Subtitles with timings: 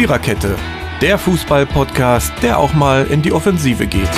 [0.00, 0.56] Viererkette,
[1.02, 4.08] der Fußball-Podcast, der auch mal in die Offensive geht.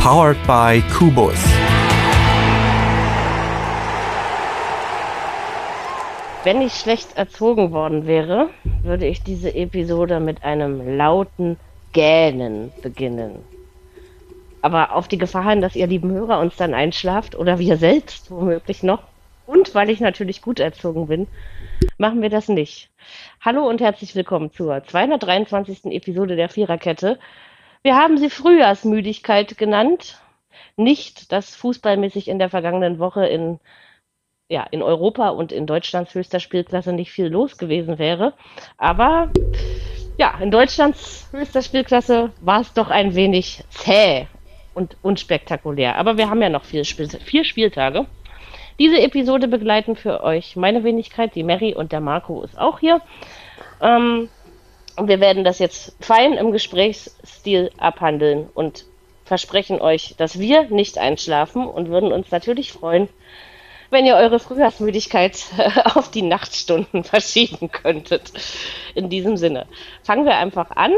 [0.00, 1.34] Powered by Kubus.
[6.44, 8.50] Wenn ich schlecht erzogen worden wäre,
[8.84, 11.56] würde ich diese Episode mit einem lauten
[11.92, 13.40] Gähnen beginnen.
[14.62, 18.30] Aber auf die Gefahr hin, dass ihr lieben Hörer uns dann einschlaft oder wir selbst
[18.30, 19.02] womöglich noch,
[19.48, 21.26] und weil ich natürlich gut erzogen bin,
[21.98, 22.90] machen wir das nicht.
[23.40, 25.86] Hallo und herzlich willkommen zur 223.
[25.86, 27.18] Episode der Viererkette.
[27.82, 30.20] Wir haben sie Frühjahrsmüdigkeit genannt.
[30.76, 33.60] Nicht, dass fußballmäßig in der vergangenen Woche in
[34.48, 38.34] ja, in Europa und in Deutschlands höchster Spielklasse nicht viel los gewesen wäre.
[38.78, 39.32] Aber
[40.18, 44.26] ja, in Deutschlands höchster Spielklasse war es doch ein wenig zäh
[44.74, 45.96] und unspektakulär.
[45.96, 48.06] Aber wir haben ja noch vier, Spiel vier Spieltage.
[48.78, 53.00] Diese Episode begleiten für euch meine Wenigkeit, die Mary und der Marco ist auch hier.
[53.80, 54.28] Ähm,
[55.00, 58.84] wir werden das jetzt fein im Gesprächsstil abhandeln und
[59.24, 63.08] versprechen euch, dass wir nicht einschlafen und würden uns natürlich freuen,
[63.90, 65.44] wenn ihr eure Frühjahrsmüdigkeit
[65.94, 68.32] auf die Nachtstunden verschieben könntet.
[68.94, 69.66] In diesem Sinne.
[70.02, 70.92] Fangen wir einfach an.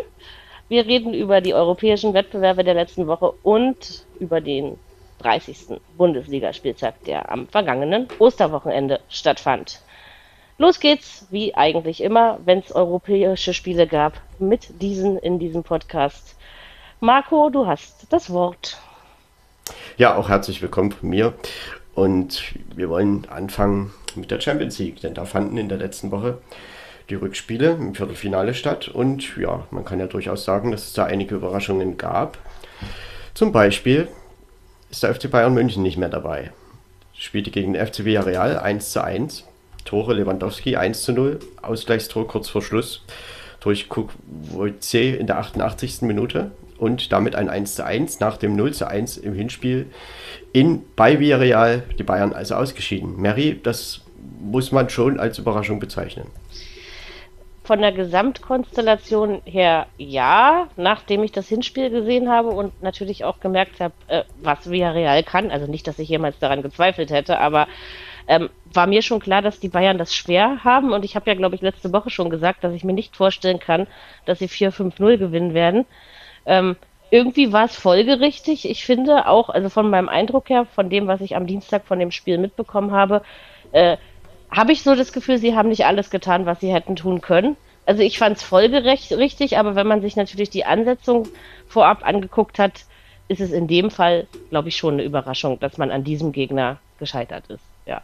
[0.69, 4.79] Wir reden über die europäischen Wettbewerbe der letzten Woche und über den
[5.19, 5.81] 30.
[5.97, 9.81] Bundesligaspieltag, der am vergangenen Osterwochenende stattfand.
[10.59, 16.37] Los geht's, wie eigentlich immer, wenn es europäische Spiele gab, mit diesen in diesem Podcast.
[17.01, 18.77] Marco, du hast das Wort.
[19.97, 21.35] Ja, auch herzlich willkommen von mir.
[21.95, 26.39] Und wir wollen anfangen mit der Champions League, denn da fanden in der letzten Woche
[27.09, 28.89] die Rückspiele im Viertelfinale statt.
[28.89, 32.39] Und ja, man kann ja durchaus sagen, dass es da einige Überraschungen gab.
[33.35, 34.09] Zum Beispiel
[34.91, 36.53] ist der FC Bayern München nicht mehr dabei.
[37.13, 39.45] Spielte gegen den FC Villarreal 1 zu 1.
[39.85, 41.41] Tore Lewandowski 1 zu 0.
[41.63, 43.03] Ausgleichstor kurz vor Schluss
[43.61, 46.03] durch Kukwoce in der 88.
[46.03, 49.87] Minute und damit ein 1 zu 1 nach dem 0 zu 1 im Hinspiel
[50.53, 53.21] in, bei Villarreal, die Bayern also ausgeschieden.
[53.21, 54.03] Mary, das
[54.41, 56.29] muss man schon als Überraschung bezeichnen.
[57.69, 63.79] Von der Gesamtkonstellation her ja, nachdem ich das Hinspiel gesehen habe und natürlich auch gemerkt
[63.79, 65.51] habe, äh, was Villarreal kann.
[65.51, 67.69] Also nicht, dass ich jemals daran gezweifelt hätte, aber
[68.27, 70.95] ähm, war mir schon klar, dass die Bayern das schwer haben.
[70.95, 73.59] Und ich habe ja, glaube ich, letzte Woche schon gesagt, dass ich mir nicht vorstellen
[73.59, 73.87] kann,
[74.25, 75.85] dass sie 4-5-0 gewinnen werden.
[76.47, 76.75] Ähm,
[77.11, 78.67] irgendwie war es folgerichtig.
[78.67, 81.99] Ich finde auch, also von meinem Eindruck her, von dem, was ich am Dienstag von
[81.99, 83.21] dem Spiel mitbekommen habe,
[83.73, 83.99] äh,
[84.51, 87.57] habe ich so das Gefühl, sie haben nicht alles getan, was sie hätten tun können.
[87.87, 91.29] Also ich fand es folgerichtig, aber wenn man sich natürlich die Ansetzung
[91.69, 92.85] vorab angeguckt hat,
[93.29, 96.79] ist es in dem Fall, glaube ich, schon eine Überraschung, dass man an diesem Gegner
[96.99, 97.63] gescheitert ist.
[97.87, 98.03] Ja.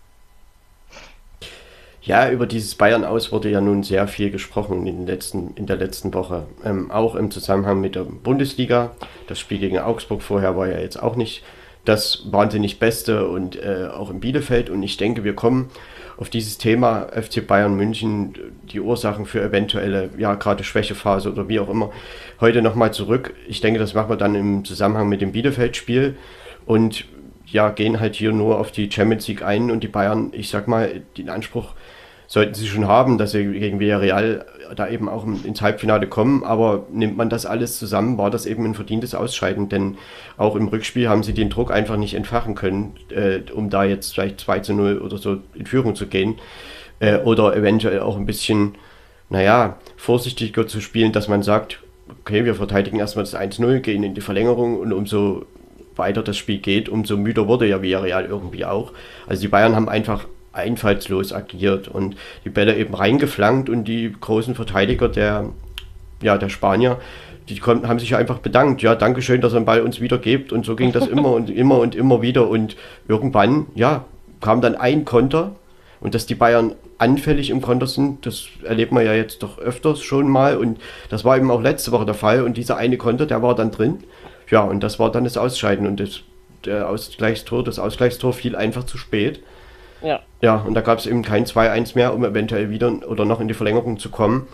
[2.03, 5.77] Ja, über dieses Bayern aus wurde ja nun sehr viel gesprochen in, letzten, in der
[5.77, 6.47] letzten Woche.
[6.65, 8.91] Ähm, auch im Zusammenhang mit der Bundesliga.
[9.27, 11.43] Das Spiel gegen Augsburg vorher war ja jetzt auch nicht
[11.87, 14.69] das wahnsinnig Beste und äh, auch in Bielefeld.
[14.69, 15.71] Und ich denke, wir kommen
[16.17, 18.35] auf dieses Thema FC Bayern München,
[18.71, 21.91] die Ursachen für eventuelle, ja, gerade Schwächephase oder wie auch immer,
[22.41, 23.35] heute nochmal zurück.
[23.49, 26.17] Ich denke, das machen wir dann im Zusammenhang mit dem Bielefeld-Spiel.
[26.67, 27.07] Und
[27.47, 30.67] ja, gehen halt hier nur auf die Champions League ein und die Bayern, ich sag
[30.67, 31.75] mal, den Anspruch
[32.27, 36.45] sollten sie schon haben, dass sie gegen Villarreal da eben auch ins Halbfinale kommen.
[36.45, 39.69] Aber nimmt man das alles zusammen, war das eben ein verdientes Ausscheiden.
[39.69, 39.97] Denn
[40.37, 44.15] auch im Rückspiel haben sie den Druck einfach nicht entfachen können, äh, um da jetzt
[44.15, 46.37] vielleicht 2 zu 0 oder so in Führung zu gehen.
[47.01, 48.75] Äh, oder eventuell auch ein bisschen,
[49.29, 51.81] naja, vorsichtiger zu spielen, dass man sagt,
[52.21, 55.47] okay, wir verteidigen erstmal das 1-0, gehen in die Verlängerung und umso
[55.97, 58.93] weiter das Spiel geht, umso müder wurde ja Villarreal irgendwie auch.
[59.27, 64.55] Also die Bayern haben einfach einfallslos agiert und die Bälle eben reingeflankt und die großen
[64.55, 65.51] Verteidiger der,
[66.23, 66.99] ja, der Spanier,
[67.49, 68.83] die konnten, haben sich einfach bedankt.
[68.83, 70.53] Ja, Dankeschön, dass ihr den Ball uns wieder gebt.
[70.53, 72.49] Und so ging das immer und immer und immer wieder.
[72.49, 72.77] Und
[73.09, 74.05] irgendwann, ja,
[74.41, 75.55] kam dann ein Konter.
[76.01, 80.03] Und dass die Bayern anfällig im Konter sind, das erlebt man ja jetzt doch öfters
[80.03, 80.57] schon mal.
[80.57, 80.81] Und
[81.11, 82.43] das war eben auch letzte Woche der Fall.
[82.43, 84.05] Und dieser eine Konter, der war dann drin.
[84.51, 85.87] Ja, und das war dann das Ausscheiden.
[85.87, 86.21] Und das,
[86.65, 89.41] der Ausgleichstor, das Ausgleichstor fiel einfach zu spät.
[90.05, 90.21] Ja.
[90.43, 93.49] Ja, und da gab es eben kein 2-1 mehr, um eventuell wieder oder noch in
[93.49, 94.47] die Verlängerung zu kommen.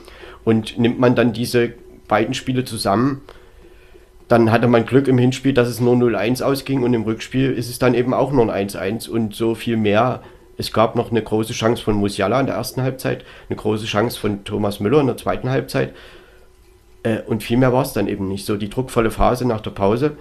[0.44, 1.74] Und nimmt man dann diese
[2.08, 3.22] beiden Spiele zusammen,
[4.28, 7.68] dann hatte man Glück im Hinspiel, dass es nur 0-1 ausging und im Rückspiel ist
[7.68, 10.22] es dann eben auch nur ein 1-1 und so viel mehr.
[10.56, 14.20] Es gab noch eine große Chance von Musiala in der ersten Halbzeit, eine große Chance
[14.20, 15.94] von Thomas Müller in der zweiten Halbzeit.
[17.02, 18.46] Äh, und viel mehr war es dann eben nicht.
[18.46, 20.12] So die druckvolle Phase nach der Pause,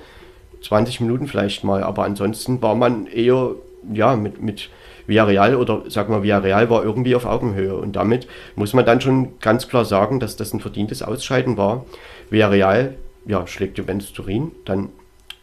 [0.64, 3.52] 20 Minuten vielleicht mal, aber ansonsten war man eher
[3.94, 4.70] ja, mit, mit
[5.10, 7.76] Villarreal oder sag mal, Villarreal war irgendwie auf Augenhöhe.
[7.76, 11.86] Und damit muss man dann schon ganz klar sagen, dass das ein verdientes Ausscheiden war.
[12.30, 12.96] Villarreal
[13.26, 14.90] ja, schlägt Juventus Turin, dann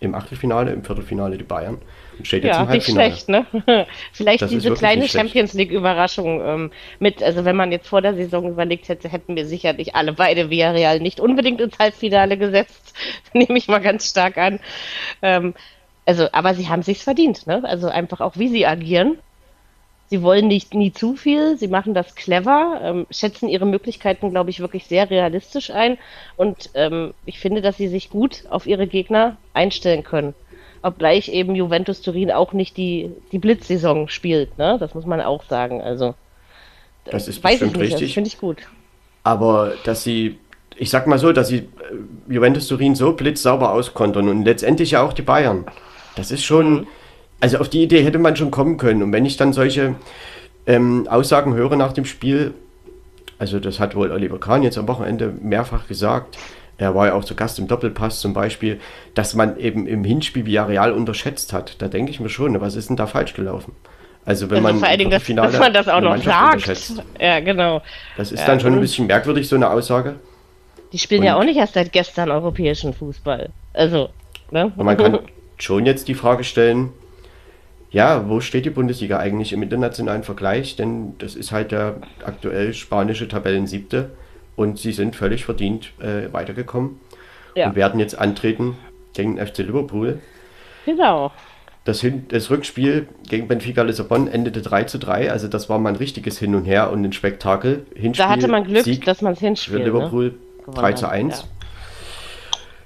[0.01, 1.79] im Achtelfinale, im Viertelfinale die Bayern
[2.19, 3.47] und steht jetzt Ja, im nicht schlecht, ne?
[4.13, 5.09] Vielleicht Das diese kleine.
[5.09, 9.47] Champions League-Überraschung ähm, mit, also wenn man jetzt vor der Saison überlegt hätte, hätten wir
[9.47, 12.95] sicherlich alle beide Villarreal nicht unbedingt ins Halbfinale gesetzt,
[13.33, 14.61] nehme ich mal ganz stark an.
[15.23, 15.55] Ähm,
[16.05, 17.63] also, aber sie haben sich's verdient, ne?
[17.65, 19.19] Also einfach auch, wie sie agieren.
[20.09, 24.51] Sie wollen nicht nie zu viel, sie machen das clever, ähm, schätzen ihre Möglichkeiten, glaube
[24.51, 25.99] ich, wirklich sehr realistisch ein.
[26.37, 30.35] Und ähm, ich finde, dass sie sich gut auf ihre Gegner einstellen können.
[30.83, 34.77] Obgleich eben Juventus Turin auch nicht die, die Blitzsaison spielt, ne?
[34.79, 35.81] Das muss man auch sagen.
[35.83, 36.15] Also,
[37.05, 38.15] Das ist weiß ich bestimmt nicht, also richtig.
[38.15, 38.59] finde ich gut.
[39.25, 40.39] Aber dass sie,
[40.77, 45.03] ich sag mal so, dass sie äh, Juventus Turin so blitzsauber auskontern und letztendlich ja
[45.03, 45.67] auch die Bayern.
[46.15, 46.87] Das ist schon,
[47.41, 49.03] also auf die Idee hätte man schon kommen können.
[49.03, 49.95] Und wenn ich dann solche
[50.67, 52.55] ähm, Aussagen höre nach dem Spiel,
[53.39, 56.37] also das hat wohl Oliver Kahn jetzt am Wochenende mehrfach gesagt,
[56.79, 58.81] er war ja auch zu Gast im Doppelpass zum Beispiel,
[59.15, 61.81] dass man eben im Hinspiel Villarreal unterschätzt hat.
[61.81, 63.73] Da denke ich mir schon, was ist denn da falsch gelaufen?
[64.27, 66.69] Also wenn Also man vor allen Dingen, Viertelfinale dass man das auch noch sagt.
[67.21, 67.81] Ja, genau.
[68.17, 70.17] Das ist Ja, dann schon ein bisschen merkwürdig, so eine Aussage.
[70.93, 73.51] Die spielen ja Und- auch nicht erst seit gestern europäischen Fußball.
[73.73, 74.09] Also,
[74.51, 74.73] ne?
[74.77, 75.19] Und man kann
[75.59, 76.91] schon jetzt die Frage stellen,
[77.97, 80.77] ja, wo steht die Bundesliga eigentlich im internationalen Vergleich?
[80.77, 81.97] Denn das ist halt der
[82.27, 84.11] aktuell spanische Tabellensiebte
[84.55, 87.01] und sie sind völlig verdient äh, weitergekommen
[87.55, 88.77] ja, und werden jetzt antreten
[89.15, 90.19] gegen den FC Liverpool.
[90.85, 91.33] genau.
[91.87, 95.89] Das, Hin das Rückspiel gegen Benfica Lissabon endete 3 zu 3, also das war mal
[95.89, 97.87] ein richtiges Hin und Her und ein Spektakel.
[97.95, 99.79] Hinspiel, Da hatte man Glück, Sieg dass man es hinspielt.
[99.79, 99.85] Ne?
[99.87, 101.47] Liverpool Gewonnen 3 zu hat, 1.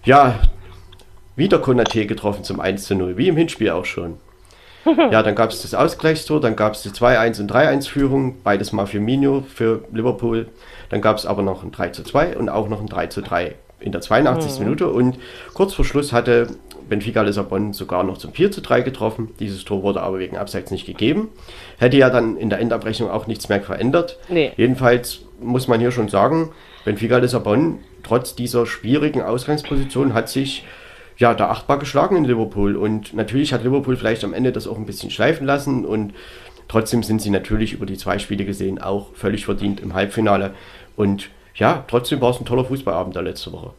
[0.05, 0.39] Ja,
[1.35, 4.19] wieder Konate getroffen zum 1 zu 0, wie im Hinspiel auch schon.
[4.97, 8.87] Ja, dann gab es das Ausgleichstor, dann gab es die 2-1 und 3-1-Führung, beides mal
[8.87, 10.49] für Minho, für Liverpool.
[10.91, 13.23] Dann gab es aber noch ein 3 zu 2 und auch noch ein 3 zu
[13.23, 14.61] 3 in der 82.
[14.61, 14.89] Minute.
[14.89, 15.19] Und
[15.55, 16.49] kurz vor Schluss hatte
[16.89, 19.31] Benfica Lissabon sogar noch zum 4 zu 3 getroffen.
[19.39, 21.29] Dieses Tor wurde aber wegen Abseits nicht gegeben.
[21.79, 24.19] Hätte ja dann in der Endabrechnung auch nichts mehr verändert.
[24.29, 24.53] Nee.
[24.57, 26.51] Jedenfalls muss man hier schon sagen,
[26.85, 30.65] Benfica Lissabon, trotz dieser schwierigen Ausgangsposition, hat sich
[31.21, 32.77] ja da achtbar geschlagen in Liverpool.
[32.77, 35.85] Und natürlich hat Liverpool vielleicht am Ende das auch ein bisschen schleifen lassen.
[35.85, 36.15] Und
[36.67, 40.55] trotzdem sind sie natürlich über die zwei Spiele gesehen auch völlig verdient im Halbfinale.
[40.97, 43.75] Und ja, trotzdem war es ein toller Fußballabend da letzte Woche.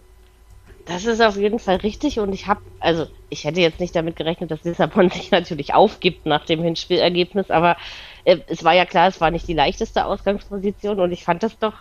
[0.85, 4.15] Das ist auf jeden Fall richtig und ich habe, also ich hätte jetzt nicht damit
[4.15, 7.77] gerechnet, dass Lissabon sich natürlich aufgibt nach dem Hinspielergebnis, aber
[8.25, 11.57] äh, es war ja klar, es war nicht die leichteste Ausgangsposition und ich fand das
[11.59, 11.75] doch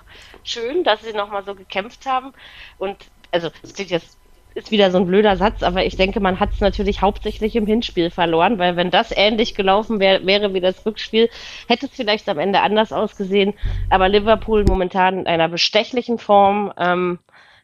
[0.44, 2.32] schön, dass sie nochmal so gekämpft haben
[2.78, 2.96] und
[3.32, 4.19] also es klingt jetzt
[4.54, 7.66] ist wieder so ein blöder Satz, aber ich denke, man hat es natürlich hauptsächlich im
[7.66, 11.28] Hinspiel verloren, weil wenn das ähnlich gelaufen wär, wäre wie das Rückspiel,
[11.68, 13.54] hätte es vielleicht am Ende anders ausgesehen.
[13.90, 17.18] Aber Liverpool momentan in einer bestechlichen Form, ähm,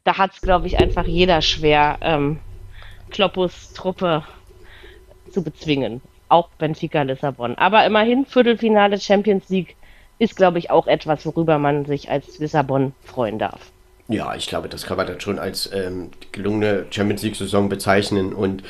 [0.05, 2.39] da hat es, glaube ich, einfach jeder schwer, ähm,
[3.11, 4.23] Kloppus Truppe
[5.31, 6.01] zu bezwingen.
[6.29, 7.57] Auch Benfica Lissabon.
[7.57, 9.77] Aber immerhin, Viertelfinale Champions League
[10.19, 13.73] ist, glaube ich, auch etwas, worüber man sich als Lissabon freuen darf.
[14.09, 18.33] Ja, ich glaube, das kann man dann schon als ähm, gelungene Champions League-Saison bezeichnen.
[18.33, 18.63] Und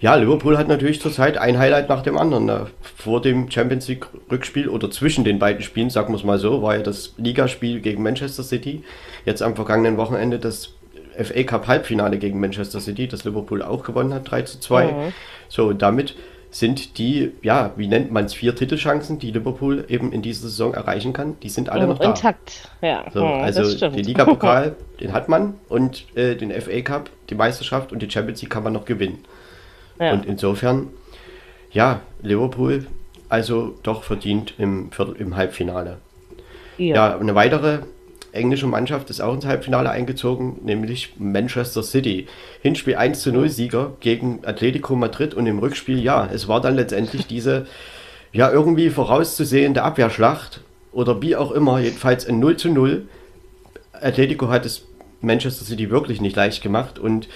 [0.00, 2.44] ja, Liverpool hat natürlich zurzeit ein Highlight nach dem anderen.
[2.44, 2.66] Ne?
[2.82, 6.76] Vor dem Champions League-Rückspiel oder zwischen den beiden Spielen, sagen wir es mal so, war
[6.76, 8.84] ja das Ligaspiel gegen Manchester City.
[9.24, 10.74] Jetzt am vergangenen Wochenende das
[11.18, 14.86] FA Cup Halbfinale gegen Manchester City, das Liverpool auch gewonnen hat, 3 zu 2.
[14.86, 15.12] Mhm.
[15.48, 16.14] So, damit
[16.54, 20.72] sind die, ja, wie nennt man es, vier Titelchancen, die Liverpool eben in dieser Saison
[20.72, 22.10] erreichen kann, die sind alle noch da.
[22.10, 23.04] Intakt, ja.
[23.12, 27.34] So, Hm, das also den Ligapokal, den hat man und äh, den FA Cup, die
[27.34, 29.24] Meisterschaft und die Champions League kann man noch gewinnen.
[29.98, 30.12] Ja.
[30.12, 30.90] Und insofern,
[31.72, 32.86] ja, Liverpool
[33.28, 35.98] also doch verdient im, Viertel, im Halbfinale.
[36.78, 36.94] ja.
[36.94, 37.80] Ja, eine weitere
[38.34, 42.26] englische Mannschaft ist auch ins Halbfinale eingezogen, nämlich Manchester City.
[42.62, 46.74] Hinspiel 1 zu 0 Sieger gegen Atletico Madrid und im Rückspiel, ja, es war dann
[46.74, 47.66] letztendlich diese
[48.32, 50.60] ja irgendwie vorauszusehende Abwehrschlacht
[50.92, 53.08] oder wie auch immer, jedenfalls ein 0 zu 0.
[53.92, 54.86] Atletico hat es
[55.20, 57.28] Manchester City wirklich nicht leicht gemacht und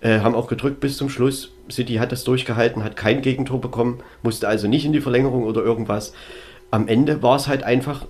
[0.00, 1.50] äh, haben auch gedrückt bis zum Schluss.
[1.70, 5.62] City hat das durchgehalten, hat kein Gegentor bekommen, musste also nicht in die Verlängerung oder
[5.62, 6.12] irgendwas.
[6.70, 8.06] Am Ende war es halt einfach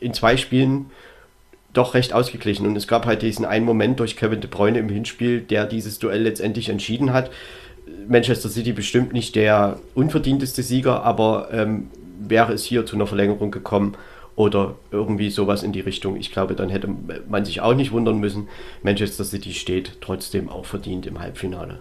[0.00, 0.90] in zwei Spielen
[1.76, 2.66] doch recht ausgeglichen.
[2.66, 5.98] Und es gab halt diesen einen Moment durch Kevin De Bruyne im Hinspiel, der dieses
[5.98, 7.30] Duell letztendlich entschieden hat.
[8.08, 13.50] Manchester City bestimmt nicht der unverdienteste Sieger, aber ähm, wäre es hier zu einer Verlängerung
[13.50, 13.96] gekommen
[14.34, 16.88] oder irgendwie sowas in die Richtung, ich glaube, dann hätte
[17.28, 18.48] man sich auch nicht wundern müssen.
[18.82, 21.80] Manchester City steht trotzdem auch verdient im Halbfinale.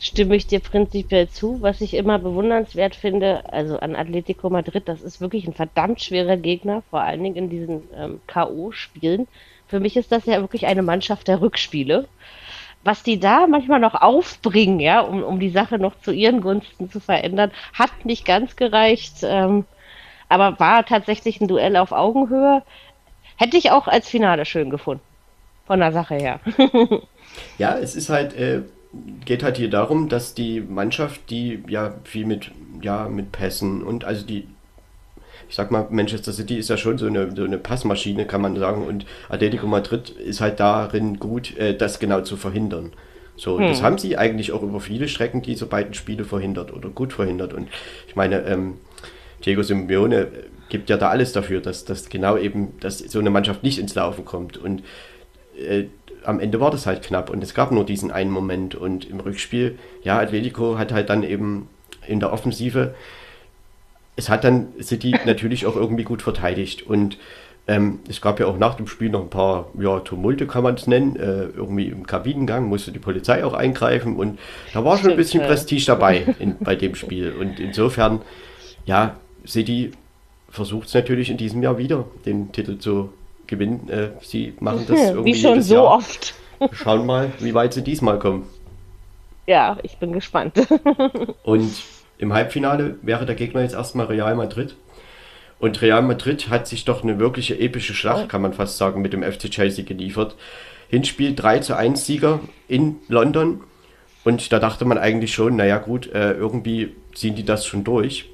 [0.00, 1.60] Stimme ich dir prinzipiell zu.
[1.60, 6.38] Was ich immer bewundernswert finde, also an Atletico Madrid, das ist wirklich ein verdammt schwerer
[6.38, 9.28] Gegner, vor allen Dingen in diesen ähm, K.O.-Spielen.
[9.68, 12.08] Für mich ist das ja wirklich eine Mannschaft der Rückspiele.
[12.82, 16.90] Was die da manchmal noch aufbringen, ja, um, um die Sache noch zu ihren Gunsten
[16.90, 19.66] zu verändern, hat nicht ganz gereicht, ähm,
[20.30, 22.62] aber war tatsächlich ein Duell auf Augenhöhe.
[23.36, 25.02] Hätte ich auch als Finale schön gefunden.
[25.66, 26.40] Von der Sache her.
[27.58, 28.62] ja, es ist halt, äh,
[29.24, 32.50] geht halt hier darum, dass die Mannschaft, die ja viel mit,
[32.82, 34.46] ja, mit Pässen und also die
[35.48, 38.56] ich sag mal, Manchester City ist ja schon so eine, so eine Passmaschine, kann man
[38.56, 38.86] sagen.
[38.86, 42.92] Und Atletico Madrid ist halt darin gut, äh, das genau zu verhindern.
[43.36, 43.66] So, hm.
[43.66, 47.52] das haben sie eigentlich auch über viele Strecken diese beiden Spiele verhindert oder gut verhindert.
[47.52, 47.68] Und
[48.06, 48.74] ich meine, ähm,
[49.44, 50.28] Diego Simeone
[50.68, 53.96] gibt ja da alles dafür, dass, dass genau eben, dass so eine Mannschaft nicht ins
[53.96, 54.56] Laufen kommt.
[54.56, 54.84] Und
[55.58, 55.86] äh,
[56.24, 58.74] am Ende war das halt knapp und es gab nur diesen einen Moment.
[58.74, 61.68] Und im Rückspiel, ja, Atletico hat halt dann eben
[62.06, 62.94] in der Offensive
[64.20, 67.18] es hat dann City natürlich auch irgendwie gut verteidigt und
[67.66, 70.74] ähm, es gab ja auch nach dem Spiel noch ein paar ja, Tumulte, kann man
[70.74, 71.14] es nennen.
[71.16, 74.38] Äh, irgendwie im Kabinengang musste die Polizei auch eingreifen und
[74.72, 77.32] da war schon ein bisschen Prestige dabei in, bei dem Spiel.
[77.38, 78.22] Und insofern,
[78.86, 79.92] ja, City
[80.48, 83.12] versucht es natürlich in diesem Jahr wieder, den Titel zu
[83.50, 83.88] gewinnen.
[83.90, 85.96] Äh, sie machen das irgendwie Wie schon so Jahr.
[85.96, 86.34] oft.
[86.72, 88.48] Schauen mal, wie weit sie diesmal kommen.
[89.46, 90.54] Ja, ich bin gespannt.
[91.42, 91.70] und
[92.18, 94.76] im Halbfinale wäre der Gegner jetzt erstmal Real Madrid.
[95.58, 99.12] Und Real Madrid hat sich doch eine wirkliche epische Schlacht, kann man fast sagen, mit
[99.12, 100.36] dem FC Chelsea geliefert.
[100.88, 103.60] Hinspiel 3 zu 1 Sieger in London.
[104.24, 108.28] Und da dachte man eigentlich schon, naja gut, äh, irgendwie ziehen die das schon durch.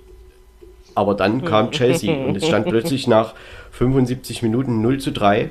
[0.97, 3.35] Aber dann kam Chelsea und es stand plötzlich nach
[3.73, 5.51] 75 Minuten 0 zu 3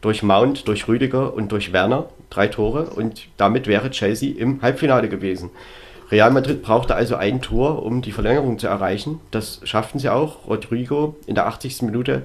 [0.00, 2.90] durch Mount, durch Rüdiger und durch Werner, drei Tore.
[2.90, 5.50] Und damit wäre Chelsea im Halbfinale gewesen.
[6.10, 9.20] Real Madrid brauchte also ein Tor, um die Verlängerung zu erreichen.
[9.30, 10.46] Das schafften sie auch.
[10.46, 11.82] Rodrigo in der 80.
[11.82, 12.22] Minute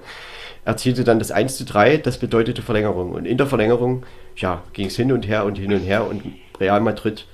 [0.63, 3.11] erzielte dann das 1 zu 3, das bedeutete Verlängerung.
[3.11, 4.05] Und in der Verlängerung,
[4.37, 6.23] ja, ging es hin und her und hin und her und
[6.59, 7.27] Real Madrid,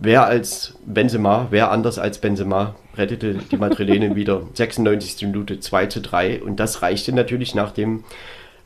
[0.00, 4.42] wer als Benzema, wer anders als Benzema, rettete die Madrilenen wieder.
[4.54, 5.22] 96.
[5.22, 8.04] Minute 2 zu 3 und das reichte natürlich nach dem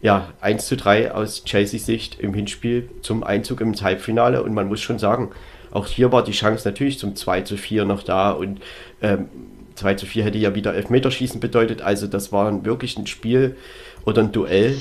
[0.01, 4.67] ja, 1 zu 3 aus Chelseas Sicht im Hinspiel zum Einzug ins Halbfinale und man
[4.69, 5.31] muss schon sagen,
[5.71, 8.61] auch hier war die Chance natürlich zum 2 zu 4 noch da und
[9.01, 9.29] ähm,
[9.77, 11.83] 2 zu 4 hätte ja wieder Elfmeterschießen bedeutet.
[11.83, 13.57] Also das war wirklich ein Spiel
[14.05, 14.77] oder ein Duell.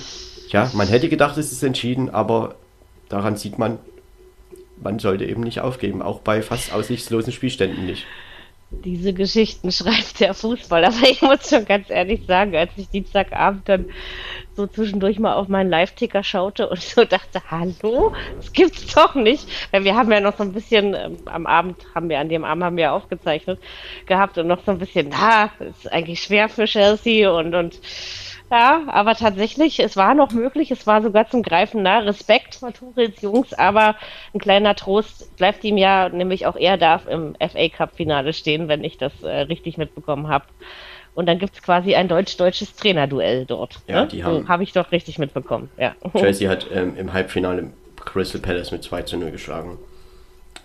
[0.49, 2.55] Ja, man hätte gedacht, es ist entschieden, aber
[3.07, 3.79] daran sieht man,
[4.81, 8.05] man sollte eben nicht aufgeben, auch bei fast aussichtslosen Spielständen nicht.
[8.71, 13.67] Diese Geschichten schreibt der Fußball, aber ich muss schon ganz ehrlich sagen, als ich Dienstagabend
[13.67, 13.85] dann
[14.55, 19.47] so zwischendurch mal auf meinen Live-Ticker schaute und so dachte, hallo, das gibt's doch nicht.
[19.71, 22.43] Weil wir haben ja noch so ein bisschen, ähm, am Abend haben wir, an dem
[22.43, 23.59] Abend haben wir aufgezeichnet
[24.05, 27.79] gehabt und noch so ein bisschen, na, ist eigentlich schwer für Chelsea und, und
[28.51, 31.99] ja, aber tatsächlich, es war noch möglich, es war sogar zum Greifen nah.
[31.99, 33.95] Respekt vor Turils Jungs, aber
[34.33, 38.83] ein kleiner Trost bleibt ihm ja, nämlich auch er darf im FA Cup-Finale stehen, wenn
[38.83, 40.45] ich das äh, richtig mitbekommen habe.
[41.13, 43.79] Und dann gibt es quasi ein deutsch-deutsches Trainerduell dort.
[43.87, 44.07] Ja, ne?
[44.07, 44.43] die haben.
[44.43, 45.95] So, habe ich doch richtig mitbekommen, ja.
[46.17, 47.71] Chelsea hat ähm, im Halbfinale
[48.03, 49.77] Crystal Palace mit 2 zu 0 geschlagen.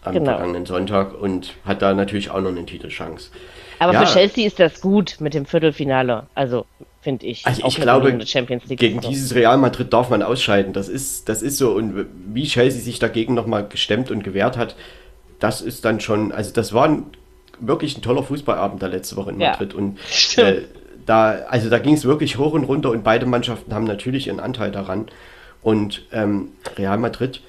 [0.03, 0.33] Am genau.
[0.33, 3.31] vergangenen Sonntag und hat da natürlich auch noch eine Titelchance.
[3.79, 4.07] Aber ja.
[4.07, 6.27] für Chelsea ist das gut mit dem Viertelfinale.
[6.35, 6.67] Also
[7.07, 7.47] finde ich.
[7.47, 10.73] Also ich glaube, gegen dieses Real Madrid darf man ausscheiden.
[10.73, 11.71] Das ist, das ist so.
[11.71, 14.75] Und wie Chelsea sich dagegen nochmal gestemmt und gewehrt hat,
[15.39, 17.05] das ist dann schon, also das war ein,
[17.61, 19.73] wirklich ein toller Fußballabend da letzte Woche in Madrid.
[19.73, 19.99] Ja, und
[20.39, 20.63] äh,
[21.07, 24.41] da, also da ging es wirklich hoch und runter und beide Mannschaften haben natürlich ihren
[24.41, 25.07] Anteil daran.
[25.63, 27.41] Und ähm, Real Madrid,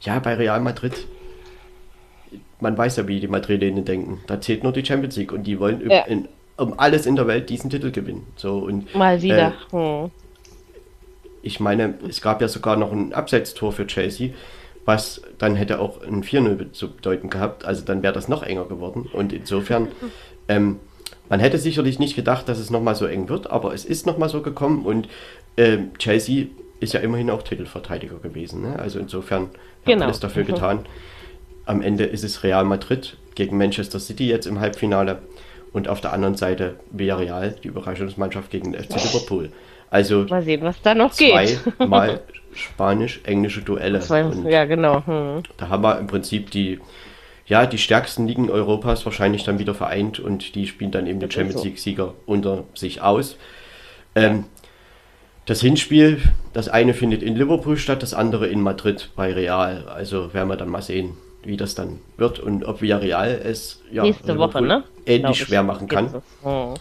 [0.00, 1.06] ja, bei Real Madrid,
[2.58, 4.22] man weiß ja, wie die Madrilenen denken.
[4.26, 6.00] Da zählt nur die Champions League und die wollen ja.
[6.00, 8.26] in, um alles in der Welt diesen Titel gewinnen.
[8.36, 9.54] So, und, Mal wieder.
[9.72, 10.10] Äh, hm.
[11.42, 14.30] Ich meine, es gab ja sogar noch ein Abseitstor für Chelsea,
[14.86, 17.64] was dann hätte auch ein 4-0 zu bedeuten gehabt.
[17.64, 19.08] Also dann wäre das noch enger geworden.
[19.12, 19.88] Und insofern,
[20.48, 20.80] ähm,
[21.28, 24.28] man hätte sicherlich nicht gedacht, dass es nochmal so eng wird, aber es ist nochmal
[24.28, 25.08] so gekommen und
[25.56, 26.46] äh, Chelsea
[26.80, 28.62] ist ja immerhin auch Titelverteidiger gewesen.
[28.62, 28.78] Ne?
[28.78, 29.50] Also insofern
[29.84, 30.00] genau.
[30.00, 30.48] hat alles dafür mhm.
[30.48, 30.86] getan.
[31.66, 35.20] Am Ende ist es Real Madrid gegen Manchester City jetzt im Halbfinale
[35.74, 39.50] und auf der anderen Seite Villarreal, die Überraschungsmannschaft gegen den FC Liverpool.
[39.90, 41.88] Also mal sehen, was da noch zwei geht.
[41.88, 42.22] Mal
[42.54, 44.00] spanisch-englische Duelle.
[44.00, 45.04] Zwei, ja, genau.
[45.04, 45.42] Hm.
[45.56, 46.78] Da haben wir im Prinzip die,
[47.46, 51.30] ja, die stärksten Ligen Europas wahrscheinlich dann wieder vereint und die spielen dann eben die
[51.30, 53.36] Champions League-Sieger unter sich aus.
[54.14, 54.44] Ähm,
[55.46, 59.88] das Hinspiel, das eine findet in Liverpool statt, das andere in Madrid bei Real.
[59.88, 61.16] Also werden wir dann mal sehen,
[61.46, 64.84] wie das dann wird und ob Villarreal es ja, nächste Woche ne?
[65.06, 66.22] ähnlich schwer machen kann.
[66.42, 66.74] Hm.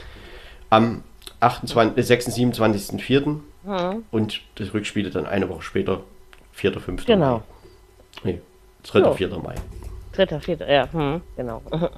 [0.70, 1.04] Am
[1.40, 2.62] 28, 26.
[2.62, 3.40] 27.04.
[3.66, 4.04] Hm.
[4.12, 6.02] und das Rückspiel dann eine Woche später,
[6.52, 6.80] 4.
[6.80, 7.06] 5.
[7.06, 7.44] Genau.
[8.24, 8.32] Mai.
[8.32, 8.42] Nee,
[8.84, 9.00] 3.
[9.00, 9.14] So.
[9.14, 9.30] 4.
[9.40, 9.56] Mai.
[10.14, 10.40] 3.
[10.40, 10.58] 4.
[10.70, 11.62] ja, hm, genau.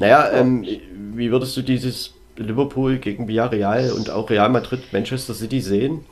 [0.00, 0.66] Naja, ähm,
[1.14, 6.06] wie würdest du dieses Liverpool gegen Villarreal und auch Real Madrid, Manchester City sehen?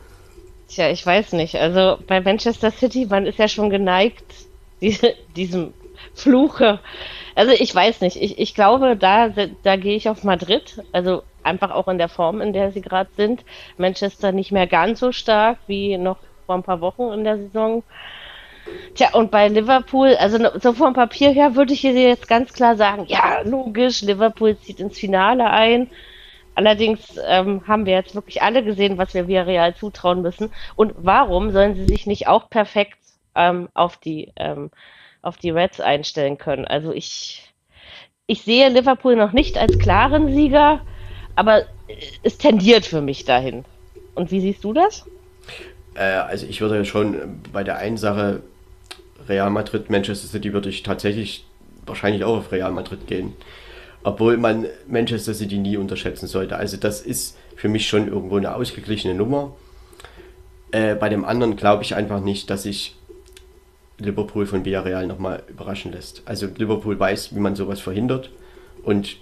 [0.69, 1.55] Tja, ich weiß nicht.
[1.55, 4.27] Also bei Manchester City, man ist ja schon geneigt,
[5.37, 5.73] diesem
[6.15, 6.81] Fluche.
[7.35, 8.17] Also ich weiß nicht.
[8.17, 9.29] Ich, ich glaube, da,
[9.63, 10.83] da gehe ich auf Madrid.
[10.93, 13.45] Also einfach auch in der Form, in der sie gerade sind.
[13.77, 17.83] Manchester nicht mehr ganz so stark wie noch vor ein paar Wochen in der Saison.
[18.95, 22.77] Tja, und bei Liverpool, also so vom Papier her würde ich hier jetzt ganz klar
[22.77, 25.91] sagen, ja, logisch, Liverpool zieht ins Finale ein.
[26.55, 30.51] Allerdings ähm, haben wir jetzt wirklich alle gesehen, was wir Villarreal zutrauen müssen.
[30.75, 32.99] Und warum sollen sie sich nicht auch perfekt
[33.35, 34.71] ähm, auf die ähm,
[35.23, 36.65] auf die Reds einstellen können?
[36.65, 37.53] Also ich
[38.27, 40.81] ich sehe Liverpool noch nicht als klaren Sieger,
[41.35, 41.63] aber
[42.23, 43.65] es tendiert für mich dahin.
[44.15, 45.07] Und wie siehst du das?
[45.95, 48.43] Äh, also ich würde schon bei der einen Sache
[49.29, 51.45] Real Madrid, Manchester City würde ich tatsächlich
[51.87, 53.35] wahrscheinlich auch auf Real Madrid gehen
[54.03, 56.57] obwohl man Manchester City nie unterschätzen sollte.
[56.57, 59.55] Also das ist für mich schon irgendwo eine ausgeglichene Nummer.
[60.71, 62.97] Äh, bei dem anderen glaube ich einfach nicht, dass sich
[63.99, 66.23] Liverpool von Villarreal nochmal überraschen lässt.
[66.25, 68.31] Also Liverpool weiß, wie man sowas verhindert
[68.83, 69.17] und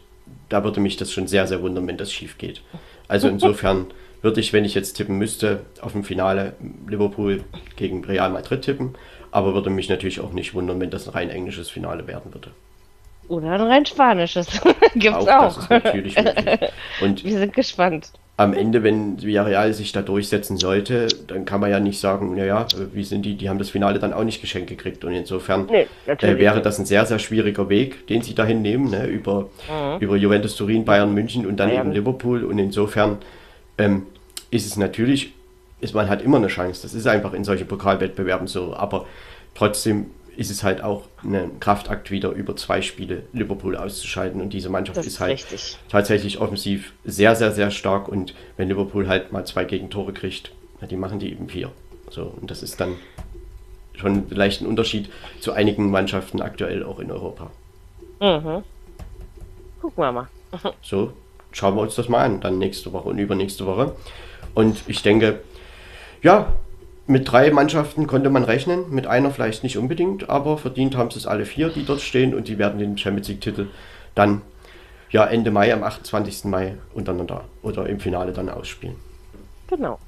[0.48, 2.62] da würde mich das schon sehr, sehr wundern, wenn das schief geht.
[3.08, 3.86] Also insofern
[4.22, 6.54] würde ich, wenn ich jetzt tippen müsste, auf dem Finale
[6.88, 7.44] Liverpool
[7.76, 8.94] gegen Real Madrid tippen,
[9.30, 12.50] aber würde mich natürlich auch nicht wundern, wenn das ein rein englisches Finale werden würde.
[13.28, 14.60] Oder ein rein spanisches.
[14.94, 15.58] Gibt's auch.
[15.58, 15.70] auch.
[15.70, 16.70] Natürlich möglich.
[17.00, 18.10] Und wir sind gespannt.
[18.38, 22.66] Am Ende, wenn Villarreal sich da durchsetzen sollte, dann kann man ja nicht sagen, naja,
[22.92, 25.06] wie sind die, die haben das Finale dann auch nicht geschenkt gekriegt.
[25.06, 28.90] Und insofern nee, äh, wäre das ein sehr, sehr schwieriger Weg, den sie dahin nehmen,
[28.90, 29.06] ne?
[29.06, 30.00] über, mhm.
[30.00, 31.86] über Juventus Turin, Bayern München und dann Bayern.
[31.86, 32.44] eben Liverpool.
[32.44, 33.18] Und insofern
[33.78, 34.02] ähm,
[34.50, 35.32] ist es natürlich,
[35.80, 36.82] ist, man hat immer eine Chance.
[36.82, 38.74] Das ist einfach in solchen Pokalwettbewerben so.
[38.74, 39.06] Aber
[39.54, 44.68] trotzdem ist es halt auch ein Kraftakt wieder über zwei Spiele Liverpool auszuscheiden und diese
[44.68, 45.78] Mannschaft ist, ist, halt richtig.
[45.88, 50.52] tatsächlich offensiv sehr, sehr, sehr stark und wenn Liverpool halt mal zwei Gegentore kriegt,
[50.90, 51.72] die machen die eben vier.
[52.10, 52.96] So, und das ist dann
[53.94, 57.50] schon vielleicht ein Unterschied zu einigen Mannschaften aktuell auch in Europa.
[58.20, 58.62] Mhm.
[59.80, 60.28] Gucken wir mal.
[60.82, 61.12] so,
[61.50, 63.96] schauen wir uns das mal an, dann nächste Woche und übernächste Woche.
[64.54, 65.40] Und ich denke,
[66.22, 66.52] ja,
[67.06, 71.18] mit drei Mannschaften konnte man rechnen, mit einer vielleicht nicht unbedingt, aber verdient haben sie
[71.18, 73.68] es alle vier, die dort stehen und die werden den Champions League-Titel
[74.14, 74.42] dann
[75.10, 76.44] ja Ende Mai, am 28.
[76.44, 78.96] Mai untereinander oder im Finale dann ausspielen.
[79.68, 79.98] Genau.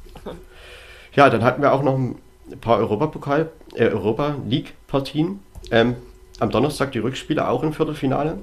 [1.15, 2.17] Ja, dann hatten wir auch noch ein
[2.61, 5.41] paar Europapokal, äh, Europa League-Partien.
[5.71, 5.97] Ähm,
[6.41, 8.39] am Donnerstag die Rückspiele auch im Viertelfinale.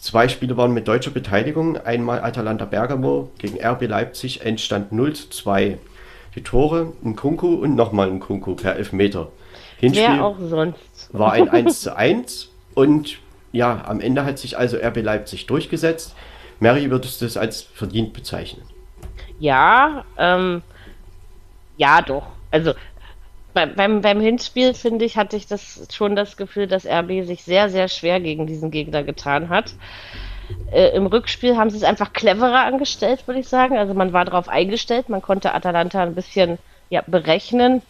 [0.00, 1.76] Zwei Spiele waren mit deutscher Beteiligung.
[1.78, 5.78] Einmal Atalanta Bergamo gegen RB Leipzig, Endstand 0 zu 2
[6.34, 9.28] die Tore, ein Kunku und nochmal ein Kunku per Elfmeter.
[9.78, 11.08] Hinspiel Wer auch sonst.
[11.12, 13.18] war ein 1 zu 1 und
[13.52, 16.14] ja, am Ende hat sich also RB Leipzig durchgesetzt.
[16.58, 18.64] Mary, würdest du es als verdient bezeichnen?
[19.38, 20.62] Ja, ähm,
[21.76, 22.26] ja doch.
[22.50, 22.72] Also
[23.54, 27.70] beim, beim Hinspiel, finde ich, hatte ich das schon das Gefühl, dass RB sich sehr,
[27.70, 29.74] sehr schwer gegen diesen Gegner getan hat.
[30.72, 33.76] Äh, Im Rückspiel haben sie es einfach cleverer angestellt, würde ich sagen.
[33.78, 36.58] Also man war darauf eingestellt, man konnte Atalanta ein bisschen
[36.90, 37.82] ja, berechnen.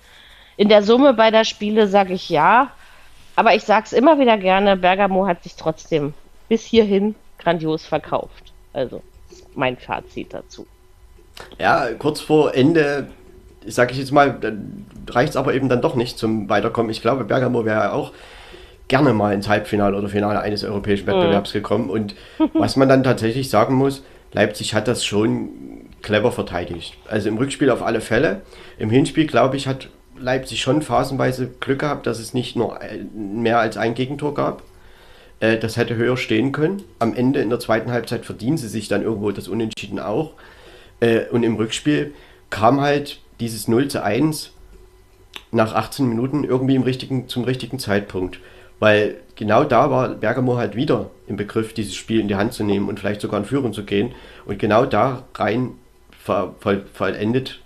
[0.57, 2.71] In der Summe beider Spiele sage ich ja.
[3.37, 6.15] Aber ich sage es immer wieder gerne, Bergamo hat sich trotzdem
[6.49, 8.53] bis hierhin grandios verkauft.
[8.73, 9.03] Also
[9.55, 10.67] mein Fazit dazu.
[11.59, 13.09] Ja, kurz vor Ende,
[13.67, 14.39] sage ich jetzt mal,
[15.09, 16.91] reicht es aber eben dann doch nicht zum Weiterkommen.
[16.91, 18.13] Ich glaube, Bergamo wäre auch
[18.89, 21.59] gerne mal ins Halbfinale oder Finale eines europäischen Wettbewerbs mhm.
[21.59, 21.91] gekommen.
[21.91, 22.15] Und
[22.53, 25.51] was man dann tatsächlich sagen muss, Leipzig hat das schon
[26.03, 26.97] clever verteidigt.
[27.09, 28.43] Also im Rückspiel auf alle Fälle.
[28.79, 32.79] Im Hinspiel, glaube ich, hat Leipzig schon phasenweise Glück gehabt, dass es nicht nur
[33.15, 34.63] mehr als ein Gegentor gab.
[35.41, 36.83] Äh, das hätte höher stehen können.
[36.99, 40.33] Am Ende in der zweiten Halbzeit verdienen sie sich dann irgendwo das Unentschieden auch.
[41.01, 42.13] Äh, und im Rückspiel
[42.51, 44.53] kam halt dieses 0 zu 1
[45.51, 48.39] nach 18 Minuten irgendwie im richtigen, zum richtigen Zeitpunkt.
[48.81, 52.65] Weil genau da war Bergamo halt wieder im Begriff, dieses Spiel in die Hand zu
[52.65, 54.13] nehmen und vielleicht sogar in Führung zu gehen.
[54.47, 55.73] Und genau da rein
[56.93, 57.61] vollendet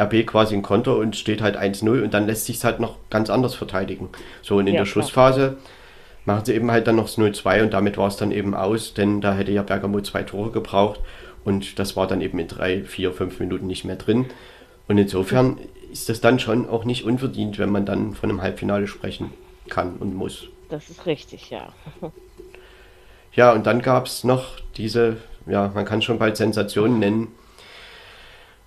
[0.00, 2.96] RB quasi ein Konter und steht halt 1-0 und dann lässt sich es halt noch
[3.10, 4.08] ganz anders verteidigen.
[4.42, 5.58] So und in ja, der Schlussphase
[6.24, 8.94] machen sie eben halt dann noch das 0-2 und damit war es dann eben aus,
[8.94, 11.00] denn da hätte ja Bergamo zwei Tore gebraucht
[11.44, 14.26] und das war dann eben in drei, vier, fünf Minuten nicht mehr drin.
[14.88, 15.58] Und insofern
[15.92, 19.30] ist das dann schon auch nicht unverdient, wenn man dann von einem Halbfinale sprechen
[19.72, 20.48] kann und muss.
[20.68, 21.72] Das ist richtig, ja.
[23.34, 27.28] Ja, und dann gab es noch diese, ja, man kann schon bald Sensationen nennen.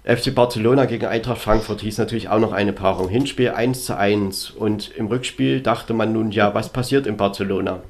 [0.05, 3.07] FC Barcelona gegen Eintracht Frankfurt hieß natürlich auch noch eine Paarung.
[3.07, 7.83] Hinspiel 1 zu 1 und im Rückspiel dachte man nun, ja, was passiert in Barcelona?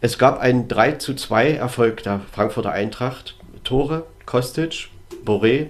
[0.00, 3.36] Es gab einen 3 zu 2 Erfolg der Frankfurter Eintracht.
[3.62, 4.88] Tore, Kostic,
[5.26, 5.66] Boré,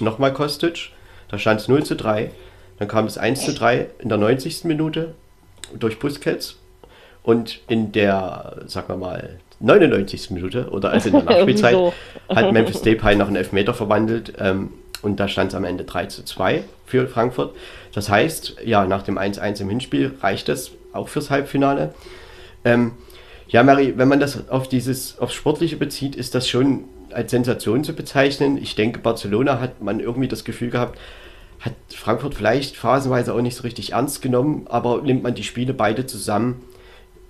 [0.00, 0.92] nochmal Kostic.
[1.28, 2.30] Da stand es 0 zu 3.
[2.78, 4.64] Dann kam es 1 zu 3 in der 90.
[4.64, 5.14] Minute
[5.78, 6.56] durch Busquets.
[7.22, 10.30] Und in der, sagen wir mal, 99.
[10.30, 11.94] Minute oder also in der Nachspielzeit so.
[12.28, 14.34] hat Memphis Depay noch einen Elfmeter verwandelt.
[14.38, 14.70] Ähm,
[15.02, 17.54] und da stand es am Ende 3 zu 2 für Frankfurt.
[17.92, 21.94] Das heißt, ja, nach dem 1-1 im Hinspiel reicht es auch fürs Halbfinale.
[22.64, 22.92] Ähm,
[23.48, 27.84] ja, Mary, wenn man das auf dieses, aufs Sportliche bezieht, ist das schon als Sensation
[27.84, 28.56] zu bezeichnen.
[28.56, 30.98] Ich denke, Barcelona hat man irgendwie das Gefühl gehabt,
[31.64, 35.72] hat Frankfurt vielleicht phasenweise auch nicht so richtig ernst genommen, aber nimmt man die Spiele
[35.72, 36.62] beide zusammen,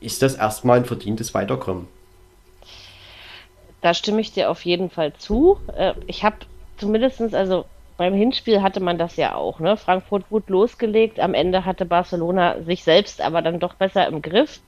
[0.00, 1.86] ist das erstmal ein verdientes Weiterkommen.
[3.80, 5.58] Da stimme ich dir auf jeden Fall zu.
[5.76, 6.36] Äh, ich habe
[6.78, 7.64] zumindest, also
[7.96, 9.60] beim Hinspiel hatte man das ja auch.
[9.60, 9.76] Ne?
[9.76, 14.60] Frankfurt gut losgelegt, am Ende hatte Barcelona sich selbst aber dann doch besser im Griff.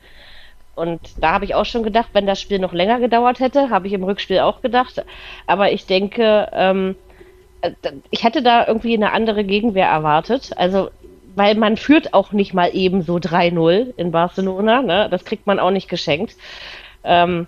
[0.76, 3.86] Und da habe ich auch schon gedacht, wenn das Spiel noch länger gedauert hätte, habe
[3.86, 5.02] ich im Rückspiel auch gedacht.
[5.46, 7.05] Aber ich denke, ähm, äh,
[8.10, 10.52] ich hätte da irgendwie eine andere Gegenwehr erwartet.
[10.56, 10.90] Also,
[11.34, 14.82] weil man führt auch nicht mal eben so 3-0 in Barcelona.
[14.82, 15.08] Ne?
[15.10, 16.36] Das kriegt man auch nicht geschenkt.
[17.04, 17.46] Ähm,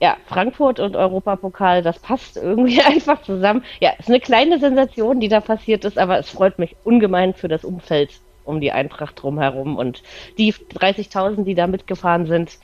[0.00, 3.64] ja, Frankfurt und Europapokal, das passt irgendwie einfach zusammen.
[3.80, 7.48] Ja, ist eine kleine Sensation, die da passiert ist, aber es freut mich ungemein für
[7.48, 8.10] das Umfeld
[8.44, 10.02] um die Eintracht drumherum und
[10.38, 12.58] die 30.000, die da mitgefahren sind.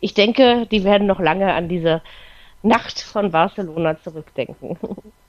[0.00, 2.02] Ich denke, die werden noch lange an diese
[2.62, 4.78] Nacht von Barcelona zurückdenken.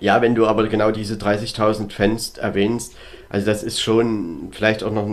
[0.00, 2.96] Ja, wenn du aber genau diese 30.000 Fans erwähnst,
[3.28, 5.06] also das ist schon vielleicht auch noch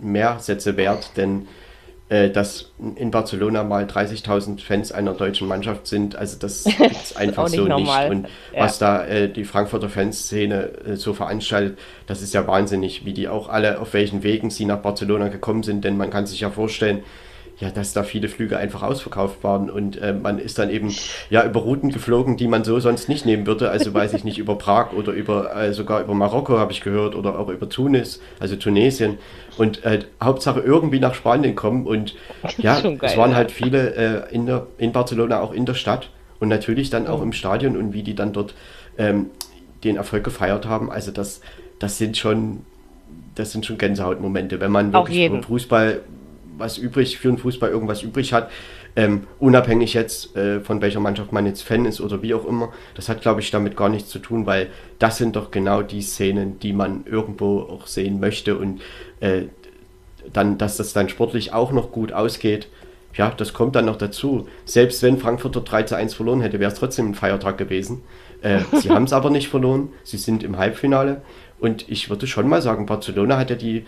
[0.00, 1.46] mehr Sätze wert, denn
[2.08, 6.14] äh, dass in Barcelona mal 30.000 Fans einer deutschen Mannschaft sind.
[6.14, 6.64] Also das
[7.02, 8.08] ist einfach nicht so normal.
[8.10, 8.18] nicht.
[8.18, 8.62] Und ja.
[8.62, 13.26] was da äh, die Frankfurter Fanszene äh, so veranstaltet, das ist ja wahnsinnig, wie die
[13.26, 15.84] auch alle, auf welchen Wegen sie nach Barcelona gekommen sind.
[15.84, 17.02] Denn man kann sich ja vorstellen,
[17.58, 20.94] ja, dass da viele Flüge einfach ausverkauft waren und äh, man ist dann eben
[21.30, 23.70] ja über Routen geflogen, die man so sonst nicht nehmen würde.
[23.70, 27.14] Also weiß ich nicht über Prag oder über äh, sogar über Marokko habe ich gehört
[27.14, 29.16] oder auch über Tunis, also Tunesien
[29.56, 32.14] und äh, Hauptsache irgendwie nach Spanien kommen und
[32.58, 36.10] ja, geil, es waren halt viele äh, in der in Barcelona auch in der Stadt
[36.40, 38.54] und natürlich dann auch im Stadion und wie die dann dort
[38.98, 39.30] ähm,
[39.82, 40.90] den Erfolg gefeiert haben.
[40.90, 41.40] Also das
[41.78, 42.64] das sind schon
[43.34, 46.00] das sind schon Gänsehautmomente, wenn man wirklich Fußball
[46.56, 48.50] was übrig, für den Fußball irgendwas übrig hat.
[48.94, 52.72] Ähm, unabhängig jetzt äh, von welcher Mannschaft man jetzt Fan ist oder wie auch immer,
[52.94, 56.00] das hat glaube ich damit gar nichts zu tun, weil das sind doch genau die
[56.00, 58.80] Szenen, die man irgendwo auch sehen möchte und
[59.20, 59.42] äh,
[60.32, 62.68] dann, dass das dann sportlich auch noch gut ausgeht,
[63.14, 64.46] ja, das kommt dann noch dazu.
[64.64, 68.02] Selbst wenn Frankfurt dort 3 zu 1 verloren hätte, wäre es trotzdem ein Feiertag gewesen.
[68.42, 71.22] Äh, sie haben es aber nicht verloren, sie sind im Halbfinale
[71.58, 73.84] und ich würde schon mal sagen, Barcelona hat ja die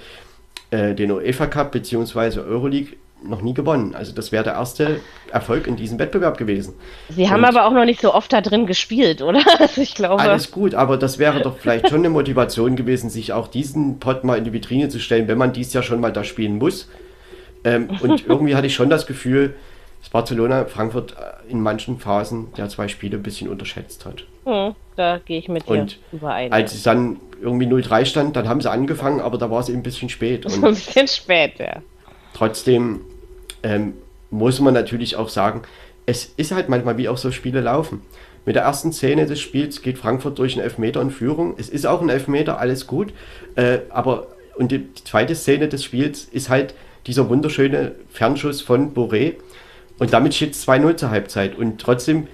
[0.70, 2.40] äh, den UEFA Cup bzw.
[2.40, 3.94] Euroleague noch nie gewonnen.
[3.94, 5.00] Also das wäre der erste
[5.32, 6.74] Erfolg in diesem Wettbewerb gewesen.
[7.08, 9.40] Sie haben Und aber auch noch nicht so oft da drin gespielt, oder?
[9.58, 10.22] Also ich glaube.
[10.22, 14.24] Alles gut, aber das wäre doch vielleicht schon eine Motivation gewesen, sich auch diesen Pot
[14.24, 16.88] mal in die Vitrine zu stellen, wenn man dies ja schon mal da spielen muss.
[17.64, 19.54] Ähm, und irgendwie hatte ich schon das Gefühl,
[20.00, 24.24] dass Barcelona Frankfurt äh, in manchen Phasen der zwei Spiele ein bisschen unterschätzt hat.
[24.44, 26.52] Hm, da gehe ich mit dir und überein.
[26.52, 29.78] Als es dann irgendwie 0-3 stand, dann haben sie angefangen, aber da war es eben
[29.78, 30.46] ein bisschen spät.
[30.46, 31.82] Und ein bisschen spät, ja.
[32.34, 33.00] Trotzdem
[33.62, 33.94] ähm,
[34.30, 35.62] muss man natürlich auch sagen,
[36.06, 38.02] es ist halt manchmal, wie auch so Spiele laufen.
[38.46, 41.54] Mit der ersten Szene des Spiels geht Frankfurt durch einen Elfmeter in Führung.
[41.58, 43.12] Es ist auch ein Elfmeter, alles gut.
[43.56, 46.74] Äh, aber und die, die, zweite Szene des Spiels ist halt
[47.06, 49.34] dieser wunderschöne Fernschuss von Boré.
[49.98, 51.56] Und damit steht es 2-0 zur Halbzeit.
[51.56, 52.28] Und trotzdem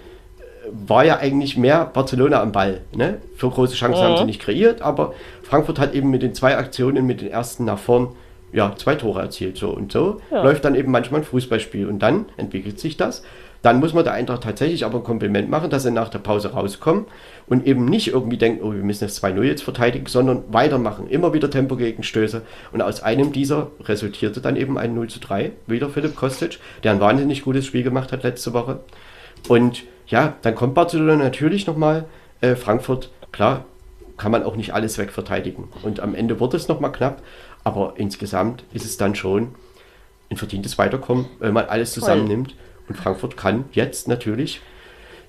[0.71, 2.81] war ja eigentlich mehr Barcelona am Ball.
[2.95, 3.19] Ne?
[3.37, 4.05] Für große Chancen mhm.
[4.05, 7.65] haben sie nicht kreiert, aber Frankfurt hat eben mit den zwei Aktionen, mit den ersten
[7.65, 8.09] nach vorn,
[8.53, 9.57] ja, zwei Tore erzielt.
[9.57, 10.43] So und so ja.
[10.43, 13.23] läuft dann eben manchmal ein Fußballspiel und dann entwickelt sich das.
[13.65, 16.53] Dann muss man der Eintracht tatsächlich aber ein Kompliment machen, dass sie nach der Pause
[16.53, 17.07] rauskommen
[17.47, 21.09] und eben nicht irgendwie denken, oh, wir müssen das 2-0 jetzt verteidigen, sondern weitermachen.
[21.09, 22.43] Immer wieder Tempo-Gegenstöße.
[22.73, 27.01] Und aus einem dieser resultierte dann eben ein 0 3, wieder Philipp Kostic, der ein
[27.01, 28.81] wahnsinnig gutes Spiel gemacht hat letzte Woche.
[29.49, 32.05] Und ja, dann kommt Barcelona natürlich nochmal.
[32.43, 33.65] Äh, Frankfurt, klar,
[34.19, 35.69] kann man auch nicht alles wegverteidigen.
[35.83, 37.23] Und am Ende wurde es nochmal knapp,
[37.65, 39.55] aber insgesamt ist es dann schon
[40.29, 42.55] ein verdientes Weiterkommen, wenn man alles zusammennimmt.
[42.89, 44.61] Und Frankfurt kann jetzt natürlich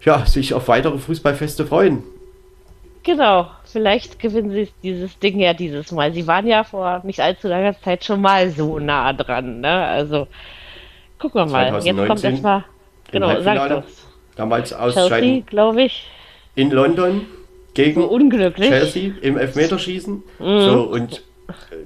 [0.04, 2.04] ja, sich auf weitere Fußballfeste freuen.
[3.04, 6.12] Genau, vielleicht gewinnen sie dieses Ding ja dieses Mal.
[6.14, 9.86] Sie waren ja vor nicht allzu langer Zeit schon mal so nah dran, ne?
[9.86, 10.28] Also
[11.20, 11.70] gucken wir mal.
[11.70, 12.66] 2019 Jetzt kommt erstmal.
[13.12, 13.84] Genau.
[14.36, 15.46] Damals ausscheiden.
[15.46, 16.08] glaube ich.
[16.56, 17.28] In London
[17.76, 18.70] gegen so unglücklich.
[18.70, 20.24] Chelsea im Elfmeterschießen.
[20.40, 20.62] Mhm.
[20.62, 21.22] So, und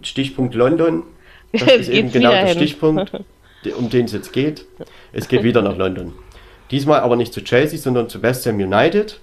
[0.04, 1.04] Stichpunkt London.
[1.52, 2.48] Das ist eben genau der.
[2.50, 3.12] Stichpunkt,
[3.78, 4.66] um den es jetzt geht.
[5.12, 6.14] Es geht wieder nach London.
[6.72, 9.20] Diesmal aber nicht zu Chelsea, sondern zu West Ham United.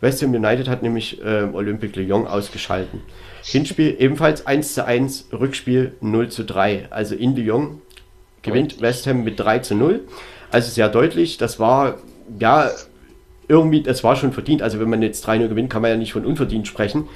[0.00, 3.00] West Ham United hat nämlich äh, Olympique Lyon ausgeschalten.
[3.42, 6.88] Hinspiel ebenfalls 1 zu 1, Rückspiel 0 zu 3.
[6.90, 7.80] Also in Lyon
[8.42, 10.00] gewinnt West Ham mit 3 zu 0.
[10.50, 11.38] Also sehr deutlich.
[11.38, 11.98] Das war,
[12.38, 12.70] ja,
[13.48, 14.62] irgendwie, das war schon verdient.
[14.62, 17.08] Also wenn man jetzt 3-0 gewinnt, kann man ja nicht von unverdient sprechen.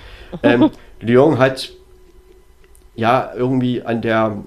[0.43, 1.73] Ähm, Lyon hat
[2.95, 4.43] ja irgendwie an der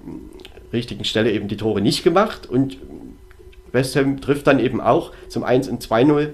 [0.73, 2.77] richtigen Stelle eben die Tore nicht gemacht und
[3.71, 6.29] West Ham trifft dann eben auch zum 1 und 2-0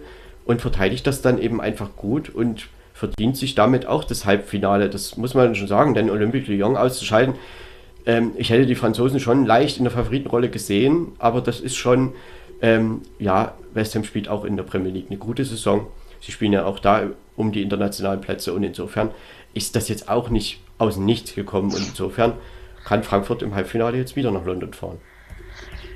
[0.46, 4.90] und verteidigt das dann eben einfach gut und verdient sich damit auch das Halbfinale.
[4.90, 7.36] Das muss man schon sagen, denn Olympique Lyon auszuschalten,
[8.06, 12.14] ähm, ich hätte die Franzosen schon leicht in der Favoritenrolle gesehen, aber das ist schon,
[12.62, 15.88] ähm, ja, West Ham spielt auch in der Premier League eine gute Saison.
[16.22, 19.10] Sie spielen ja auch da um die internationalen Plätze und insofern
[19.54, 22.34] ist das jetzt auch nicht aus nichts gekommen und insofern
[22.86, 25.00] kann Frankfurt im Halbfinale jetzt wieder nach London fahren.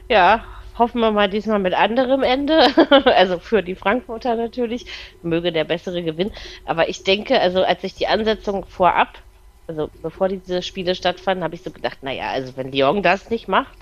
[0.10, 0.44] Ja,
[0.80, 2.68] Hoffen wir mal diesmal mit anderem Ende.
[3.06, 4.86] also für die Frankfurter natürlich.
[5.22, 6.32] Möge der bessere gewinnen.
[6.66, 9.20] Aber ich denke, also als ich die Ansetzung vorab,
[9.68, 13.50] also bevor diese Spiele stattfanden, habe ich so gedacht, naja, also wenn Lyon das nicht
[13.50, 13.78] macht,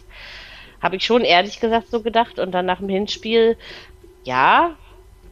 [0.81, 2.39] habe ich schon ehrlich gesagt so gedacht.
[2.39, 3.57] Und dann nach dem Hinspiel,
[4.23, 4.75] ja,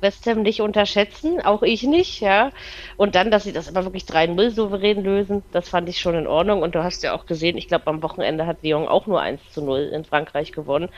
[0.02, 2.52] West Ham nicht unterschätzen, auch ich nicht, ja.
[2.98, 6.28] Und dann, dass sie das aber wirklich 3-0 souverän lösen, das fand ich schon in
[6.28, 6.62] Ordnung.
[6.62, 9.42] Und du hast ja auch gesehen, ich glaube, am Wochenende hat Lyon auch nur 1
[9.56, 10.90] 0 in Frankreich gewonnen.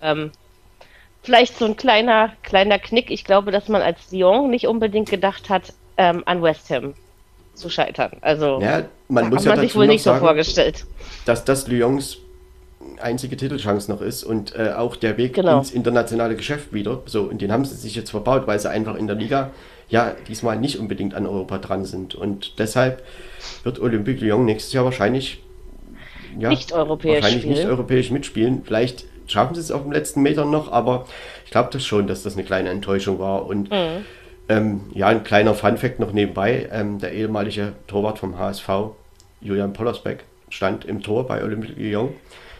[0.00, 0.32] Ähm,
[1.22, 3.10] vielleicht so ein kleiner, kleiner Knick.
[3.10, 6.94] Ich glaube, dass man als Lyon nicht unbedingt gedacht hat, ähm, an West Ham
[7.54, 8.12] zu scheitern.
[8.20, 10.84] Also ja, man muss ja man sich wohl nicht sagen, so vorgestellt.
[11.24, 12.18] Dass das Lyons
[13.04, 15.58] einzige Titelchance noch ist und äh, auch der Weg genau.
[15.58, 17.02] ins internationale Geschäft wieder.
[17.06, 19.50] So, und den haben sie sich jetzt verbaut, weil sie einfach in der Liga
[19.88, 22.14] ja diesmal nicht unbedingt an Europa dran sind.
[22.14, 23.02] Und deshalb
[23.62, 25.42] wird Olympique Lyon nächstes Jahr wahrscheinlich
[26.38, 27.54] ja, nicht europäisch wahrscheinlich spielen.
[27.54, 28.62] nicht europäisch mitspielen.
[28.64, 31.06] Vielleicht schaffen sie es auf dem letzten Meter noch, aber
[31.44, 33.46] ich glaube das schon, dass das eine kleine Enttäuschung war.
[33.46, 34.04] Und mhm.
[34.48, 38.68] ähm, ja, ein kleiner Funfact noch nebenbei: ähm, Der ehemalige Torwart vom HSV,
[39.40, 42.14] Julian Pollersbeck, stand im Tor bei Olympique Lyon.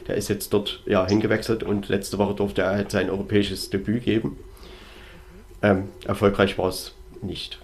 [0.06, 4.04] Der ist jetzt dort ja, hingewechselt und letzte Woche durfte er halt sein europäisches Debüt
[4.04, 4.38] geben.
[5.62, 7.58] Ähm, erfolgreich war es nicht.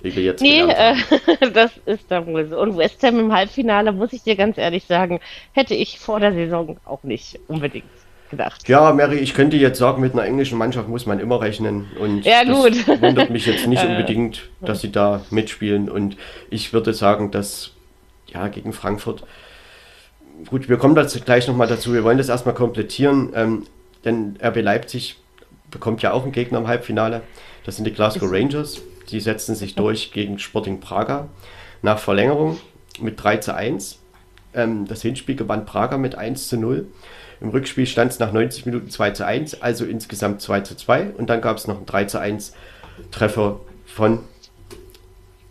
[0.00, 0.94] Wie wir jetzt nee, äh,
[1.52, 2.60] das ist dann wohl so.
[2.60, 5.20] Und West Ham im Halbfinale, muss ich dir ganz ehrlich sagen,
[5.52, 7.84] hätte ich vor der Saison auch nicht unbedingt
[8.30, 8.68] gedacht.
[8.68, 11.86] Ja, Mary, ich könnte jetzt sagen, mit einer englischen Mannschaft muss man immer rechnen.
[11.98, 12.76] Und ja, gut.
[12.86, 13.88] das wundert mich jetzt nicht äh.
[13.88, 15.90] unbedingt, dass sie da mitspielen.
[15.90, 16.16] Und
[16.50, 17.72] ich würde sagen, dass
[18.26, 19.24] ja gegen Frankfurt.
[20.46, 21.92] Gut, wir kommen dazu gleich nochmal dazu.
[21.92, 23.64] Wir wollen das erstmal komplettieren, ähm,
[24.04, 25.16] denn RB Leipzig
[25.70, 27.22] bekommt ja auch einen Gegner im Halbfinale.
[27.64, 28.80] Das sind die Glasgow Rangers.
[29.10, 31.28] Die setzen sich durch gegen Sporting Praga
[31.82, 32.58] nach Verlängerung
[33.00, 33.98] mit 3 zu 1.
[34.54, 36.86] Ähm, das Hinspiel gewann Praga mit 1 zu 0.
[37.40, 41.10] Im Rückspiel stand es nach 90 Minuten 2 zu 1, also insgesamt 2 zu 2.
[41.16, 42.52] Und dann gab es noch einen 3 zu 1
[43.10, 44.20] Treffer von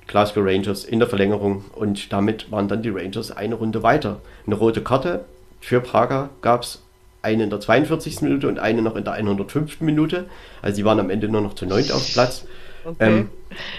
[0.07, 1.65] Glasgow Rangers in der Verlängerung.
[1.75, 4.21] Und damit waren dann die Rangers eine Runde weiter.
[4.45, 5.25] Eine rote Karte
[5.59, 6.83] für Prager gab es
[7.21, 8.21] eine in der 42.
[8.21, 9.81] Minute und eine noch in der 105.
[9.81, 10.25] Minute.
[10.61, 12.45] Also sie waren am Ende nur noch zu 9 auf dem Platz.
[12.85, 12.95] Okay.
[12.99, 13.29] Ähm,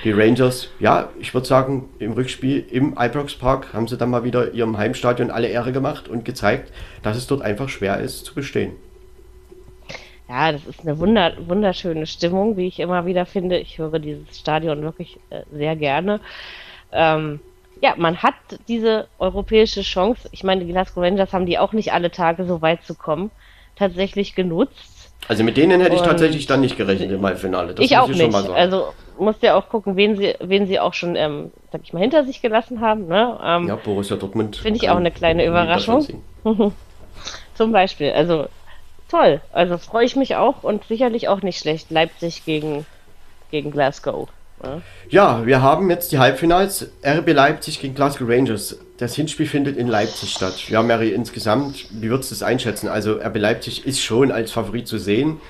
[0.04, 4.22] die Rangers, ja, ich würde sagen, im Rückspiel im Ibrox Park haben sie dann mal
[4.22, 6.70] wieder ihrem Heimstadion alle Ehre gemacht und gezeigt,
[7.02, 8.72] dass es dort einfach schwer ist zu bestehen.
[10.28, 13.58] Ja, das ist eine wunder wunderschöne Stimmung, wie ich immer wieder finde.
[13.58, 16.20] Ich höre dieses Stadion wirklich äh, sehr gerne.
[16.92, 17.40] Ähm,
[17.80, 18.34] ja, man hat
[18.66, 20.28] diese europäische Chance.
[20.32, 23.30] Ich meine, die Glasgow Rangers haben die auch nicht alle Tage so weit zu kommen,
[23.76, 25.12] tatsächlich genutzt.
[25.28, 27.74] Also mit denen hätte ich tatsächlich dann nicht gerechnet im Halbfinale.
[27.74, 28.34] Das ich auch ich nicht.
[28.34, 32.00] Also musst ja auch gucken, wen sie, wen sie auch schon, ähm, sag ich mal,
[32.00, 33.06] hinter sich gelassen haben.
[33.06, 33.38] Ne?
[33.42, 34.56] Ähm, ja, Borussia Dortmund.
[34.56, 36.06] Finde ich auch eine kleine Überraschung.
[37.54, 38.12] Zum Beispiel.
[38.12, 38.46] Also
[39.08, 39.40] toll.
[39.52, 41.90] Also freue ich mich auch und sicherlich auch nicht schlecht.
[41.90, 42.86] Leipzig gegen,
[43.50, 44.28] gegen Glasgow.
[44.62, 44.80] Ja.
[45.08, 46.90] ja, wir haben jetzt die Halbfinals.
[47.04, 48.78] RB Leipzig gegen Glasgow Rangers.
[48.98, 50.68] Das Hinspiel findet in Leipzig statt.
[50.68, 52.88] Ja, Mary, insgesamt, wie würdest du das einschätzen?
[52.88, 55.40] Also RB Leipzig ist schon als Favorit zu sehen,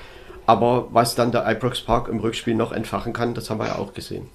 [0.45, 3.77] aber was dann der Ibrox Park im Rückspiel noch entfachen kann, das haben wir ja
[3.77, 4.29] auch gesehen.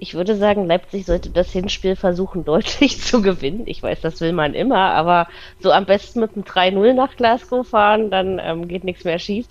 [0.00, 3.62] Ich würde sagen, Leipzig sollte das Hinspiel versuchen, deutlich zu gewinnen.
[3.66, 5.28] Ich weiß, das will man immer, aber
[5.60, 9.46] so am besten mit einem 3-0 nach Glasgow fahren, dann ähm, geht nichts mehr schief.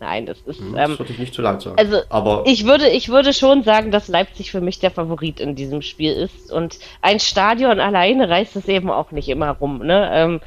[0.00, 0.60] Nein, das ist.
[0.60, 1.78] Hm, das ähm, würde ich nicht zu laut sagen.
[1.78, 5.54] Also, aber ich würde, ich würde schon sagen, dass Leipzig für mich der Favorit in
[5.54, 6.52] diesem Spiel ist.
[6.52, 9.78] Und ein Stadion alleine reißt es eben auch nicht immer rum.
[9.78, 10.10] Ne?
[10.12, 10.40] Ähm,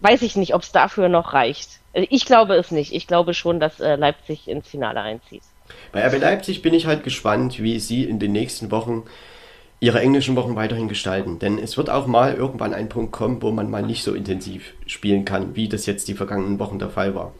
[0.00, 1.80] weiß ich nicht, ob es dafür noch reicht.
[1.94, 2.92] Also ich glaube es nicht.
[2.92, 5.42] Ich glaube schon, dass äh, Leipzig ins Finale einzieht.
[5.92, 9.04] Bei RB Leipzig bin ich halt gespannt, wie sie in den nächsten Wochen
[9.80, 11.38] ihre englischen Wochen weiterhin gestalten.
[11.38, 14.74] Denn es wird auch mal irgendwann ein Punkt kommen, wo man mal nicht so intensiv
[14.86, 17.32] spielen kann, wie das jetzt die vergangenen Wochen der Fall war.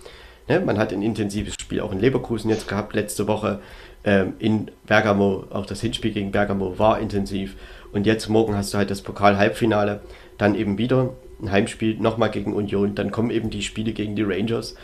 [0.49, 0.61] Ne?
[0.61, 3.61] Man hat ein intensives Spiel auch in Leverkusen jetzt gehabt, letzte Woche
[4.05, 7.57] ähm, in Bergamo, auch das Hinspiel gegen Bergamo war intensiv.
[7.93, 10.01] Und jetzt morgen hast du halt das Pokal-Halbfinale,
[10.39, 14.23] dann eben wieder ein Heimspiel, nochmal gegen Union, dann kommen eben die Spiele gegen die
[14.23, 14.75] Rangers.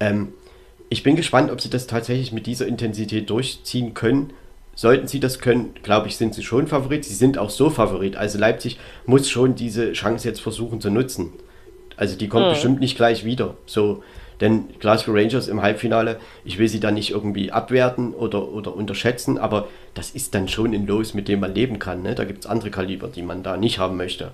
[0.00, 0.32] Ähm,
[0.92, 4.34] ich bin gespannt, ob sie das tatsächlich mit dieser Intensität durchziehen können.
[4.74, 7.06] Sollten sie das können, glaube ich, sind sie schon Favorit.
[7.06, 8.16] Sie sind auch so Favorit.
[8.16, 11.32] Also Leipzig muss schon diese Chance jetzt versuchen zu nutzen.
[11.96, 12.50] Also die kommt mhm.
[12.50, 13.56] bestimmt nicht gleich wieder.
[13.64, 14.02] So,
[14.42, 19.38] denn Glasgow Rangers im Halbfinale, ich will sie da nicht irgendwie abwerten oder, oder unterschätzen,
[19.38, 22.02] aber das ist dann schon ein Los, mit dem man leben kann.
[22.02, 22.14] Ne?
[22.14, 24.32] Da gibt es andere Kaliber, die man da nicht haben möchte.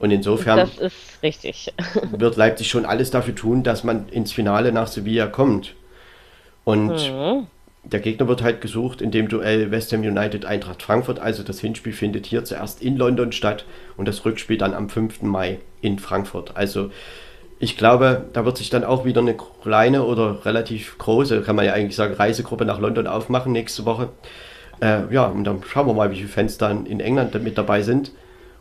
[0.00, 1.72] Und insofern das ist richtig.
[2.10, 5.76] wird Leipzig schon alles dafür tun, dass man ins Finale nach Sevilla kommt.
[6.64, 7.46] Und mhm.
[7.84, 11.18] der Gegner wird halt gesucht in dem Duell West Ham United Eintracht Frankfurt.
[11.18, 13.64] Also das Hinspiel findet hier zuerst in London statt
[13.96, 15.22] und das Rückspiel dann am 5.
[15.22, 16.56] Mai in Frankfurt.
[16.56, 16.90] Also
[17.58, 21.64] ich glaube, da wird sich dann auch wieder eine kleine oder relativ große, kann man
[21.64, 24.08] ja eigentlich sagen, Reisegruppe nach London aufmachen nächste Woche.
[24.80, 27.82] Äh, ja, und dann schauen wir mal, wie viele Fans dann in England mit dabei
[27.82, 28.12] sind.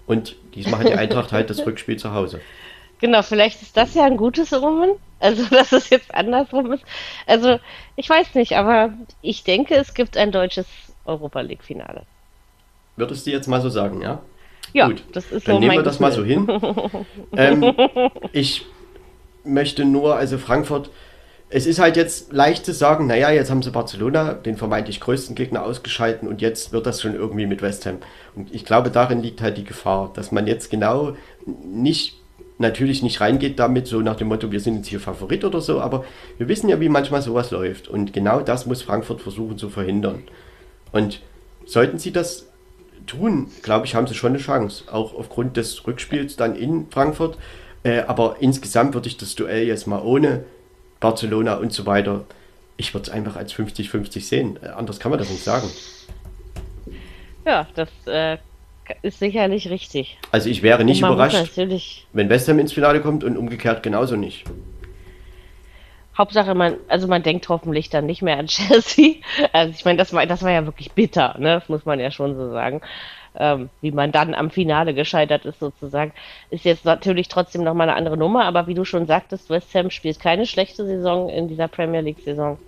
[0.06, 2.40] Und diesmal hat die Eintracht halt das Rückspiel zu Hause.
[3.04, 4.92] Genau, vielleicht ist das ja ein gutes Omen.
[5.20, 6.86] Also, dass es jetzt andersrum ist.
[7.28, 7.60] Also,
[7.98, 10.68] ich weiß nicht, aber ich denke, es gibt ein deutsches
[11.04, 12.04] Europa League-Finale.
[12.96, 14.22] Würdest du jetzt mal so sagen, ja?
[14.72, 15.04] Ja, Gut.
[15.12, 16.40] das ist Dann so nehmen wir das Gefühl.
[16.40, 17.06] mal so hin.
[17.36, 17.76] ähm,
[18.32, 18.66] ich
[19.44, 20.90] möchte nur, also Frankfurt,
[21.50, 25.36] es ist halt jetzt leicht zu sagen, naja, jetzt haben sie Barcelona, den vermeintlich größten
[25.36, 27.98] Gegner, ausgeschalten und jetzt wird das schon irgendwie mit West Ham.
[28.34, 32.23] Und ich glaube, darin liegt halt die Gefahr, dass man jetzt genau nicht,
[32.58, 35.82] natürlich nicht reingeht damit, so nach dem Motto, wir sind jetzt hier Favorit oder so,
[35.82, 36.06] aber
[36.38, 37.88] wir wissen ja, wie manchmal sowas läuft.
[37.88, 40.24] Und genau das muss Frankfurt versuchen zu verhindern.
[40.92, 41.22] Und
[41.66, 42.48] sollten sie das
[43.08, 44.86] tun, glaube ich, haben sie schon eine Chance.
[44.92, 47.38] Auch aufgrund des Rückspiels dann in Frankfurt.
[47.84, 50.46] Äh, aber insgesamt würde ich das Duell jetzt mal ohne
[51.00, 52.24] Barcelona und so weiter,
[52.78, 54.60] ich würde es einfach als 50-50 sehen.
[54.62, 55.70] Äh, anders kann man das nicht sagen.
[57.46, 58.38] Ja, das äh,
[59.02, 60.18] ist sicherlich richtig.
[60.32, 61.58] Also ich wäre nicht überrascht,
[62.14, 64.44] wenn West Ham ins Finale kommt und umgekehrt genauso nicht.
[66.18, 69.16] Hauptsache, man, also man denkt hoffentlich dann nicht mehr an Chelsea.
[69.52, 71.56] Also ich meine, das war, das war ja wirklich bitter, ne?
[71.56, 72.82] Das muss man ja schon so sagen
[73.36, 76.14] ähm, wie man dann am Finale gescheitert ist sozusagen,
[76.50, 79.90] ist jetzt natürlich trotzdem nochmal eine andere Nummer, aber wie du schon sagtest, West Ham
[79.90, 82.60] spielt keine schlechte Saison in dieser Premier League-Saison.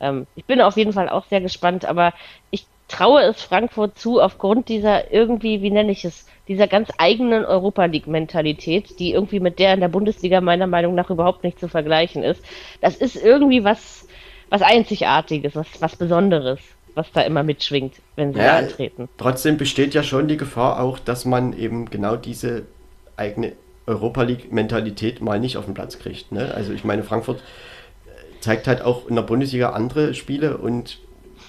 [0.00, 2.14] Ähm, ich bin auf jeden Fall auch sehr gespannt, aber
[2.50, 7.44] ich traue es Frankfurt zu, aufgrund dieser irgendwie, wie nenne ich es, dieser ganz eigenen
[7.44, 11.68] Europa League-Mentalität, die irgendwie mit der in der Bundesliga meiner Meinung nach überhaupt nicht zu
[11.68, 12.44] vergleichen ist.
[12.80, 14.08] Das ist irgendwie was,
[14.48, 16.60] was Einzigartiges, was, was Besonderes
[16.94, 19.08] was da immer mitschwingt, wenn sie ja, antreten.
[19.16, 22.64] Trotzdem besteht ja schon die Gefahr auch, dass man eben genau diese
[23.16, 23.52] eigene
[23.86, 26.32] Europa League-Mentalität mal nicht auf den Platz kriegt.
[26.32, 26.52] Ne?
[26.54, 30.98] Also ich meine, Frankfurt äh, zeigt halt auch in der Bundesliga andere Spiele und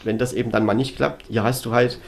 [0.06, 2.00] wenn das eben dann mal nicht klappt, ja hast du halt,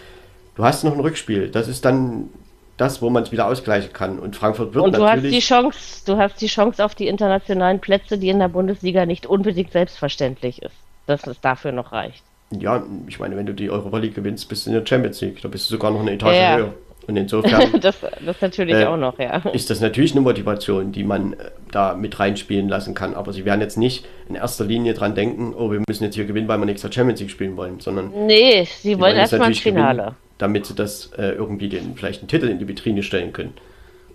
[0.56, 1.50] du hast noch ein Rückspiel.
[1.50, 2.30] Das ist dann
[2.78, 4.20] das, wo man es wieder ausgleichen kann.
[4.20, 5.36] Und Frankfurt wird und du natürlich.
[5.36, 9.06] Hast die Chance, du hast die Chance auf die internationalen Plätze, die in der Bundesliga
[9.06, 10.76] nicht unbedingt selbstverständlich ist,
[11.06, 12.24] dass es dafür noch reicht.
[12.52, 15.42] Ja, ich meine, wenn du die Europa League gewinnst, bist du in der Champions League.
[15.42, 16.58] Da bist du sogar noch eine Etage ja.
[16.58, 16.74] höher.
[17.08, 17.80] Und insofern.
[17.82, 19.38] das, das natürlich äh, auch noch, ja.
[19.54, 23.14] Ist das natürlich eine Motivation, die man äh, da mit reinspielen lassen kann.
[23.14, 26.26] Aber sie werden jetzt nicht in erster Linie dran denken, oh, wir müssen jetzt hier
[26.26, 28.12] gewinnen, weil wir nächster Champions League spielen wollen, sondern.
[28.26, 29.98] Nee, sie, sie wollen erstmal ins Finale.
[29.98, 33.54] Gewinnen, damit sie das äh, irgendwie den, vielleicht einen Titel in die Vitrine stellen können.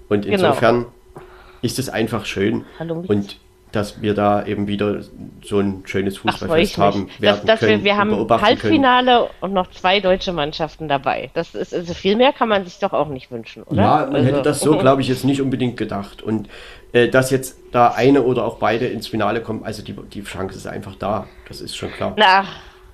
[0.08, 0.34] Und genau.
[0.34, 1.22] insofern genau.
[1.62, 2.64] ist es einfach schön.
[2.78, 3.36] Hallo, und
[3.72, 5.02] dass wir da eben wieder
[5.44, 7.84] so ein schönes Fußballfest Ach, haben werden dass, dass können.
[7.84, 9.28] Wir, wir haben Halbfinale können.
[9.40, 11.30] und noch zwei deutsche Mannschaften dabei.
[11.34, 13.82] Das ist also viel mehr kann man sich doch auch nicht wünschen, oder?
[13.82, 14.26] Ja, man also.
[14.26, 16.22] hätte das so, glaube ich, jetzt nicht unbedingt gedacht.
[16.22, 16.48] Und
[16.92, 20.56] äh, dass jetzt da eine oder auch beide ins Finale kommen, also die, die Chance
[20.56, 21.26] ist einfach da.
[21.48, 22.14] Das ist schon klar.
[22.16, 22.44] Na,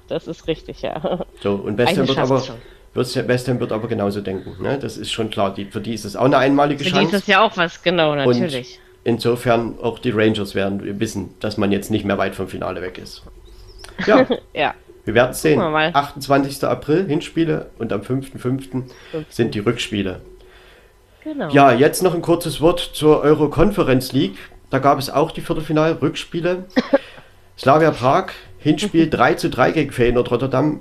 [0.08, 1.20] das ist richtig, ja.
[1.40, 2.42] So, und West Ham wird aber.
[2.94, 4.62] Wird, West Ham wird aber genauso denken.
[4.62, 4.78] Ne?
[4.78, 5.52] Das ist schon klar.
[5.54, 7.06] Die, für die ist es auch eine einmalige für Chance.
[7.06, 8.80] Für die ist es ja auch was, genau, natürlich.
[9.04, 12.98] Insofern auch die Rangers werden wissen, dass man jetzt nicht mehr weit vom Finale weg
[12.98, 13.22] ist.
[14.06, 14.26] Ja.
[14.54, 14.74] ja.
[15.04, 15.60] Wir werden sehen.
[15.60, 15.90] wir mal.
[15.92, 16.64] 28.
[16.64, 18.84] April Hinspiele und am 5.5.
[19.28, 20.22] sind die Rückspiele.
[21.22, 21.50] Genau.
[21.50, 24.38] Ja, jetzt noch ein kurzes Wort zur Euro Conference League.
[24.70, 26.64] Da gab es auch die Viertelfinal-Rückspiele.
[27.58, 30.80] Slavia Prag, Hinspiel 3 zu 3 gegen Feyenoord Rotterdam.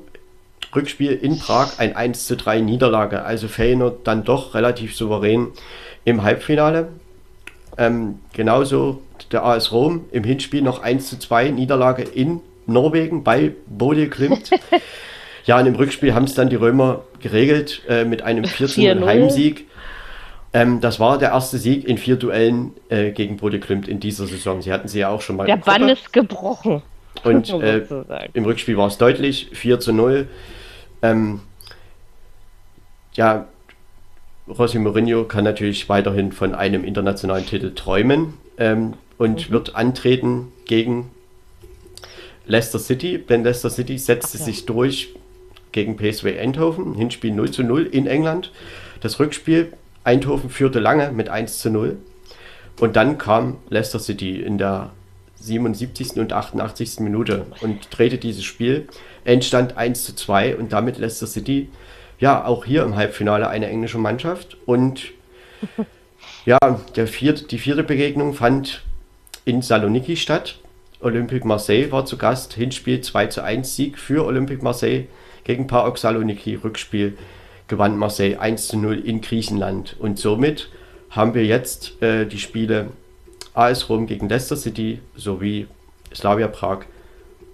[0.74, 3.24] Rückspiel in Prag ein 1 zu 3 Niederlage.
[3.24, 5.50] Also Feyenoord dann doch relativ souverän
[6.06, 6.88] im Halbfinale.
[7.78, 9.02] Ähm, genauso
[9.32, 14.52] der AS Rom im Hinspiel noch 1 zu 2 Niederlage in Norwegen bei Bodø Klimt.
[15.46, 18.82] ja, und im Rückspiel haben es dann die Römer geregelt äh, mit einem 4 zu
[18.82, 19.06] 0 4-0.
[19.06, 19.68] Heimsieg.
[20.54, 24.28] Ähm, das war der erste Sieg in vier Duellen äh, gegen Bodø Klimt in dieser
[24.28, 24.62] Saison.
[24.62, 25.58] Sie hatten sie ja auch schon mal Der.
[25.58, 26.84] Bann ist gebrochen.
[27.24, 27.82] Und äh,
[28.34, 30.28] im Rückspiel war es deutlich, 4 zu 0.
[31.02, 31.42] Ähm,
[33.14, 33.48] ja,
[34.48, 39.54] Rossi Mourinho kann natürlich weiterhin von einem internationalen Titel träumen ähm, und Mhm.
[39.54, 41.10] wird antreten gegen
[42.46, 44.44] Leicester City, denn Leicester City setzte ja.
[44.44, 45.16] sich durch
[45.72, 48.52] gegen PSV Eindhoven, Hinspiel 0 zu 0 in England.
[49.02, 49.74] Das Rückspiel,
[50.04, 51.98] Eindhoven führte lange mit 1 zu 0.
[52.80, 54.92] Und dann kam Leicester City in der
[55.36, 56.20] 77.
[56.20, 57.00] und 88.
[57.00, 58.88] Minute und drehte dieses Spiel.
[59.26, 61.70] Endstand 1 zu 2 und damit Leicester City
[62.24, 64.56] ja auch hier im Halbfinale eine englische Mannschaft.
[64.66, 65.12] Und
[66.46, 66.58] ja,
[66.96, 68.82] der vierte, die vierte Begegnung fand
[69.44, 70.56] in Saloniki statt.
[71.02, 72.54] Olympique Marseille war zu Gast.
[72.54, 75.08] Hinspiel 2 zu 1 Sieg für Olympique Marseille
[75.44, 76.56] gegen PAOK Saloniki.
[76.56, 77.18] Rückspiel
[77.68, 79.98] gewann Marseille 1 zu 0 in Griechenland.
[80.00, 80.70] Und somit
[81.10, 82.92] haben wir jetzt äh, die Spiele
[83.54, 85.68] AS Rom gegen Leicester City sowie
[86.16, 86.86] Slavia Prag,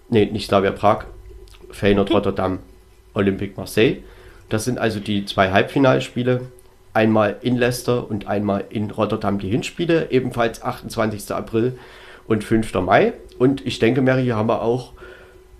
[0.09, 1.05] nee, nicht Slavia Prag,
[1.71, 2.59] Feyenoord Rotterdam,
[3.15, 4.03] Olympique Marseille.
[4.49, 6.41] Das sind also die zwei Halbfinalspiele.
[6.93, 11.31] Einmal in Leicester und einmal in Rotterdam die Hinspiele, ebenfalls 28.
[11.31, 11.77] April
[12.27, 12.73] und 5.
[12.81, 13.13] Mai.
[13.37, 14.93] Und ich denke, Mary, hier haben wir auch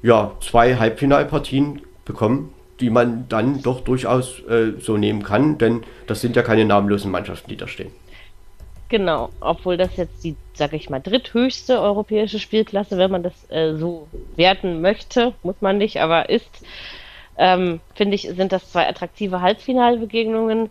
[0.02, 6.22] ja, zwei Halbfinalpartien bekommen, die man dann doch durchaus äh, so nehmen kann, denn das
[6.22, 7.92] sind ja keine namenlosen Mannschaften, die da stehen.
[8.88, 13.76] Genau, obwohl das jetzt die, sag ich mal, dritthöchste europäische Spielklasse, wenn man das äh,
[13.76, 16.50] so werten möchte, muss man nicht, aber ist,
[17.40, 20.70] ähm, finde ich, sind das zwei attraktive Halbfinalbegegnungen.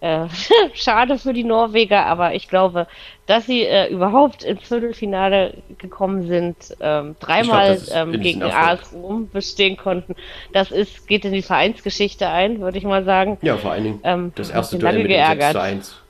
[0.00, 0.26] Äh,
[0.74, 2.86] schade für die Norweger, aber ich glaube,
[3.26, 8.42] dass sie äh, überhaupt ins Viertelfinale gekommen sind, ähm, dreimal ist ähm, gegen.
[8.42, 10.16] AS Rom bestehen konnten,
[10.52, 13.38] das ist, geht in die Vereinsgeschichte ein, würde ich mal sagen.
[13.42, 15.52] Ja, vor allen Dingen Ähm, das erste Duell mit dem 6 geärgert.
[15.52, 16.00] zu 1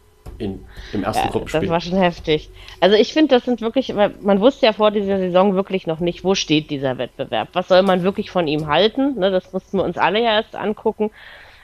[0.40, 1.60] in, im ersten Ja, Gruppenspiel.
[1.60, 2.50] das war schon heftig.
[2.80, 6.00] Also ich finde, das sind wirklich, weil man wusste ja vor dieser Saison wirklich noch
[6.00, 7.48] nicht, wo steht dieser Wettbewerb.
[7.52, 9.18] Was soll man wirklich von ihm halten?
[9.18, 11.10] Ne, das mussten wir uns alle ja erst angucken.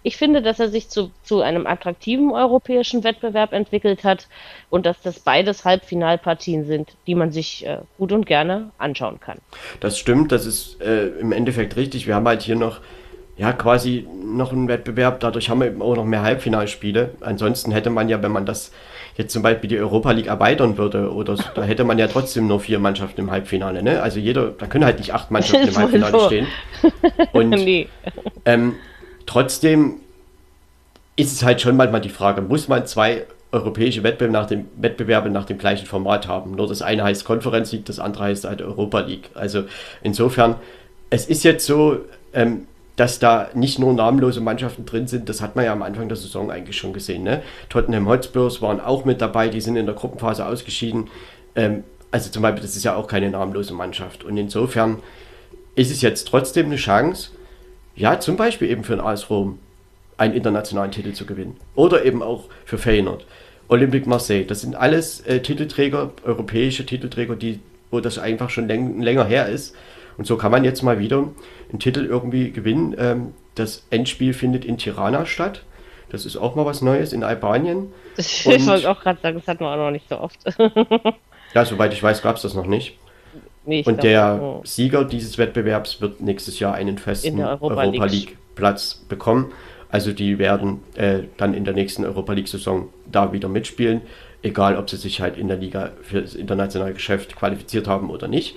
[0.03, 4.29] Ich finde, dass er sich zu, zu einem attraktiven europäischen Wettbewerb entwickelt hat
[4.71, 9.39] und dass das beides Halbfinalpartien sind, die man sich äh, gut und gerne anschauen kann.
[9.81, 12.07] Das stimmt, das ist äh, im Endeffekt richtig.
[12.07, 12.79] Wir haben halt hier noch,
[13.39, 17.11] ja, quasi noch einen Wettbewerb, dadurch haben wir eben auch noch mehr Halbfinalspiele.
[17.21, 18.73] Ansonsten hätte man ja, wenn man das
[19.17, 22.47] jetzt zum Beispiel die Europa League erweitern würde, oder so, da hätte man ja trotzdem
[22.47, 24.03] nur vier Mannschaften im Halbfinale, ne?
[24.03, 26.27] Also jeder, da können halt nicht acht Mannschaften im Halbfinale so.
[26.27, 26.47] stehen.
[27.33, 27.89] Und nee.
[28.45, 28.75] ähm,
[29.27, 29.97] trotzdem
[31.17, 35.31] ist es halt schon manchmal die Frage, muss man zwei europäische Wettbewerbe nach dem, Wettbewerbe
[35.31, 36.53] nach dem gleichen Format haben?
[36.53, 39.31] Nur das eine heißt Conference League, das andere heißt halt Europa League.
[39.35, 39.65] Also
[40.03, 40.57] insofern,
[41.11, 41.99] es ist jetzt so,
[42.35, 42.67] ähm,
[42.97, 46.17] dass da nicht nur namenlose Mannschaften drin sind, das hat man ja am Anfang der
[46.17, 47.23] Saison eigentlich schon gesehen.
[47.23, 47.43] Ne?
[47.69, 51.09] Tottenham Hotspurs waren auch mit dabei, die sind in der Gruppenphase ausgeschieden.
[51.55, 54.25] Ähm, also zum Beispiel, das ist ja auch keine namenlose Mannschaft.
[54.25, 55.03] Und insofern
[55.75, 57.31] ist es jetzt trotzdem eine Chance,
[57.95, 59.59] ja, zum Beispiel eben für den AS Rom
[60.17, 61.57] einen internationalen Titel zu gewinnen.
[61.75, 63.27] Oder eben auch für Feyenoord.
[63.69, 69.03] Olympique Marseille, das sind alles äh, Titelträger, europäische Titelträger, die, wo das einfach schon läng
[69.03, 69.75] länger her ist.
[70.19, 71.29] Und so kann man jetzt mal wieder
[71.71, 72.95] einen Titel irgendwie gewinnen.
[72.99, 75.63] Ähm, das Endspiel findet in Tirana statt.
[76.09, 77.93] Das ist auch mal was Neues in Albanien.
[78.17, 80.39] Ich Und- wollte auch gerade sagen, das hatten wir auch noch nicht so oft.
[81.55, 82.99] Ja, soweit ich weiß, gab es das noch nicht.
[83.65, 84.61] nee, ich Und der oh.
[84.65, 88.37] Sieger dieses Wettbewerbs wird nächstes Jahr einen festen Europa Europa, League.
[88.57, 89.53] Platz bekommen.
[89.89, 94.03] Also die werden äh, dann in der nächsten Europa League Saison da wieder mitspielen,
[94.43, 98.29] egal ob sie sich halt in der Liga für das internationale Geschäft qualifiziert haben oder
[98.29, 98.57] nicht.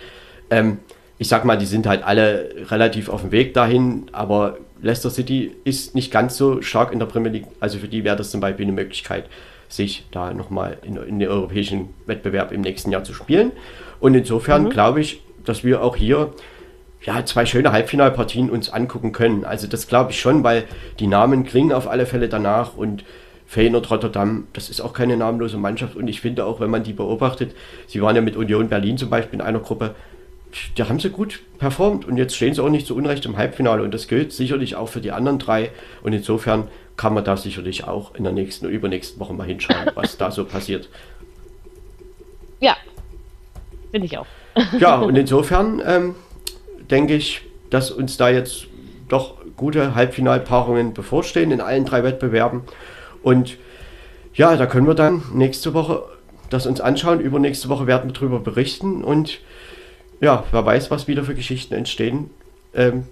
[0.50, 0.80] Ähm,
[1.20, 5.52] ich sag mal, die sind halt alle relativ auf dem Weg dahin, aber Leicester City
[5.66, 7.46] ist nicht ganz so stark in der Premier League.
[7.60, 9.26] Also für die wäre das zum Beispiel eine Möglichkeit,
[9.68, 13.52] sich da nochmal in, in den europäischen Wettbewerb im nächsten Jahr zu spielen.
[14.00, 16.34] Und insofern glaube ich, dass wir auch hier
[17.02, 19.44] ja, zwei schöne Halbfinalpartien uns angucken können.
[19.44, 20.64] Also das glaube ich schon, weil
[21.00, 23.04] die Namen klingen auf alle Fälle danach und
[23.46, 26.94] Feyenoord Rotterdam, das ist auch keine namenlose Mannschaft und ich finde auch, wenn man die
[26.94, 27.56] beobachtet,
[27.88, 29.96] sie waren ja mit Union Berlin zum Beispiel in einer Gruppe,
[30.76, 33.84] da haben sie gut performt und jetzt stehen sie auch nicht zu Unrecht im Halbfinale
[33.84, 35.72] und das gilt sicherlich auch für die anderen drei
[36.02, 39.88] und insofern kann man da sicherlich auch in der nächsten oder übernächsten Woche mal hinschauen,
[39.96, 40.90] was da so passiert.
[42.60, 42.76] Ja,
[43.92, 44.26] finde ich auch.
[44.80, 46.16] Ja, und insofern ähm,
[46.90, 48.68] denke ich, dass uns da jetzt
[49.08, 52.64] doch gute Halbfinalpaarungen bevorstehen in allen drei Wettbewerben
[53.22, 53.58] und
[54.34, 56.04] ja, da können wir dann nächste Woche
[56.50, 57.20] das uns anschauen.
[57.20, 59.40] Übernächste Woche werden wir darüber berichten und
[60.22, 62.30] ja, wer weiß, was wieder für Geschichten entstehen.
[62.74, 63.06] Ähm,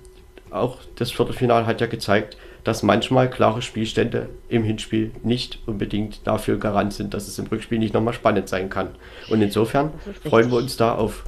[0.50, 6.58] auch das Viertelfinale hat ja gezeigt, dass manchmal klare Spielstände im Hinspiel nicht unbedingt dafür
[6.58, 8.90] garant sind, dass es im Rückspiel nicht nochmal spannend sein kann.
[9.30, 9.92] Und insofern
[10.26, 11.24] freuen wir uns da auf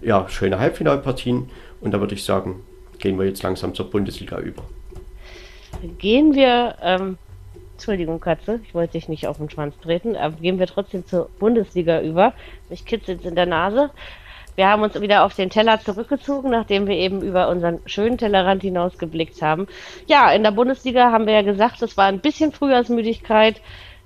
[0.00, 1.50] ja, schöne Halbfinalpartien.
[1.80, 2.64] Und da würde ich sagen,
[2.98, 4.64] gehen wir jetzt langsam zur Bundesliga über.
[5.98, 7.18] Gehen wir ähm,
[7.74, 11.28] Entschuldigung, Katze, ich wollte dich nicht auf den Schwanz treten, aber gehen wir trotzdem zur
[11.40, 12.32] Bundesliga über.
[12.70, 13.90] Mich kitzelt in der Nase.
[14.54, 18.62] Wir haben uns wieder auf den Teller zurückgezogen, nachdem wir eben über unseren schönen Tellerrand
[18.62, 19.66] hinausgeblickt haben.
[20.06, 23.60] Ja, in der Bundesliga haben wir ja gesagt, es war ein bisschen Frühjahrsmüdigkeit.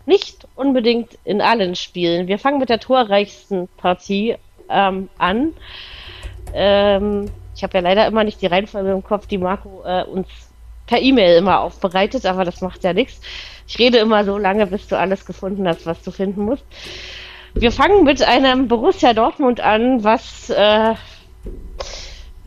[0.06, 2.28] Nicht unbedingt in allen Spielen.
[2.28, 4.36] Wir fangen mit der torreichsten Partie
[4.68, 5.52] ähm, an.
[6.54, 7.26] Ähm,
[7.56, 10.28] ich habe ja leider immer nicht die Reihenfolge im Kopf, die Marco äh, uns
[10.86, 13.20] per E-Mail immer aufbereitet, aber das macht ja nichts.
[13.66, 16.64] Ich rede immer so lange, bis du alles gefunden hast, was du finden musst.
[17.58, 20.94] Wir fangen mit einem Borussia Dortmund an, was äh,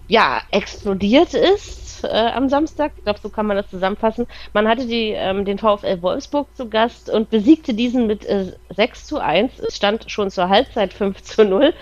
[0.08, 2.92] ja explodiert ist äh, am Samstag.
[2.96, 4.28] Ich glaube, so kann man das zusammenfassen.
[4.54, 9.08] Man hatte die, ähm, den VfL Wolfsburg zu Gast und besiegte diesen mit äh, 6
[9.08, 9.58] zu 1.
[9.58, 11.74] Es stand schon zur Halbzeit 5 zu 0.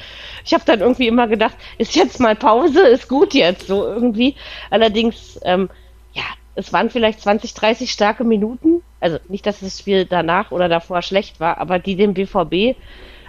[0.45, 4.35] Ich habe dann irgendwie immer gedacht, ist jetzt mal Pause, ist gut jetzt so irgendwie.
[4.69, 5.69] Allerdings, ähm,
[6.13, 6.23] ja,
[6.55, 8.83] es waren vielleicht 20, 30 starke Minuten.
[9.01, 12.77] Also nicht, dass das Spiel danach oder davor schlecht war, aber die dem BVB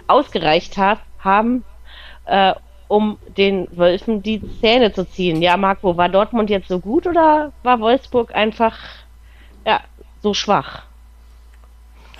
[0.09, 1.63] ausgereicht hat, haben,
[2.25, 2.53] äh,
[2.87, 5.41] um den Wölfen die Zähne zu ziehen.
[5.41, 8.77] Ja, Marco, war Dortmund jetzt so gut oder war Wolfsburg einfach
[9.65, 9.81] ja,
[10.21, 10.83] so schwach?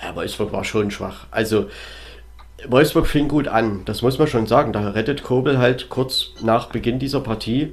[0.02, 1.26] Ja, Wolfsburg war schon schwach.
[1.30, 1.66] Also
[2.68, 4.72] Wolfsburg fing gut an, das muss man schon sagen.
[4.72, 7.72] Da rettet Kobel halt kurz nach Beginn dieser Partie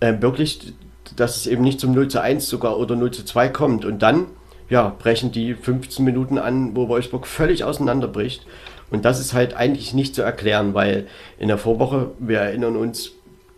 [0.00, 0.74] äh, wirklich
[1.14, 3.84] dass es eben nicht zum 0 zu 1 sogar oder 0 zu 2 kommt.
[3.84, 4.26] Und dann,
[4.68, 8.46] ja, brechen die 15 Minuten an, wo Wolfsburg völlig auseinanderbricht.
[8.90, 11.06] Und das ist halt eigentlich nicht zu erklären, weil
[11.38, 13.12] in der Vorwoche, wir erinnern uns,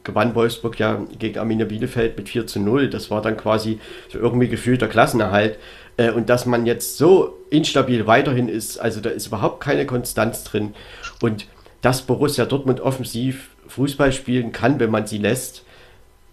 [0.04, 2.88] gewann Wolfsburg ja gegen Arminia Bielefeld mit 4 zu 0.
[2.88, 5.58] Das war dann quasi so irgendwie gefühlter Klassenerhalt.
[5.98, 10.44] Äh, und dass man jetzt so instabil weiterhin ist, also da ist überhaupt keine Konstanz
[10.44, 10.74] drin.
[11.20, 11.46] Und
[11.82, 15.62] dass Borussia Dortmund offensiv Fußball spielen kann, wenn man sie lässt,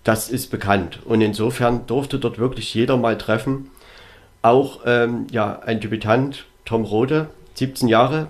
[0.03, 0.99] das ist bekannt.
[1.03, 3.71] Und insofern durfte dort wirklich jeder mal treffen.
[4.41, 8.29] Auch ähm, ja, ein Debütant, Tom Rode, 17 Jahre,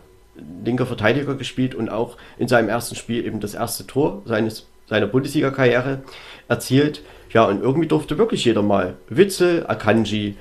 [0.64, 5.08] linker Verteidiger gespielt und auch in seinem ersten Spiel eben das erste Tor seines, seiner
[5.08, 6.04] Bundesliga-Karriere
[6.48, 7.02] erzielt.
[7.32, 8.96] Ja, und irgendwie durfte wirklich jeder mal.
[9.10, 10.36] Witzel, Akanji,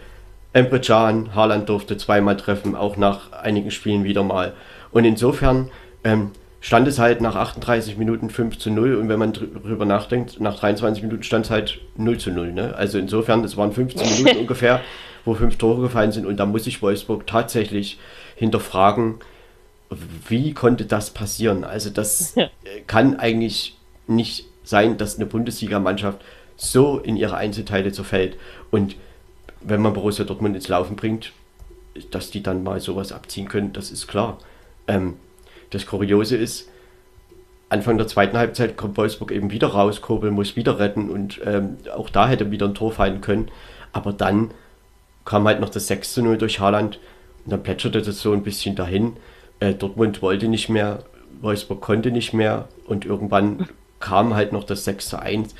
[0.52, 4.52] Emre Can, Haaland durfte zweimal treffen, auch nach einigen Spielen wieder mal.
[4.92, 5.70] Und insofern
[6.04, 6.30] ähm,
[6.60, 10.58] stand es halt nach 38 Minuten 5 zu 0 und wenn man drüber nachdenkt, nach
[10.58, 12.52] 23 Minuten stand es halt 0 zu 0.
[12.52, 12.74] Ne?
[12.76, 14.80] Also insofern, es waren 15 Minuten ungefähr,
[15.24, 17.98] wo fünf Tore gefallen sind und da muss sich Wolfsburg tatsächlich
[18.36, 19.16] hinterfragen,
[20.28, 21.64] wie konnte das passieren?
[21.64, 22.34] Also das
[22.86, 23.76] kann eigentlich
[24.06, 26.20] nicht sein, dass eine Bundesligamannschaft
[26.56, 28.36] so in ihre Einzelteile zerfällt
[28.70, 28.96] und
[29.60, 31.32] wenn man Borussia Dortmund ins Laufen bringt,
[32.10, 34.38] dass die dann mal sowas abziehen können, das ist klar.
[34.86, 35.14] Ähm,
[35.70, 36.68] das Kuriose ist,
[37.68, 41.78] Anfang der zweiten Halbzeit kommt Wolfsburg eben wieder raus, Kobel muss wieder retten und ähm,
[41.94, 43.50] auch da hätte wieder ein Tor fallen können.
[43.92, 44.50] Aber dann
[45.24, 47.00] kam halt noch das 6 zu 0 durch Haaland
[47.44, 49.16] und dann plätscherte das so ein bisschen dahin.
[49.64, 51.04] Äh, Dortmund wollte nicht mehr,
[51.40, 53.68] Wolfsburg konnte nicht mehr und irgendwann
[54.00, 55.54] kam halt noch das 6 zu 1.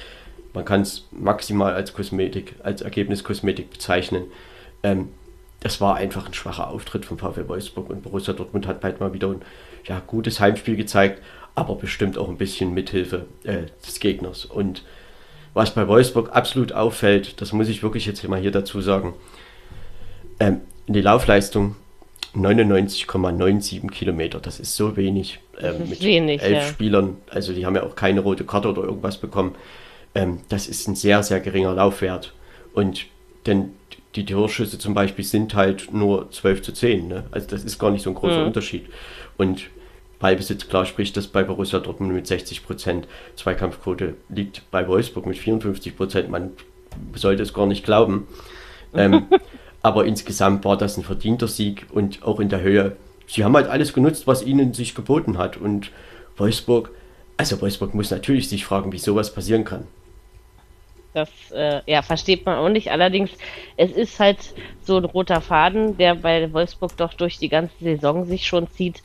[0.52, 4.24] Man kann es maximal als Kosmetik, als Ergebniskosmetik bezeichnen.
[4.82, 5.08] Ähm,
[5.60, 9.14] das war einfach ein schwacher Auftritt von VfL Wolfsburg und Borussia Dortmund hat halt mal
[9.14, 9.40] wieder ein
[9.86, 11.22] ja, gutes Heimspiel gezeigt,
[11.54, 14.44] aber bestimmt auch ein bisschen Mithilfe äh, des Gegners.
[14.44, 14.82] Und
[15.54, 19.14] was bei Wolfsburg absolut auffällt, das muss ich wirklich jetzt mal hier dazu sagen,
[20.40, 21.76] ähm, die Laufleistung
[22.36, 25.40] 99,97 Kilometer, das ist so wenig.
[25.60, 26.62] Ähm, mit wenig, elf ja.
[26.62, 29.54] Spielern, also die haben ja auch keine rote Karte oder irgendwas bekommen.
[30.14, 32.32] Ähm, das ist ein sehr, sehr geringer Laufwert.
[32.72, 33.06] Und
[33.46, 33.70] denn
[34.14, 37.08] die Torschüsse zum Beispiel sind halt nur 12 zu 10.
[37.08, 37.24] Ne?
[37.30, 38.46] Also das ist gar nicht so ein großer mhm.
[38.46, 38.86] Unterschied.
[39.36, 39.66] Und
[40.20, 43.08] Ballbesitz, klar spricht das bei Borussia Dortmund mit 60 Prozent.
[43.36, 46.30] Zweikampfquote liegt bei Wolfsburg mit 54 Prozent.
[46.30, 46.52] Man
[47.14, 48.26] sollte es gar nicht glauben.
[48.94, 49.26] ähm,
[49.84, 52.96] aber insgesamt war das ein verdienter Sieg und auch in der Höhe.
[53.26, 55.58] Sie haben halt alles genutzt, was ihnen sich geboten hat.
[55.58, 55.90] Und
[56.38, 56.90] Wolfsburg
[57.36, 59.86] Also Wolfsburg muss natürlich sich fragen, wie sowas passieren kann.
[61.12, 62.90] Das äh, ja, versteht man auch nicht.
[62.90, 63.30] Allerdings,
[63.76, 64.38] es ist halt
[64.84, 69.02] so ein roter Faden, der bei Wolfsburg doch durch die ganze Saison sich schon zieht.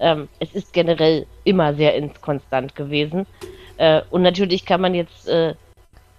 [0.00, 3.26] Ähm, es ist generell immer sehr inkonstant gewesen.
[3.76, 5.54] Äh, und natürlich kann man jetzt äh,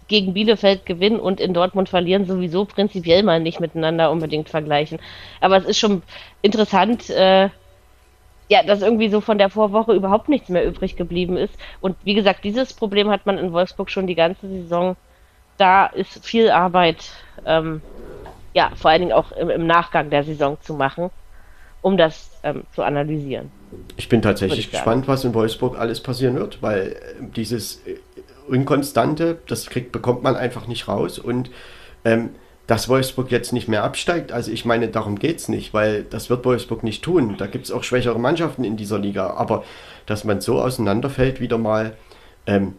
[0.07, 4.99] gegen Bielefeld gewinnen und in Dortmund verlieren sowieso prinzipiell mal nicht miteinander unbedingt vergleichen.
[5.41, 6.01] Aber es ist schon
[6.41, 7.49] interessant, äh,
[8.49, 11.53] ja, dass irgendwie so von der Vorwoche überhaupt nichts mehr übrig geblieben ist.
[11.81, 14.95] Und wie gesagt, dieses Problem hat man in Wolfsburg schon die ganze Saison.
[15.57, 17.09] Da ist viel Arbeit,
[17.45, 17.81] ähm,
[18.53, 21.09] ja, vor allen Dingen auch im, im, Nachgang der Saison zu machen,
[21.81, 23.51] um das ähm, zu analysieren.
[23.97, 27.97] Ich bin tatsächlich ich gespannt, was in Wolfsburg alles passieren wird, weil äh, dieses äh,
[28.47, 31.49] Unkonstante, das kriegt, bekommt man einfach nicht raus und
[32.05, 32.29] ähm,
[32.67, 36.29] dass Wolfsburg jetzt nicht mehr absteigt, also ich meine, darum geht es nicht, weil das
[36.29, 37.35] wird Wolfsburg nicht tun.
[37.37, 39.63] Da gibt es auch schwächere Mannschaften in dieser Liga, aber
[40.05, 41.95] dass man so auseinanderfällt, wieder mal,
[42.45, 42.73] ähm,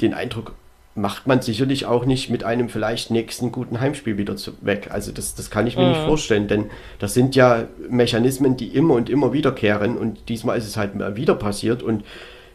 [0.00, 0.54] den Eindruck
[0.96, 4.88] macht man sicherlich auch nicht mit einem vielleicht nächsten guten Heimspiel wieder zu, weg.
[4.90, 5.90] Also das, das kann ich mir mhm.
[5.90, 10.66] nicht vorstellen, denn das sind ja Mechanismen, die immer und immer wiederkehren und diesmal ist
[10.66, 12.02] es halt mal wieder passiert und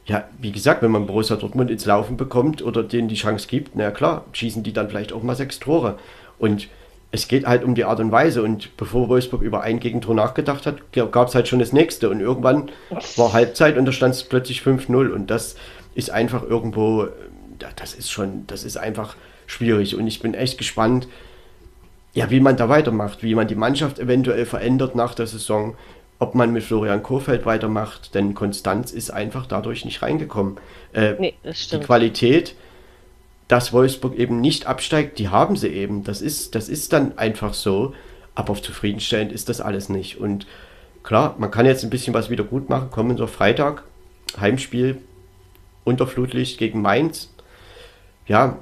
[0.06, 3.76] ja, wie gesagt, wenn man Borussia Dortmund ins Laufen bekommt oder denen die Chance gibt,
[3.76, 5.98] na klar, schießen die dann vielleicht auch mal sechs Tore.
[6.40, 6.68] Und
[7.12, 8.42] es geht halt um die Art und Weise.
[8.42, 12.10] Und bevor Wolfsburg über ein Gegentor nachgedacht hat, gab es halt schon das nächste.
[12.10, 12.72] Und irgendwann
[13.16, 15.12] war Halbzeit und da stand es plötzlich 5-0.
[15.12, 15.56] Und das
[15.94, 17.08] ist einfach irgendwo,
[17.76, 19.96] das ist schon, das ist einfach schwierig.
[19.96, 21.08] Und ich bin echt gespannt,
[22.14, 25.76] ja, wie man da weitermacht, wie man die Mannschaft eventuell verändert nach der Saison,
[26.22, 30.58] ob man mit Florian Kohfeldt weitermacht, denn Konstanz ist einfach dadurch nicht reingekommen.
[30.94, 32.56] Äh, nee, die Qualität
[33.52, 36.06] dass Wolfsburg eben nicht absteigt, die haben sie eben.
[36.06, 37.94] Das ist, das ist dann einfach so.
[38.34, 40.22] Aber zufriedenstellend ist das alles nicht.
[40.22, 40.48] Und
[41.04, 42.92] klar, man kann jetzt ein bisschen was wieder gut machen.
[42.92, 43.84] Kommender Freitag,
[44.40, 45.00] Heimspiel
[45.84, 47.34] unter Flutlicht gegen Mainz.
[48.26, 48.60] Ja,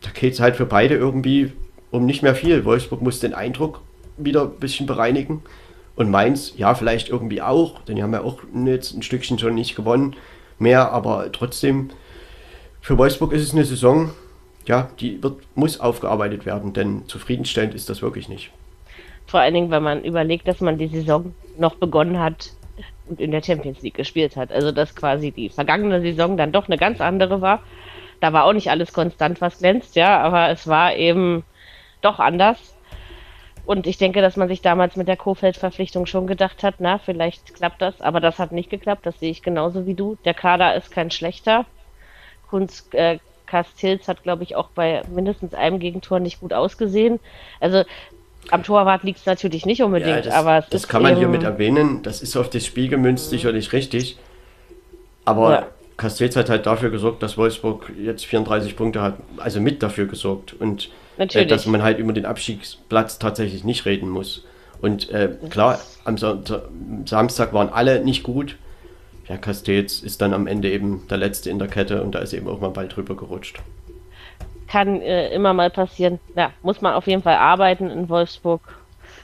[0.00, 1.52] da geht es halt für beide irgendwie
[1.90, 2.64] um nicht mehr viel.
[2.64, 3.82] Wolfsburg muss den Eindruck
[4.16, 5.42] wieder ein bisschen bereinigen.
[6.00, 9.54] Und Mainz, ja, vielleicht irgendwie auch, denn die haben ja auch jetzt ein Stückchen schon
[9.54, 10.16] nicht gewonnen
[10.58, 11.90] mehr, aber trotzdem,
[12.80, 14.08] für Wolfsburg ist es eine Saison,
[14.64, 18.50] ja, die wird, muss aufgearbeitet werden, denn zufriedenstellend ist das wirklich nicht.
[19.26, 22.48] Vor allen Dingen, wenn man überlegt, dass man die Saison noch begonnen hat
[23.06, 24.52] und in der Champions League gespielt hat.
[24.52, 27.62] Also dass quasi die vergangene Saison dann doch eine ganz andere war.
[28.20, 31.42] Da war auch nicht alles konstant, was glänzt, ja, aber es war eben
[32.00, 32.74] doch anders.
[33.70, 37.54] Und ich denke, dass man sich damals mit der Kofeld-Verpflichtung schon gedacht hat, na, vielleicht
[37.54, 40.16] klappt das, aber das hat nicht geklappt, das sehe ich genauso wie du.
[40.24, 41.66] Der Kader ist kein schlechter.
[42.48, 47.20] Kunst, äh, hat, glaube ich, auch bei mindestens einem Gegentor nicht gut ausgesehen.
[47.60, 47.84] Also
[48.50, 51.44] am Torwart liegt es natürlich nicht unbedingt, ja, das, aber das kann man hier mit
[51.44, 52.02] erwähnen.
[52.02, 54.18] Das ist auf das Spiel gemünzt sicherlich richtig.
[55.24, 55.66] Aber ja.
[55.96, 60.54] Castells hat halt dafür gesorgt, dass Wolfsburg jetzt 34 Punkte hat, also mit dafür gesorgt
[60.54, 60.90] und
[61.20, 64.44] äh, dass man halt über den Abstiegsplatz tatsächlich nicht reden muss.
[64.80, 66.16] Und äh, klar, am
[67.06, 68.56] Samstag waren alle nicht gut
[69.30, 72.32] ja, Castells ist dann am Ende eben der Letzte in der Kette und da ist
[72.32, 73.60] eben auch mal Ball drüber gerutscht.
[74.66, 76.18] Kann äh, immer mal passieren.
[76.34, 78.60] Ja, muss man auf jeden Fall arbeiten in Wolfsburg.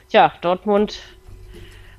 [0.09, 0.99] Tja, Dortmund,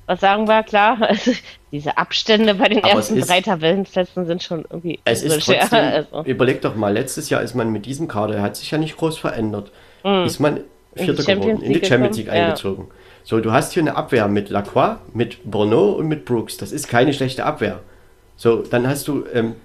[0.07, 0.63] was sagen wir?
[0.63, 1.33] Klar, also,
[1.71, 4.99] diese Abstände bei den Aber ersten ist, drei Tabellenplätzen sind schon irgendwie.
[5.05, 6.23] Es ist trotzdem, also.
[6.23, 9.19] Überleg doch mal, letztes Jahr ist man mit diesem Kader, hat sich ja nicht groß
[9.19, 9.71] verändert.
[10.03, 10.25] Mm.
[10.25, 10.61] Ist man
[10.95, 12.33] Vierter geworden, in die Champions League ja.
[12.33, 12.87] eingezogen.
[13.23, 16.57] So, du hast hier eine Abwehr mit Lacroix, mit Bruno und mit Brooks.
[16.57, 17.79] Das ist keine schlechte Abwehr.
[18.37, 19.55] So, dann hast du ähm,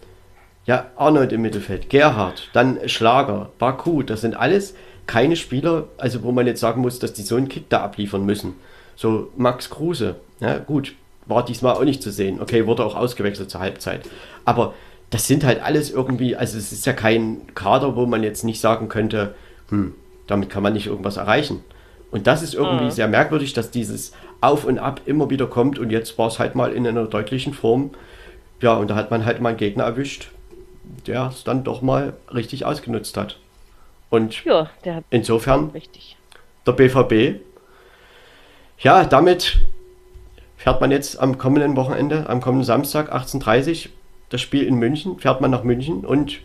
[0.67, 4.75] ja Arnold im Mittelfeld, Gerhard, dann Schlager, Baku, das sind alles
[5.07, 8.25] keine Spieler, also wo man jetzt sagen muss, dass die so einen Kick da abliefern
[8.25, 8.55] müssen.
[8.97, 10.95] So, Max Kruse, ja gut,
[11.27, 12.41] war diesmal auch nicht zu sehen.
[12.41, 14.09] Okay, wurde auch ausgewechselt zur Halbzeit.
[14.45, 14.75] Aber
[15.11, 18.61] das sind halt alles irgendwie, also es ist ja kein Kader, wo man jetzt nicht
[18.61, 19.35] sagen könnte,
[19.69, 19.95] hm,
[20.27, 21.63] damit kann man nicht irgendwas erreichen.
[22.11, 22.91] Und das ist irgendwie mhm.
[22.91, 26.55] sehr merkwürdig, dass dieses Auf und Ab immer wieder kommt und jetzt war es halt
[26.55, 27.91] mal in einer deutlichen Form
[28.61, 30.31] ja, und da hat man halt mal einen Gegner erwischt,
[31.07, 33.39] der es dann doch mal richtig ausgenutzt hat.
[34.11, 34.71] Und ja,
[35.11, 36.17] insofern richtig.
[36.67, 37.41] der BVB,
[38.79, 39.59] ja, damit
[40.57, 43.93] fährt man jetzt am kommenden Wochenende, am kommenden Samstag 18.30 Uhr,
[44.31, 46.39] das Spiel in München, fährt man nach München und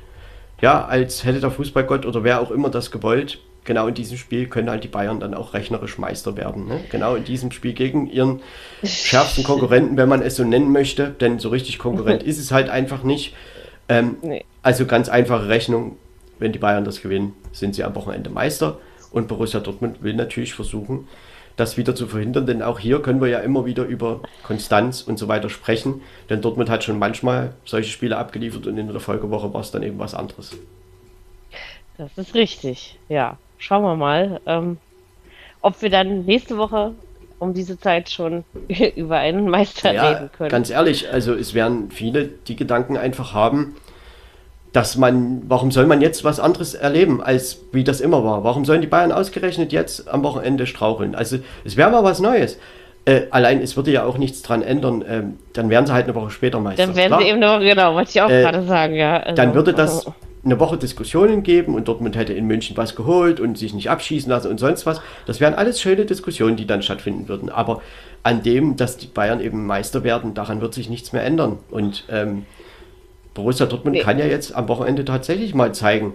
[0.61, 4.47] ja, als hätte der Fußballgott oder wer auch immer das gewollt, genau in diesem Spiel
[4.47, 6.67] können halt die Bayern dann auch rechnerisch Meister werden.
[6.67, 6.79] Ne?
[6.89, 8.41] Genau in diesem Spiel gegen ihren
[8.83, 12.67] schärfsten Konkurrenten, wenn man es so nennen möchte, denn so richtig Konkurrent ist es halt
[12.67, 13.35] einfach nicht.
[13.87, 14.43] Ähm, nee.
[14.63, 15.97] Also ganz einfache Rechnung,
[16.39, 18.79] wenn die Bayern das gewinnen, sind sie am Wochenende Meister
[19.11, 21.07] und Borussia Dortmund will natürlich versuchen,
[21.55, 25.19] das wieder zu verhindern, denn auch hier können wir ja immer wieder über Konstanz und
[25.19, 26.01] so weiter sprechen,
[26.31, 29.83] denn Dortmund hat schon manchmal solche Spiele abgeliefert und in der Folgewoche war es dann
[29.83, 30.57] eben was anderes.
[31.99, 33.37] Das ist richtig, ja.
[33.59, 34.77] Schauen wir mal, ähm,
[35.61, 36.93] ob wir dann nächste Woche
[37.37, 38.43] um diese Zeit schon
[38.95, 40.49] über einen Meister ja, reden können.
[40.49, 43.75] Ganz ehrlich, also es werden viele die Gedanken einfach haben,
[44.71, 48.43] dass man, warum soll man jetzt was anderes erleben, als wie das immer war?
[48.43, 51.15] Warum sollen die Bayern ausgerechnet jetzt am Wochenende straucheln?
[51.15, 52.57] Also es wäre mal was Neues.
[53.05, 55.03] Äh, allein es würde ja auch nichts dran ändern.
[55.07, 56.85] Ähm, dann wären sie halt eine Woche später Meister.
[56.85, 59.17] Dann werden sie eben noch, genau, wollte ich auch äh, gerade sagen, ja.
[59.17, 60.13] Also, dann würde das also.
[60.43, 64.29] Eine Woche Diskussionen geben und Dortmund hätte in München was geholt und sich nicht abschießen
[64.29, 65.01] lassen und sonst was.
[65.25, 67.49] Das wären alles schöne Diskussionen, die dann stattfinden würden.
[67.49, 67.81] Aber
[68.23, 71.57] an dem, dass die Bayern eben Meister werden, daran wird sich nichts mehr ändern.
[71.69, 72.45] Und ähm,
[73.33, 74.01] Borussia Dortmund nee.
[74.01, 76.13] kann ja jetzt am Wochenende tatsächlich mal zeigen,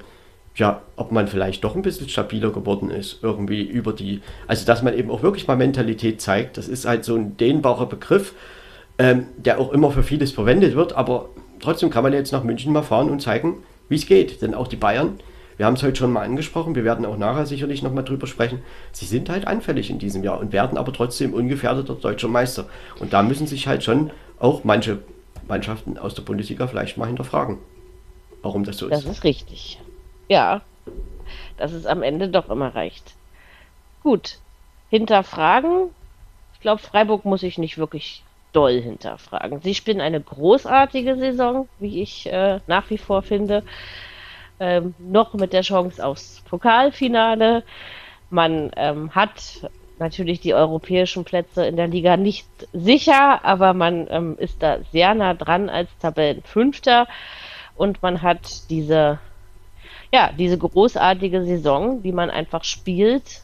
[0.56, 4.82] ja, ob man vielleicht doch ein bisschen stabiler geworden ist, irgendwie über die, also dass
[4.82, 6.56] man eben auch wirklich mal Mentalität zeigt.
[6.56, 8.34] Das ist halt so ein dehnbarer Begriff,
[8.98, 12.72] ähm, der auch immer für vieles verwendet wird, aber trotzdem kann man jetzt nach München
[12.72, 14.42] mal fahren und zeigen, wie es geht.
[14.42, 15.18] Denn auch die Bayern,
[15.56, 18.62] wir haben es heute schon mal angesprochen, wir werden auch nachher sicherlich nochmal drüber sprechen,
[18.92, 22.66] sie sind halt anfällig in diesem Jahr und werden aber trotzdem ungefährdeter deutscher Meister.
[22.98, 24.98] Und da müssen sich halt schon auch manche
[25.46, 27.58] Mannschaften aus der Bundesliga vielleicht mal hinterfragen,
[28.42, 28.92] warum das so ist.
[28.92, 29.80] Das ist richtig.
[30.28, 30.62] Ja,
[31.56, 33.14] dass es am Ende doch immer reicht.
[34.02, 34.38] Gut,
[34.90, 35.90] hinterfragen.
[36.54, 38.23] Ich glaube, Freiburg muss ich nicht wirklich
[38.54, 39.60] doll hinterfragen.
[39.60, 43.62] Sie spielen eine großartige Saison, wie ich äh, nach wie vor finde.
[44.60, 47.64] Ähm, noch mit der Chance aufs Pokalfinale.
[48.30, 54.36] Man ähm, hat natürlich die europäischen Plätze in der Liga nicht sicher, aber man ähm,
[54.38, 57.06] ist da sehr nah dran als Tabellenfünfter
[57.76, 59.18] und man hat diese,
[60.12, 63.42] ja, diese großartige Saison, die man einfach spielt,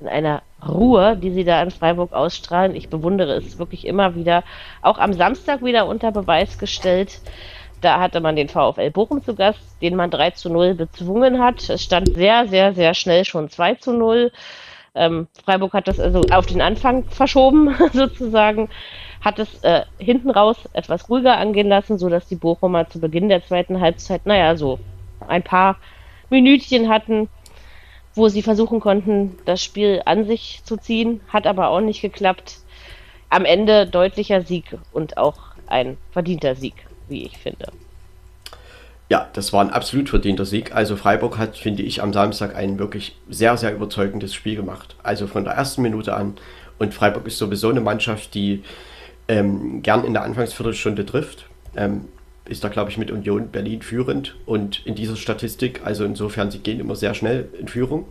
[0.00, 2.74] in einer Ruhe, die sie da in Freiburg ausstrahlen.
[2.74, 4.42] Ich bewundere es wirklich immer wieder.
[4.82, 7.20] Auch am Samstag wieder unter Beweis gestellt.
[7.80, 11.68] Da hatte man den VfL Bochum zu Gast, den man 3 zu 0 bezwungen hat.
[11.68, 14.32] Es stand sehr, sehr, sehr schnell schon 2 zu 0.
[14.94, 18.70] Ähm, Freiburg hat das also auf den Anfang verschoben, sozusagen,
[19.20, 23.44] hat es äh, hinten raus etwas ruhiger angehen lassen, sodass die Bochumer zu Beginn der
[23.44, 24.78] zweiten Halbzeit, naja, so
[25.28, 25.76] ein paar
[26.30, 27.28] Minütchen hatten,
[28.16, 32.58] wo sie versuchen konnten, das Spiel an sich zu ziehen, hat aber auch nicht geklappt.
[33.28, 36.74] Am Ende deutlicher Sieg und auch ein verdienter Sieg,
[37.08, 37.66] wie ich finde.
[39.08, 40.74] Ja, das war ein absolut verdienter Sieg.
[40.74, 44.96] Also Freiburg hat, finde ich, am Samstag ein wirklich sehr, sehr überzeugendes Spiel gemacht.
[45.02, 46.36] Also von der ersten Minute an.
[46.78, 48.64] Und Freiburg ist sowieso eine Mannschaft, die
[49.28, 51.46] ähm, gern in der Anfangsviertelstunde trifft.
[51.76, 52.06] Ähm,
[52.48, 56.58] ist da, glaube ich, mit Union Berlin führend und in dieser Statistik, also insofern, sie
[56.58, 58.06] gehen immer sehr schnell in Führung.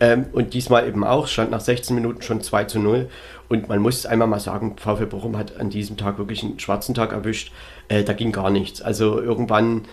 [0.00, 3.08] Ähm, und diesmal eben auch, stand nach 16 Minuten schon 2 zu 0.
[3.48, 6.94] Und man muss einmal mal sagen, VfL Bochum hat an diesem Tag wirklich einen schwarzen
[6.94, 7.52] Tag erwischt.
[7.88, 8.82] Äh, da ging gar nichts.
[8.82, 9.86] Also irgendwann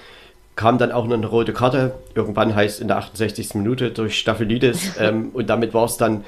[0.55, 1.95] kam dann auch noch eine rote Karte.
[2.13, 3.55] Irgendwann heißt in der 68.
[3.55, 4.93] Minute durch Staphylides.
[4.99, 6.23] Ähm, und damit war es dann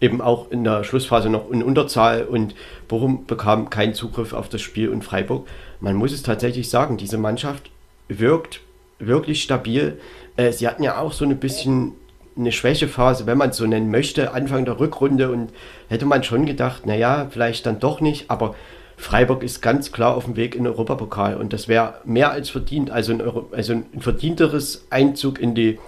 [0.00, 2.54] eben auch in der Schlussphase noch in Unterzahl und
[2.86, 5.46] Bochum bekam keinen Zugriff auf das Spiel und Freiburg.
[5.80, 7.70] Man muss es tatsächlich sagen, diese Mannschaft
[8.08, 8.60] wirkt
[8.98, 10.00] wirklich stabil.
[10.36, 11.92] Äh, sie hatten ja auch so ein bisschen
[12.36, 15.50] eine Schwächephase, wenn man es so nennen möchte, Anfang der Rückrunde und
[15.88, 18.54] hätte man schon gedacht, naja, vielleicht dann doch nicht, aber
[18.96, 22.50] Freiburg ist ganz klar auf dem Weg in den Europapokal und das wäre mehr als
[22.50, 25.78] verdient, also ein, Euro, also ein verdienteres Einzug in, die,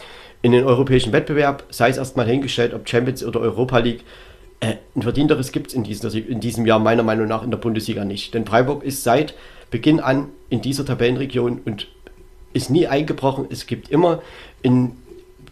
[0.42, 4.02] in den europäischen Wettbewerb, sei es erstmal hingestellt, ob Champions oder Europa League.
[4.60, 8.04] Äh, ein verdienteres gibt es in, in diesem Jahr meiner Meinung nach in der Bundesliga
[8.04, 8.34] nicht.
[8.34, 9.34] Denn Freiburg ist seit
[9.70, 11.88] Beginn an in dieser Tabellenregion und
[12.52, 13.46] ist nie eingebrochen.
[13.50, 14.22] Es gibt immer
[14.64, 14.96] ein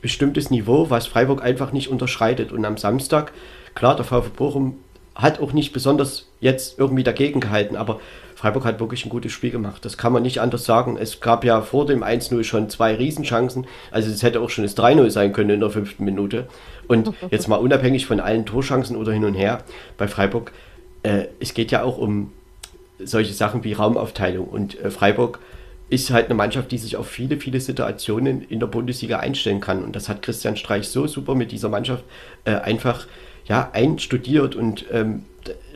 [0.03, 2.53] bestimmtes Niveau, was Freiburg einfach nicht unterschreitet.
[2.53, 3.33] Und am Samstag,
[3.75, 4.77] klar, der VfB Bochum
[5.15, 8.01] hat auch nicht besonders jetzt irgendwie dagegen gehalten, aber
[8.37, 9.85] Freiburg hat wirklich ein gutes Spiel gemacht.
[9.85, 10.97] Das kann man nicht anders sagen.
[10.97, 13.67] Es gab ja vor dem 1-0 schon zwei Riesenchancen.
[13.91, 16.47] Also es hätte auch schon das 3-0 sein können in der fünften Minute.
[16.87, 19.65] Und jetzt mal unabhängig von allen Torchancen oder hin und her,
[19.97, 20.53] bei Freiburg,
[21.03, 22.31] äh, es geht ja auch um
[22.99, 24.47] solche Sachen wie Raumaufteilung.
[24.49, 25.41] Und äh, Freiburg
[25.91, 29.83] ist halt eine Mannschaft, die sich auf viele, viele Situationen in der Bundesliga einstellen kann.
[29.83, 32.05] Und das hat Christian Streich so super mit dieser Mannschaft
[32.45, 33.07] äh, einfach
[33.47, 35.25] ja, einstudiert und ähm,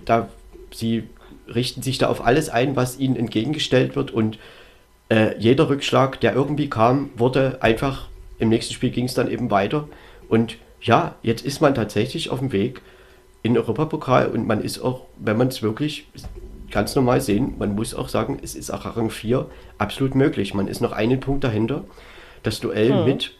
[0.05, 0.29] da
[0.73, 1.05] sie
[1.53, 4.39] richten sich da auf alles ein, was ihnen entgegengestellt wird und
[5.09, 8.09] äh, jeder Rückschlag, der irgendwie kam, wurde einfach,
[8.39, 9.89] im nächsten Spiel ging es dann eben weiter
[10.29, 12.83] und ja, jetzt ist man tatsächlich auf dem Weg
[13.43, 16.07] in den Europapokal und man ist auch, wenn man es wirklich
[16.73, 19.47] ganz normal sehen, man muss auch sagen, es ist auch Rang 4
[19.79, 20.55] absolut möglich.
[20.55, 21.85] Man ist noch einen Punkt dahinter.
[22.43, 23.05] Das Duell hm.
[23.05, 23.33] mit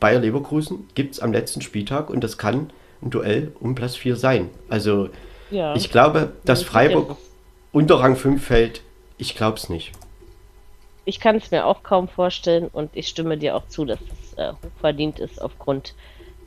[0.00, 2.70] Bayer Leverkusen gibt es am letzten Spieltag und das kann
[3.02, 4.50] ein Duell um Platz 4 sein.
[4.68, 5.10] Also
[5.50, 5.74] Ja.
[5.76, 7.16] ich glaube, dass Freiburg
[7.72, 8.82] unter Rang 5 fällt.
[9.18, 9.92] Ich glaube es nicht.
[11.04, 14.38] Ich kann es mir auch kaum vorstellen und ich stimme dir auch zu, dass es
[14.38, 15.94] äh, hochverdient ist aufgrund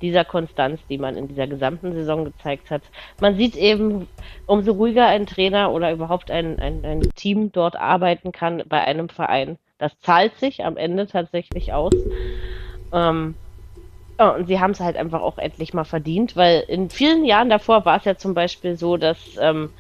[0.01, 2.81] dieser Konstanz, die man in dieser gesamten Saison gezeigt hat.
[3.19, 4.07] Man sieht eben,
[4.45, 9.09] umso ruhiger ein Trainer oder überhaupt ein, ein, ein Team dort arbeiten kann bei einem
[9.09, 9.57] Verein.
[9.77, 11.93] Das zahlt sich am Ende tatsächlich aus.
[12.93, 13.35] Ähm,
[14.19, 17.49] ja, und sie haben es halt einfach auch endlich mal verdient, weil in vielen Jahren
[17.49, 19.71] davor war es ja zum Beispiel so, dass ähm,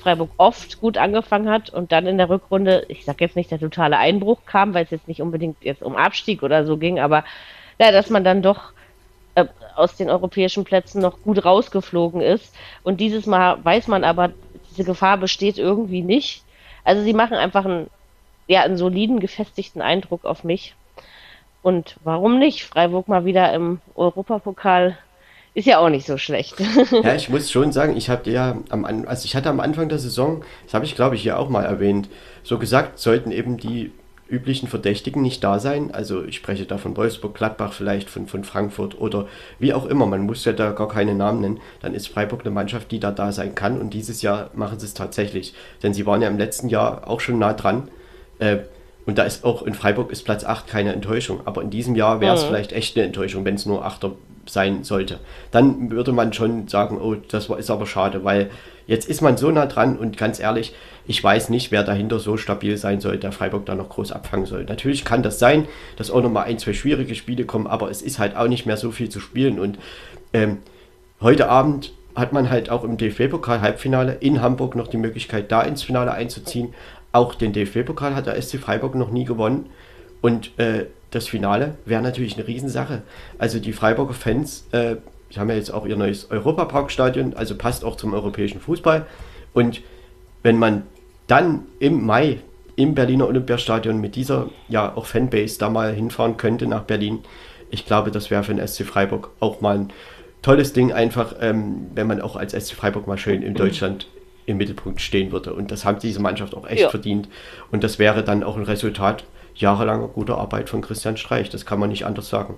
[0.00, 3.58] Freiburg oft gut angefangen hat und dann in der Rückrunde, ich sag jetzt nicht der
[3.58, 7.24] totale Einbruch kam, weil es jetzt nicht unbedingt jetzt um Abstieg oder so ging, aber
[7.80, 8.72] ja, dass man dann doch
[9.38, 12.54] äh, aus den europäischen Plätzen noch gut rausgeflogen ist.
[12.82, 14.30] Und dieses Mal weiß man aber,
[14.70, 16.42] diese Gefahr besteht irgendwie nicht.
[16.84, 17.88] Also sie machen einfach einen,
[18.46, 20.74] ja, einen soliden, gefestigten Eindruck auf mich.
[21.62, 22.64] Und warum nicht?
[22.64, 24.96] Freiburg mal wieder im Europapokal
[25.54, 26.54] ist ja auch nicht so schlecht.
[27.02, 29.98] Ja, ich muss schon sagen, ich hatte ja am also ich hatte am Anfang der
[29.98, 32.08] Saison, das habe ich glaube ich hier auch mal erwähnt,
[32.42, 33.92] so gesagt, sollten eben die
[34.28, 35.90] üblichen Verdächtigen nicht da sein.
[35.92, 39.26] Also ich spreche da von Wolfsburg, Gladbach, vielleicht von, von Frankfurt oder
[39.58, 40.06] wie auch immer.
[40.06, 41.60] Man muss ja da gar keine Namen nennen.
[41.80, 43.78] Dann ist Freiburg eine Mannschaft, die da da sein kann.
[43.80, 45.54] Und dieses Jahr machen sie es tatsächlich.
[45.82, 47.88] Denn sie waren ja im letzten Jahr auch schon nah dran.
[48.38, 48.58] Äh,
[49.06, 51.40] und da ist auch in Freiburg ist Platz 8 keine Enttäuschung.
[51.46, 52.48] Aber in diesem Jahr wäre es Mhm.
[52.48, 54.12] vielleicht echt eine Enttäuschung, wenn es nur Achter
[54.44, 55.18] sein sollte.
[55.50, 58.50] Dann würde man schon sagen, oh, das war, ist aber schade, weil
[58.86, 60.74] jetzt ist man so nah dran und ganz ehrlich,
[61.08, 64.46] ich weiß nicht, wer dahinter so stabil sein soll, der Freiburg da noch groß abfangen
[64.46, 64.64] soll.
[64.64, 68.18] Natürlich kann das sein, dass auch nochmal ein, zwei schwierige Spiele kommen, aber es ist
[68.18, 69.78] halt auch nicht mehr so viel zu spielen und
[70.34, 70.58] ähm,
[71.20, 75.82] heute Abend hat man halt auch im DFB-Pokal-Halbfinale in Hamburg noch die Möglichkeit, da ins
[75.82, 76.74] Finale einzuziehen.
[77.12, 79.66] Auch den DFB-Pokal hat der SC Freiburg noch nie gewonnen.
[80.20, 83.02] Und äh, das Finale wäre natürlich eine Riesensache.
[83.38, 84.96] Also die Freiburger Fans, äh,
[85.36, 89.06] haben ja jetzt auch ihr neues Europaparkstadion, also passt auch zum europäischen Fußball.
[89.52, 89.82] Und
[90.42, 90.82] wenn man
[91.28, 92.40] dann im Mai
[92.74, 97.20] im Berliner Olympiastadion mit dieser ja auch Fanbase da mal hinfahren könnte nach Berlin,
[97.70, 99.92] ich glaube, das wäre für den SC Freiburg auch mal ein
[100.42, 104.08] tolles Ding, einfach ähm, wenn man auch als SC Freiburg mal schön in Deutschland
[104.46, 105.52] im Mittelpunkt stehen würde.
[105.52, 106.88] Und das haben diese Mannschaft auch echt Ja.
[106.88, 107.28] verdient.
[107.70, 109.24] Und das wäre dann auch ein Resultat
[109.54, 111.50] jahrelanger guter Arbeit von Christian Streich.
[111.50, 112.54] Das kann man nicht anders sagen.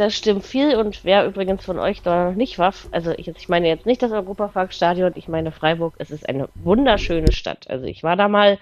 [0.00, 3.50] Das stimmt viel und wer übrigens von euch da noch nicht war, also ich, ich
[3.50, 7.68] meine jetzt nicht das Europaparkstadion, ich meine Freiburg, es ist eine wunderschöne Stadt.
[7.68, 8.56] Also ich war da mal,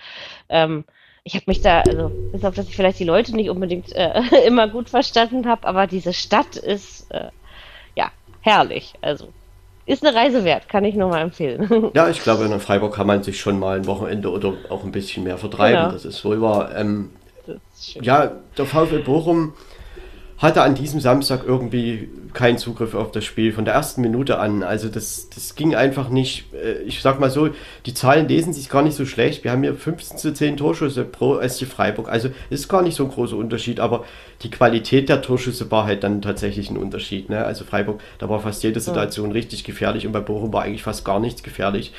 [0.49, 0.83] ähm,
[1.23, 4.21] ich habe mich da, also bis auf dass ich vielleicht die Leute nicht unbedingt äh,
[4.49, 7.29] immer gut verstanden habe, aber diese Stadt ist äh,
[7.95, 8.11] ja
[8.41, 8.95] herrlich.
[9.01, 9.29] Also
[9.87, 11.91] ist eine Reise wert, kann ich nur mal empfehlen.
[11.95, 14.91] Ja, ich glaube, in Freiburg kann man sich schon mal ein Wochenende oder auch ein
[14.91, 15.83] bisschen mehr vertreiben.
[15.83, 15.93] Genau.
[15.93, 16.75] Das ist wohl wahr.
[16.75, 17.11] Ähm,
[18.01, 19.55] ja, der VfL Bochum
[20.39, 24.63] hatte an diesem Samstag irgendwie keinen Zugriff auf das Spiel von der ersten Minute an.
[24.63, 26.53] Also das, das ging einfach nicht.
[26.55, 27.51] Äh, Ich sag mal so,
[27.87, 29.43] die Zahlen lesen sich gar nicht so schlecht.
[29.43, 32.09] Wir haben hier 15 zu 10 Torschüsse pro SC Freiburg.
[32.09, 34.05] Also ist gar nicht so ein großer Unterschied, aber
[34.43, 37.29] die Qualität der Torschüsse war halt dann tatsächlich ein Unterschied.
[37.31, 37.45] Ne?
[37.45, 41.05] Also Freiburg, da war fast jede Situation richtig gefährlich und bei Bochum war eigentlich fast
[41.05, 41.93] gar nichts gefährlich.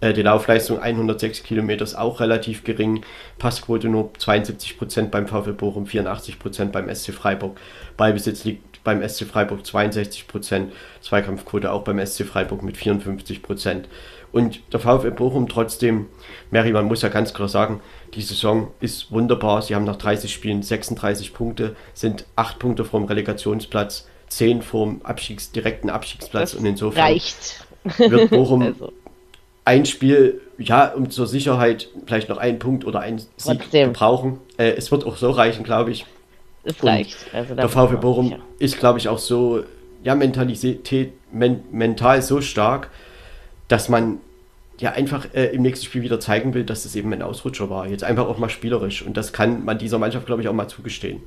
[0.00, 3.04] Äh, Die Laufleistung 106 Kilometer ist auch relativ gering.
[3.38, 7.58] Passquote nur 72 Prozent beim VfL Bochum, 84 Prozent beim SC Freiburg.
[7.96, 10.72] Ballbesitz liegt beim SC Freiburg 62 Prozent.
[11.00, 13.88] Zweikampfquote auch beim SC Freiburg mit 54 Prozent.
[14.32, 16.06] Und der VfL Bochum trotzdem,
[16.50, 17.80] Mary, man muss ja ganz klar sagen,
[18.14, 19.62] die Saison ist wunderbar.
[19.62, 25.52] Sie haben nach 30 Spielen 36 Punkte, sind 8 Punkte vom Relegationsplatz, 10 vom Abstiegs,
[25.52, 27.64] direkten Abstiegsplatz Das und insofern reicht.
[27.96, 28.92] wird Bochum Also
[29.64, 33.92] ein Spiel, ja, um zur Sicherheit vielleicht noch einen Punkt oder einen Sieg Trotzdem.
[33.92, 34.40] brauchen.
[34.58, 36.04] Äh, es wird auch so reichen, glaube ich.
[36.82, 37.16] Reicht.
[37.32, 38.40] Also Der mir Bochum sicher.
[38.58, 39.64] ist, glaube ich, auch so,
[40.02, 42.90] ja, Mentalität, men, mental so stark,
[43.68, 44.18] dass man
[44.78, 47.86] ja einfach äh, im nächsten Spiel wieder zeigen will, dass es eben ein Ausrutscher war.
[47.86, 49.02] Jetzt einfach auch mal spielerisch.
[49.02, 51.22] Und das kann man dieser Mannschaft, glaube ich, auch mal zugestehen.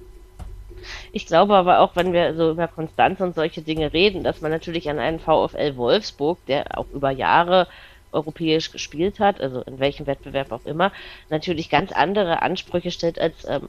[1.12, 4.52] Ich glaube aber auch, wenn wir so über Konstanz und solche Dinge reden, dass man
[4.52, 7.68] natürlich an einen VfL Wolfsburg, der auch über Jahre
[8.12, 10.92] europäisch gespielt hat, also in welchem Wettbewerb auch immer,
[11.30, 13.68] natürlich ganz andere Ansprüche stellt als ähm,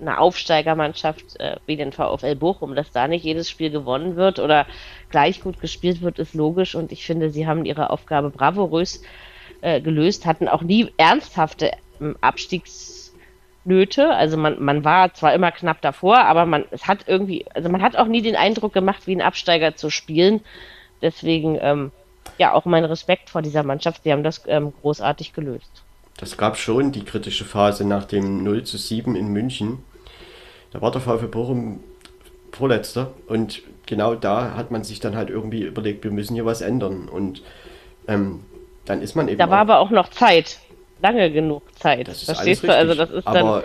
[0.00, 4.66] eine Aufsteigermannschaft äh, wie den VfL Bochum, dass da nicht jedes Spiel gewonnen wird oder
[5.10, 9.02] gleich gut gespielt wird, ist logisch und ich finde, sie haben ihre Aufgabe bravourös
[9.60, 14.10] äh, gelöst, hatten auch nie ernsthafte ähm, Abstiegsnöte.
[14.10, 17.82] Also man, man war zwar immer knapp davor, aber man es hat irgendwie, also man
[17.82, 20.40] hat auch nie den Eindruck gemacht, wie ein Absteiger zu spielen.
[21.02, 21.92] Deswegen ähm,
[22.38, 24.02] ja auch mein Respekt vor dieser Mannschaft.
[24.02, 25.83] Sie haben das ähm, großartig gelöst.
[26.16, 29.78] Das gab schon die kritische Phase nach dem 0 zu 7 in München.
[30.72, 31.80] Da war der VfL Bochum
[32.52, 33.12] Vorletzter.
[33.26, 37.08] Und genau da hat man sich dann halt irgendwie überlegt, wir müssen hier was ändern.
[37.08, 37.42] Und
[38.08, 38.40] ähm,
[38.84, 39.38] dann ist man eben.
[39.38, 40.58] Da war aber auch noch Zeit.
[41.02, 42.08] Lange genug Zeit.
[42.08, 42.92] Das ist Verstehst alles du?
[42.92, 43.62] Also das ist aber dann.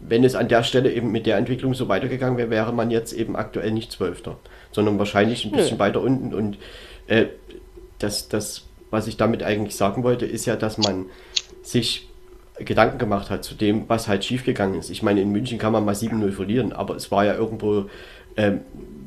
[0.00, 3.12] wenn es an der Stelle eben mit der Entwicklung so weitergegangen wäre, wäre man jetzt
[3.12, 4.38] eben aktuell nicht Zwölfter,
[4.72, 5.58] sondern wahrscheinlich ein Nö.
[5.58, 6.34] bisschen weiter unten.
[6.34, 6.58] Und
[7.06, 7.26] äh,
[7.98, 11.06] das, das, was ich damit eigentlich sagen wollte, ist ja, dass man
[11.66, 12.08] sich
[12.58, 14.88] Gedanken gemacht hat zu dem, was halt schiefgegangen ist.
[14.90, 17.86] Ich meine, in München kann man mal 7-0 verlieren, aber es war ja irgendwo,
[18.36, 18.60] ähm,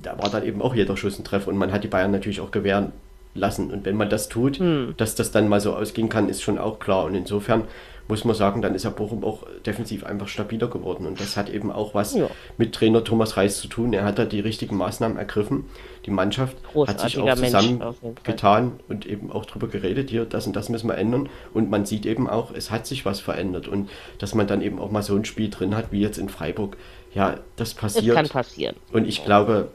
[0.04, 2.42] da war dann eben auch jeder Schuss ein Treffer und man hat die Bayern natürlich
[2.42, 2.92] auch gewähren
[3.34, 3.72] lassen.
[3.72, 4.60] Und wenn man das tut,
[4.98, 7.06] dass das dann mal so ausgehen kann, ist schon auch klar.
[7.06, 7.64] Und insofern
[8.08, 11.06] muss man sagen, dann ist ja Bochum auch defensiv einfach stabiler geworden.
[11.06, 12.28] Und das hat eben auch was Ja.
[12.58, 13.94] mit Trainer Thomas Reis zu tun.
[13.94, 15.66] Er hat da die richtigen Maßnahmen ergriffen.
[16.06, 18.24] Die Mannschaft hat sich auch Mensch, zusammen auf jeden Fall.
[18.24, 21.30] getan und eben auch drüber geredet, hier, das und das müssen wir ändern.
[21.54, 23.68] Und man sieht eben auch, es hat sich was verändert.
[23.68, 26.30] Und dass man dann eben auch mal so ein Spiel drin hat, wie jetzt in
[26.30, 26.78] Freiburg,
[27.14, 28.16] ja, das passiert.
[28.16, 28.76] kann passieren.
[28.94, 29.70] Und ich glaube,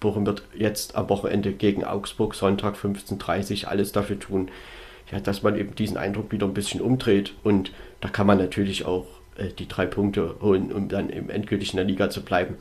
[0.00, 4.50] Bochum wird jetzt am Wochenende gegen Augsburg, Sonntag 15.30 Uhr, alles dafür tun,
[5.10, 7.34] ja, dass man eben diesen Eindruck wieder ein bisschen umdreht.
[7.42, 9.06] Und da kann man natürlich auch
[9.36, 12.56] äh, die drei Punkte holen, um dann eben endgültig in der Liga zu bleiben.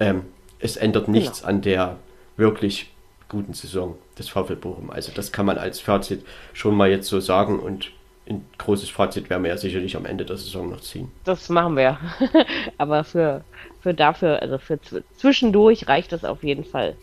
[0.00, 0.22] Ähm,
[0.58, 1.98] es ändert nichts an der
[2.36, 2.90] wirklich
[3.28, 4.90] guten Saison des VfL Bochum.
[4.90, 7.58] Also das kann man als Fazit schon mal jetzt so sagen.
[7.58, 7.90] Und
[8.28, 11.10] ein großes Fazit werden wir ja sicherlich am Ende der Saison noch ziehen.
[11.24, 11.98] Das machen wir.
[12.78, 13.44] Aber für,
[13.80, 16.96] für dafür, also für zw- zwischendurch reicht das auf jeden Fall.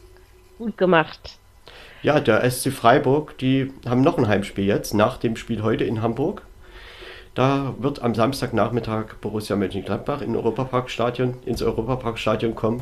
[0.57, 1.37] Gut gemacht.
[2.03, 6.01] Ja, der SC Freiburg, die haben noch ein Heimspiel jetzt, nach dem Spiel heute in
[6.01, 6.41] Hamburg.
[7.35, 12.81] Da wird am Samstagnachmittag Borussia Mönchengladbach in Europaparkstadion, ins Europaparkstadion kommen.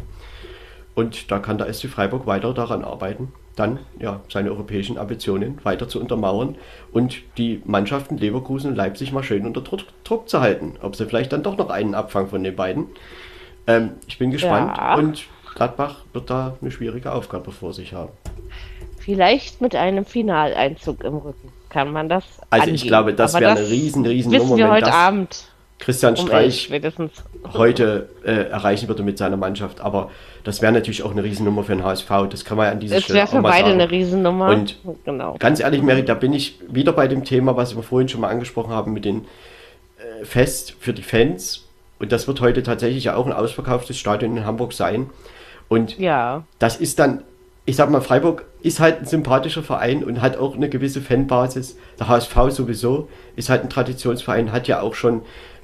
[0.95, 5.87] Und da kann der SC Freiburg weiter daran arbeiten, dann ja, seine europäischen Ambitionen weiter
[5.87, 6.55] zu untermauern
[6.91, 10.75] und die Mannschaften Leverkusen und Leipzig mal schön unter Druck, Druck zu halten.
[10.81, 12.87] Ob sie vielleicht dann doch noch einen abfangen von den beiden.
[13.67, 14.95] Ähm, ich bin gespannt Ja.
[14.95, 15.25] und
[15.55, 18.11] Gladbach wird da eine schwierige Aufgabe vor sich haben.
[18.99, 22.23] Vielleicht mit einem Finaleinzug im Rücken kann man das.
[22.49, 22.75] Also angehen.
[22.75, 25.50] ich glaube, das wäre eine riesen, riesen Wissen Nummer, wir heute das Abend
[25.81, 27.11] Christian um Streich spätestens.
[27.53, 29.81] heute äh, erreichen würde mit seiner Mannschaft.
[29.81, 30.09] Aber
[30.43, 32.09] das wäre natürlich auch eine Riesennummer für den HSV.
[32.29, 33.81] Das kann man ja an dieser Es Stelle wäre auch für mal beide sagen.
[33.81, 34.49] eine Riesennummer.
[34.49, 35.35] Und genau.
[35.39, 38.29] Ganz ehrlich, Mary, da bin ich wieder bei dem Thema, was wir vorhin schon mal
[38.29, 39.25] angesprochen haben, mit den
[39.97, 41.65] äh, Fest für die Fans.
[41.99, 45.09] Und das wird heute tatsächlich ja auch ein ausverkauftes Stadion in Hamburg sein.
[45.67, 47.23] Und Ja, das ist dann,
[47.65, 51.77] ich sag mal, Freiburg ist halt ein sympathischer Verein und hat auch eine gewisse Fanbasis.
[51.99, 55.21] Der HSV sowieso ist halt ein Traditionsverein, hat ja auch schon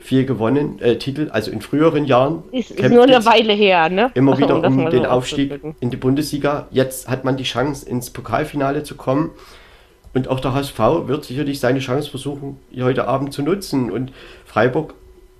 [0.07, 2.43] viel gewonnen, äh, Titel, also in früheren Jahren.
[2.53, 4.09] ist, ist nur eine Weile her, ne?
[4.13, 6.67] Immer wieder das um den Aufstieg in die Bundesliga.
[6.71, 9.31] Jetzt hat man die Chance, ins Pokalfinale zu kommen.
[10.13, 13.91] Und auch der HSV wird sicherlich seine Chance versuchen, hier heute Abend zu nutzen.
[13.91, 14.13] Und
[14.45, 14.93] Freiburg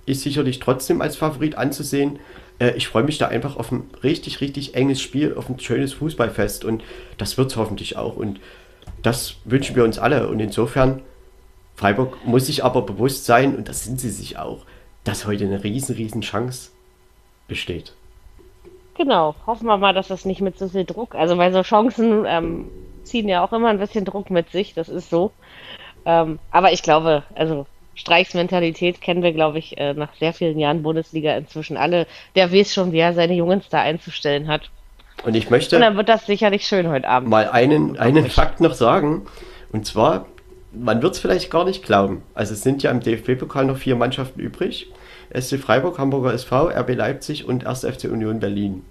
[0.04, 2.18] ist sicherlich trotzdem als Favorit anzusehen.
[2.58, 5.94] Äh, Ich freue mich da einfach auf ein richtig, richtig enges Spiel, auf ein schönes
[5.94, 6.66] Fußballfest.
[6.66, 6.82] Und
[7.16, 8.16] das wird es hoffentlich auch.
[8.16, 8.38] Und
[9.02, 10.28] das wünschen wir uns alle.
[10.28, 11.00] Und insofern,
[11.78, 14.66] Freiburg muss sich aber bewusst sein, und das sind sie sich auch,
[15.04, 16.72] dass heute eine riesen, riesen Chance
[17.46, 17.92] besteht.
[18.96, 22.24] Genau, hoffen wir mal, dass das nicht mit so viel Druck, also weil so Chancen
[22.26, 22.68] ähm,
[23.04, 25.30] ziehen ja auch immer ein bisschen Druck mit sich, das ist so.
[26.04, 27.64] Ähm, aber ich glaube, also
[27.94, 32.08] Streichs Mentalität kennen wir, glaube ich, äh, nach sehr vielen Jahren Bundesliga inzwischen alle.
[32.34, 34.70] Der weiß schon, wie er seine Jungs da einzustellen hat.
[35.24, 35.76] Und ich möchte.
[35.76, 37.28] Und dann wird das sicherlich schön heute Abend.
[37.28, 39.26] mal einen, einen Fakt noch sagen.
[39.72, 40.26] Und zwar,
[40.80, 42.22] man wird es vielleicht gar nicht glauben.
[42.34, 44.90] Also es sind ja im DFB-Pokal noch vier Mannschaften übrig.
[45.32, 47.80] SC Freiburg, Hamburger SV, RB Leipzig und 1.
[47.80, 48.84] FC Union Berlin.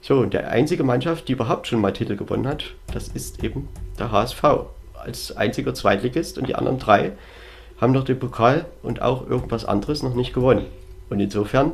[0.00, 3.68] So, und der einzige Mannschaft, die überhaupt schon mal Titel gewonnen hat, das ist eben
[3.98, 4.42] der HSV.
[4.94, 7.12] Als einziger Zweitligist und die anderen drei
[7.80, 10.66] haben noch den Pokal und auch irgendwas anderes noch nicht gewonnen.
[11.10, 11.72] Und insofern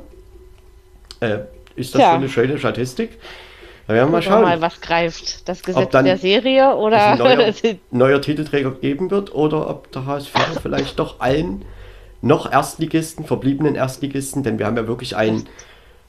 [1.21, 1.39] äh,
[1.77, 2.11] ist das Tja.
[2.11, 3.19] so eine schöne Statistik.
[3.87, 5.49] Da werden wir mal schauen mal, was greift.
[5.49, 7.53] Das Gesetz der Serie oder neuer,
[7.91, 11.65] neuer Titelträger geben wird oder ob der HSV vielleicht doch allen
[12.21, 15.49] noch Erstligisten, verbliebenen Erstligisten, denn wir haben ja wirklich einen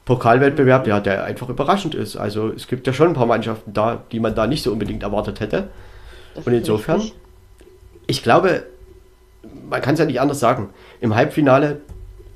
[0.04, 2.16] Pokalwettbewerb, ja, der einfach überraschend ist.
[2.16, 5.02] Also es gibt ja schon ein paar Mannschaften da, die man da nicht so unbedingt
[5.02, 5.70] erwartet hätte.
[6.34, 7.18] Das Und insofern, richtig.
[8.06, 8.64] ich glaube,
[9.68, 10.70] man kann es ja nicht anders sagen.
[11.00, 11.80] Im Halbfinale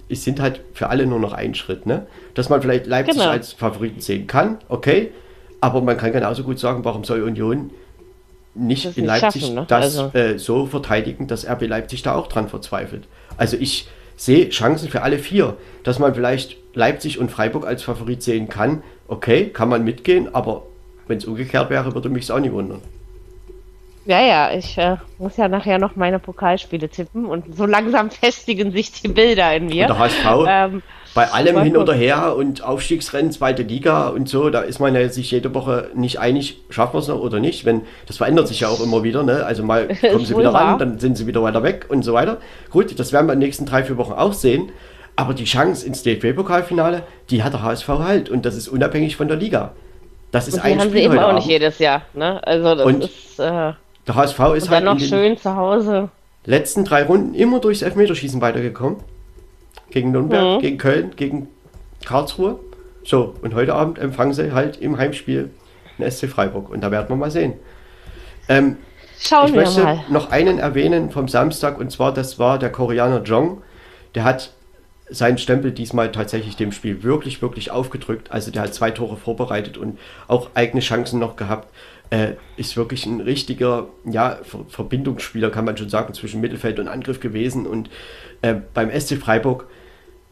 [0.08, 2.06] es sind halt für alle nur noch ein Schritt, ne?
[2.34, 3.30] Dass man vielleicht Leipzig Genau.
[3.30, 5.12] als Favoriten sehen kann, okay.
[5.60, 7.70] Aber man kann genauso gut sagen, warum soll Union
[8.54, 9.64] nicht Das in nicht Leipzig schaffen, ne?
[9.68, 13.04] das Also- äh, so verteidigen, dass RB Leipzig da auch dran verzweifelt.
[13.36, 18.22] Also ich sehe Chancen für alle vier, dass man vielleicht Leipzig und Freiburg als Favorit
[18.22, 18.82] sehen kann.
[19.06, 20.62] Okay, kann man mitgehen, aber
[21.06, 22.82] wenn es umgekehrt wäre, würde mich es auch nicht wundern.
[24.06, 28.72] Ja, ja, ich äh, muss ja nachher noch meine Pokalspiele tippen und so langsam festigen
[28.72, 29.82] sich die Bilder in mir.
[29.82, 30.82] Und der HSV, ähm,
[31.14, 35.08] bei allem hin oder her und Aufstiegsrennen, zweite Liga und so, da ist man ja
[35.08, 37.64] sich jede Woche nicht einig, schaffen wir es noch oder nicht.
[37.64, 39.44] Wenn, das verändert sich ja auch immer wieder, ne?
[39.44, 42.38] Also mal kommen sie wieder ran, dann sind sie wieder weiter weg und so weiter.
[42.70, 44.70] Gut, das werden wir in den nächsten drei, vier Wochen auch sehen.
[45.16, 49.26] Aber die Chance ins DFB-Pokalfinale, die hat der HSV halt und das ist unabhängig von
[49.26, 49.72] der Liga.
[50.30, 52.02] Das ist und die ein haben Spiel sie eben auch nicht jedes Jahr.
[52.14, 52.40] Ne?
[52.46, 53.40] Also das und ist.
[53.40, 53.72] Äh
[54.08, 56.08] der HSV ist und halt dann noch schön zu Hause.
[56.44, 58.98] Letzten drei Runden immer durchs Elfmeterschießen weitergekommen.
[59.90, 60.60] Gegen Nürnberg, mhm.
[60.60, 61.48] gegen Köln, gegen
[62.04, 62.58] Karlsruhe.
[63.04, 65.50] So, und heute Abend empfangen sie halt im Heimspiel
[65.98, 66.68] den SC Freiburg.
[66.70, 67.54] Und da werden wir mal sehen.
[68.48, 68.76] Ähm,
[69.18, 70.04] Schauen ich wir möchte mal.
[70.10, 73.62] noch einen erwähnen vom Samstag, und zwar, das war der Koreaner Jong.
[74.14, 74.52] Der hat
[75.10, 78.30] seinen Stempel diesmal tatsächlich dem Spiel wirklich, wirklich aufgedrückt.
[78.30, 81.68] Also der hat zwei Tore vorbereitet und auch eigene Chancen noch gehabt
[82.10, 86.88] äh, ist wirklich ein richtiger ja, Ver Verbindungsspieler, kann man schon sagen, zwischen Mittelfeld und
[86.88, 87.66] Angriff gewesen.
[87.66, 87.90] Und
[88.42, 89.66] äh, beim SC Freiburg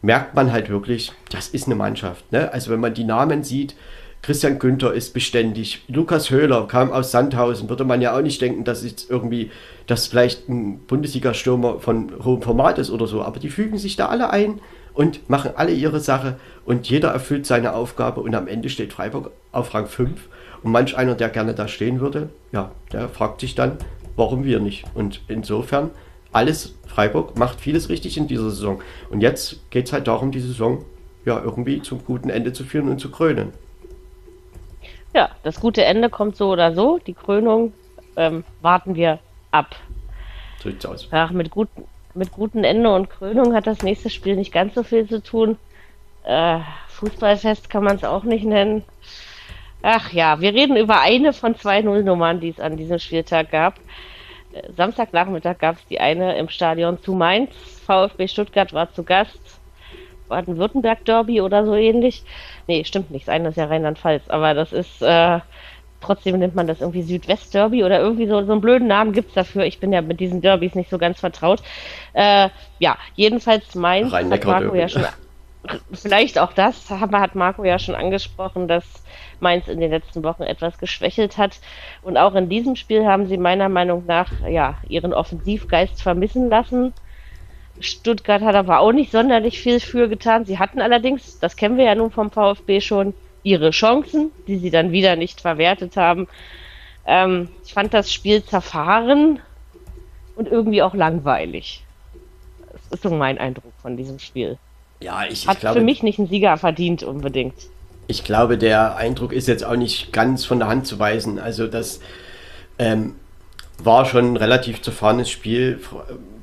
[0.01, 2.31] merkt man halt wirklich, das ist eine Mannschaft.
[2.31, 2.51] Ne?
[2.51, 3.75] Also wenn man die Namen sieht,
[4.21, 8.63] Christian Günther ist beständig, Lukas Höhler kam aus Sandhausen, würde man ja auch nicht denken,
[8.63, 9.51] dass jetzt irgendwie
[9.85, 14.07] das vielleicht ein Bundesliga-Stürmer von hohem Format ist oder so, aber die fügen sich da
[14.07, 14.59] alle ein
[14.93, 19.31] und machen alle ihre Sache und jeder erfüllt seine Aufgabe und am Ende steht Freiburg
[19.51, 20.27] auf Rang 5
[20.63, 23.77] und manch einer, der gerne da stehen würde, ja, der fragt sich dann,
[24.15, 24.85] warum wir nicht.
[24.95, 25.91] Und insofern,
[26.31, 28.81] alles, Freiburg macht vieles richtig in dieser Saison.
[29.09, 30.85] Und jetzt geht es halt darum, die Saison
[31.25, 33.53] ja irgendwie zum guten Ende zu führen und zu krönen.
[35.13, 36.99] Ja, das gute Ende kommt so oder so.
[37.05, 37.73] Die Krönung
[38.15, 39.19] ähm, warten wir
[39.51, 39.75] ab.
[40.61, 41.07] So sieht's aus.
[41.11, 41.69] Ach, mit, gut,
[42.13, 45.57] mit gutem Ende und Krönung hat das nächste Spiel nicht ganz so viel zu tun.
[46.23, 46.59] Äh,
[46.89, 48.83] Fußballfest kann man es auch nicht nennen.
[49.81, 53.75] Ach ja, wir reden über eine von zwei Nullnummern, die es an diesem Spieltag gab.
[54.75, 57.51] Samstagnachmittag gab es die eine im Stadion zu Mainz.
[57.85, 59.39] VfB Stuttgart war zu Gast.
[60.27, 62.23] Baden-Württemberg-Derby oder so ähnlich.
[62.67, 63.27] Nee, stimmt nicht.
[63.27, 64.29] Das eine ist ja Rheinland-Pfalz.
[64.29, 65.39] Aber das ist, äh,
[66.01, 69.35] trotzdem nennt man das irgendwie Südwest-Derby oder irgendwie so, so einen blöden Namen gibt es
[69.35, 69.63] dafür.
[69.63, 71.61] Ich bin ja mit diesen Derbys nicht so ganz vertraut.
[72.13, 72.49] Äh,
[72.79, 75.05] ja, jedenfalls Mainz hat Marco ja schon
[75.91, 78.85] vielleicht auch das, hat Marco ja schon angesprochen, dass
[79.39, 81.59] Mainz in den letzten Wochen etwas geschwächelt hat.
[82.01, 86.93] Und auch in diesem Spiel haben sie meiner Meinung nach ja, ihren Offensivgeist vermissen lassen.
[87.79, 90.45] Stuttgart hat aber auch nicht sonderlich viel für getan.
[90.45, 93.13] Sie hatten allerdings, das kennen wir ja nun vom VfB schon,
[93.43, 96.27] ihre Chancen, die sie dann wieder nicht verwertet haben.
[97.05, 99.39] Ähm, ich fand das Spiel zerfahren
[100.35, 101.83] und irgendwie auch langweilig.
[102.73, 104.57] Das ist so mein Eindruck von diesem Spiel.
[104.99, 107.55] Ja, ich, Hat ich glaube, für mich nicht einen Sieger verdient unbedingt.
[108.07, 111.39] Ich glaube, der Eindruck ist jetzt auch nicht ganz von der Hand zu weisen.
[111.39, 111.99] Also das
[112.79, 113.15] ähm,
[113.83, 115.79] war schon ein relativ zerfahrenes Spiel.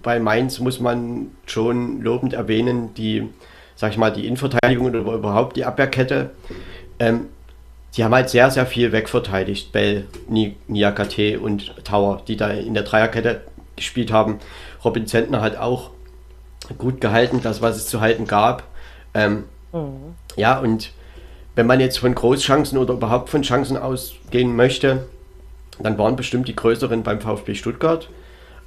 [0.02, 3.28] Bei Mainz muss man schon lobend erwähnen, die,
[3.76, 6.30] sag ich mal, die Innenverteidigung oder überhaupt die Abwehrkette.
[6.98, 7.26] Ähm,
[7.96, 9.72] die haben halt sehr, sehr viel wegverteidigt.
[9.72, 10.07] Bell,
[10.68, 13.42] Niakate und Tower, die da in der Dreierkette
[13.76, 14.40] gespielt haben.
[14.84, 15.90] Robin Zentner hat auch
[16.79, 18.65] gut gehalten, das, was es zu halten gab.
[19.12, 20.15] Ähm, mhm.
[20.37, 20.93] Ja, und
[21.55, 25.07] wenn man jetzt von Großchancen oder überhaupt von Chancen ausgehen möchte,
[25.79, 28.09] dann waren bestimmt die größeren beim VfB Stuttgart,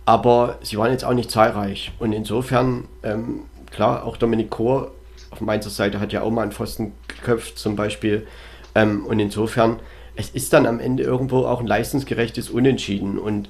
[0.06, 1.92] aber sie waren jetzt auch nicht zahlreich.
[2.00, 3.42] Und insofern, ähm,
[3.72, 4.92] klar, auch Dominik Kohr
[5.30, 8.28] auf Mainzer Seite hat ja auch mal einen Pfosten geköpft zum Beispiel.
[8.76, 9.80] Ähm, und insofern,
[10.16, 13.20] es ist dann am Ende irgendwo auch ein leistungsgerechtes Unentschieden.
[13.20, 13.50] Und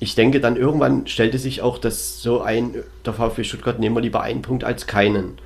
[0.00, 2.74] ich denke, dann irgendwann stellte sich auch das so ein,
[3.04, 5.38] der VfB Stuttgart nehmen wir lieber einen Punkt als keinen.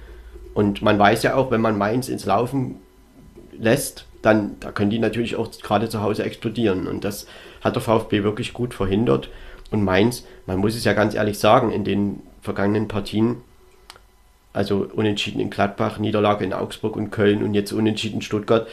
[0.54, 2.76] Und man weiß ja auch, wenn man Mainz ins Laufen
[3.58, 6.86] lässt, dann da können die natürlich auch gerade zu Hause explodieren.
[6.86, 7.26] Und das
[7.62, 9.30] hat der VfB wirklich gut verhindert.
[9.70, 13.36] Und Mainz, man muss es ja ganz ehrlich sagen, in den vergangenen Partien,
[14.52, 18.68] also unentschieden in Gladbach, Niederlage in Augsburg und Köln und jetzt unentschieden in Stuttgart,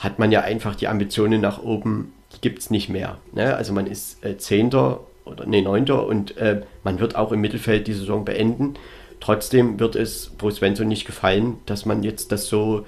[0.00, 3.18] hat man ja einfach die Ambitionen nach oben, die gibt es nicht mehr.
[3.32, 3.54] Ne?
[3.54, 5.00] Also man ist äh, Zehnter
[5.30, 8.74] oder nee, Neunter und äh, man wird auch im Mittelfeld die Saison beenden.
[9.20, 12.84] Trotzdem wird es Bruce Svensson nicht gefallen, dass man jetzt das so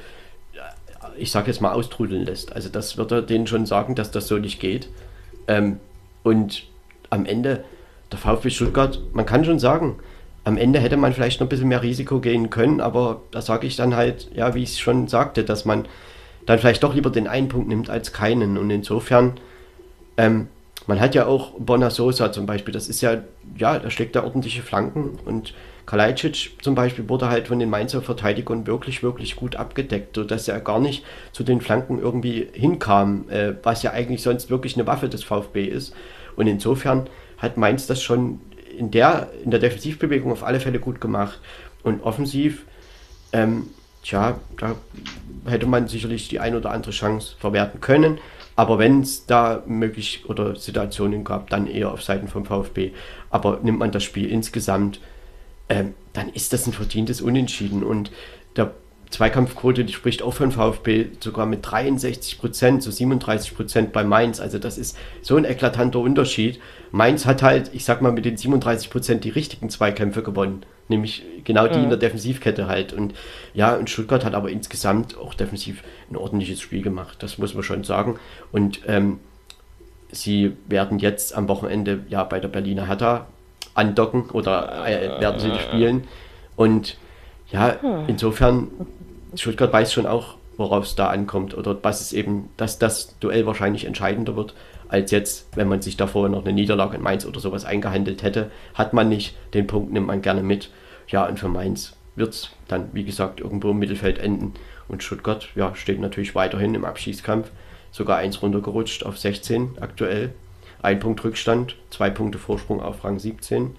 [1.17, 2.55] ich sage jetzt mal, austrudeln lässt.
[2.55, 4.89] Also das wird er denen schon sagen, dass das so nicht geht.
[5.49, 5.79] Ähm,
[6.23, 6.65] und
[7.11, 7.65] am Ende,
[8.11, 9.97] der VfB Stuttgart, man kann schon sagen,
[10.45, 13.67] am Ende hätte man vielleicht noch ein bisschen mehr Risiko gehen können, aber da sage
[13.67, 15.87] ich dann halt, ja, wie ich schon sagte, dass man
[16.47, 18.59] dann vielleicht doch lieber den einen Punkt nimmt als keinen.
[18.59, 19.35] Und insofern,
[20.17, 20.49] ähm,
[20.87, 23.23] man hat ja auch Bonasosa zum Beispiel, das ist ja,
[23.57, 25.55] ja, da steckt ja ordentliche Flanken und
[25.87, 30.61] Kalajdzic zum Beispiel wurde halt von den Mainzer Verteidigern wirklich, wirklich gut abgedeckt, sodass er
[30.61, 35.09] gar nicht zu den Flanken irgendwie hinkam, äh, was ja eigentlich sonst wirklich eine Waffe
[35.09, 35.95] des VfB ist.
[36.37, 37.09] Und insofern
[37.39, 38.41] hat Mainz das schon
[38.77, 41.41] in der, in der Defensivbewegung auf alle Fälle gut gemacht.
[41.83, 42.65] Und offensiv,
[43.33, 43.69] ähm,
[44.03, 44.77] tja, da
[45.47, 48.19] hätte man sicherlich die ein oder andere Chance verwerten können.
[48.57, 52.93] Aber wenn es da möglich oder Situationen gab, dann eher auf Seiten vom VfB.
[53.31, 55.01] Aber nimmt man das Spiel insgesamt,
[55.69, 57.83] ähm, dann ist das ein verdientes Unentschieden.
[57.83, 58.11] Und
[58.57, 58.73] der
[59.13, 64.05] Zweikampfquote, die spricht auch von VfB sogar mit 63 Prozent zu so 37 Prozent bei
[64.05, 64.41] Mainz.
[64.41, 66.61] Also das ist so ein eklatanter Unterschied.
[66.91, 70.65] Mainz hat halt, ich sag mal, mit den 37 Prozent die richtigen Zweikämpfe gewonnen.
[70.93, 71.85] Nämlich genau die mhm.
[71.85, 72.93] in der Defensivkette halt.
[72.93, 73.15] Und
[73.55, 77.23] ja, und Stuttgart hat aber insgesamt auch defensiv ein ordentliches Spiel gemacht.
[77.23, 78.19] Das muss man schon sagen.
[78.53, 79.21] Und ähm,
[80.11, 83.27] sie werden jetzt am Wochenende ja bei der Berliner Hertha
[83.75, 86.05] andocken oder äh, werden sie spielen.
[86.57, 86.99] Und
[87.51, 88.05] ja, hm.
[88.07, 88.69] insofern,
[89.35, 93.47] Stuttgart weiß schon auch, worauf es da ankommt oder was es eben, dass das Duell
[93.47, 94.55] wahrscheinlich entscheidender wird,
[94.89, 98.51] als jetzt, wenn man sich davor noch eine Niederlage in Mainz oder sowas eingehandelt hätte.
[98.75, 100.69] Hat man nicht, den Punkt nimmt man gerne mit.
[101.13, 104.55] Ja, und für Mainz wird es dann, wie gesagt, irgendwo im Mittelfeld enden.
[104.89, 107.51] Und Stuttgart ja, steht natürlich weiterhin im Abschießkampf.
[107.93, 110.35] Sogar eins runtergerutscht auf 16 aktuell.
[110.81, 113.77] Ein Punkt Rückstand, zwei Punkte Vorsprung auf Rang 17.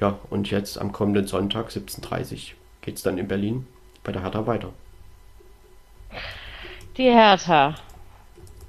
[0.00, 3.66] Ja, und jetzt am kommenden Sonntag 17.30 geht es dann in Berlin
[4.04, 4.72] bei der Hertha weiter.
[6.96, 7.74] Die Hertha.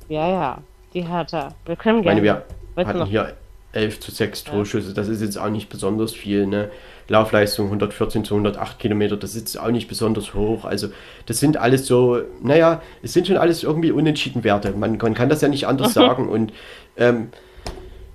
[0.09, 0.57] Ja, ja,
[0.93, 1.53] die Hertha.
[1.65, 2.19] Wir können gerne.
[2.19, 2.43] Ich meine,
[2.75, 3.37] wir hatten hier
[3.71, 4.93] 11 zu 6 Torschüsse.
[4.93, 6.47] Das ist jetzt auch nicht besonders viel.
[6.47, 6.71] Ne?
[7.09, 10.63] Laufleistung 114 zu 108 Kilometer, das ist auch nicht besonders hoch.
[10.63, 10.89] Also
[11.25, 14.71] das sind alles so, naja, es sind schon alles irgendwie unentschieden Werte.
[14.71, 16.29] Man, man kann das ja nicht anders sagen.
[16.29, 16.53] Und
[16.97, 17.29] ähm,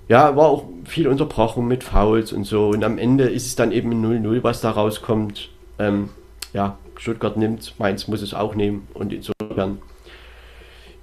[0.07, 2.69] ja, war auch viel unterbrochen mit Fouls und so.
[2.69, 5.49] Und am Ende ist es dann eben 0-0, was da rauskommt.
[5.77, 6.09] Ähm,
[6.53, 8.87] ja, Stuttgart nimmt, Mainz muss es auch nehmen.
[8.93, 9.79] Und insofern,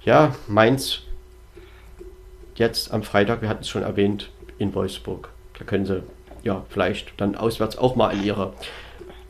[0.03, 1.01] ja, Mainz
[2.55, 5.29] jetzt am Freitag, wir hatten es schon erwähnt, in Wolfsburg.
[5.59, 6.03] Da können sie
[6.43, 8.53] ja vielleicht dann auswärts auch mal in ihrer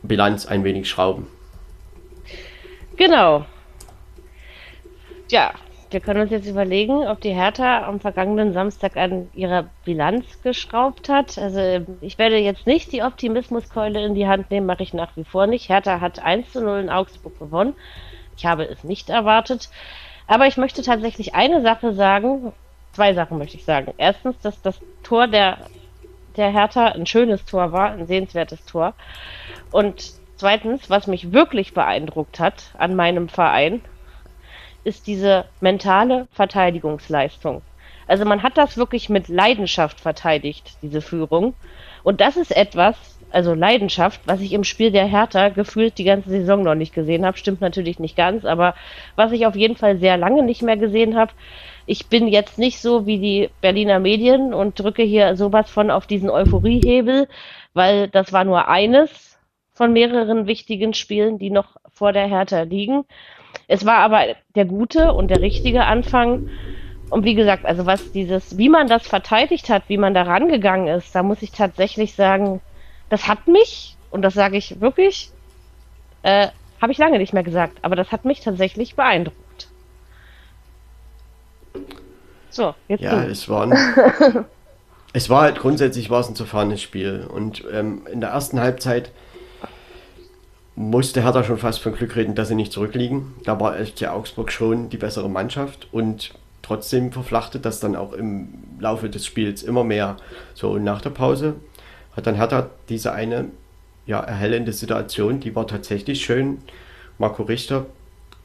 [0.02, 1.26] Bilanz ein wenig schrauben.
[2.96, 3.44] Genau.
[5.30, 5.54] Ja,
[5.90, 11.08] wir können uns jetzt überlegen, ob die Hertha am vergangenen Samstag an ihrer Bilanz geschraubt
[11.08, 11.38] hat.
[11.38, 15.24] Also ich werde jetzt nicht die Optimismuskeule in die Hand nehmen, mache ich nach wie
[15.24, 15.68] vor nicht.
[15.68, 17.74] Hertha hat 1 zu 0 in Augsburg gewonnen.
[18.36, 19.70] Ich habe es nicht erwartet.
[20.26, 22.52] Aber ich möchte tatsächlich eine Sache sagen,
[22.92, 23.92] zwei Sachen möchte ich sagen.
[23.96, 25.58] Erstens, dass das Tor der,
[26.36, 28.94] der Hertha ein schönes Tor war, ein sehenswertes Tor.
[29.70, 33.82] Und zweitens, was mich wirklich beeindruckt hat an meinem Verein,
[34.84, 37.62] ist diese mentale Verteidigungsleistung.
[38.06, 41.54] Also man hat das wirklich mit Leidenschaft verteidigt, diese Führung.
[42.02, 46.30] Und das ist etwas, also Leidenschaft, was ich im Spiel der Hertha gefühlt die ganze
[46.30, 47.36] Saison noch nicht gesehen habe.
[47.36, 48.74] Stimmt natürlich nicht ganz, aber
[49.16, 51.32] was ich auf jeden Fall sehr lange nicht mehr gesehen habe.
[51.86, 56.06] Ich bin jetzt nicht so wie die Berliner Medien und drücke hier sowas von auf
[56.06, 57.28] diesen Euphoriehebel,
[57.74, 59.38] weil das war nur eines
[59.72, 63.04] von mehreren wichtigen Spielen, die noch vor der Hertha liegen.
[63.68, 64.24] Es war aber
[64.54, 66.48] der gute und der richtige Anfang.
[67.10, 70.88] Und wie gesagt, also was dieses, wie man das verteidigt hat, wie man da rangegangen
[70.88, 72.60] ist, da muss ich tatsächlich sagen,
[73.08, 75.30] das hat mich, und das sage ich wirklich,
[76.22, 76.48] äh,
[76.80, 79.68] habe ich lange nicht mehr gesagt, aber das hat mich tatsächlich beeindruckt.
[82.50, 83.00] So, jetzt.
[83.02, 83.30] Ja, du.
[83.30, 83.72] es war ein,
[85.12, 87.26] es war halt grundsätzlich war es ein zerfahrenes Spiel.
[87.28, 89.10] Und ähm, in der ersten Halbzeit
[90.76, 93.34] musste Hertha schon fast von Glück reden, dass sie nicht zurückliegen.
[93.44, 98.48] Da war FC Augsburg schon die bessere Mannschaft und trotzdem verflachte das dann auch im
[98.78, 100.16] Laufe des Spiels immer mehr.
[100.54, 101.54] So, und nach der Pause
[102.16, 103.46] hat dann Hertha diese eine
[104.06, 106.58] ja, erhellende Situation, die war tatsächlich schön.
[107.18, 107.86] Marco Richter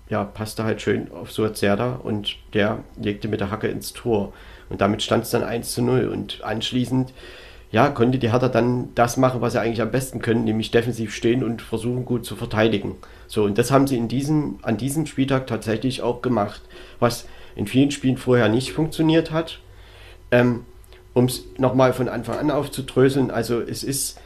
[0.09, 4.33] ja, passte halt schön auf Suazerda und der legte mit der Hacke ins Tor.
[4.69, 6.07] Und damit stand es dann 1 zu 0.
[6.07, 7.13] Und anschließend
[7.71, 11.13] ja, konnte die Hertha dann das machen, was sie eigentlich am besten können, nämlich defensiv
[11.13, 12.95] stehen und versuchen gut zu verteidigen.
[13.27, 16.61] So, und das haben sie in diesem, an diesem Spieltag tatsächlich auch gemacht,
[16.99, 19.59] was in vielen Spielen vorher nicht funktioniert hat.
[20.31, 20.65] Ähm,
[21.19, 24.17] um es nochmal von Anfang an aufzudröseln, also es ist,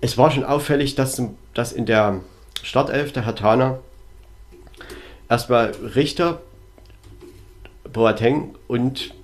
[0.00, 1.22] es war schon auffällig, dass,
[1.54, 2.20] dass in der
[2.62, 3.78] Startelf der Hertaner
[5.28, 6.40] erstmal Richter,
[7.92, 9.14] Boateng und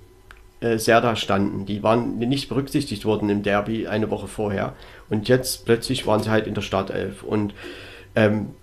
[0.61, 1.65] äh, Serda standen.
[1.65, 4.73] Die waren nicht berücksichtigt worden im Derby eine Woche vorher.
[5.09, 7.23] Und jetzt plötzlich waren sie halt in der Startelf.
[7.23, 7.53] Und
[8.15, 8.55] ähm,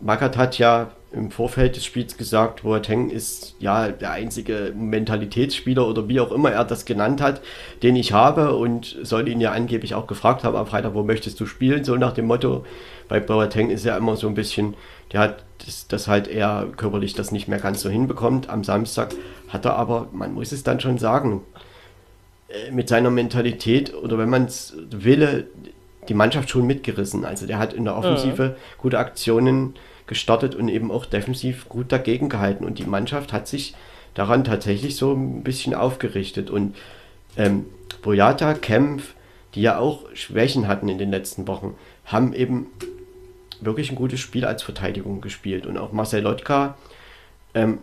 [0.00, 6.08] Magath hat ja im Vorfeld des Spiels gesagt, Boateng ist ja der einzige Mentalitätsspieler oder
[6.08, 7.40] wie auch immer er das genannt hat,
[7.82, 11.40] den ich habe und soll ihn ja angeblich auch gefragt haben am Freitag, wo möchtest
[11.40, 12.64] du spielen, so nach dem Motto.
[13.08, 14.74] Bei Boateng ist ja immer so ein bisschen,
[15.12, 18.48] der hat das, das halt eher körperlich das nicht mehr ganz so hinbekommt.
[18.48, 19.14] Am Samstag
[19.48, 21.42] hat er aber, man muss es dann schon sagen,
[22.48, 25.46] äh, mit seiner Mentalität oder wenn man es will,
[26.08, 27.24] die Mannschaft schon mitgerissen.
[27.24, 28.80] Also der hat in der Offensive mhm.
[28.80, 29.74] gute Aktionen
[30.06, 32.64] gestartet und eben auch defensiv gut dagegen gehalten.
[32.64, 33.74] Und die Mannschaft hat sich
[34.14, 36.50] daran tatsächlich so ein bisschen aufgerichtet.
[36.50, 36.76] Und
[37.36, 37.66] ähm,
[38.02, 39.14] Boyata, Kempf,
[39.54, 41.74] die ja auch Schwächen hatten in den letzten Wochen,
[42.04, 42.66] haben eben
[43.60, 45.66] wirklich ein gutes Spiel als Verteidigung gespielt.
[45.66, 46.76] Und auch Marcel Lotka,
[47.54, 47.78] ähm,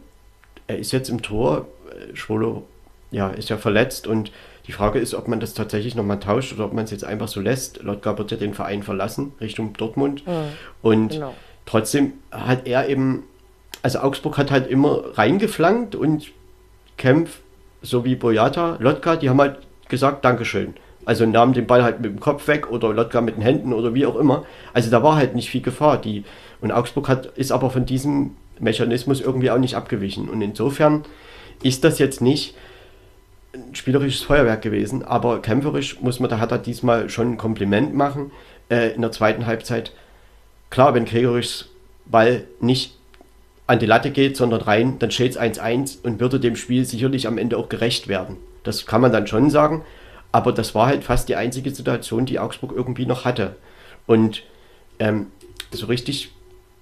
[0.68, 2.68] er ist jetzt im Tor, äh, Schwolo
[3.10, 4.32] ja, ist ja verletzt und
[4.68, 7.28] die Frage ist, ob man das tatsächlich nochmal tauscht oder ob man es jetzt einfach
[7.28, 7.84] so lässt.
[7.84, 10.26] Lotka wird ja den Verein verlassen, Richtung Dortmund.
[10.26, 10.32] Mhm,
[10.82, 11.34] und genau.
[11.66, 13.24] Trotzdem hat er eben,
[13.82, 16.32] also Augsburg hat halt immer reingeflankt und
[16.98, 17.40] Kempf
[17.82, 19.58] sowie Boyata, Lotka, die haben halt
[19.90, 20.76] gesagt, Dankeschön.
[21.04, 23.94] Also nahmen den Ball halt mit dem Kopf weg oder Lotka mit den Händen oder
[23.96, 24.46] wie auch immer.
[24.74, 26.00] Also da war halt nicht viel Gefahr.
[26.00, 26.24] Die,
[26.62, 30.30] und Augsburg hat, ist aber von diesem Mechanismus irgendwie auch nicht abgewichen.
[30.30, 31.04] Und insofern
[31.64, 32.56] ist das jetzt nicht
[33.54, 37.94] ein spielerisches Feuerwerk gewesen, aber kämpferisch muss man, da hat er diesmal schon ein Kompliment
[37.94, 38.32] machen
[38.70, 39.92] äh, in der zweiten Halbzeit.
[40.72, 41.70] Klar, wenn Gregorichs
[42.06, 42.96] Ball nicht
[43.68, 47.28] an die Latte geht, sondern rein, dann steht es 1-1 und würde dem Spiel sicherlich
[47.28, 48.38] am Ende auch gerecht werden.
[48.64, 49.84] Das kann man dann schon sagen,
[50.32, 53.56] aber das war halt fast die einzige Situation, die Augsburg irgendwie noch hatte.
[54.08, 54.44] Und
[55.00, 55.28] ähm,
[55.72, 56.32] so richtig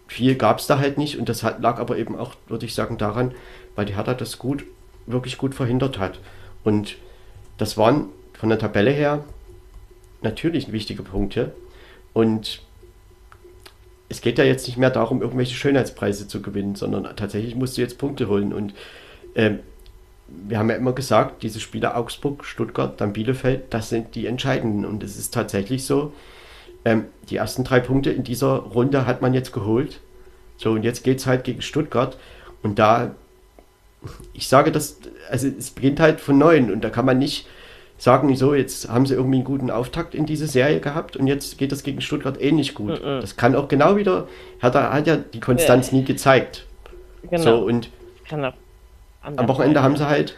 [0.07, 2.97] viel gab es da halt nicht und das lag aber eben auch, würde ich sagen,
[2.97, 3.33] daran,
[3.75, 4.65] weil die Hertha das gut,
[5.05, 6.19] wirklich gut verhindert hat.
[6.63, 6.95] Und
[7.57, 9.23] das waren von der Tabelle her
[10.21, 11.53] natürlich wichtige Punkte.
[12.13, 12.61] Und
[14.09, 17.81] es geht ja jetzt nicht mehr darum, irgendwelche Schönheitspreise zu gewinnen, sondern tatsächlich musst du
[17.81, 18.51] jetzt Punkte holen.
[18.51, 18.73] Und
[19.35, 19.51] äh,
[20.27, 24.85] wir haben ja immer gesagt, diese Spiele Augsburg, Stuttgart, dann Bielefeld, das sind die entscheidenden.
[24.85, 26.13] Und es ist tatsächlich so,
[26.85, 29.99] ähm, die ersten drei Punkte in dieser Runde hat man jetzt geholt.
[30.57, 32.17] So, und jetzt geht es halt gegen Stuttgart.
[32.63, 33.15] Und da
[34.33, 34.97] ich sage das,
[35.29, 37.47] also es beginnt halt von neuem und da kann man nicht
[37.99, 41.57] sagen, so, jetzt haben sie irgendwie einen guten Auftakt in diese Serie gehabt und jetzt
[41.57, 43.01] geht das gegen Stuttgart ähnlich gut.
[43.01, 43.21] Mm -mm.
[43.21, 44.27] Das kann auch genau wieder,
[44.61, 46.65] hat, er, hat ja die Konstanz nie gezeigt.
[47.29, 47.43] Genau.
[47.43, 47.89] So, und
[49.21, 50.35] am Wochenende haben sie halt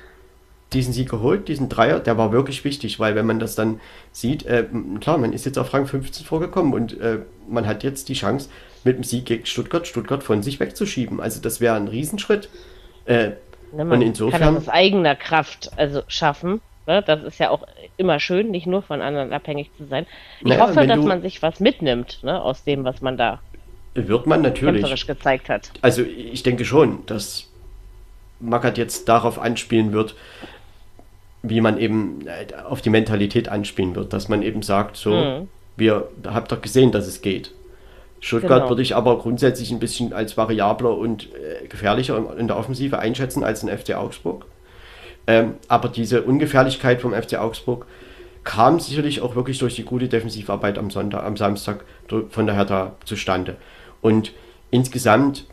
[0.73, 3.79] diesen Sieg geholt, diesen Dreier, der war wirklich wichtig, weil wenn man das dann
[4.11, 4.65] sieht, äh,
[5.01, 8.49] klar, man ist jetzt auf Rang 15 vorgekommen und äh, man hat jetzt die Chance,
[8.83, 11.19] mit dem Sieg gegen Stuttgart, Stuttgart von sich wegzuschieben.
[11.19, 12.49] Also das wäre ein Riesenschritt.
[13.05, 13.31] Äh,
[13.71, 16.61] Ne, man und insofern, kann das aus eigener Kraft also schaffen.
[16.87, 17.01] Ne?
[17.01, 17.67] Das ist ja auch
[17.97, 20.05] immer schön, nicht nur von anderen abhängig zu sein.
[20.39, 23.39] Ich naja, hoffe, dass man sich was mitnimmt ne, aus dem, was man da
[23.93, 25.71] wird man natürlich gezeigt hat.
[25.81, 27.47] Also ich denke schon, dass
[28.39, 30.15] Mackert jetzt darauf anspielen wird,
[31.43, 35.49] wie man eben äh, auf die Mentalität anspielen wird, dass man eben sagt, so, mhm.
[35.75, 37.51] wir habt doch gesehen, dass es geht.
[38.19, 38.69] Stuttgart genau.
[38.69, 43.43] würde ich aber grundsätzlich ein bisschen als variabler und äh, gefährlicher in der Offensive einschätzen
[43.43, 44.45] als den FC Augsburg.
[45.27, 47.85] Ähm, aber diese Ungefährlichkeit vom FC Augsburg
[48.43, 51.83] kam sicherlich auch wirklich durch die gute Defensivarbeit am Sonntag, am Samstag
[52.29, 53.57] von der Hertha zustande.
[54.01, 54.33] Und
[54.71, 55.45] insgesamt,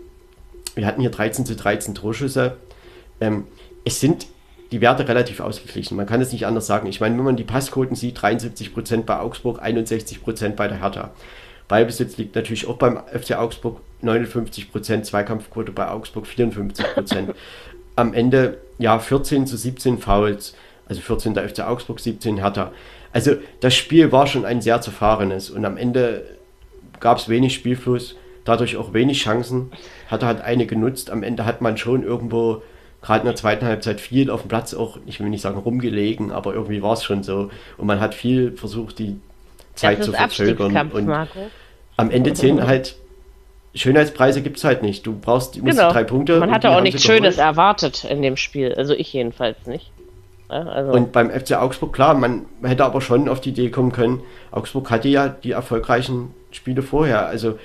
[0.75, 2.57] wir hatten hier 13 zu 13 Torschüsse.
[3.21, 3.45] Ähm,
[3.85, 4.27] es sind
[4.73, 5.97] die Werte relativ ausgeglichen.
[5.97, 6.87] Man kann es nicht anders sagen.
[6.89, 11.11] Ich meine, wenn man die Passquoten sieht, 73% bei Augsburg, 61% bei der Hertha.
[11.69, 16.87] Ballbesitz liegt natürlich auch beim FC Augsburg 59% Zweikampfquote bei Augsburg 54
[17.99, 20.55] Am Ende ja 14 zu 17 Fouls,
[20.89, 22.73] also 14 der FC Augsburg, 17 Hertha.
[23.13, 26.25] Also das Spiel war schon ein sehr zerfahrenes und am Ende
[27.01, 29.73] gab es wenig Spielfluss, dadurch auch wenig Chancen.
[30.09, 32.63] Hertha hat eine genutzt, am Ende hat man schon irgendwo
[33.03, 36.33] gerade in der zweiten Halbzeit viel auf dem Platz auch, ich will nicht sagen rumgelegen,
[36.33, 37.51] aber irgendwie war es schon so.
[37.77, 39.21] Und man hat viel versucht, die
[39.75, 40.91] Zeit zu verzögern.
[40.91, 41.11] Und
[41.97, 42.97] am Ende zählen halt
[43.75, 45.07] Schönheitspreise gibt es halt nicht.
[45.07, 45.93] Du brauchst du genau.
[45.93, 46.39] drei Punkte.
[46.41, 48.75] Man hatte auch nichts Schönes erwartet in dem Spiel.
[48.75, 49.91] Also ich jedenfalls nicht.
[50.51, 50.93] Ja, also.
[50.93, 54.91] Und beim FC Augsburg, klar, man hätte aber schon auf die Idee kommen können, Augsburg
[54.91, 57.27] hatte ja die erfolgreichen Spiele vorher.
[57.27, 57.59] Also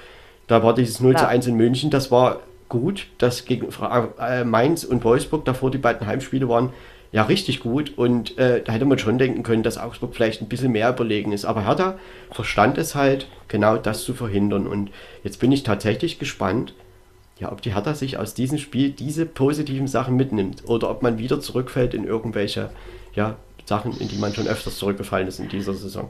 [0.47, 3.07] da war dieses 0 zu 1 in München, das war gut.
[3.17, 3.67] Das gegen
[4.19, 6.73] äh, Mainz und Wolfsburg, davor die beiden Heimspiele waren
[7.13, 10.49] ja richtig gut und äh, da hätte man schon denken können, dass Augsburg vielleicht ein
[10.49, 11.45] bisschen mehr überlegen ist.
[11.45, 11.99] Aber Hertha
[12.31, 14.65] verstand es halt, genau das zu verhindern.
[14.65, 14.89] Und
[15.23, 16.73] jetzt bin ich tatsächlich gespannt,
[17.39, 21.19] ja, ob die Hertha sich aus diesem Spiel diese positiven Sachen mitnimmt oder ob man
[21.19, 22.71] wieder zurückfällt in irgendwelche
[23.13, 23.35] ja,
[23.65, 26.09] Sachen, in die man schon öfters zurückgefallen ist in dieser Saison.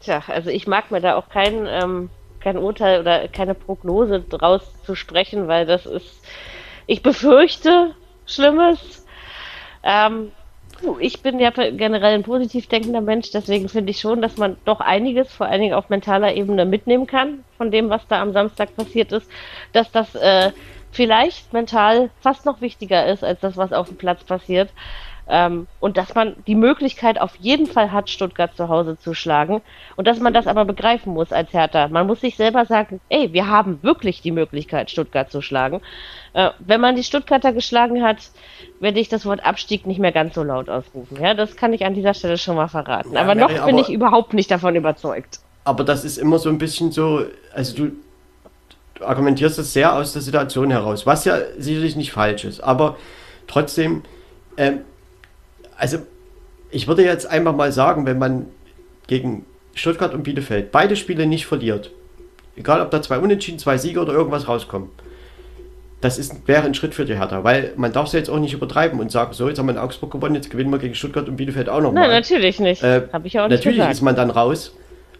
[0.00, 2.08] Tja, also ich mag mir da auch kein, ähm,
[2.38, 6.22] kein Urteil oder keine Prognose draus zu sprechen, weil das ist,
[6.86, 7.96] ich befürchte
[8.26, 9.04] Schlimmes
[9.82, 10.30] ähm,
[11.00, 14.80] ich bin ja generell ein positiv denkender Mensch, deswegen finde ich schon, dass man doch
[14.80, 18.76] einiges, vor allen Dingen auf mentaler Ebene, mitnehmen kann von dem, was da am Samstag
[18.76, 19.28] passiert ist,
[19.72, 20.52] dass das äh,
[20.92, 24.70] vielleicht mental fast noch wichtiger ist als das, was auf dem Platz passiert.
[25.30, 29.60] Ähm, und dass man die Möglichkeit auf jeden Fall hat, Stuttgart zu Hause zu schlagen.
[29.96, 31.88] Und dass man das aber begreifen muss als Hertha.
[31.88, 35.82] Man muss sich selber sagen, ey, wir haben wirklich die Möglichkeit, Stuttgart zu schlagen.
[36.32, 38.18] Äh, wenn man die Stuttgarter geschlagen hat,
[38.80, 41.18] werde ich das Wort Abstieg nicht mehr ganz so laut ausrufen.
[41.20, 43.12] Ja, das kann ich an dieser Stelle schon mal verraten.
[43.12, 45.40] Ja, aber noch bin aber, ich überhaupt nicht davon überzeugt.
[45.64, 47.92] Aber das ist immer so ein bisschen so, also du,
[48.94, 52.60] du argumentierst das sehr aus der Situation heraus, was ja sicherlich nicht falsch ist.
[52.60, 52.96] Aber
[53.46, 54.02] trotzdem,
[54.56, 54.80] ähm,
[55.78, 55.98] also
[56.70, 58.46] ich würde jetzt einfach mal sagen, wenn man
[59.06, 61.92] gegen Stuttgart und Bielefeld beide Spiele nicht verliert,
[62.56, 64.90] egal ob da zwei Unentschieden, zwei Siege oder irgendwas rauskommen,
[66.00, 68.52] das ist, wäre ein Schritt für die Hertha, weil man darf es jetzt auch nicht
[68.52, 71.28] übertreiben und sagen, so, jetzt haben wir in Augsburg gewonnen, jetzt gewinnen wir gegen Stuttgart
[71.28, 72.08] und Bielefeld auch nochmal.
[72.08, 72.82] Nein, natürlich nicht.
[72.82, 73.94] Äh, Habe ich auch nicht Natürlich gesagt.
[73.94, 74.76] ist man dann raus,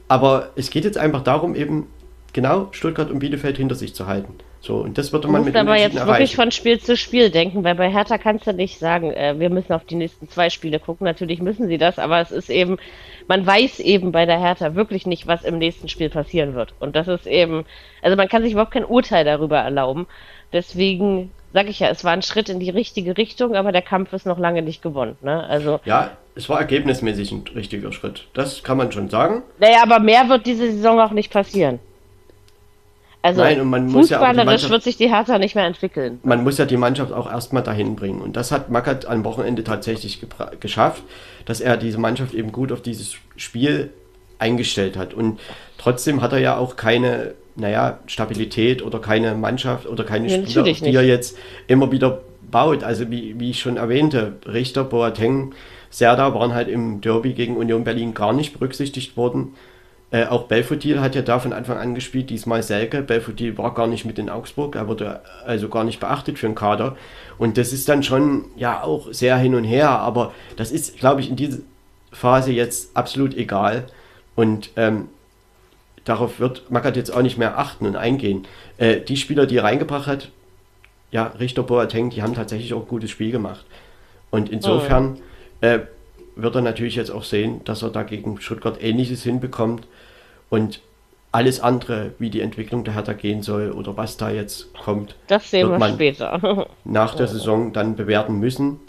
[0.07, 1.89] aber es geht jetzt einfach darum, eben
[2.33, 4.35] genau Stuttgart und Bielefeld hinter sich zu halten.
[4.61, 6.09] So, und das würde man mit aber jetzt erreichen.
[6.09, 9.51] wirklich von Spiel zu Spiel denken, weil bei Hertha kannst du nicht sagen, äh, wir
[9.51, 11.05] müssen auf die nächsten zwei Spiele gucken.
[11.05, 12.77] Natürlich müssen sie das, aber es ist eben,
[13.29, 16.75] man weiß eben bei der Hertha wirklich nicht, was im nächsten Spiel passieren wird.
[16.81, 17.65] Und das ist eben,
[18.03, 20.07] also man kann sich überhaupt kein Urteil darüber erlauben.
[20.53, 24.13] Deswegen sage ich ja, es war ein Schritt in die richtige Richtung, aber der Kampf
[24.13, 25.17] ist noch lange nicht gewonnen.
[25.23, 25.45] Ne?
[25.45, 28.27] Also, ja, es war ergebnismäßig ein richtiger Schritt.
[28.35, 29.43] Das kann man schon sagen.
[29.59, 31.79] Naja, aber mehr wird diese Saison auch nicht passieren.
[33.21, 36.21] Also Nein, und man fußballerisch ja wird sich die Hertha nicht mehr entwickeln.
[36.23, 38.21] Man muss ja die Mannschaft auch erstmal dahin bringen.
[38.21, 40.25] Und das hat Mackert am Wochenende tatsächlich
[40.61, 41.03] geschafft,
[41.45, 43.91] dass er diese Mannschaft eben gut auf dieses Spiel
[44.39, 45.15] eingestellt hat.
[45.15, 45.41] Und
[45.79, 50.63] trotzdem hat er ja auch keine, naja, Stabilität oder keine Mannschaft oder keine ja, Spieler,
[50.63, 51.37] die er jetzt
[51.67, 52.21] immer wieder
[52.51, 52.85] baut.
[52.85, 55.55] Also wie, wie ich schon erwähnte, Richter, Boateng,
[55.91, 59.55] Serda waren halt im Derby gegen Union Berlin gar nicht berücksichtigt worden.
[60.11, 63.03] Äh, auch Belfodil hat ja da von Anfang an gespielt, diesmal Selke.
[63.03, 66.55] Belfodil war gar nicht mit in Augsburg, er wurde also gar nicht beachtet für den
[66.55, 66.97] Kader.
[67.37, 71.21] Und das ist dann schon ja auch sehr hin und her, aber das ist, glaube
[71.21, 71.59] ich, in dieser
[72.11, 73.85] Phase jetzt absolut egal.
[74.35, 75.09] Und ähm,
[76.05, 78.47] darauf wird Mackert jetzt auch nicht mehr achten und eingehen.
[78.79, 80.31] Äh, die Spieler, die er reingebracht hat,
[81.11, 83.65] ja, Richter Boateng, die haben tatsächlich auch ein gutes Spiel gemacht.
[84.31, 85.19] Und insofern
[85.61, 85.67] oh.
[85.67, 85.81] äh,
[86.39, 89.87] wird er natürlich jetzt auch sehen, dass er da gegen Stuttgart Ähnliches hinbekommt.
[90.51, 90.81] Und
[91.33, 95.51] alles andere, wie die Entwicklung der Hertha gehen soll oder was da jetzt kommt, das
[95.51, 96.67] sehen wir später.
[96.85, 98.81] nach der Saison dann bewerten müssen.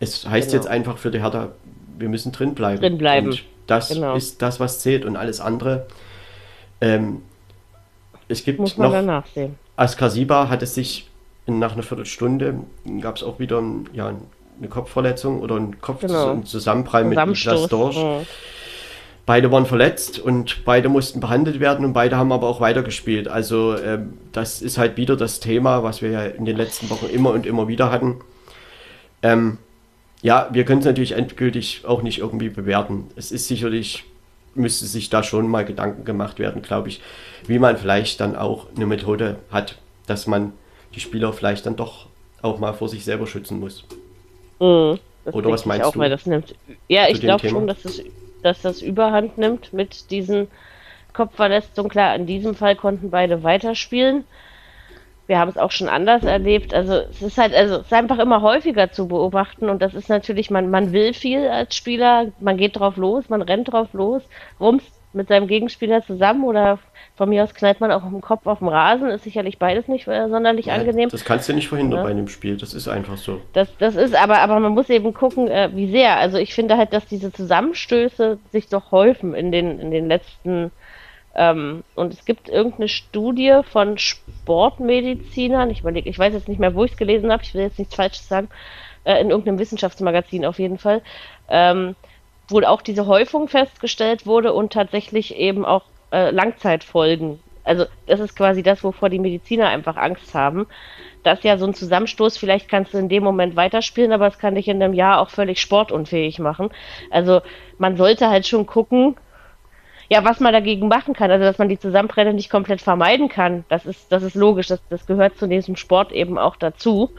[0.00, 0.62] Es heißt genau.
[0.62, 1.50] jetzt einfach für die Hertha,
[1.98, 2.80] wir müssen drin bleiben.
[2.80, 3.28] Drin bleiben.
[3.28, 4.16] Und das genau.
[4.16, 5.86] ist das, was zählt und alles andere.
[6.80, 7.22] Ähm,
[8.28, 8.92] es gibt Muss man noch.
[8.94, 9.56] Danach sehen.
[9.76, 11.08] Askasiba hat es sich
[11.46, 12.60] nach einer Viertelstunde
[13.00, 13.62] gab es auch wieder
[13.92, 14.14] ja,
[14.58, 17.26] eine Kopfverletzung oder ein Kopfzusammenprall genau.
[17.26, 17.96] mit Niklas Dorsch.
[17.96, 18.26] Mhm.
[19.24, 23.28] Beide waren verletzt und beide mussten behandelt werden und beide haben aber auch weitergespielt.
[23.28, 27.06] Also ähm, das ist halt wieder das Thema, was wir ja in den letzten Wochen
[27.06, 28.20] immer und immer wieder hatten.
[29.22, 29.58] Ähm,
[30.22, 33.08] ja, wir können es natürlich endgültig auch nicht irgendwie bewerten.
[33.14, 34.04] Es ist sicherlich,
[34.54, 37.00] müsste sich da schon mal Gedanken gemacht werden, glaube ich,
[37.46, 40.52] wie man vielleicht dann auch eine Methode hat, dass man
[40.94, 42.06] die Spieler vielleicht dann doch
[42.40, 43.84] auch mal vor sich selber schützen muss.
[44.62, 45.00] Mhm,
[45.32, 45.98] Oder was meinst auch, du?
[45.98, 46.54] Weil das nimmt,
[46.88, 48.02] ja, ich glaube schon, dass, es,
[48.42, 50.48] dass das Überhand nimmt mit diesen
[51.12, 51.90] Kopfverletzungen.
[51.90, 54.24] Klar, in diesem Fall konnten beide weiterspielen.
[55.26, 56.74] Wir haben es auch schon anders erlebt.
[56.74, 60.08] Also es ist halt, also es ist einfach immer häufiger zu beobachten und das ist
[60.08, 64.22] natürlich, man, man will viel als Spieler, man geht drauf los, man rennt drauf los,
[64.60, 66.78] rumst mit seinem Gegenspieler zusammen oder
[67.16, 70.08] von mir aus knallt man auch im Kopf auf dem Rasen, ist sicherlich beides nicht
[70.08, 71.08] äh, sonderlich ja, angenehm.
[71.08, 72.04] Das kannst du nicht verhindern ja.
[72.04, 73.40] bei einem Spiel, das ist einfach so.
[73.52, 76.18] Das, das ist, aber, aber man muss eben gucken, äh, wie sehr.
[76.18, 80.70] Also ich finde halt, dass diese Zusammenstöße sich doch häufen in den, in den letzten
[81.34, 86.74] ähm, und es gibt irgendeine Studie von Sportmedizinern, ich überlege, ich weiß jetzt nicht mehr,
[86.74, 88.48] wo ich es gelesen habe, ich will jetzt nichts Falsches sagen,
[89.04, 91.00] äh, in irgendeinem Wissenschaftsmagazin auf jeden Fall,
[91.48, 91.96] ähm,
[92.52, 97.40] wo auch diese Häufung festgestellt wurde und tatsächlich eben auch äh, Langzeitfolgen.
[97.64, 100.66] Also das ist quasi das, wovor die Mediziner einfach Angst haben.
[101.22, 104.56] Dass ja so ein Zusammenstoß, vielleicht kannst du in dem Moment weiterspielen, aber es kann
[104.56, 106.70] dich in einem Jahr auch völlig sportunfähig machen.
[107.10, 107.40] Also
[107.78, 109.16] man sollte halt schon gucken,
[110.08, 111.30] ja, was man dagegen machen kann.
[111.30, 114.80] Also dass man die Zusammenprelle nicht komplett vermeiden kann, das ist, das ist logisch, das,
[114.90, 117.10] das gehört zu diesem Sport eben auch dazu.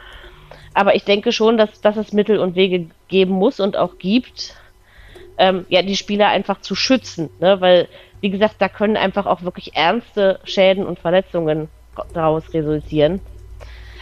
[0.73, 4.55] Aber ich denke schon, dass, dass es Mittel und Wege geben muss und auch gibt,
[5.37, 7.59] ähm, ja, die Spieler einfach zu schützen, ne?
[7.61, 7.87] weil
[8.21, 11.67] wie gesagt, da können einfach auch wirklich ernste Schäden und Verletzungen
[12.13, 13.19] daraus resultieren.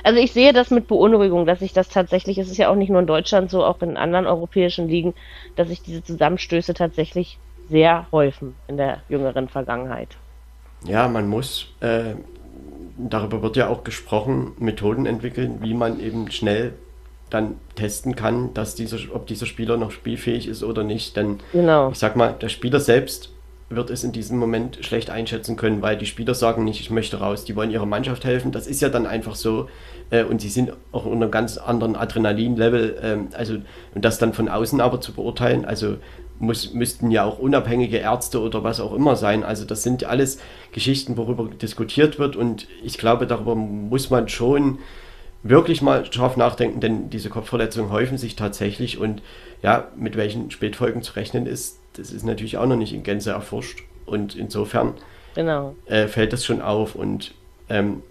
[0.04, 2.90] Also ich sehe das mit Beunruhigung, dass sich das tatsächlich, es ist ja auch nicht
[2.90, 5.16] nur in Deutschland so, auch in anderen europäischen Ligen,
[5.56, 7.40] dass sich diese Zusammenstöße tatsächlich
[7.70, 10.10] sehr häufen in der jüngeren Vergangenheit.
[10.84, 12.16] Ja, man muss, äh,
[12.98, 16.74] darüber wird ja auch gesprochen, Methoden entwickeln, wie man eben schnell
[17.32, 21.16] dann testen kann, dass dieser, ob dieser Spieler noch spielfähig ist oder nicht.
[21.16, 21.90] Denn Genau.
[21.90, 23.32] ich sag mal, der Spieler selbst
[23.70, 27.20] wird es in diesem Moment schlecht einschätzen können, weil die Spieler sagen nicht, ich möchte
[27.22, 28.52] raus, die wollen ihrer Mannschaft helfen.
[28.52, 29.70] Das ist ja dann einfach so.
[30.10, 33.00] Äh, und sie sind auch unter einem ganz anderen Adrenalin-Level.
[33.02, 33.56] Ähm, also,
[33.96, 35.98] und das dann von außen aber zu beurteilen, also
[36.38, 39.44] muss, müssten ja auch unabhängige Ärzte oder was auch immer sein.
[39.44, 40.40] Also das sind alles
[40.74, 42.36] Geschichten, worüber diskutiert wird.
[42.36, 44.80] Und ich glaube, darüber muss man schon
[45.44, 49.22] wirklich mal scharf nachdenken, denn diese Kopfverletzungen häufen sich tatsächlich und
[49.64, 53.32] ja, mit welchen Spätfolgen zu rechnen ist, das ist natürlich auch noch nicht in Gänze
[53.32, 53.84] erforscht.
[54.06, 54.94] Und insofern
[55.36, 55.76] Genau.
[55.86, 56.96] äh, fällt das schon auf.
[56.96, 57.34] Und
[57.70, 58.02] ähm,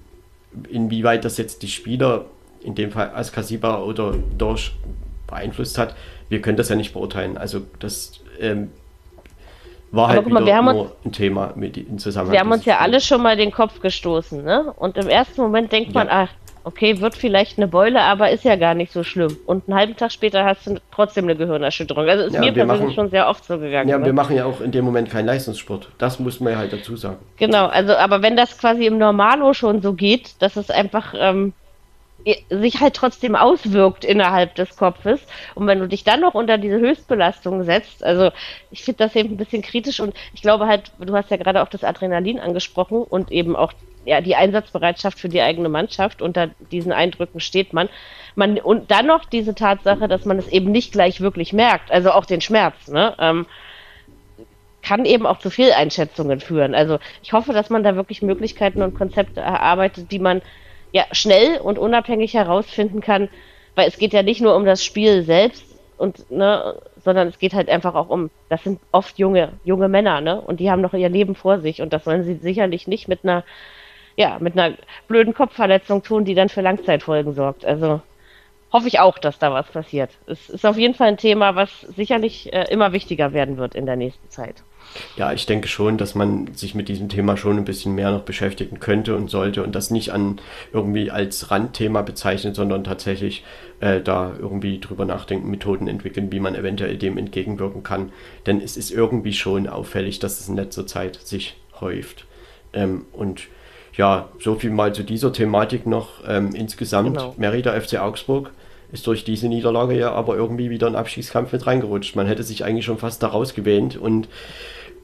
[0.68, 2.26] inwieweit das jetzt die Spieler,
[2.62, 4.76] in dem Fall Askasiba oder Dorsch,
[5.26, 5.94] beeinflusst hat,
[6.28, 7.36] wir können das ja nicht beurteilen.
[7.38, 8.70] Also das ähm,
[9.92, 12.32] war Aber halt mal, wieder wir haben uns- nur ein Thema mit, im Zusammenhang.
[12.32, 14.72] Wir haben uns ja alle schon mal den Kopf gestoßen, ne?
[14.76, 16.24] Und im ersten Moment denkt man, Ja.
[16.24, 16.28] ach,
[16.62, 19.36] okay, wird vielleicht eine Beule, aber ist ja gar nicht so schlimm.
[19.46, 22.06] Und einen halben Tag später hast du trotzdem eine Gehirnerschütterung.
[22.08, 23.88] Also ist Ja, mir persönlich machen- schon sehr oft so gegangen.
[23.88, 24.04] Ja, ne?
[24.04, 25.88] wir machen ja auch in dem Moment keinen Leistungssport.
[25.98, 27.16] Das muss man ja halt dazu sagen.
[27.38, 31.54] Genau, also aber wenn das quasi im Normalo schon so geht, dass es einfach ähm,
[32.50, 35.20] sich halt trotzdem auswirkt innerhalb des Kopfes
[35.54, 38.30] und wenn du dich dann noch unter diese Höchstbelastung setzt, also
[38.70, 41.62] ich finde das eben ein bisschen kritisch und ich glaube halt, du hast ja gerade
[41.62, 43.72] auch das Adrenalin angesprochen und eben auch
[44.04, 47.88] ja, die Einsatzbereitschaft für die eigene Mannschaft, unter diesen Eindrücken steht man.
[48.34, 48.58] man.
[48.58, 52.24] Und dann noch diese Tatsache, dass man es eben nicht gleich wirklich merkt, also auch
[52.24, 53.14] den Schmerz, ne?
[53.18, 53.46] Ähm,
[54.82, 56.74] kann eben auch zu Fehleinschätzungen führen.
[56.74, 60.40] Also ich hoffe, dass man da wirklich Möglichkeiten und Konzepte erarbeitet, die man
[60.92, 63.28] ja schnell und unabhängig herausfinden kann,
[63.74, 65.64] weil es geht ja nicht nur um das Spiel selbst
[65.96, 70.20] und ne, sondern es geht halt einfach auch um, das sind oft junge, junge Männer,
[70.20, 70.40] ne?
[70.40, 73.24] Und die haben noch ihr Leben vor sich und das sollen sie sicherlich nicht mit
[73.24, 73.44] einer,
[74.16, 74.76] ja, mit einer
[75.08, 77.64] blöden Kopfverletzung tun, die dann für Langzeitfolgen sorgt.
[77.64, 78.00] Also
[78.72, 80.10] hoffe ich auch, dass da was passiert.
[80.26, 83.86] Es ist auf jeden Fall ein Thema, was sicherlich äh, immer wichtiger werden wird in
[83.86, 84.62] der nächsten Zeit.
[85.16, 88.22] Ja, ich denke schon, dass man sich mit diesem Thema schon ein bisschen mehr noch
[88.22, 90.40] beschäftigen könnte und sollte und das nicht an
[90.72, 93.44] irgendwie als Randthema bezeichnet, sondern tatsächlich
[93.80, 98.12] äh, da irgendwie drüber nachdenken, Methoden entwickeln, wie man eventuell dem entgegenwirken kann.
[98.46, 102.26] Denn es ist irgendwie schon auffällig, dass es in letzter Zeit sich häuft.
[102.72, 103.42] Ähm, und
[103.96, 106.22] ja, so viel mal zu dieser Thematik noch.
[106.26, 107.34] Ähm, insgesamt, Genau.
[107.36, 108.50] Merida FC Augsburg
[108.92, 112.16] ist durch diese Niederlage ja aber irgendwie wieder in den Abstiegskampf mit reingerutscht.
[112.16, 114.28] Man hätte sich eigentlich schon fast daraus gewähnt und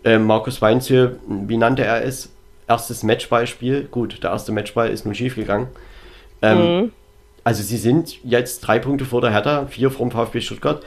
[0.07, 2.31] äh, Markus Weinziel, wie nannte er es?
[2.69, 3.89] Erstes Matchballspiel.
[3.91, 5.69] Gut, der erste Matchball ist nun schief gegangen.
[6.43, 6.93] Ähm, Mhm.
[7.45, 10.83] Also sie sind jetzt drei Punkte vor der Hertha, vier vom VfB Stuttgart.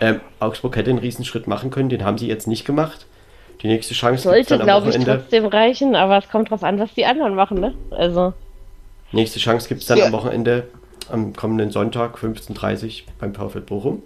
[0.00, 3.06] Ähm, Augsburg hätte einen Riesenschritt machen können, den haben sie jetzt nicht gemacht.
[3.62, 6.78] Die nächste Chance Sollte, dann am glaube ich, trotzdem reichen, aber es kommt drauf an,
[6.78, 7.72] was die anderen machen, ne?
[7.90, 8.34] Also,
[9.12, 10.06] Nächste Chance gibt es dann Ja.
[10.06, 10.66] am Wochenende,
[11.10, 14.02] am kommenden Sonntag, 15.30 Uhr beim VfL Bochum.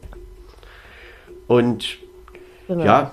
[1.48, 1.96] Und
[2.68, 2.84] genau.
[2.84, 3.12] ja,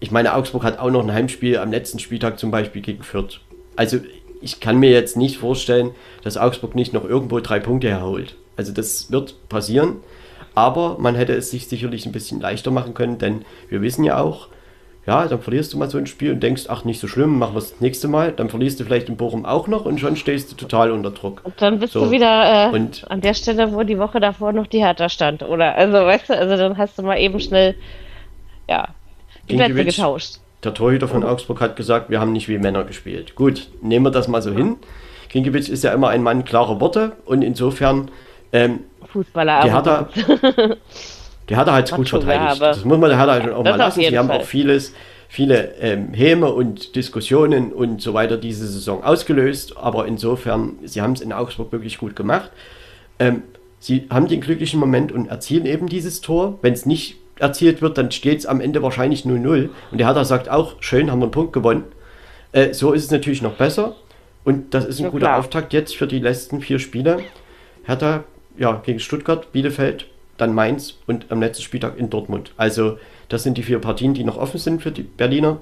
[0.00, 3.40] ich meine, Augsburg hat auch noch ein Heimspiel am letzten Spieltag zum Beispiel gegen Fürth.
[3.76, 3.98] Also
[4.40, 5.90] ich kann mir jetzt nicht vorstellen,
[6.22, 8.36] dass Augsburg nicht noch irgendwo drei Punkte herholt.
[8.56, 9.96] Also das wird passieren,
[10.54, 14.18] aber man hätte es sich sicherlich ein bisschen leichter machen können, denn wir wissen ja
[14.18, 14.48] auch,
[15.06, 17.54] ja, dann verlierst du mal so ein Spiel und denkst, ach, nicht so schlimm, machen
[17.54, 18.32] wir es das nächste Mal.
[18.32, 21.40] Dann verlierst du vielleicht in Bochum auch noch und schon stehst du total unter Druck.
[21.42, 22.04] Und dann bist So.
[22.04, 25.42] du wieder äh, Und- an der Stelle, wo die Woche davor noch die Hertha stand,
[25.42, 25.74] oder?
[25.74, 27.74] Also, weißt du, also dann hast du mal eben schnell,
[28.68, 28.88] ja,
[29.46, 29.96] Plätze Ginkiewicz.
[29.96, 30.38] getauscht.
[30.62, 33.34] Der Torhüter von Augsburg hat gesagt, wir haben nicht wie Männer gespielt.
[33.34, 34.76] Gut, nehmen wir das mal so hin.
[35.30, 38.10] Ginkiewicz ist ja immer ein Mann klarer Worte und insofern,
[38.52, 38.80] ähm,
[39.12, 40.08] Fußballer, die Hertha,
[41.48, 42.60] die Hertha hat es gut Macho verteidigt.
[42.60, 44.00] Das muss man der Hertha schon auch mal lassen.
[44.00, 44.40] Sie haben Fall.
[44.40, 44.92] auch vieles,
[45.28, 51.12] viele ähm, Häme und Diskussionen und so weiter diese Saison ausgelöst, aber insofern, sie haben
[51.12, 52.50] es in Augsburg wirklich gut gemacht.
[53.18, 53.44] Ähm,
[53.78, 56.58] sie haben den glücklichen Moment und erzielen eben dieses Tor.
[56.62, 59.68] Wenn es nicht erzielt wird, dann steht es am Ende wahrscheinlich 0-0.
[59.90, 61.84] Und der Hertha sagt auch, schön, haben wir einen Punkt gewonnen.
[62.52, 63.96] Äh, so ist es natürlich noch besser.
[64.44, 65.38] Und das ist ein Ja, guter klar.
[65.38, 67.18] Auftakt jetzt für die letzten vier Spiele.
[67.84, 68.24] Hertha
[68.56, 70.06] ja, gegen Stuttgart, Bielefeld,
[70.36, 72.52] dann Mainz und am letzten Spieltag in Dortmund.
[72.56, 72.98] Also
[73.28, 75.60] das sind die vier Partien, die noch offen sind für die Berliner.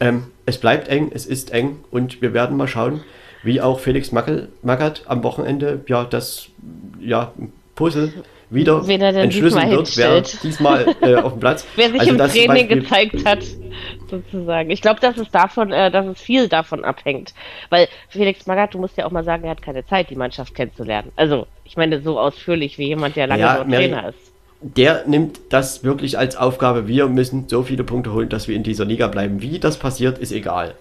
[0.00, 3.02] Ähm, es bleibt eng, es ist eng und wir werden mal schauen,
[3.42, 6.48] wie auch Felix Mackel, Magath am Wochenende ja das
[7.00, 7.32] ja,
[7.74, 8.12] Puzzle
[8.50, 11.66] wieder er denn entschlüsseln wird, wer diesmal äh, auf dem Platz.
[11.76, 13.38] wer sich Also im Training Beispiel- gezeigt hat,
[14.10, 14.70] sozusagen.
[14.70, 17.34] Ich glaube, dass es davon, äh, dass es viel davon abhängt.
[17.70, 20.54] Weil Felix Magath, du musst ja auch mal sagen, er hat keine Zeit, die Mannschaft
[20.54, 21.10] kennenzulernen.
[21.16, 24.18] Also, ich meine, so ausführlich wie jemand, der lange Ja, dort Trainer ist.
[24.60, 26.86] der nimmt das wirklich als Aufgabe.
[26.88, 29.40] Wir müssen so viele Punkte holen, dass wir in dieser Liga bleiben.
[29.42, 30.74] Wie das passiert, ist egal.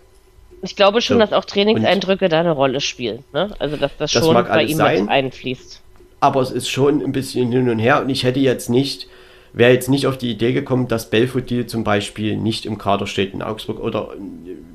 [0.61, 1.22] Ich glaube schon, So.
[1.22, 3.23] dass auch Trainingseindrücke da eine Rolle spielen.
[3.34, 3.53] Ne?
[3.60, 5.02] Also, dass das, Das schon bei ihm sein.
[5.02, 5.81] mit einfließt.
[6.24, 9.10] Aber es ist schon ein bisschen hin und her und ich hätte jetzt nicht,
[9.52, 13.34] wäre jetzt nicht auf die Idee gekommen, dass Belfodil zum Beispiel nicht im Kader steht
[13.34, 14.12] in Augsburg oder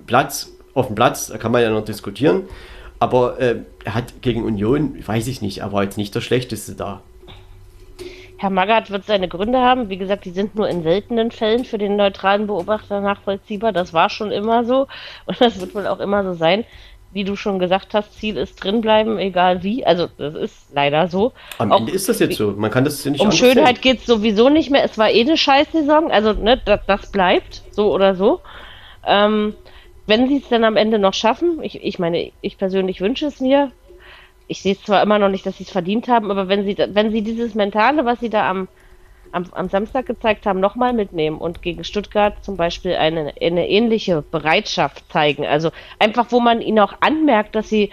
[0.06, 2.42] Platz, auf dem Platz, da kann man ja noch diskutieren,
[2.98, 6.74] aber äh, er hat gegen Union, weiß ich nicht, er war jetzt nicht der Schlechteste
[6.74, 7.00] da.
[8.36, 9.88] Herr Magath wird seine Gründe haben.
[9.88, 13.72] Wie gesagt, die sind nur in seltenen Fällen für den neutralen Beobachter nachvollziehbar.
[13.72, 14.86] Das war schon immer so
[15.26, 16.64] und das wird wohl auch immer so sein
[17.10, 19.84] wie du schon gesagt hast, Ziel ist drinbleiben, egal wie.
[19.86, 21.32] Also das ist leider so.
[21.58, 22.52] Am Auch, Ende ist das jetzt so.
[22.52, 24.84] Man kann das nicht Um Schönheit geht es sowieso nicht mehr.
[24.84, 26.10] Es war eh eine Scheißsaison.
[26.10, 28.40] Also ne, das, das bleibt so oder so.
[29.06, 29.54] Ähm,
[30.06, 33.40] wenn sie es dann am Ende noch schaffen, ich, ich meine, ich persönlich wünsche es
[33.40, 33.72] mir.
[34.46, 36.76] Ich sehe es zwar immer noch nicht, dass sie es verdient haben, aber wenn sie,
[36.78, 38.68] wenn sie dieses Mentale, was sie da am
[39.32, 44.22] am, am Samstag gezeigt haben, nochmal mitnehmen und gegen Stuttgart zum Beispiel eine, eine ähnliche
[44.22, 45.46] Bereitschaft zeigen.
[45.46, 47.90] Also einfach, wo man ihnen auch anmerkt, dass sie,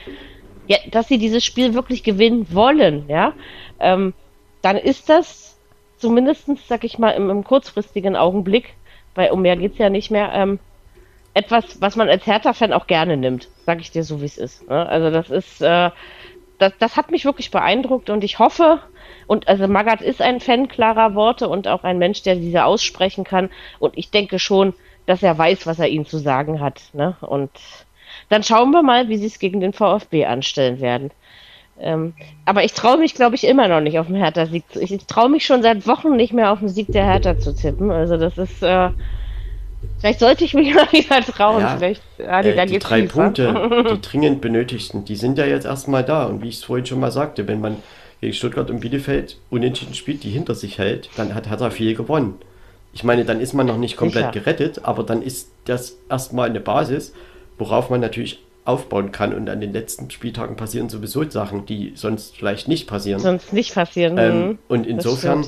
[0.68, 3.34] ja, dass sie dieses Spiel wirklich gewinnen wollen, ja,
[3.80, 4.14] ähm,
[4.62, 5.58] dann ist das
[5.98, 8.74] zumindest, sag ich mal, im, im kurzfristigen Augenblick,
[9.14, 10.60] weil um mehr geht es ja nicht mehr, ähm,
[11.34, 14.68] etwas, was man als Hertha-Fan auch gerne nimmt, sag ich dir so, wie es ist.
[14.70, 14.88] Ne?
[14.88, 15.92] Also das ist, äh,
[16.58, 18.80] das, das hat mich wirklich beeindruckt und ich hoffe,
[19.28, 23.24] und also Magath ist ein Fan klarer Worte und auch ein Mensch, der diese aussprechen
[23.24, 23.50] kann.
[23.80, 24.74] Und ich denke schon,
[25.06, 26.82] dass er weiß, was er ihnen zu sagen hat.
[26.94, 27.16] Ne?
[27.22, 27.52] Und
[28.30, 31.12] dann schauen wir mal, wie sie es gegen den VfB anstellen werden.
[31.80, 32.14] Ähm,
[32.46, 34.64] aber ich traue mich, glaube ich, immer noch nicht auf den Hertha-Sieg.
[34.76, 37.54] Ich, ich traue mich schon seit Wochen nicht mehr auf den Sieg der Hertha zu
[37.54, 37.92] tippen.
[37.92, 38.64] Also das ist.
[38.64, 38.92] Äh,
[40.00, 41.62] vielleicht sollte ich mich mal wieder trauen.
[41.62, 43.02] Ja, vielleicht, ja, die, äh, die drei.
[43.02, 46.26] Punkte, die dringend benötigten, die sind ja jetzt erstmal da.
[46.26, 47.78] Und wie ich es vorhin schon mal sagte, wenn man
[48.26, 52.36] gegen Stuttgart und Bielefeld unentschieden spielt, die hinter sich hält, dann hat Hertha viel gewonnen.
[52.92, 54.44] Ich meine, dann ist man noch nicht komplett Sicher.
[54.44, 57.14] gerettet, aber dann ist das erstmal eine Basis,
[57.58, 59.34] worauf man natürlich aufbauen kann.
[59.34, 63.20] Und an den letzten Spieltagen passieren sowieso Sachen, die sonst vielleicht nicht passieren.
[63.20, 64.18] Sonst nicht passieren.
[64.18, 64.58] Ähm, mhm.
[64.70, 65.46] und insofern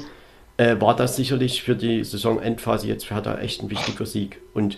[0.57, 4.39] äh, war das sicherlich für die Saisonendphase jetzt für Hertha echt ein wichtiger Sieg.
[4.53, 4.77] Und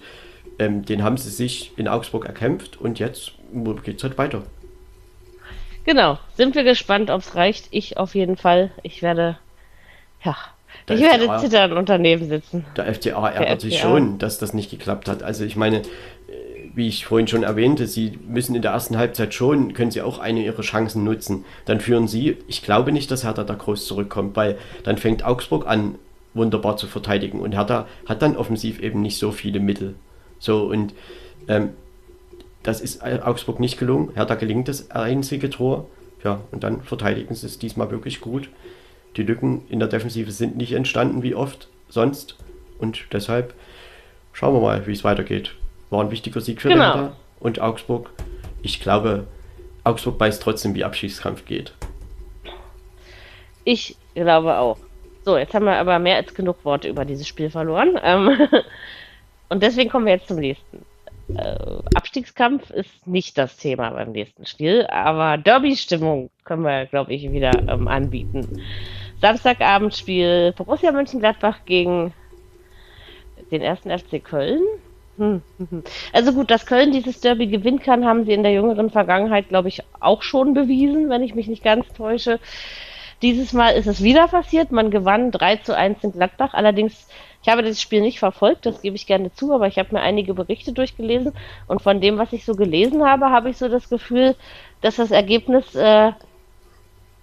[0.58, 3.32] ähm, den haben sie sich in Augsburg erkämpft und jetzt
[3.84, 4.44] geht es halt weiter.
[5.90, 7.66] Genau, sind wir gespannt, ob es reicht.
[7.72, 8.70] Ich auf jeden Fall.
[8.84, 9.40] Ich werde,
[10.24, 10.38] ja,
[10.88, 12.64] der ich FDA, werde zittern und daneben sitzen.
[12.78, 15.24] Der FDA ärgert sich schon, dass das nicht geklappt hat.
[15.24, 15.84] Also ich meine, äh,
[16.76, 20.20] wie ich vorhin schon erwähnte, sie müssen in der ersten Halbzeit schon, können sie auch
[20.20, 21.44] eine ihrer Chancen nutzen.
[21.66, 25.66] Dann führen sie, ich glaube nicht, dass Hertha da groß zurückkommt, weil dann fängt Augsburg
[25.66, 25.96] an,
[26.36, 29.96] wunderbar zu verteidigen und Hertha hat dann offensiv eben nicht so viele Mittel.
[30.38, 30.94] So und
[31.48, 31.72] ähm,
[32.64, 34.12] das ist Augsburg nicht gelungen.
[34.16, 35.88] Hertha gelingt das einzige Tor.
[36.24, 38.50] Ja, und dann verteidigen sie es diesmal wirklich gut.
[39.16, 42.36] Die Lücken in der Defensive sind nicht entstanden wie oft sonst.
[42.78, 43.54] Und deshalb
[44.34, 45.56] schauen wir mal, wie es weitergeht.
[45.90, 46.84] War ein wichtiger Sieg für genau.
[46.84, 48.10] Hertha und Augsburg.
[48.62, 49.28] Ich glaube,
[49.84, 51.74] Augsburg weiß trotzdem, wie Abschiedskampf geht.
[53.64, 54.78] Ich glaube auch.
[55.26, 58.00] So, jetzt haben wir aber mehr als genug Worte über dieses Spiel verloren.
[58.04, 58.30] Ähm,
[59.50, 60.80] und deswegen kommen wir jetzt zum nächsten äh,
[61.96, 67.52] Abstiegskampf ist nicht das Thema beim nächsten Spiel, aber Derby-Stimmung können wir, glaube ich, wieder
[67.68, 68.62] ähm, anbieten.
[69.22, 72.14] Samstagabendspiel Borussia Mönchengladbach gegen
[73.52, 74.62] den ersten FC Köln.
[75.18, 75.42] Hm.
[76.14, 79.68] Also gut, dass Köln dieses Derby gewinnen kann, haben sie in der jüngeren Vergangenheit, glaube
[79.68, 82.40] ich, auch schon bewiesen, wenn ich mich nicht ganz täusche.
[83.22, 84.72] Dieses Mal ist es wieder passiert.
[84.72, 86.54] Man gewann 3 zu 1 in Gladbach.
[86.54, 87.08] Allerdings
[87.42, 90.02] ich habe das Spiel nicht verfolgt, das gebe ich gerne zu, aber ich habe mir
[90.02, 91.34] einige Berichte durchgelesen
[91.68, 94.36] und von dem, was ich so gelesen habe, habe ich so das Gefühl,
[94.82, 96.12] dass das Ergebnis äh,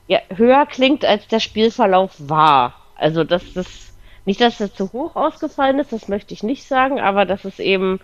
[0.08, 2.74] ja, höher klingt, als der Spielverlauf war.
[2.96, 3.92] Also, dass das
[4.24, 7.58] nicht, dass es zu hoch ausgefallen ist, das möchte ich nicht sagen, aber dass es
[7.58, 8.00] eben,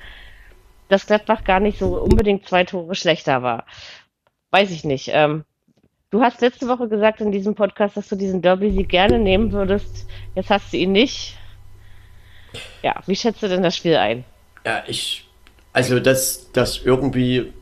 [0.88, 3.64] dass Gladbach gar nicht so unbedingt zwei Tore schlechter war.
[4.50, 5.08] Weiß ich nicht.
[5.12, 5.44] Ähm,
[6.12, 10.06] du hast letzte Woche gesagt in diesem Podcast, dass du diesen Derby-Sieg gerne nehmen würdest.
[10.36, 11.36] Jetzt hast du ihn nicht.
[12.82, 14.24] Ja, wie schätzt du denn das Spiel ein?
[14.64, 15.26] Ja, ich,
[15.72, 17.52] also dass das irgendwie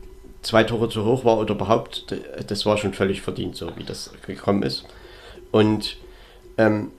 [0.42, 2.14] zwei Tore zu hoch war oder überhaupt,
[2.46, 4.84] das war schon völlig verdient, so wie das gekommen ist.
[5.52, 5.96] Und
[6.58, 6.90] ähm,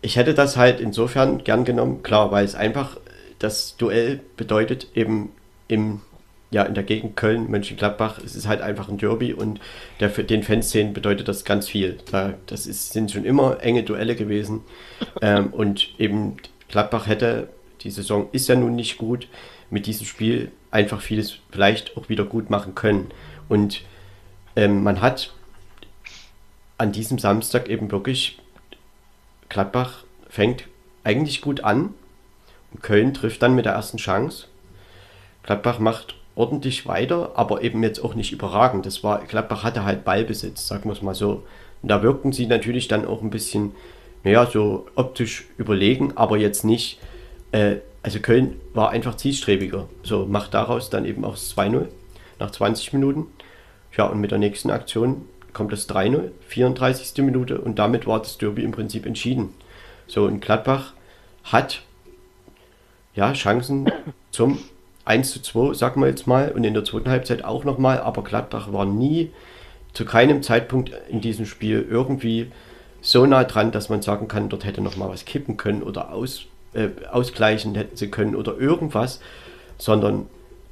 [0.00, 2.96] ich hätte das halt insofern gern genommen, klar, weil es einfach
[3.38, 5.32] das Duell bedeutet, eben
[5.68, 6.00] im,
[6.50, 9.60] ja, in der Gegend Köln, Mönchengladbach, es ist halt einfach ein Derby und
[10.00, 11.98] der, für den Fanszenen bedeutet das ganz viel.
[12.46, 14.62] Das ist, sind schon immer enge Duelle gewesen
[15.22, 16.36] ähm, und eben
[16.68, 17.48] Gladbach hätte,
[17.82, 19.28] die Saison ist ja nun nicht gut,
[19.70, 23.08] mit diesem Spiel einfach vieles vielleicht auch wieder gut machen können.
[23.48, 23.82] Und
[24.54, 25.32] ähm, man hat
[26.78, 28.38] an diesem Samstag eben wirklich,
[29.48, 30.64] Gladbach fängt
[31.04, 31.94] eigentlich gut an.
[32.72, 34.48] Und Köln trifft dann mit der ersten Chance.
[35.42, 38.86] Gladbach macht ordentlich weiter, aber eben jetzt auch nicht überragend.
[38.86, 41.42] Das war, Gladbach hatte halt Ballbesitz, sagen wir es mal so.
[41.82, 43.72] Und da wirkten sie natürlich dann auch ein bisschen,
[44.22, 47.00] naja, so optisch überlegen, aber jetzt nicht,
[47.52, 49.88] äh, also Köln war einfach zielstrebiger.
[50.02, 51.86] So macht daraus dann eben auch das 2-0
[52.38, 53.26] nach 20 Minuten.
[53.96, 55.22] Ja, und mit der nächsten Aktion
[55.54, 57.24] kommt das 3-0, 34.
[57.24, 59.54] Minute und damit war das Derby im Prinzip entschieden.
[60.06, 60.92] So, und Gladbach
[61.44, 61.82] hat
[63.14, 63.90] ja Chancen
[64.30, 64.58] zum
[65.06, 68.22] 1 zu 2, sagen wir jetzt mal, und in der zweiten Halbzeit auch nochmal, aber
[68.22, 69.30] Gladbach war nie
[69.94, 72.50] zu keinem Zeitpunkt in diesem Spiel irgendwie
[73.00, 76.46] so nah dran, dass man sagen kann, dort hätte nochmal was kippen können oder aus,
[76.74, 79.20] äh, ausgleichen hätten sie können oder irgendwas,
[79.78, 80.26] sondern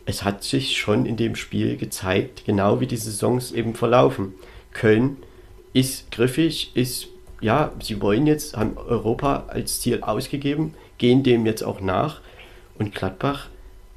[0.04, 4.34] es hat sich schon in dem Spiel gezeigt, genau wie die Saisons eben verlaufen.
[4.72, 5.18] Köln
[5.72, 7.06] ist griffig, ist,
[7.40, 12.20] ja, sie wollen jetzt, haben Europa als Ziel ausgegeben, gehen dem jetzt auch nach.
[12.78, 13.48] Und Gladbach,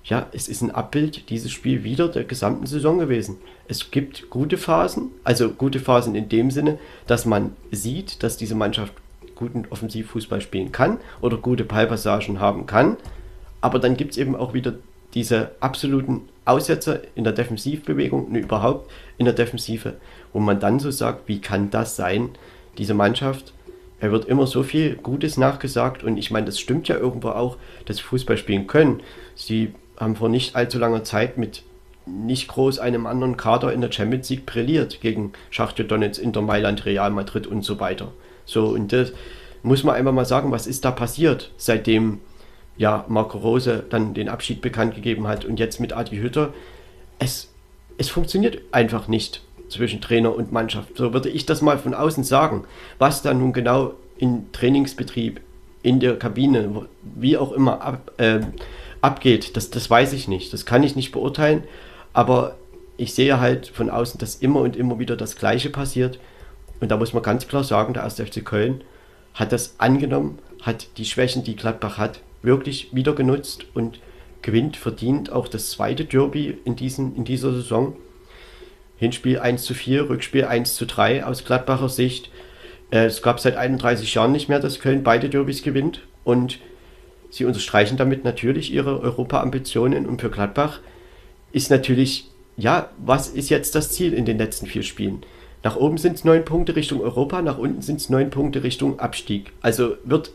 [0.08, 3.38] ja, es ist ein Abbild dieses Spiel wieder der gesamten Saison gewesen.
[3.68, 8.56] Es gibt gute Phasen, also gute Phasen in dem Sinne, dass man sieht, dass diese
[8.56, 8.94] Mannschaft
[9.36, 12.96] guten Offensivfußball spielen kann oder gute Ballpassagen haben kann.
[13.60, 14.76] Aber dann gibt es eben auch wieder
[15.14, 19.98] diese absoluten Aussetzer in der Defensivbewegung und überhaupt in der Defensive,
[20.32, 22.30] wo man dann so sagt, wie kann das sein,
[22.78, 23.54] diese Mannschaft,
[24.00, 27.58] er wird immer so viel Gutes nachgesagt und ich meine, das stimmt ja irgendwo auch,
[27.86, 29.02] dass sie Fußball spielen können.
[29.36, 31.64] Sie haben vor nicht allzu langer Zeit mit
[32.06, 36.86] nicht groß einem anderen Kader in der Champions League brilliert gegen Schachtjo Donetsk, Inter Mailand,
[36.86, 38.14] Real Madrid und so weiter.
[38.46, 39.12] So, und das
[39.64, 42.20] muss man einfach mal sagen, was ist da passiert, seitdem
[42.78, 46.54] ja, Marco Rose dann den Abschied bekannt gegeben hat und jetzt mit Adi Hütter.
[47.20, 47.50] Es,
[47.98, 50.96] es funktioniert einfach nicht zwischen Trainer und Mannschaft.
[50.96, 52.66] So würde ich das mal von außen sagen.
[53.00, 55.42] Was da nun genau im Trainingsbetrieb,
[55.84, 58.40] in der Kabine, wie auch immer ab, äh,
[59.02, 60.54] abgeht, das, das weiß ich nicht.
[60.54, 61.64] Das kann ich nicht beurteilen.
[62.14, 62.58] Aber
[62.98, 66.20] ich sehe halt von außen, dass immer und immer wieder das Gleiche passiert.
[66.80, 68.16] Und da muss man ganz klar sagen, der 1.
[68.16, 68.84] FC Köln
[69.34, 74.00] hat das angenommen, hat die Schwächen, die Gladbach hat, wirklich wieder genutzt und
[74.42, 77.96] gewinnt verdient auch das zweite Derby in, diesen, in dieser Saison.
[78.98, 82.32] Hinspiel 1 zu 4, Rückspiel 1 zu 3 aus Gladbacher Sicht.
[82.90, 86.60] Äh, es gab seit 31 Jahren nicht mehr, dass Köln beide Derbys gewinnt und
[87.30, 90.80] sie unterstreichen damit natürlich ihre Europa-Ambitionen und für Gladbach
[91.52, 95.24] ist natürlich, ja, was ist jetzt das Ziel in den letzten vier Spielen?
[95.64, 99.00] Nach oben sind es neun Punkte Richtung Europa, nach unten sind es neun Punkte Richtung
[99.00, 99.52] Abstieg.
[99.62, 100.32] Also wird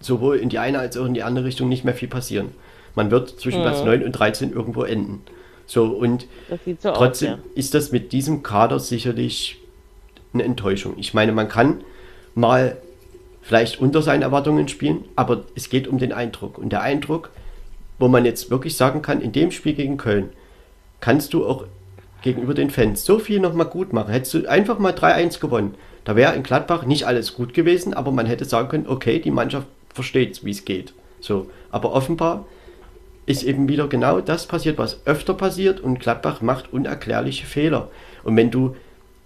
[0.00, 2.50] sowohl in die eine als auch in die andere Richtung nicht mehr viel passieren.
[2.94, 3.64] Man wird zwischen mhm.
[3.64, 5.22] Platz 9 und 13 irgendwo enden.
[5.66, 6.26] So, und
[6.80, 7.50] so trotzdem aus, ja.
[7.54, 9.58] ist das mit diesem Kader sicherlich
[10.32, 10.94] eine Enttäuschung.
[10.98, 11.82] Ich meine, man kann
[12.34, 12.76] mal
[13.46, 16.58] vielleicht unter seinen Erwartungen spielen, aber es geht um den Eindruck.
[16.58, 17.30] Und der Eindruck,
[17.98, 20.30] wo man jetzt wirklich sagen kann, in dem Spiel gegen Köln
[20.98, 21.64] kannst du auch
[22.22, 24.10] gegenüber den Fans so viel nochmal gut machen.
[24.10, 28.10] Hättest du einfach mal 3-1 gewonnen, da wäre in Gladbach nicht alles gut gewesen, aber
[28.10, 30.92] man hätte sagen können, okay, die Mannschaft versteht, wie es geht.
[31.20, 32.46] So, aber offenbar
[33.26, 37.90] ist eben wieder genau das passiert, was öfter passiert und Gladbach macht unerklärliche Fehler.
[38.24, 38.74] Und wenn du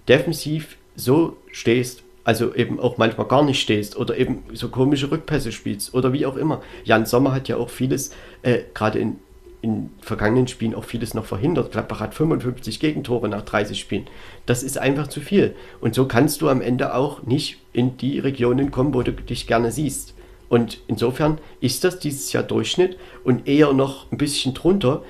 [0.09, 5.51] defensiv so stehst, also eben auch manchmal gar nicht stehst oder eben so komische Rückpässe
[5.51, 6.62] spielst oder wie auch immer.
[6.85, 8.12] Jan Sommer hat ja auch vieles,
[8.43, 9.16] äh, gerade in,
[9.62, 11.73] in vergangenen Spielen auch vieles noch verhindert.
[11.73, 14.07] Gladbach hat 55 Gegentore nach 30 Spielen.
[14.47, 15.57] Das ist einfach zu viel.
[15.81, 19.48] Und so kannst du am Ende auch nicht in die Regionen kommen, wo du dich
[19.48, 20.15] gerne siehst.
[20.48, 25.02] Und insofern ist das dieses Jahr Durchschnitt und eher noch ein bisschen drunter,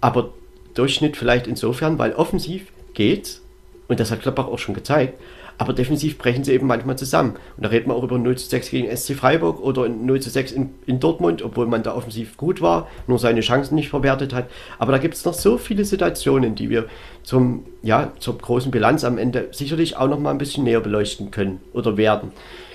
[0.00, 0.32] aber
[0.74, 3.42] Durchschnitt vielleicht insofern, weil offensiv geht's,
[3.88, 5.14] und das hat Klappbach auch schon gezeigt,
[5.58, 7.34] aber defensiv brechen sie eben manchmal zusammen.
[7.56, 10.30] Und da reden wir auch über 0 zu 6 gegen SC Freiburg oder 0 zu
[10.30, 14.32] 6 in, in Dortmund, obwohl man da offensiv gut war, nur seine Chancen nicht verwertet
[14.32, 14.46] hat.
[14.78, 16.86] Aber da gibt es noch so viele Situationen, die wir
[17.24, 21.30] zum, ja, zur großen Bilanz am Ende sicherlich auch noch mal ein bisschen näher beleuchten
[21.32, 22.30] können oder werden.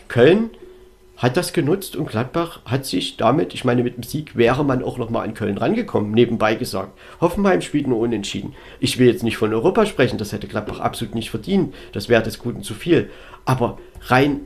[0.09, 0.49] Köln
[1.23, 4.83] hat das genutzt und Gladbach hat sich damit, ich meine, mit dem Sieg wäre man
[4.83, 6.99] auch nochmal an Köln rangekommen, nebenbei gesagt.
[7.21, 8.53] Hoffenheim spielt nur unentschieden.
[8.81, 11.73] Ich will jetzt nicht von Europa sprechen, das hätte Gladbach absolut nicht verdient.
[11.93, 13.09] Das wäre des Guten zu viel.
[13.45, 13.77] Aber
[14.07, 14.41] rein,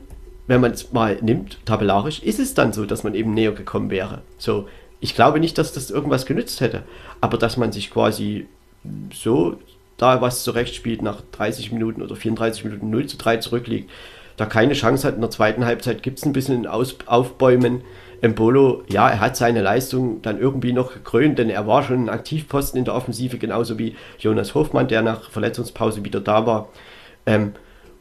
[0.46, 3.90] wenn man es mal nimmt, tabellarisch, ist es dann so, dass man eben näher gekommen
[3.90, 4.22] wäre.
[4.38, 4.68] So,
[5.00, 6.84] ich glaube nicht, dass das irgendwas genützt hätte.
[7.20, 8.46] Aber dass man sich quasi
[9.12, 9.58] so
[9.96, 13.90] da was zurechtspielt nach 30 Minuten oder 34 Minuten 0 zu 3 zurückliegt,
[14.38, 15.16] da keine Chance hat.
[15.16, 17.82] In der zweiten Halbzeit gibt es ein bisschen Aus Aufbäumen.
[18.20, 22.08] Embolo, ja, er hat seine Leistung dann irgendwie noch gekrönt, denn er war schon ein
[22.08, 26.68] Aktivposten in der Offensive, genauso wie Jonas Hofmann, der nach Verletzungspause wieder da war.
[27.26, 27.52] Ähm,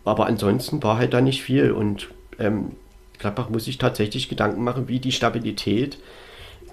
[0.05, 2.07] aber ansonsten war halt da nicht viel und
[2.39, 2.71] ähm,
[3.19, 5.99] Gladbach muss sich tatsächlich Gedanken machen, wie die Stabilität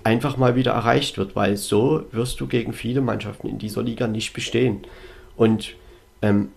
[0.04, 4.06] einfach mal wieder erreicht wird, weil so wirst du gegen viele Mannschaften in dieser Liga
[4.06, 4.86] nicht bestehen.
[5.36, 5.74] Und
[6.22, 6.50] ähm,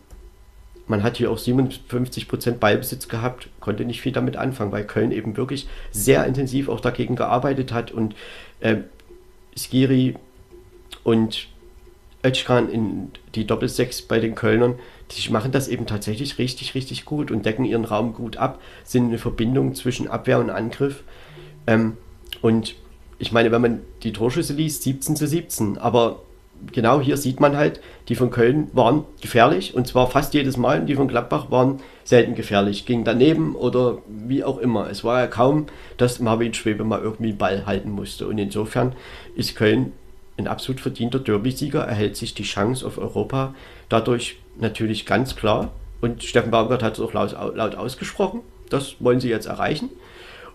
[0.88, 5.38] man hat hier auch 57% Ballbesitz gehabt, konnte nicht viel damit anfangen, weil Köln eben
[5.38, 8.16] wirklich sehr intensiv auch dagegen gearbeitet hat und
[8.60, 8.78] äh,
[9.56, 10.16] Skiri
[11.04, 11.48] und
[12.26, 14.76] Özcan in die Doppelsechs bei den Kölnern,
[15.12, 19.08] die machen das eben tatsächlich richtig, richtig gut und decken ihren Raum gut ab, sind
[19.08, 21.04] eine Verbindung zwischen Abwehr und Angriff.
[21.66, 21.98] Ähm,
[22.42, 22.76] und
[23.20, 26.22] ich meine, wenn man die Torschüsse liest, 17 zu 17, aber
[26.72, 30.82] genau hier sieht man halt, die von Köln waren gefährlich und zwar fast jedes Mal
[30.82, 34.90] und die von Gladbach waren selten gefährlich, ging daneben oder wie auch immer.
[34.90, 35.68] Es war ja kaum,
[35.98, 38.28] dass Marvin Schwebe mal irgendwie einen Ball halten musste.
[38.28, 38.94] Und insofern
[39.36, 39.92] ist Köln
[40.38, 43.56] ein absolut verdienter Derby-Sieger, erhält sich die Chance auf Europa
[43.90, 45.72] dadurch natürlich ganz klar.
[46.00, 49.90] Und Steffen Baumgart hat es auch laut, laut ausgesprochen, das wollen sie jetzt erreichen.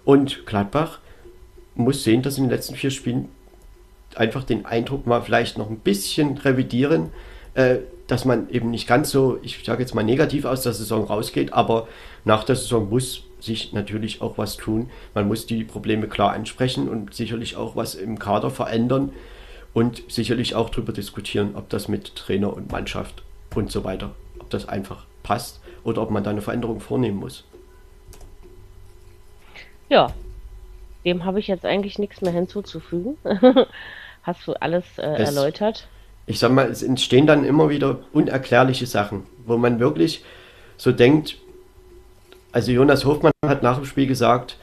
[0.04, 1.00] Und Gladbach
[1.74, 3.28] muss sehen, dass in den letzten vier Spielen
[4.18, 7.10] einfach den Eindruck mal vielleicht noch ein bisschen revidieren,
[7.54, 11.04] äh, dass man eben nicht ganz so, ich sage jetzt mal negativ aus der Saison
[11.04, 11.88] rausgeht, aber
[12.24, 14.90] nach der Saison muss sich natürlich auch was tun.
[15.14, 19.12] Man muss die Probleme klar ansprechen und sicherlich auch was im Kader verändern
[19.74, 23.22] und sicherlich auch darüber diskutieren, ob das mit Trainer und Mannschaft
[23.54, 27.44] und so weiter, ob das einfach passt oder ob man da eine Veränderung vornehmen muss.
[29.88, 30.12] Ja,
[31.04, 33.16] dem habe ich jetzt eigentlich nichts mehr hinzuzufügen.
[34.22, 35.88] Hast du alles äh, erläutert?
[36.26, 40.24] Ich sag mal, es entstehen dann immer wieder unerklärliche Sachen, wo man wirklich
[40.76, 41.36] so denkt,
[42.52, 44.56] also Jonas Hofmann hat nach dem Spiel gesagt,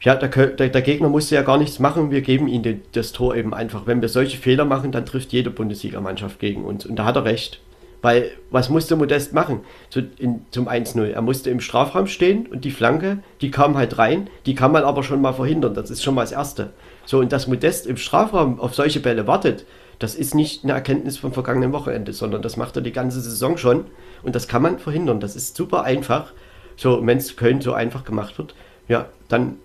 [0.00, 3.12] ja, der, der, der, Gegner musste ja gar nichts machen, wir geben ihm den, das
[3.12, 3.86] Tor eben einfach.
[3.86, 6.84] Wenn wir solche Fehler machen, dann trifft jede Bundesligamannschaft gegen uns.
[6.84, 7.60] Und da hat er recht.
[8.00, 9.60] Weil, was musste Modest machen
[9.90, 11.04] zu, in, zum 1-0?
[11.04, 14.82] Er musste im Strafraum stehen und die Flanke, die kam halt rein, die kann man
[14.82, 15.74] aber schon mal verhindern.
[15.74, 16.70] Das ist schon mal das Erste.
[17.12, 19.66] So, und dass Modest im Strafraum auf solche Bälle wartet,
[19.98, 23.58] das ist nicht eine Erkenntnis vom vergangenen Wochenende, sondern das macht er die ganze Saison
[23.58, 23.84] schon.
[24.22, 25.20] Und das kann man verhindern.
[25.20, 26.32] Das ist super einfach.
[26.74, 28.54] So, wenn es Köln so einfach gemacht wird,
[28.88, 29.56] ja, dann,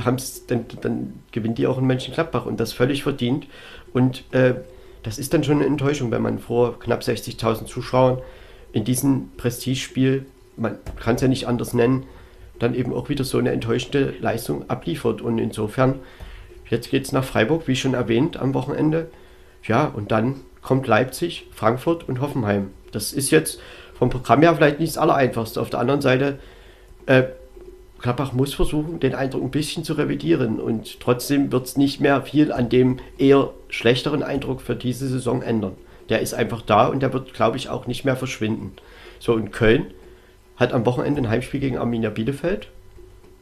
[0.00, 3.46] haben's, dann, dann gewinnt die auch in Mönchengladbach und das völlig verdient.
[3.92, 4.54] Und äh,
[5.04, 8.18] das ist dann schon eine Enttäuschung, wenn man vor knapp 60.000 Zuschauern
[8.72, 10.26] in diesem Prestigespiel,
[10.56, 12.06] man kann es ja nicht anders nennen,
[12.58, 15.22] dann eben auch wieder so eine enttäuschende Leistung abliefert.
[15.22, 16.00] Und insofern
[16.70, 19.10] Jetzt geht es nach Freiburg, wie schon erwähnt, am Wochenende.
[19.64, 22.70] Ja, und dann kommt Leipzig, Frankfurt und Hoffenheim.
[22.92, 23.60] Das ist jetzt
[23.98, 25.60] vom Programm her vielleicht nicht das Allereinfachste.
[25.60, 26.38] Auf der anderen Seite,
[27.06, 27.24] äh,
[28.00, 30.58] Klappach muss versuchen, den Eindruck ein bisschen zu revidieren.
[30.58, 35.42] Und trotzdem wird es nicht mehr viel an dem eher schlechteren Eindruck für diese Saison
[35.42, 35.76] ändern.
[36.08, 38.72] Der ist einfach da und der wird, glaube ich, auch nicht mehr verschwinden.
[39.18, 39.86] So, und Köln
[40.56, 42.68] hat am Wochenende ein Heimspiel gegen Arminia Bielefeld.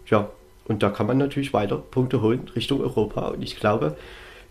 [0.06, 0.30] Ja,
[0.68, 3.28] und da kann man natürlich weiter Punkte holen Richtung Europa.
[3.28, 3.96] Und ich glaube,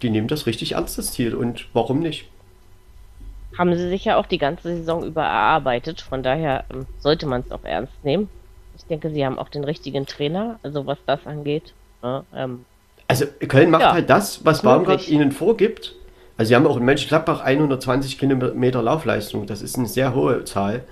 [0.02, 1.35] die nehmen das richtig ernst, das Ziel.
[1.35, 2.27] Und warum nicht?
[3.57, 6.02] Haben sie sich ja auch die ganze Saison über erarbeitet.
[6.02, 8.30] Von daher ähm, sollte man es auch ernst nehmen.
[8.77, 11.73] Ich denke, sie haben auch den richtigen Trainer, also was das angeht.
[12.03, 12.65] Ja, ähm,
[13.07, 15.95] also Köln macht ja, halt das, was Baumgart ihnen vorgibt.
[16.35, 19.48] Also sie haben auch in Mönchengladbach 120 Kilometer Laufleistung.
[19.48, 20.84] Das ist eine sehr hohe Zahl.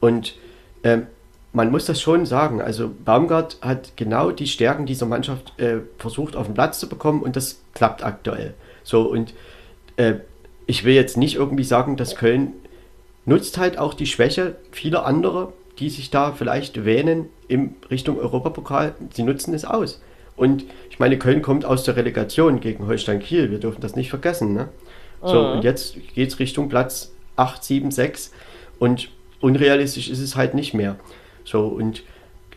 [0.00, 0.34] Und
[0.82, 1.06] ähm,
[1.52, 2.60] man muss das schon sagen.
[2.60, 7.22] Also Baumgart hat genau die Stärken dieser Mannschaft äh, versucht auf den Platz zu bekommen
[7.22, 8.54] und das klappt aktuell.
[8.82, 9.34] So und
[9.96, 10.14] äh,
[10.66, 12.52] ich will jetzt nicht irgendwie sagen, dass Köln
[13.24, 18.94] nutzt halt auch die Schwäche vieler anderer, die sich da vielleicht wähnen in Richtung Europapokal.
[19.12, 20.00] Sie nutzen es aus.
[20.36, 23.50] Und ich meine, Köln kommt aus der Relegation gegen Holstein Kiel.
[23.50, 24.52] Wir dürfen das nicht vergessen.
[24.52, 24.68] Ne?
[25.22, 25.52] So, mhm.
[25.52, 28.32] und jetzt geht es Richtung Platz 8, 7, 6.
[28.78, 29.08] Und
[29.40, 30.96] unrealistisch ist es halt nicht mehr.
[31.46, 32.02] So, und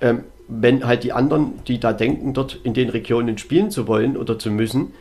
[0.02, 4.18] ähm, wenn halt die anderen, die da denken, dort in den Regionen spielen zu wollen
[4.18, 4.94] oder zu müssen,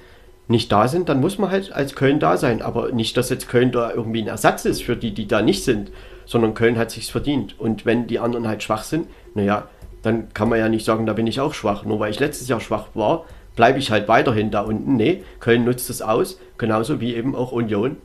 [0.47, 2.62] nicht da sind, dann muss man halt als Köln da sein.
[2.62, 5.65] Aber nicht, dass jetzt Köln da irgendwie ein Ersatz ist für die, die da nicht
[5.65, 5.90] sind,
[6.27, 7.59] sondern Köln hat sich's verdient.
[7.59, 9.69] Und wenn die anderen halt schwach sind, naja,
[10.02, 11.85] dann kann man ja nicht sagen, da bin ich auch schwach.
[11.85, 13.24] Nur weil ich letztes Jahr schwach war,
[13.56, 14.97] bleibe ich halt weiterhin da unten.
[14.97, 17.97] Nee, Köln nutzt es aus, genauso wie eben auch Union,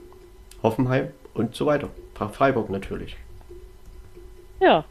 [0.64, 1.90] Hoffenheim und so weiter.
[2.32, 3.18] Freiburg natürlich.
[4.62, 4.86] Ja,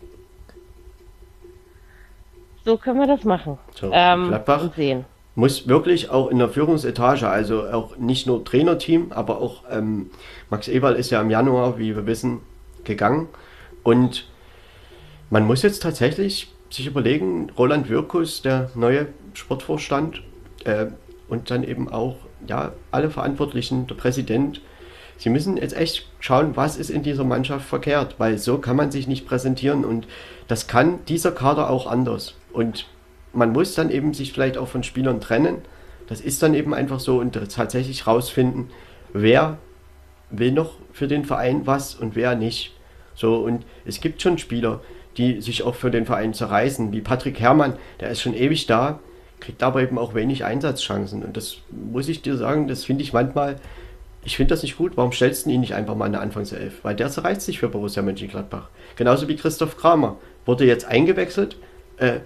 [2.65, 3.59] so können wir das machen.
[3.75, 5.05] So, ähm, Gladbach sehen.
[5.35, 10.11] muss wirklich auch in der Führungsetage, also auch nicht nur Trainerteam, aber auch ähm,
[10.51, 12.41] Max Eberl ist ja im Januar, wie wir wissen,
[12.85, 13.29] gegangen.
[13.83, 14.27] Und
[15.31, 20.23] man muss jetzt tatsächlich sich überlegen, Roland Wirkus, der neue Sportvorstand,
[20.65, 20.87] äh,
[21.29, 22.17] und dann eben auch
[22.47, 24.61] ja, alle Verantwortlichen, der Präsident,
[25.17, 28.91] sie müssen jetzt echt schauen, was ist in dieser Mannschaft verkehrt, weil so kann man
[28.91, 30.07] sich nicht präsentieren und
[30.49, 32.35] das kann dieser Kader auch anders.
[32.53, 32.87] Und
[33.33, 35.59] man muss dann eben sich vielleicht auch von Spielern trennen.
[36.09, 38.71] Das ist dann eben einfach so und tatsächlich rausfinden,
[39.13, 39.59] wer
[40.31, 42.75] will noch für den Verein was und wer nicht.
[43.15, 44.81] So, und es gibt schon Spieler,
[45.17, 48.99] die sich auch für den Verein zerreißen, wie Patrick Herrmann, der ist schon ewig da,
[49.41, 51.23] kriegt aber eben auch wenig Einsatzchancen.
[51.23, 53.57] Und das muss ich dir sagen, das finde ich manchmal,
[54.25, 54.97] ich finde das nicht gut.
[54.97, 56.81] Warum stellst du ihn nicht einfach mal in der Anfangself?
[56.83, 58.69] Weil der zerreißt sich für Borussia Mönchengladbach.
[58.97, 60.17] Genauso wie Christoph Kramer.
[60.47, 61.57] Wurde jetzt eingewechselt.
[61.97, 62.21] Äh,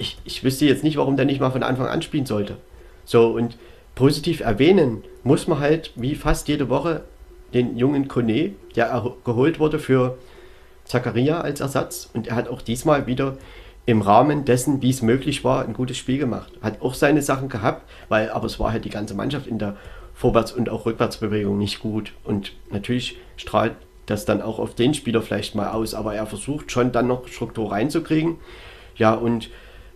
[0.00, 2.56] ich, ich wüsste jetzt nicht, warum der nicht mal von Anfang an spielen sollte.
[3.04, 3.58] So, und
[3.94, 7.02] positiv erwähnen muss man halt, wie fast jede Woche,
[7.52, 10.16] den jungen Kone, der geholt wurde für
[10.84, 12.08] Zakaria als Ersatz.
[12.14, 13.36] Und er hat auch diesmal wieder
[13.84, 16.52] im Rahmen dessen, wie es möglich war, ein gutes Spiel gemacht.
[16.62, 19.76] Hat auch seine Sachen gehabt, weil, aber es war halt die ganze Mannschaft in der
[20.14, 22.12] Vorwärts- und auch Rückwärtsbewegung nicht gut.
[22.24, 23.74] Und natürlich strahlt
[24.06, 27.28] das dann auch auf den Spieler vielleicht mal aus, aber er versucht schon dann noch
[27.28, 28.38] Struktur reinzukriegen.
[28.96, 29.50] Ja, und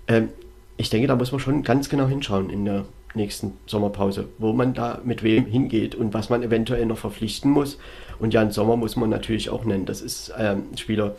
[0.09, 0.29] ähm,
[0.77, 4.75] ich denke, da muss man schon ganz genau hinschauen in der nächsten Sommerpause, wo man
[4.75, 7.79] da mit wem hingeht und was man eventuell noch verpflichten muss.
[8.19, 9.87] Und Jan Sommer muss man natürlich auch nennen.
[9.87, 11.15] Das ist ähm, ein Spieler,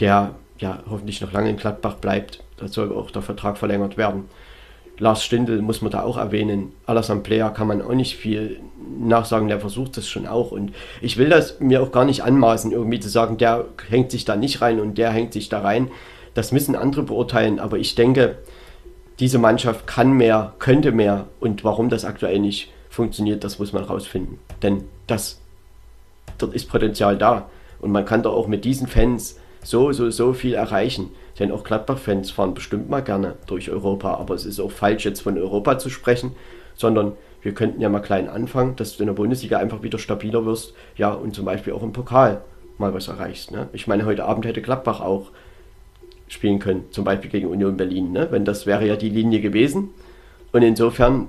[0.00, 2.42] der ja hoffentlich noch lange in Gladbach bleibt.
[2.56, 4.24] Da soll auch der Vertrag verlängert werden.
[4.98, 6.72] Lars Stindl muss man da auch erwähnen.
[6.86, 8.58] Alassane Player kann man auch nicht viel
[8.98, 10.50] nachsagen, der versucht das schon auch.
[10.50, 14.24] Und ich will das mir auch gar nicht anmaßen, irgendwie zu sagen, der hängt sich
[14.24, 15.88] da nicht rein und der hängt sich da rein.
[16.34, 17.58] Das müssen andere beurteilen.
[17.58, 18.36] Aber ich denke,
[19.18, 21.26] diese Mannschaft kann mehr, könnte mehr.
[21.40, 24.38] Und warum das aktuell nicht funktioniert, das muss man rausfinden.
[24.62, 25.40] Denn das,
[26.38, 27.48] dort ist Potenzial da.
[27.80, 31.10] Und man kann da auch mit diesen Fans so, so, so viel erreichen.
[31.38, 34.14] Denn auch Gladbach-Fans fahren bestimmt mal gerne durch Europa.
[34.14, 36.32] Aber es ist auch falsch, jetzt von Europa zu sprechen,
[36.74, 40.44] sondern wir könnten ja mal klein anfangen, dass du in der Bundesliga einfach wieder stabiler
[40.44, 40.74] wirst.
[40.96, 42.42] Ja, und zum Beispiel auch im Pokal
[42.78, 43.50] mal was erreichst.
[43.50, 43.68] Ne?
[43.72, 45.30] Ich meine, heute Abend hätte Gladbach auch
[46.28, 48.12] spielen können, zum Beispiel gegen Union Berlin.
[48.12, 48.28] Ne?
[48.30, 49.90] Wenn das wäre ja die Linie gewesen.
[50.52, 51.28] Und insofern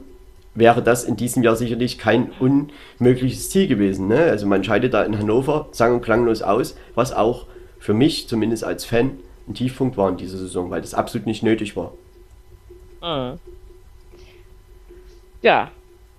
[0.56, 4.08] wäre das in diesem Jahr sicherlich kein unmögliches Ziel gewesen.
[4.08, 4.20] Ne?
[4.24, 7.46] Also man scheidet da in Hannover sang- und klanglos aus, was auch
[7.80, 9.12] für mich, zumindest als Fan,
[9.48, 11.94] ein Tiefpunkt war in dieser Saison, weil das absolut nicht nötig war.
[13.02, 13.40] Mhm.
[15.42, 15.72] Ja,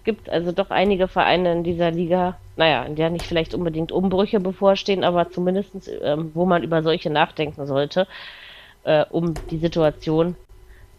[0.05, 4.41] gibt also doch einige Vereine in dieser Liga, naja, in der nicht vielleicht unbedingt Umbrüche
[4.41, 8.07] bevorstehen, aber zumindest, ähm, wo man über solche nachdenken sollte,
[8.85, 10.37] äh, um die Situation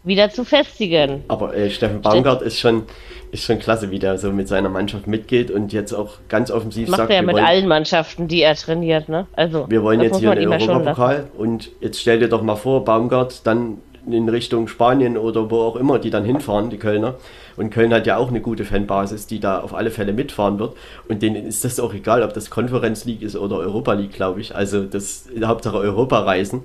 [0.04, 1.24] wieder zu festigen.
[1.28, 2.84] Aber äh, Steffen Baumgart ist schon,
[3.30, 6.88] ist schon klasse, wie der so mit seiner Mannschaft mitgeht und jetzt auch ganz offensiv
[6.88, 9.26] Macht sagt, er ja mit wollen, allen Mannschaften, die er trainiert, ne?
[9.34, 13.46] Also wir wollen jetzt hier den Europapokal und jetzt stell dir doch mal vor, Baumgart
[13.46, 17.14] dann in Richtung Spanien oder wo auch immer die dann hinfahren, die Kölner.
[17.56, 20.74] Und Köln hat ja auch eine gute Fanbasis, die da auf alle Fälle mitfahren wird.
[21.08, 24.40] Und denen ist das auch egal, ob das Konferenz League ist oder Europa League, glaube
[24.40, 24.56] ich.
[24.56, 26.62] Also das Hauptsache Europa reisen.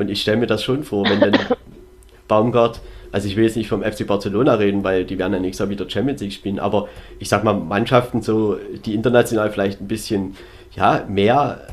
[0.00, 1.38] Und ich stelle mir das schon vor, wenn dann
[2.28, 2.80] Baumgart,
[3.12, 5.70] also ich will jetzt nicht vom FC Barcelona reden, weil die werden ja nächstes Jahr
[5.70, 10.36] wieder Champions League spielen, aber ich sag mal, Mannschaften so, die international vielleicht ein bisschen,
[10.74, 11.66] ja, mehr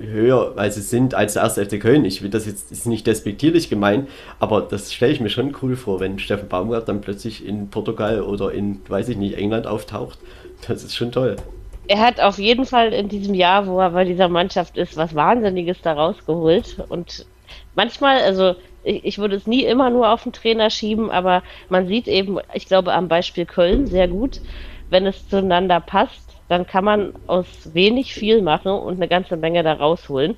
[0.00, 2.04] höher, weil sie sind als der erste FC Köln.
[2.04, 4.08] Ich will das jetzt ist nicht despektierlich gemeint,
[4.38, 8.22] aber das stelle ich mir schon cool vor, wenn Steffen Baumgart dann plötzlich in Portugal
[8.22, 10.18] oder in, weiß ich nicht, England auftaucht.
[10.66, 11.36] Das ist schon toll.
[11.86, 15.14] Er hat auf jeden Fall in diesem Jahr, wo er bei dieser Mannschaft ist, was
[15.14, 16.76] Wahnsinniges da rausgeholt.
[16.88, 17.26] Und
[17.74, 21.86] manchmal, also ich, ich würde es nie immer nur auf den Trainer schieben, aber man
[21.86, 24.40] sieht eben, ich glaube am Beispiel Köln sehr gut,
[24.90, 29.62] wenn es zueinander passt, dann kann man aus wenig viel machen und eine ganze Menge
[29.62, 30.36] da rausholen.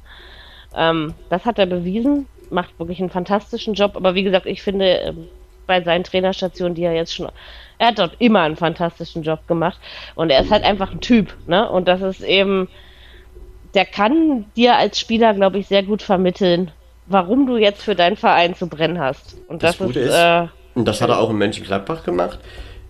[0.74, 4.86] Ähm, das hat er bewiesen, macht wirklich einen fantastischen Job, aber wie gesagt, ich finde
[4.86, 5.28] ähm,
[5.66, 7.28] bei seinen Trainerstationen, die er jetzt schon,
[7.78, 9.80] er hat dort immer einen fantastischen Job gemacht
[10.14, 11.68] und er ist halt einfach ein Typ, ne?
[11.68, 12.68] Und das ist eben,
[13.74, 16.70] der kann dir als Spieler, glaube ich, sehr gut vermitteln,
[17.06, 19.36] warum du jetzt für deinen Verein zu brennen hast.
[19.48, 22.38] Und das, das Gute ist, äh, und das hat er auch in Mönchengladbach gemacht.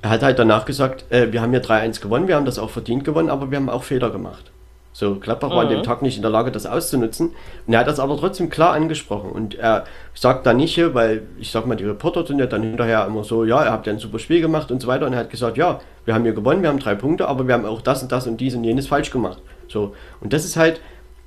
[0.02, 2.70] Er hat halt danach gesagt, äh, wir haben hier 3-1 gewonnen, wir haben das auch
[2.70, 4.50] verdient gewonnen, aber wir haben auch Fehler gemacht.
[4.92, 5.54] So, Gladbach mhm.
[5.54, 5.84] war an dem mhm.
[5.84, 7.34] Tag nicht in der Lage, das auszunutzen.
[7.66, 9.30] Und er hat das aber trotzdem klar angesprochen.
[9.30, 9.84] Und er
[10.14, 13.22] sagt da nicht hier, weil ich sag mal, die Reporter sind ja dann hinterher immer
[13.22, 15.06] so, ja, ihr habt ja ein super Spiel gemacht und so weiter.
[15.06, 17.52] Und er hat gesagt, ja, wir haben hier gewonnen, wir haben drei Punkte, aber wir
[17.52, 19.42] haben auch das und das und dies und jenes falsch gemacht.
[19.68, 20.80] So, und das ist halt,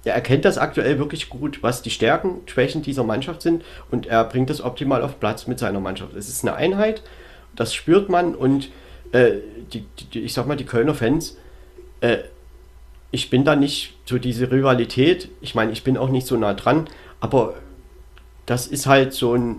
[0.03, 4.23] er erkennt das aktuell wirklich gut, was die Stärken, Schwächen dieser Mannschaft sind und er
[4.23, 6.15] bringt das optimal auf Platz mit seiner Mannschaft.
[6.15, 7.03] Es ist eine Einheit,
[7.55, 8.69] das spürt man und
[9.11, 9.33] äh,
[9.73, 11.37] die, die, ich sag mal, die Kölner Fans,
[12.01, 12.19] äh,
[13.11, 16.53] ich bin da nicht so diese Rivalität, ich meine, ich bin auch nicht so nah
[16.53, 16.87] dran,
[17.19, 17.55] aber
[18.45, 19.57] das ist halt so ein,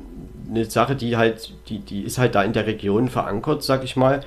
[0.48, 3.96] eine Sache, die halt, die, die ist halt da in der Region verankert, sag ich
[3.96, 4.24] mal.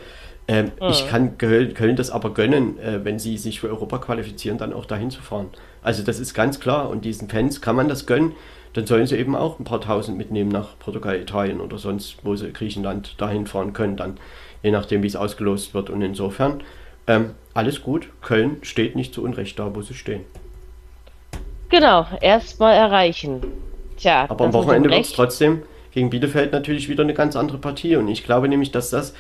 [0.47, 0.89] Ähm, mhm.
[0.89, 4.85] Ich kann Köln das aber gönnen, äh, wenn sie sich für Europa qualifizieren, dann auch
[4.85, 5.49] dahin zu fahren.
[5.83, 8.33] Also das ist ganz klar und diesen Fans kann man das gönnen.
[8.73, 12.35] Dann sollen sie eben auch ein paar Tausend mitnehmen nach Portugal, Italien oder sonst, wo
[12.35, 14.17] sie Griechenland dahin fahren können, dann
[14.63, 15.89] je nachdem, wie es ausgelost wird.
[15.89, 16.63] Und insofern
[17.05, 18.07] ähm, alles gut.
[18.21, 20.21] Köln steht nicht zu Unrecht da, wo sie stehen.
[21.69, 23.41] Genau, erstmal erreichen.
[23.97, 27.95] Tja, aber am Wochenende wird es trotzdem gegen Bielefeld natürlich wieder eine ganz andere Partie.
[27.95, 29.13] Und ich glaube nämlich, dass das,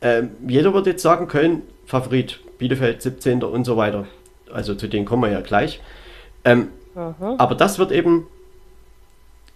[0.00, 3.42] äh, jeder wird jetzt sagen, Köln Favorit, Bielefeld 17.
[3.42, 4.06] und so weiter.
[4.52, 5.80] Also zu denen kommen wir ja gleich.
[6.44, 8.26] Ähm, aber das wird eben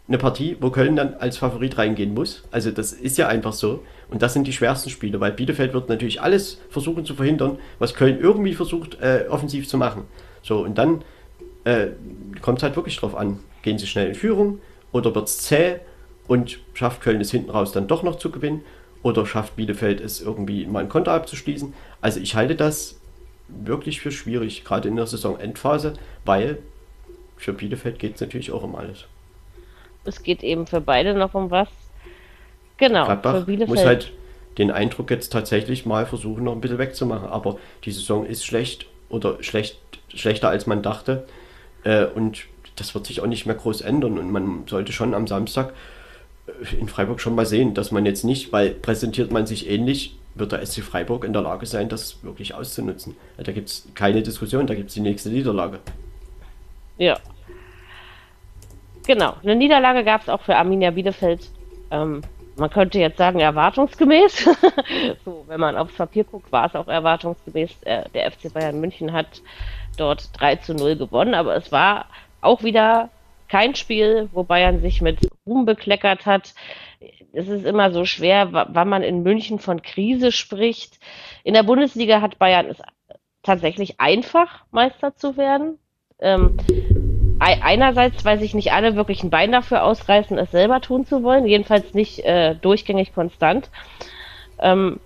[0.06, 2.42] eine Partie, wo Köln dann als Favorit reingehen muss.
[2.50, 3.82] Also das ist ja einfach so.
[4.10, 7.94] Und das sind die schwersten Spiele, weil Bielefeld wird natürlich alles versuchen zu verhindern, was
[7.94, 10.04] Köln irgendwie versucht, äh, offensiv zu machen.
[10.42, 11.02] So, und dann
[11.64, 11.88] äh,
[12.42, 13.40] kommt es halt wirklich drauf an.
[13.62, 14.60] Gehen sie schnell in Führung
[14.92, 15.76] oder wird es zäh
[16.28, 18.62] und schafft Köln es hinten raus dann doch noch zu gewinnen
[19.02, 21.72] oder schafft Bielefeld es irgendwie mal ein Konter abzuschließen.
[22.02, 23.00] Also ich halte das
[23.48, 25.94] wirklich für schwierig, gerade in der Saisonendphase,
[26.24, 26.58] weil
[27.36, 29.04] für Bielefeld geht es natürlich auch um alles.
[30.04, 31.68] Es geht eben für beide noch um was.
[32.76, 33.68] Genau, Gladbach für Bielefeld.
[33.68, 34.12] muss halt
[34.58, 37.28] den Eindruck jetzt tatsächlich mal versuchen, noch ein bisschen wegzumachen.
[37.28, 41.26] Aber die Saison ist schlecht oder schlecht, schlechter als man dachte.
[41.84, 42.44] Äh, und
[42.76, 44.18] das wird sich auch nicht mehr groß ändern.
[44.18, 45.72] Und man sollte schon am Samstag
[46.46, 50.16] äh, in Freiburg schon mal sehen, dass man jetzt nicht, weil präsentiert man sich ähnlich,
[50.35, 53.16] wird der SC Freiburg in der Lage sein, das wirklich auszunutzen.
[53.36, 55.81] Da gibt es keine Diskussion, da gibt es die nächste Niederlage.
[56.98, 57.19] Ja.
[59.06, 61.51] Genau, eine Niederlage gab es auch für Arminia Bielefeld.
[61.90, 62.23] Ähm,
[62.56, 64.48] man könnte jetzt sagen, erwartungsgemäß.
[65.24, 67.82] so, wenn man aufs Papier guckt, war es auch erwartungsgemäß.
[67.82, 69.43] Äh, der FC Bayern München hat
[69.97, 72.06] dort 3 zu 0 gewonnen, aber es war
[72.40, 73.11] auch wieder
[73.48, 76.55] kein Spiel, wo Bayern sich mit Ruhm bekleckert hat.
[77.35, 80.98] Es ist immer so schwer, wann man in München von Krise spricht.
[81.43, 82.78] In der Bundesliga hat Bayern es
[83.43, 85.78] tatsächlich einfach, Meister zu werden.
[86.20, 86.56] Ähm,
[87.39, 91.47] einerseits, weil sich nicht alle wirklich ein Bein dafür ausreißen, es selber tun zu wollen,
[91.47, 93.69] jedenfalls nicht äh, durchgängig konstant.
[94.59, 95.01] Ähm,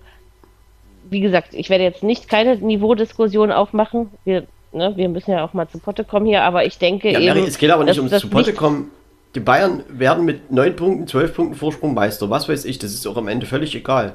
[1.09, 4.11] wie gesagt, ich werde jetzt nicht keine Niveaudiskussion aufmachen.
[4.23, 7.19] Wir ne, wir müssen ja auch mal zu Potte kommen hier, aber ich denke ja,
[7.19, 7.43] eben.
[7.43, 8.91] es geht aber nicht ums zu Potte kommen.
[9.35, 12.29] Die Bayern werden mit 9 Punkten, 12 Punkten Vorsprung Meister.
[12.29, 14.13] Was weiß ich, das ist auch am Ende völlig egal.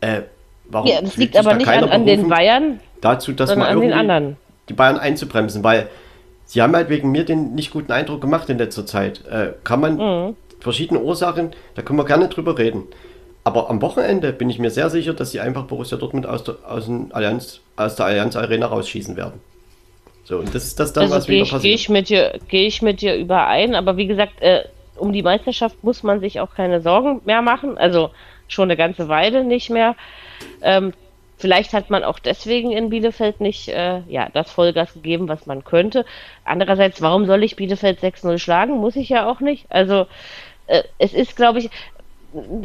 [0.00, 0.22] Äh,
[0.68, 4.36] warum ja, das liegt aber da nicht an, an den Bayern, dazu, dass man irgendwie
[4.68, 5.88] die Bayern einzubremsen, weil
[6.44, 9.24] sie haben halt wegen mir den nicht guten Eindruck gemacht in letzter Zeit.
[9.26, 10.36] Äh, kann man mhm.
[10.60, 12.84] verschiedene Ursachen, da können wir gerne drüber reden.
[13.42, 16.56] Aber am Wochenende bin ich mir sehr sicher, dass sie einfach Borussia Dortmund aus der,
[16.68, 19.40] aus, Allianz, aus der Allianz Arena rausschießen werden.
[20.26, 21.62] So, und das ist das dann, also was wieder ich, passiert.
[21.62, 24.64] Gehe ich, mit dir, geh ich mit dir überein, aber wie gesagt, äh,
[24.96, 27.78] um die Meisterschaft muss man sich auch keine Sorgen mehr machen.
[27.78, 28.10] Also
[28.48, 29.94] schon eine ganze Weile nicht mehr.
[30.62, 30.94] Ähm,
[31.38, 35.62] vielleicht hat man auch deswegen in Bielefeld nicht äh, ja, das Vollgas gegeben, was man
[35.62, 36.04] könnte.
[36.44, 38.78] Andererseits, warum soll ich Bielefeld 6-0 schlagen?
[38.78, 39.66] Muss ich ja auch nicht.
[39.68, 40.08] Also
[40.66, 41.70] äh, es ist, glaube ich,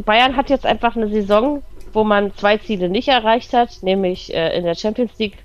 [0.03, 1.61] Bayern hat jetzt einfach eine Saison,
[1.93, 5.37] wo man zwei Ziele nicht erreicht hat, nämlich äh, in der Champions League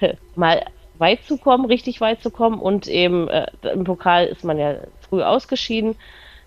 [0.34, 0.64] mal
[0.98, 2.60] weit zu kommen, richtig weit zu kommen.
[2.60, 4.76] Und eben äh, im Pokal ist man ja
[5.08, 5.96] früh ausgeschieden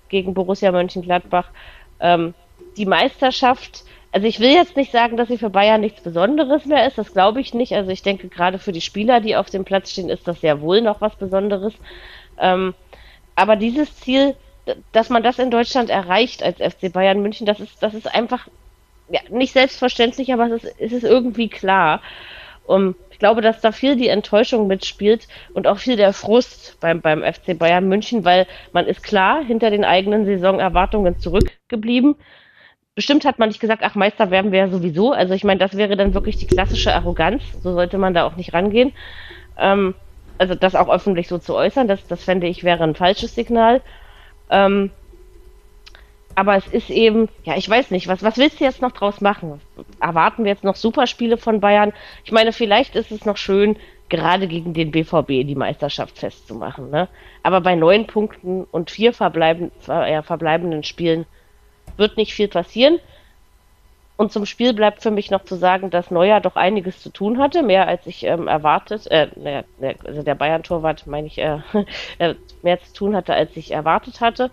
[0.09, 1.49] gegen Borussia Mönchengladbach.
[1.99, 2.33] Ähm,
[2.77, 6.87] die Meisterschaft, also ich will jetzt nicht sagen, dass sie für Bayern nichts Besonderes mehr
[6.87, 7.73] ist, das glaube ich nicht.
[7.73, 10.61] Also ich denke, gerade für die Spieler, die auf dem Platz stehen, ist das sehr
[10.61, 11.73] wohl noch was Besonderes.
[12.39, 12.73] Ähm,
[13.35, 14.35] aber dieses Ziel,
[14.91, 18.47] dass man das in Deutschland erreicht als FC Bayern München, das ist, das ist einfach
[19.09, 22.01] ja, nicht selbstverständlich, aber es ist, es ist irgendwie klar.
[22.65, 27.01] Um, ich glaube, dass da viel die Enttäuschung mitspielt und auch viel der Frust beim,
[27.01, 32.15] beim FC Bayern München, weil man ist klar hinter den eigenen Saisonerwartungen zurückgeblieben.
[32.95, 35.11] Bestimmt hat man nicht gesagt, ach, Meister werden wir ja sowieso.
[35.11, 37.43] Also ich meine, das wäre dann wirklich die klassische Arroganz.
[37.61, 38.93] So sollte man da auch nicht rangehen.
[39.57, 39.95] Ähm,
[40.37, 43.81] also das auch öffentlich so zu äußern, das, das fände ich wäre ein falsches Signal.
[44.49, 44.91] Ähm,
[46.39, 49.19] aber es ist eben, ja, ich weiß nicht, was, was willst du jetzt noch draus
[49.19, 49.59] machen?
[49.99, 51.91] Erwarten wir jetzt noch Superspiele von Bayern?
[52.23, 53.75] Ich meine, vielleicht ist es noch schön,
[54.07, 56.91] gerade gegen den BVB die Meisterschaft festzumachen.
[56.91, 57.09] Ne?
[57.43, 61.25] Aber bei neun Punkten und vier verbleiben, äh, verbleibenden Spielen
[61.97, 62.99] wird nicht viel passieren.
[64.15, 67.37] Und zum Spiel bleibt für mich noch zu sagen, dass Neuer doch einiges zu tun
[67.37, 69.27] hatte, mehr als ich ähm, erwartet, äh,
[70.05, 71.57] also der Bayern-Torwart, meine ich, äh,
[72.61, 74.51] mehr zu tun hatte, als ich erwartet hatte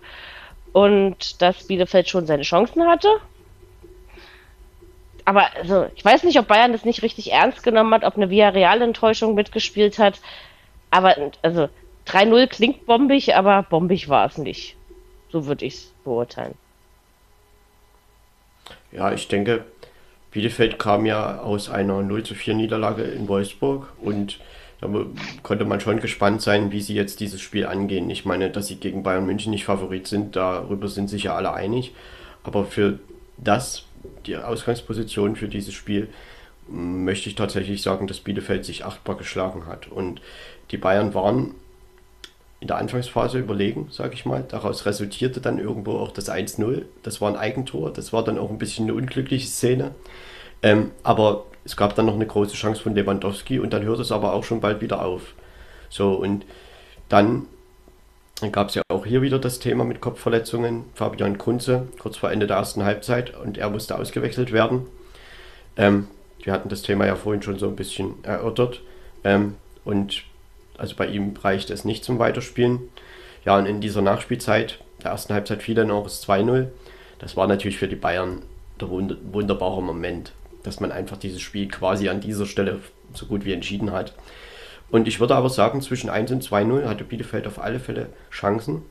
[0.77, 3.09] und dass Bielefeld schon seine Chancen hatte.
[5.25, 8.29] Aber also, ich weiß nicht, ob Bayern das nicht richtig ernst genommen hat, ob eine
[8.29, 10.19] Villarreal-Enttäuschung mitgespielt hat.
[10.91, 11.67] Aber also
[12.05, 14.75] 3-0 klingt bombig, aber bombig war es nicht.
[15.31, 16.53] So würde ich es beurteilen.
[18.91, 19.65] Ja, ich denke,
[20.29, 24.39] Bielefeld kam ja aus einer 0 zu 4 Niederlage in Wolfsburg und
[24.79, 24.87] da
[25.41, 28.09] konnte man schon gespannt sein, wie sie jetzt dieses Spiel angehen.
[28.09, 31.53] Ich meine, dass sie gegen Bayern München nicht Favorit sind, darüber sind sich ja alle
[31.53, 31.95] einig.
[32.43, 32.99] Aber für
[33.37, 33.85] das,
[34.25, 36.09] die Ausgangsposition für dieses Spiel,
[36.67, 39.87] möchte ich tatsächlich sagen, dass Bielefeld sich achtbar geschlagen hat.
[39.87, 40.21] Und
[40.71, 41.55] die Bayern waren
[42.59, 44.43] in der Anfangsphase überlegen, sage ich mal.
[44.47, 46.83] Daraus resultierte dann irgendwo auch das 1-0.
[47.03, 47.91] Das war ein Eigentor.
[47.93, 49.91] Das war dann auch ein bisschen eine unglückliche Szene.
[50.63, 54.13] Ähm, aber es gab dann noch eine große Chance von Lewandowski und dann hört es
[54.13, 55.33] aber auch schon bald wieder auf.
[55.89, 56.45] So, und
[57.09, 57.45] dann
[58.53, 60.85] gab es ja auch hier wieder das Thema mit Kopfverletzungen.
[60.93, 64.85] Fabian Kunze, kurz vor Ende der ersten Halbzeit, und er musste ausgewechselt werden.
[65.75, 66.07] Ähm,
[66.41, 68.81] wir hatten das Thema ja vorhin schon so ein bisschen erörtert.
[69.25, 70.23] Ähm, und
[70.77, 72.79] also bei ihm reicht es nicht zum Weiterspielen.
[73.43, 76.67] Ja, und in dieser Nachspielzeit der ersten Halbzeit fiel dann auch das 2-0.
[77.19, 78.43] Das war natürlich für die Bayern
[78.79, 80.31] der wunderbare Moment,
[80.67, 82.81] dass man einfach dieses Spiel quasi an dieser Stelle
[83.13, 84.13] so gut wie entschieden hat.
[84.91, 88.83] Und ich würde aber sagen, zwischen 1 und 2-0 hatte Bielefeld auf alle Fälle Chancen,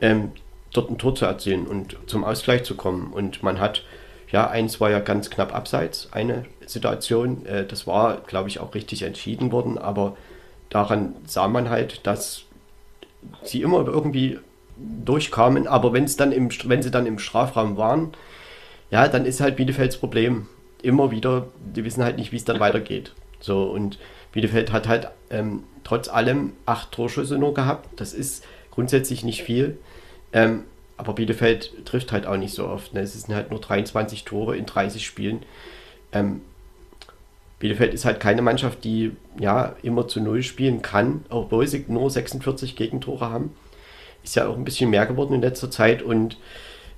[0.00, 0.32] ähm,
[0.72, 3.12] dort ein Tor zu erzielen und zum Ausgleich zu kommen.
[3.12, 3.82] Und man hat,
[4.30, 7.44] ja, eins war ja ganz knapp abseits, eine Situation.
[7.44, 10.16] Äh, das war, glaube ich, auch richtig entschieden worden, aber
[10.70, 12.44] daran sah man halt, dass
[13.42, 14.38] sie immer irgendwie
[14.78, 18.12] durchkamen, aber wenn sie dann im Strafraum waren,
[18.90, 20.46] ja, dann ist halt Bielefelds Problem
[20.86, 23.12] immer wieder, die wissen halt nicht, wie es dann weitergeht.
[23.40, 23.98] So und
[24.32, 27.88] Bielefeld hat halt ähm, trotz allem acht Torschüsse nur gehabt.
[28.00, 29.78] Das ist grundsätzlich nicht viel.
[30.32, 30.64] Ähm,
[30.96, 32.94] aber Bielefeld trifft halt auch nicht so oft.
[32.94, 33.00] Ne?
[33.00, 35.42] Es sind halt nur 23 Tore in 30 Spielen.
[36.12, 36.40] Ähm,
[37.58, 42.10] Bielefeld ist halt keine Mannschaft, die ja immer zu Null spielen kann, obwohl sie nur
[42.10, 43.54] 46 Gegentore haben.
[44.22, 46.36] Ist ja auch ein bisschen mehr geworden in letzter Zeit und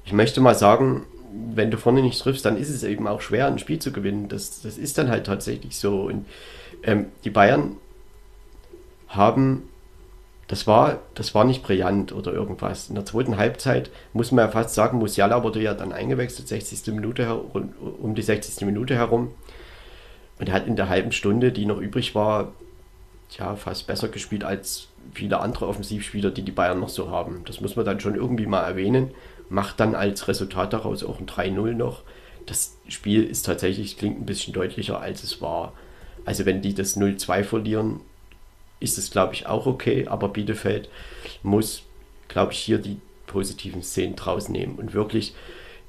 [0.04, 3.46] ich möchte mal sagen, wenn du vorne nicht triffst, dann ist es eben auch schwer,
[3.46, 4.28] ein Spiel zu gewinnen.
[4.28, 6.02] Das, das ist dann halt tatsächlich so.
[6.02, 6.26] Und
[6.82, 7.76] ähm, die Bayern
[9.08, 9.68] haben,
[10.46, 12.88] das war, das war nicht brillant oder irgendwas.
[12.88, 16.94] In der zweiten Halbzeit muss man ja fast sagen, Musiala wurde ja dann eingewechselt, 60.
[16.94, 18.64] Minute um die 60.
[18.64, 19.32] Minute herum.
[20.38, 22.52] Und er hat in der halben Stunde, die noch übrig war,
[23.36, 27.42] ja, fast besser gespielt als viele andere Offensivspieler, die die Bayern noch so haben.
[27.46, 29.10] Das muss man dann schon irgendwie mal erwähnen.
[29.48, 32.02] Macht dann als Resultat daraus auch ein 3-0 noch.
[32.46, 35.72] Das Spiel ist tatsächlich, klingt ein bisschen deutlicher, als es war.
[36.24, 38.00] Also wenn die das 0-2 verlieren,
[38.80, 40.06] ist es, glaube ich, auch okay.
[40.08, 40.88] Aber Bielefeld
[41.42, 41.82] muss,
[42.28, 45.34] glaube ich, hier die positiven Szenen draus nehmen und wirklich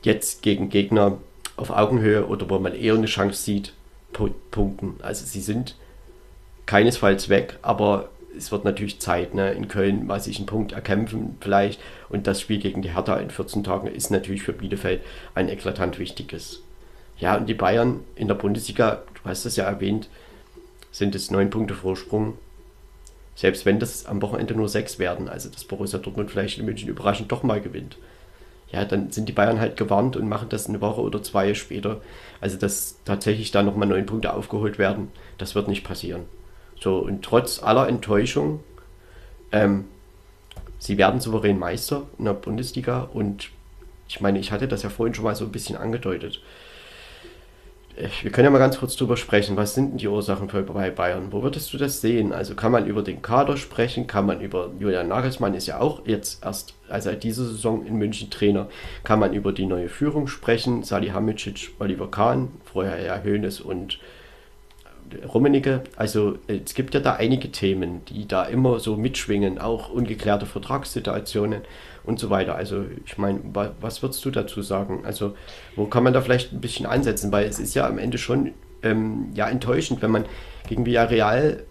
[0.04, 1.18] jetzt gegen Gegner
[1.58, 3.74] auf Augenhöhe oder wo man eher eine Chance sieht,
[4.52, 4.96] punkten.
[5.02, 5.76] Also sie sind
[6.66, 9.52] keinesfalls weg, aber es wird natürlich Zeit, ne?
[9.52, 11.82] in Köln mal sich einen Punkt erkämpfen vielleicht.
[12.10, 15.02] Und das Spiel gegen die Hertha in 14 Tagen ist natürlich für Bielefeld
[15.36, 16.62] ein eklatant wichtiges.
[17.18, 20.10] Ja, und die Bayern in der Bundesliga, du hast es ja erwähnt,
[20.92, 22.38] sind es neun Punkte Vorsprung.
[23.36, 26.90] Selbst wenn das am Wochenende nur sechs werden, also dass Borussia Dortmund vielleicht in München
[26.90, 27.98] überraschend doch mal gewinnt
[28.72, 32.02] ja, dann sind die Bayern halt gewarnt und machen das eine Woche oder zwei später.
[32.40, 36.26] Also, dass tatsächlich da nochmal neun Punkte aufgeholt werden, das wird nicht passieren.
[36.80, 38.62] So, und trotz aller Enttäuschung,
[39.52, 39.86] ähm,
[40.78, 43.50] sie werden souverän Meister in der Bundesliga und
[44.08, 46.42] ich meine, ich hatte das ja vorhin schon mal so ein bisschen angedeutet
[48.22, 49.58] wir können ja mal ganz kurz drüber sprechen.
[49.58, 51.32] Was sind denn die Ursachen bei Bayern?
[51.32, 52.32] Wo würdest du das sehen?
[52.32, 54.08] Also kann man über den Kader sprechen?
[54.08, 57.96] Kann man über Julian Nagelsmann ist ja auch jetzt erst, also seit dieser Saison in
[57.98, 58.70] München Trainer.
[59.04, 60.84] Kann man über die neue Führung sprechen?
[60.84, 64.00] Salihamidzic, Oliver Kahn, vorher ja Hoeneß und
[65.28, 65.84] Rummenigge.
[65.96, 71.62] Also es gibt ja da einige Themen, die da immer so mitschwingen, auch ungeklärte Vertragssituationen
[72.04, 72.56] und so weiter.
[72.56, 73.40] Also ich meine,
[73.82, 75.02] was würdest du dazu sagen?
[75.06, 75.36] Also
[75.76, 77.32] wo kann man da vielleicht ein bisschen ansetzen?
[77.32, 78.54] Weil es ist ja am Ende schon
[78.84, 80.26] ähm, ja enttäuschend, wenn man
[80.68, 81.64] gegen Villarreal,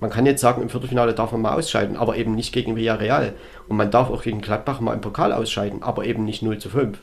[0.00, 3.34] man kann jetzt sagen, im Viertelfinale darf man mal ausscheiden, aber eben nicht gegen Villarreal.
[3.68, 6.68] Und man darf auch gegen Gladbach mal im Pokal ausscheiden, aber eben nicht 0 zu
[6.70, 6.98] 5.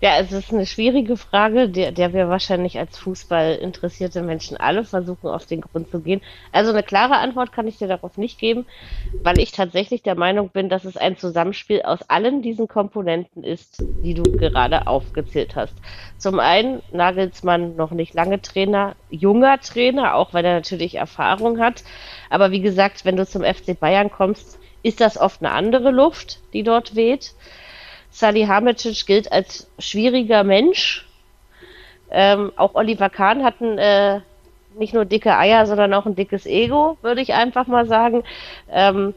[0.00, 4.84] Ja, es ist eine schwierige Frage, der, der wir wahrscheinlich als Fußball interessierte Menschen alle
[4.84, 6.20] versuchen auf den Grund zu gehen.
[6.52, 8.64] Also eine klare Antwort kann ich dir darauf nicht geben,
[9.24, 13.82] weil ich tatsächlich der Meinung bin, dass es ein Zusammenspiel aus allen diesen Komponenten ist,
[14.04, 15.74] die du gerade aufgezählt hast.
[16.16, 21.82] Zum einen Nagelsmann noch nicht lange Trainer, junger Trainer, auch weil er natürlich Erfahrung hat.
[22.30, 26.38] Aber wie gesagt, wenn du zum FC Bayern kommst, ist das oft eine andere Luft,
[26.52, 27.34] die dort weht.
[28.10, 31.06] Salihamidzic gilt als schwieriger Mensch.
[32.10, 34.20] Ähm, auch Oliver Kahn hat ein, äh,
[34.78, 38.24] nicht nur dicke Eier, sondern auch ein dickes Ego, würde ich einfach mal sagen.
[38.70, 39.14] Ähm,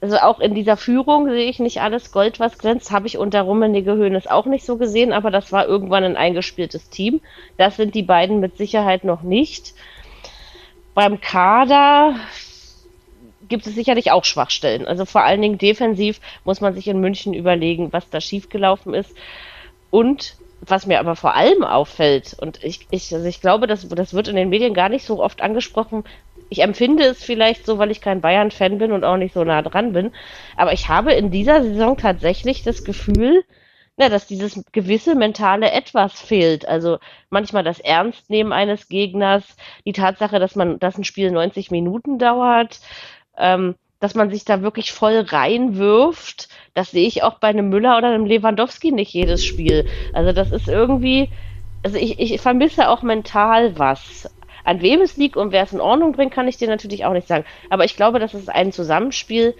[0.00, 2.92] also auch in dieser Führung sehe ich nicht alles Gold, was glänzt.
[2.92, 6.88] Habe ich unter Rummenigge Höhnes auch nicht so gesehen, aber das war irgendwann ein eingespieltes
[6.88, 7.20] Team.
[7.56, 9.74] Das sind die beiden mit Sicherheit noch nicht.
[10.94, 12.14] Beim Kader
[13.48, 14.86] gibt es sicherlich auch Schwachstellen.
[14.86, 19.14] Also vor allen Dingen defensiv muss man sich in München überlegen, was da schiefgelaufen ist.
[19.90, 24.12] Und was mir aber vor allem auffällt, und ich, ich, also ich glaube, das, das
[24.12, 26.04] wird in den Medien gar nicht so oft angesprochen,
[26.50, 29.62] ich empfinde es vielleicht so, weil ich kein Bayern-Fan bin und auch nicht so nah
[29.62, 30.12] dran bin.
[30.56, 33.44] Aber ich habe in dieser Saison tatsächlich das Gefühl,
[33.98, 36.66] na, dass dieses gewisse mentale Etwas fehlt.
[36.66, 36.98] Also
[37.30, 39.44] manchmal das Ernstnehmen eines Gegners,
[39.84, 42.80] die Tatsache, dass man, dass ein Spiel 90 Minuten dauert,
[43.38, 46.48] ähm, dass man sich da wirklich voll reinwirft.
[46.74, 49.86] Das sehe ich auch bei einem Müller oder einem Lewandowski nicht jedes Spiel.
[50.12, 51.30] Also das ist irgendwie,
[51.82, 54.30] also ich, ich vermisse auch mental was.
[54.64, 57.12] An wem es liegt und wer es in Ordnung bringt, kann ich dir natürlich auch
[57.12, 57.44] nicht sagen.
[57.70, 59.54] Aber ich glaube, dass es ein Zusammenspiel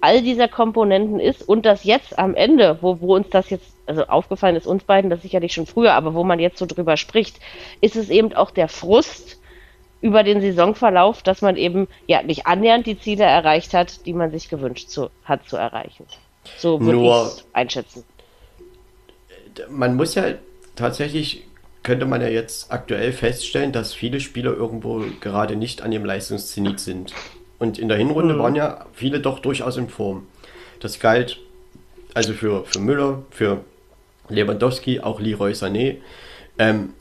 [0.00, 4.06] all dieser Komponenten ist und das jetzt am Ende, wo, wo uns das jetzt, also
[4.06, 7.38] aufgefallen ist uns beiden, das sicherlich schon früher, aber wo man jetzt so drüber spricht,
[7.80, 9.39] ist es eben auch der Frust
[10.00, 14.30] über den Saisonverlauf, dass man eben ja nicht annähernd die Ziele erreicht hat, die man
[14.30, 16.06] sich gewünscht zu, hat zu erreichen.
[16.56, 18.04] So würde ich es einschätzen.
[19.68, 20.24] Man muss ja
[20.74, 21.44] tatsächlich
[21.82, 26.78] könnte man ja jetzt aktuell feststellen, dass viele Spieler irgendwo gerade nicht an ihrem Leistungszenit
[26.78, 27.14] sind.
[27.58, 28.38] Und in der Hinrunde mhm.
[28.38, 30.26] waren ja viele doch durchaus in Form.
[30.80, 31.38] Das galt
[32.14, 33.64] also für, für Müller, für
[34.28, 35.96] Lewandowski, auch Leroy Sané.
[36.58, 36.94] Ähm,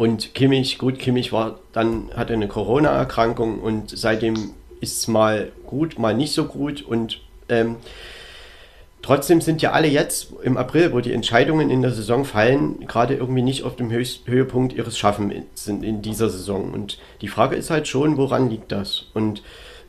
[0.00, 5.98] und Kimmich, gut, Kimmich war dann, hatte eine Corona-Erkrankung und seitdem ist es mal gut,
[5.98, 6.80] mal nicht so gut.
[6.80, 7.20] Und
[7.50, 7.76] ähm,
[9.02, 13.14] trotzdem sind ja alle jetzt im April, wo die Entscheidungen in der Saison fallen, gerade
[13.14, 16.72] irgendwie nicht auf dem Höchst Höhepunkt ihres Schaffens sind in dieser Saison.
[16.72, 19.04] Und die Frage ist halt schon, woran liegt das?
[19.12, 19.42] Und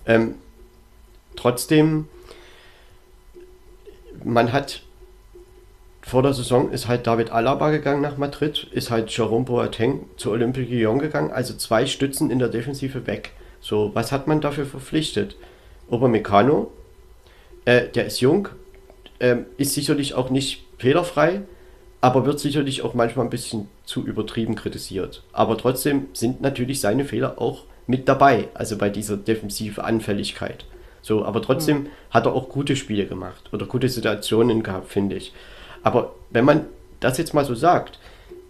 [0.05, 0.35] ähm,
[1.37, 2.09] trotzdem,
[4.25, 4.81] man hat
[6.11, 10.31] vor der Saison ist halt David Alaba gegangen nach Madrid, ist halt Jerome Boateng zu
[10.31, 13.31] Olympique Lyon gegangen, also zwei Stützen in der Defensive weg.
[13.61, 15.37] So, was hat man dafür verpflichtet?
[15.89, 16.69] Obermecano,
[17.63, 18.49] äh, der ist jung,
[19.19, 21.43] äh, ist sicherlich auch nicht fehlerfrei,
[22.01, 25.23] aber wird sicherlich auch manchmal ein bisschen zu übertrieben kritisiert.
[25.31, 30.65] Aber trotzdem sind natürlich seine Fehler auch mit dabei, also bei dieser defensive Anfälligkeit.
[31.01, 31.87] So, aber trotzdem mhm.
[32.09, 35.31] hat er auch gute Spiele gemacht oder gute Situationen gehabt, finde ich.
[35.83, 36.65] Aber wenn man
[36.99, 37.99] das jetzt mal so sagt,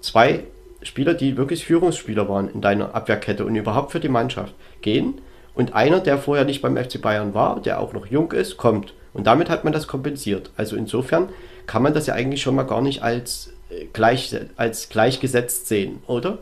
[0.02, 0.44] zwei
[0.84, 5.22] Spieler, die wirklich Führungsspieler waren in deiner Abwehrkette und überhaupt für die Mannschaft, gehen
[5.54, 8.94] und einer, der vorher nicht beim FC Bayern war, der auch noch jung ist, kommt.
[9.14, 10.52] Und damit hat man das kompensiert.
[10.58, 11.30] Also insofern
[11.68, 16.02] kann man das ja eigentlich schon mal gar nicht als, äh, gleich, als gleichgesetzt sehen,
[16.08, 16.40] oder?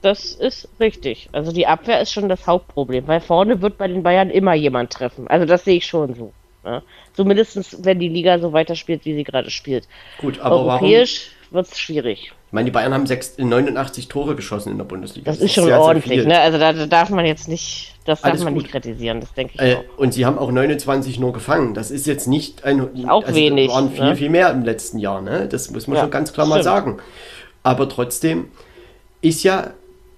[0.00, 1.28] Das ist richtig.
[1.32, 4.92] Also die Abwehr ist schon das Hauptproblem, weil vorne wird bei den Bayern immer jemand
[4.92, 5.26] treffen.
[5.26, 6.32] Also das sehe ich schon so.
[6.64, 6.82] Ja.
[7.14, 9.88] Zumindest wenn die Liga so weiterspielt, wie sie gerade spielt.
[10.18, 12.32] Gut, aber Europäisch wird es schwierig.
[12.48, 15.30] Ich meine, die Bayern haben 6, 89 Tore geschossen in der Bundesliga.
[15.30, 16.40] Das, das ist schon sehr, ordentlich, sehr ne?
[16.40, 18.62] Also da, da, darf man jetzt nicht, das darf Alles man gut.
[18.62, 19.98] nicht kritisieren, das denke ich äh, auch.
[19.98, 21.74] Und sie haben auch 29 nur gefangen.
[21.74, 23.08] Das ist jetzt nicht ein.
[23.08, 23.70] Auch also wenig.
[23.70, 24.16] waren viel, ne?
[24.16, 25.46] viel mehr im letzten Jahr, ne?
[25.46, 26.58] Das muss man ja, schon ganz klar stimmt.
[26.58, 26.98] mal sagen.
[27.62, 28.48] Aber trotzdem
[29.20, 29.72] ist ja,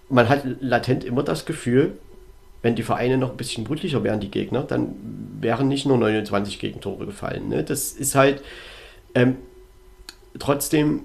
[0.08, 1.98] man hat latent immer das Gefühl,
[2.62, 4.94] wenn die Vereine noch ein bisschen brütlicher wären, die Gegner, dann
[5.40, 7.48] wären nicht nur 29 Gegentore gefallen.
[7.48, 7.64] Ne?
[7.64, 8.42] Das ist halt
[9.14, 9.36] ähm,
[10.38, 11.00] trotzdem,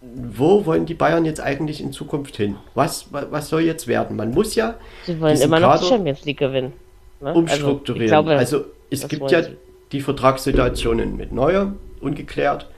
[0.00, 2.56] wo wollen die Bayern jetzt eigentlich in Zukunft hin?
[2.74, 4.16] Was, was soll jetzt werden?
[4.16, 4.74] Man muss ja.
[5.04, 6.74] Sie wollen immer noch die Champions League gewinnen.
[7.20, 7.28] Ne?
[7.28, 8.14] Also, umstrukturieren.
[8.14, 9.56] Also, glaube, also es gibt ja sie.
[9.92, 12.68] die Vertragssituationen mit Neuer ungeklärt,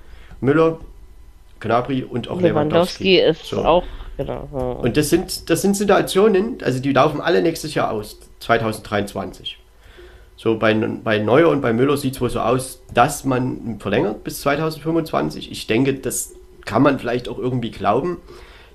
[0.40, 0.78] Müller,
[1.58, 3.16] Gnabry und auch Lewandowski.
[3.16, 3.64] Lewandowski ist so.
[3.64, 3.84] auch
[4.16, 4.78] Genau.
[4.82, 9.58] Und das sind, das sind Situationen, also die laufen alle nächstes Jahr aus, 2023.
[10.36, 14.22] So bei, bei Neuer und bei Müller sieht es wohl so aus, dass man verlängert
[14.22, 15.50] bis 2025.
[15.50, 16.34] Ich denke, das
[16.64, 18.18] kann man vielleicht auch irgendwie glauben,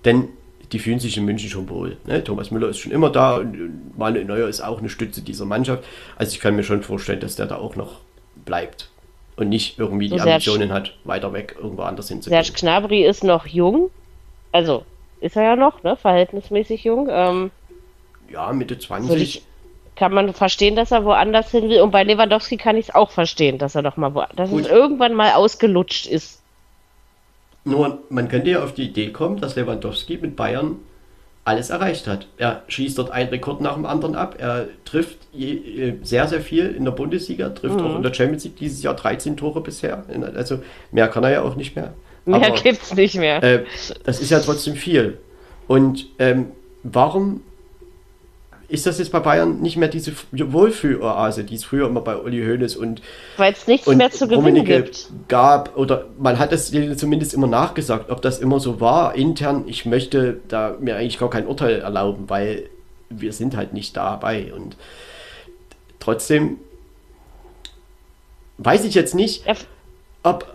[0.05, 0.29] denn
[0.71, 1.97] die fühlen sich in München schon wohl.
[2.05, 2.23] Ne?
[2.23, 5.83] Thomas Müller ist schon immer da und Manuel Neuer ist auch eine Stütze dieser Mannschaft.
[6.15, 7.99] Also ich kann mir schon vorstellen, dass der da auch noch
[8.45, 8.89] bleibt
[9.35, 12.43] und nicht irgendwie die Ambitionen hat, weiter weg irgendwo anders hinzugehen.
[12.43, 13.91] Serge Gnabry ist noch jung,
[14.51, 14.85] also
[15.21, 15.95] ist er ja noch, ne?
[15.95, 17.07] Verhältnismäßig jung.
[17.09, 17.51] Ähm,
[18.29, 19.21] ja, Mitte 20.
[19.21, 19.43] Ich,
[19.95, 21.81] kann man verstehen, dass er woanders hin will.
[21.81, 24.63] Und bei Lewandowski kann ich es auch verstehen, dass er doch mal dass Gut.
[24.63, 26.41] es irgendwann mal ausgelutscht ist.
[27.63, 30.77] Nur, man könnte ja auf die Idee kommen, dass Lewandowski mit Bayern
[31.43, 32.27] alles erreicht hat.
[32.37, 34.35] Er schießt dort einen Rekord nach dem anderen ab.
[34.39, 37.85] Er trifft je, sehr, sehr viel in der Bundesliga, trifft mhm.
[37.85, 40.03] auch in der Champions League dieses Jahr 13 Tore bisher.
[40.35, 41.93] Also mehr kann er ja auch nicht mehr.
[42.25, 43.41] Mehr Aber, gibt's nicht mehr.
[43.43, 43.65] Äh,
[44.03, 45.17] das ist ja trotzdem viel.
[45.67, 46.51] Und ähm,
[46.83, 47.41] warum
[48.71, 52.41] ist das jetzt bei Bayern nicht mehr diese Wohlfühloase, die es früher immer bei Uli
[52.41, 53.01] Hoeneß und
[53.35, 58.09] weil es nichts mehr zu gewinnen gibt gab oder man hat es zumindest immer nachgesagt,
[58.09, 59.65] ob das immer so war intern.
[59.67, 62.69] Ich möchte da mir eigentlich gar kein Urteil erlauben, weil
[63.09, 64.77] wir sind halt nicht dabei und
[65.99, 66.57] trotzdem
[68.57, 69.43] weiß ich jetzt nicht,
[70.23, 70.45] ob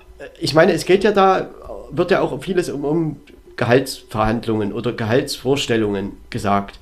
[0.41, 1.51] ich meine, es geht ja da,
[1.91, 3.21] wird ja auch vieles um, um
[3.57, 6.79] Gehaltsverhandlungen oder Gehaltsvorstellungen gesagt.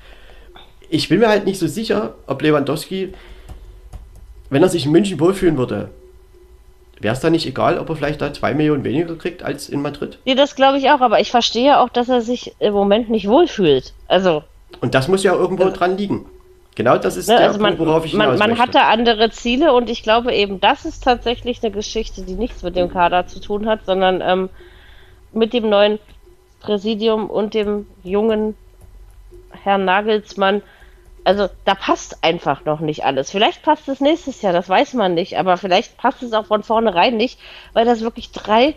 [0.89, 3.13] ich bin mir halt nicht so sicher, ob Lewandowski,
[4.49, 5.89] wenn er sich in München wohlfühlen würde,
[6.99, 9.81] wäre es da nicht egal, ob er vielleicht da zwei Millionen weniger kriegt als in
[9.81, 10.19] Madrid?
[10.25, 13.27] Nee, das glaube ich auch, aber ich verstehe auch, dass er sich im Moment nicht
[13.27, 13.93] wohlfühlt.
[14.07, 14.43] Also.
[14.81, 16.25] Und das muss ja irgendwo also, dran liegen.
[16.75, 19.73] Genau das ist ne, der also man, Punkt, worauf ich man, man hatte andere Ziele
[19.73, 23.39] und ich glaube eben, das ist tatsächlich eine Geschichte, die nichts mit dem Kader zu
[23.39, 24.49] tun hat, sondern ähm,
[25.31, 25.99] mit dem neuen
[26.59, 28.55] Präsidium und dem jungen
[29.63, 30.61] Herrn Nagelsmann.
[31.23, 33.31] Also da passt einfach noch nicht alles.
[33.31, 36.61] Vielleicht passt es nächstes Jahr, das weiß man nicht, aber vielleicht passt es auch von
[36.61, 37.39] vornherein nicht,
[37.73, 38.75] weil das wirklich drei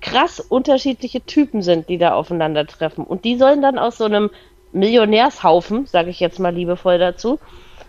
[0.00, 3.04] krass unterschiedliche Typen sind, die da aufeinandertreffen.
[3.04, 4.30] Und die sollen dann aus so einem
[4.72, 7.38] Millionärshaufen, sage ich jetzt mal liebevoll dazu,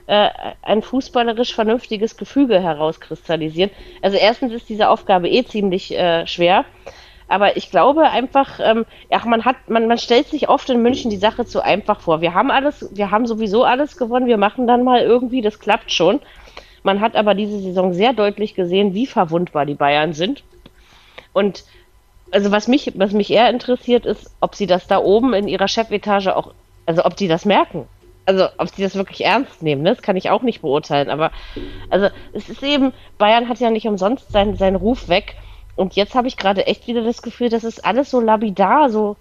[0.07, 0.29] äh,
[0.61, 3.71] ein fußballerisch vernünftiges Gefüge herauskristallisieren.
[4.01, 6.65] Also erstens ist diese Aufgabe eh ziemlich äh, schwer.
[7.29, 11.09] Aber ich glaube einfach, ähm, ach, man hat, man, man stellt sich oft in München
[11.09, 12.21] die Sache zu einfach vor.
[12.21, 15.91] Wir haben alles, wir haben sowieso alles gewonnen, wir machen dann mal irgendwie, das klappt
[15.91, 16.19] schon.
[16.83, 20.43] Man hat aber diese Saison sehr deutlich gesehen, wie verwundbar die Bayern sind.
[21.31, 21.63] Und
[22.31, 25.67] also was mich, was mich eher interessiert, ist, ob sie das da oben in ihrer
[25.67, 26.53] Chefetage auch
[26.85, 27.87] also ob die das merken.
[28.25, 29.93] Also ob die das wirklich ernst nehmen, ne?
[29.93, 31.09] das kann ich auch nicht beurteilen.
[31.09, 31.31] Aber
[31.89, 35.35] also es ist eben, Bayern hat ja nicht umsonst seinen, seinen Ruf weg.
[35.75, 39.17] Und jetzt habe ich gerade echt wieder das Gefühl, das ist alles so labidar, so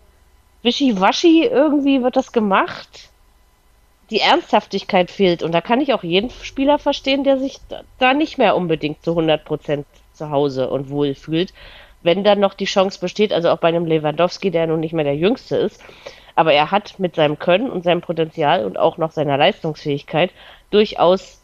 [0.63, 3.11] wischiwaschi irgendwie wird das gemacht.
[4.11, 5.43] Die Ernsthaftigkeit fehlt.
[5.43, 7.59] Und da kann ich auch jeden Spieler verstehen, der sich
[7.99, 11.53] da nicht mehr unbedingt zu 100% zu Hause und wohl fühlt.
[12.03, 15.05] Wenn dann noch die Chance besteht, also auch bei einem Lewandowski, der nun nicht mehr
[15.05, 15.83] der Jüngste ist,
[16.35, 20.31] aber er hat mit seinem Können und seinem Potenzial und auch noch seiner Leistungsfähigkeit
[20.71, 21.41] durchaus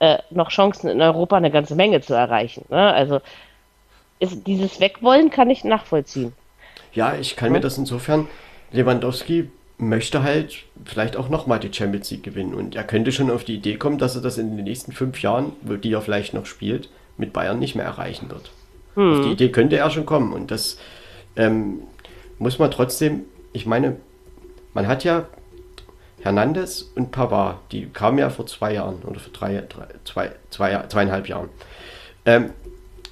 [0.00, 2.64] äh, noch Chancen in Europa eine ganze Menge zu erreichen.
[2.70, 2.92] Ne?
[2.92, 3.20] Also
[4.18, 6.32] ist, dieses Wegwollen kann ich nachvollziehen.
[6.92, 7.52] Ja, ich kann ja.
[7.54, 8.28] mir das insofern,
[8.72, 13.44] Lewandowski möchte halt vielleicht auch nochmal die Champions League gewinnen und er könnte schon auf
[13.44, 16.46] die Idee kommen, dass er das in den nächsten fünf Jahren, die er vielleicht noch
[16.46, 18.50] spielt, mit Bayern nicht mehr erreichen wird.
[18.94, 19.12] Hm.
[19.12, 20.78] Auf die Idee könnte er schon kommen und das
[21.36, 21.80] ähm,
[22.38, 23.96] muss man trotzdem, ich meine,
[24.74, 25.26] man hat ja
[26.20, 30.86] Hernandez und Pavard, die kamen ja vor zwei Jahren oder vor drei, drei zwei, zwei,
[30.88, 31.48] zweieinhalb Jahren.
[32.26, 32.50] Ähm,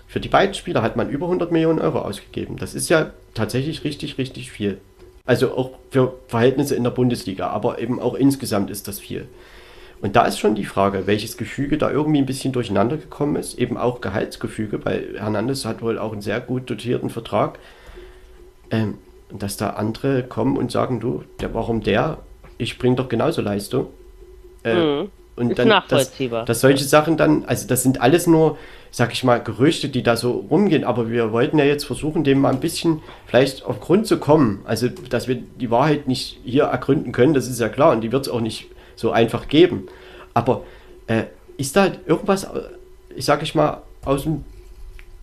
[0.07, 2.57] für die beiden Spieler hat man über 100 Millionen Euro ausgegeben.
[2.57, 4.81] Das ist ja tatsächlich richtig, richtig viel.
[5.25, 9.29] Also auch für Verhältnisse in der Bundesliga, aber eben auch insgesamt ist das viel.
[10.01, 13.59] Und da ist schon die Frage, welches Gefüge da irgendwie ein bisschen durcheinander gekommen ist,
[13.59, 17.59] eben auch Gehaltsgefüge, weil Hernandez hat wohl auch einen sehr gut dotierten Vertrag.
[18.71, 18.99] Ähm,
[19.31, 22.19] dass da andere kommen und sagen, du, der, warum der?
[22.57, 23.87] Ich bringe doch genauso Leistung.
[24.65, 25.09] Äh, mhm.
[25.37, 26.41] Und ist dann, nachvollziehbar.
[26.41, 28.59] Dass, dass solche Sachen dann, also das sind alles nur,
[28.91, 32.41] sag ich mal, Gerüchte, die da so rumgehen, aber wir wollten ja jetzt versuchen, dem
[32.41, 34.63] mal ein bisschen vielleicht auf Grund zu kommen.
[34.65, 38.11] Also, dass wir die Wahrheit nicht hier ergründen können, das ist ja klar und die
[38.11, 39.87] wird es auch nicht so einfach geben.
[40.35, 40.65] Aber
[41.07, 41.25] äh,
[41.57, 42.49] ist da irgendwas,
[43.15, 44.45] ich sag ich mal, aus dem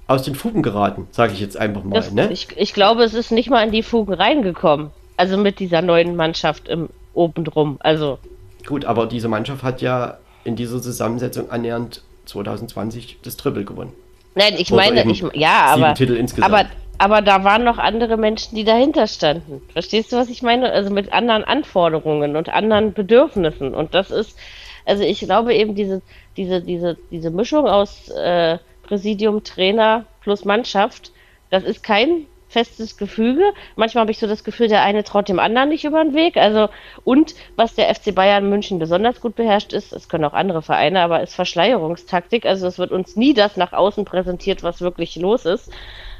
[0.07, 1.95] aus den Fugen geraten, sage ich jetzt einfach mal.
[1.95, 2.31] Das, ne?
[2.31, 4.91] ich, ich glaube, es ist nicht mal in die Fugen reingekommen.
[5.17, 7.77] Also mit dieser neuen Mannschaft im obendrum.
[7.79, 8.19] Also.
[8.65, 13.93] Gut, aber diese Mannschaft hat ja in dieser Zusammensetzung annähernd 2020 das Triple gewonnen.
[14.35, 15.95] Nein, ich Oder meine, ich, ja, aber,
[16.41, 16.65] aber,
[16.97, 19.61] aber da waren noch andere Menschen, die dahinter standen.
[19.71, 20.71] Verstehst du, was ich meine?
[20.71, 23.73] Also mit anderen Anforderungen und anderen Bedürfnissen.
[23.73, 24.37] Und das ist,
[24.85, 26.01] also ich glaube eben diese,
[26.35, 31.11] diese, diese, diese Mischung aus äh, Präsidium, Trainer plus Mannschaft.
[31.49, 33.43] Das ist kein festes Gefüge.
[33.75, 36.37] Manchmal habe ich so das Gefühl, der eine traut dem anderen nicht über den Weg.
[36.37, 36.69] Also,
[37.03, 41.01] und was der FC Bayern München besonders gut beherrscht ist, es können auch andere Vereine,
[41.01, 42.45] aber ist Verschleierungstaktik.
[42.45, 45.69] Also es wird uns nie das nach außen präsentiert, was wirklich los ist.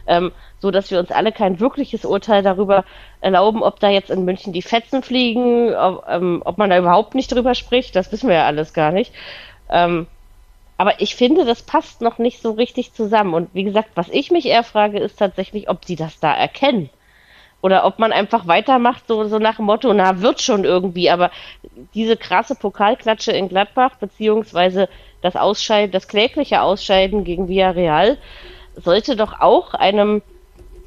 [0.07, 2.85] Ähm, so dass wir uns alle kein wirkliches Urteil darüber
[3.21, 7.15] erlauben, ob da jetzt in München die Fetzen fliegen, ob, ähm, ob man da überhaupt
[7.15, 9.13] nicht drüber spricht, das wissen wir ja alles gar nicht.
[9.69, 10.07] Ähm,
[10.77, 13.33] aber ich finde, das passt noch nicht so richtig zusammen.
[13.33, 16.89] Und wie gesagt, was ich mich eher frage, ist tatsächlich, ob sie das da erkennen.
[17.61, 21.09] Oder ob man einfach weitermacht, so, so nach dem Motto, na, wird schon irgendwie.
[21.09, 21.31] Aber
[21.93, 24.89] diese krasse Pokalklatsche in Gladbach, beziehungsweise
[25.21, 28.17] das Ausscheiden, das klägliche Ausscheiden gegen Villarreal,
[28.75, 30.21] sollte doch auch einem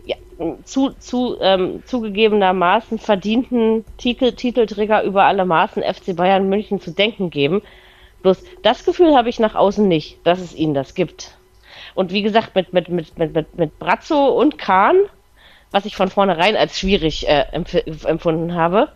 [0.04, 0.16] ja,
[0.64, 7.30] zu, zu, ähm, zugegebenermaßen verdienten Titel, Titelträger über alle Maßen FC Bayern München zu denken
[7.30, 7.62] geben.
[8.28, 11.38] Bloß das Gefühl habe ich nach außen nicht, dass es ihnen das gibt.
[11.94, 14.96] Und wie gesagt, mit, mit, mit, mit, mit, mit Brazzo und Kahn,
[15.70, 17.74] was ich von vornherein als schwierig äh, empf
[18.04, 18.92] empfunden habe,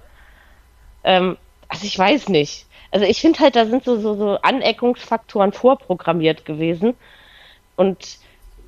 [1.03, 2.67] ähm, also ich weiß nicht.
[2.91, 6.93] Also ich finde halt, da sind so, so, so Aneckungsfaktoren vorprogrammiert gewesen.
[7.75, 8.19] Und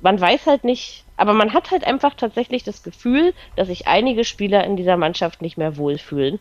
[0.01, 4.23] man weiß halt nicht, aber man hat halt einfach tatsächlich das Gefühl, dass sich einige
[4.23, 6.39] Spieler in dieser Mannschaft nicht mehr wohlfühlen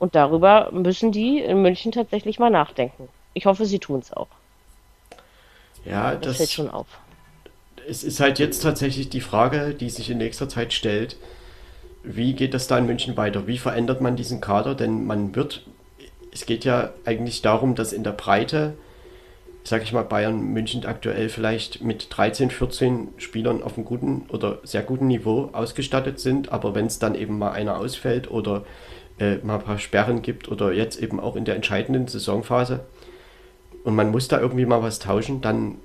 [0.00, 3.08] Und darüber müssen die in München tatsächlich mal nachdenken.
[3.34, 4.28] Ich hoffe, sie tun es auch.
[5.84, 6.86] Ja, das, das fällt schon auf.
[7.88, 11.16] Es ist halt jetzt tatsächlich die Frage, die sich in nächster Zeit stellt.
[12.04, 13.46] Wie geht das da in München weiter?
[13.46, 14.74] Wie verändert man diesen Kader?
[14.74, 15.66] Denn man wird,
[16.32, 18.74] es geht ja eigentlich darum, dass in der Breite,
[19.64, 24.60] sage ich mal, Bayern München aktuell vielleicht mit 13, 14 Spielern auf einem guten oder
[24.62, 26.52] sehr guten Niveau ausgestattet sind.
[26.52, 28.64] Aber wenn es dann eben mal einer ausfällt oder
[29.18, 32.80] äh, mal ein paar Sperren gibt oder jetzt eben auch in der entscheidenden Saisonphase
[33.84, 35.76] und man muss da irgendwie mal was tauschen, dann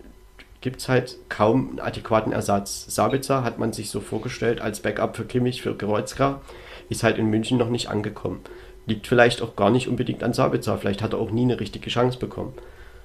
[0.61, 2.85] gibt es halt kaum einen adäquaten Ersatz.
[2.87, 6.41] Sabitzer hat man sich so vorgestellt als Backup für Kimmich, für Gerotzka,
[6.89, 8.41] ist halt in München noch nicht angekommen.
[8.85, 11.89] Liegt vielleicht auch gar nicht unbedingt an Sabitzer, vielleicht hat er auch nie eine richtige
[11.89, 12.53] Chance bekommen.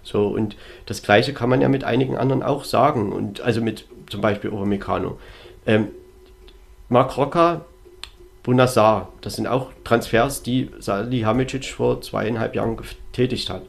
[0.02, 0.56] So, und
[0.86, 3.12] das Gleiche kann man ja mit einigen anderen auch sagen.
[3.12, 5.18] Und also mit zum Beispiel Overmecano.
[5.66, 5.88] Ähm,
[6.88, 7.64] Mark Rocker,
[8.42, 13.62] Bunazar, das sind auch Transfers, die Salihamidzic vor zweieinhalb Jahren getätigt hat.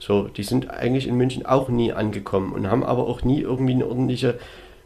[0.00, 3.74] So, die sind eigentlich in München auch nie angekommen und haben aber auch nie irgendwie
[3.74, 4.38] eine ordentliche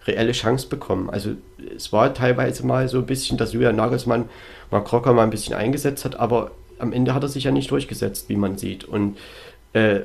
[0.06, 1.08] reelle Chance bekommen.
[1.08, 1.30] Also
[1.74, 4.28] es war teilweise mal so ein bisschen, dass Julian Nagelsmann
[4.70, 7.70] mal Crocker mal ein bisschen eingesetzt hat, aber am Ende hat er sich ja nicht
[7.70, 8.84] durchgesetzt, wie man sieht.
[8.84, 9.16] Und
[9.72, 10.00] äh,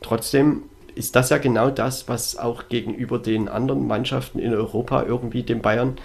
[0.00, 0.62] trotzdem
[0.94, 5.60] ist das ja genau das, was auch gegenüber den anderen Mannschaften in Europa irgendwie den
[5.60, 5.96] Bayern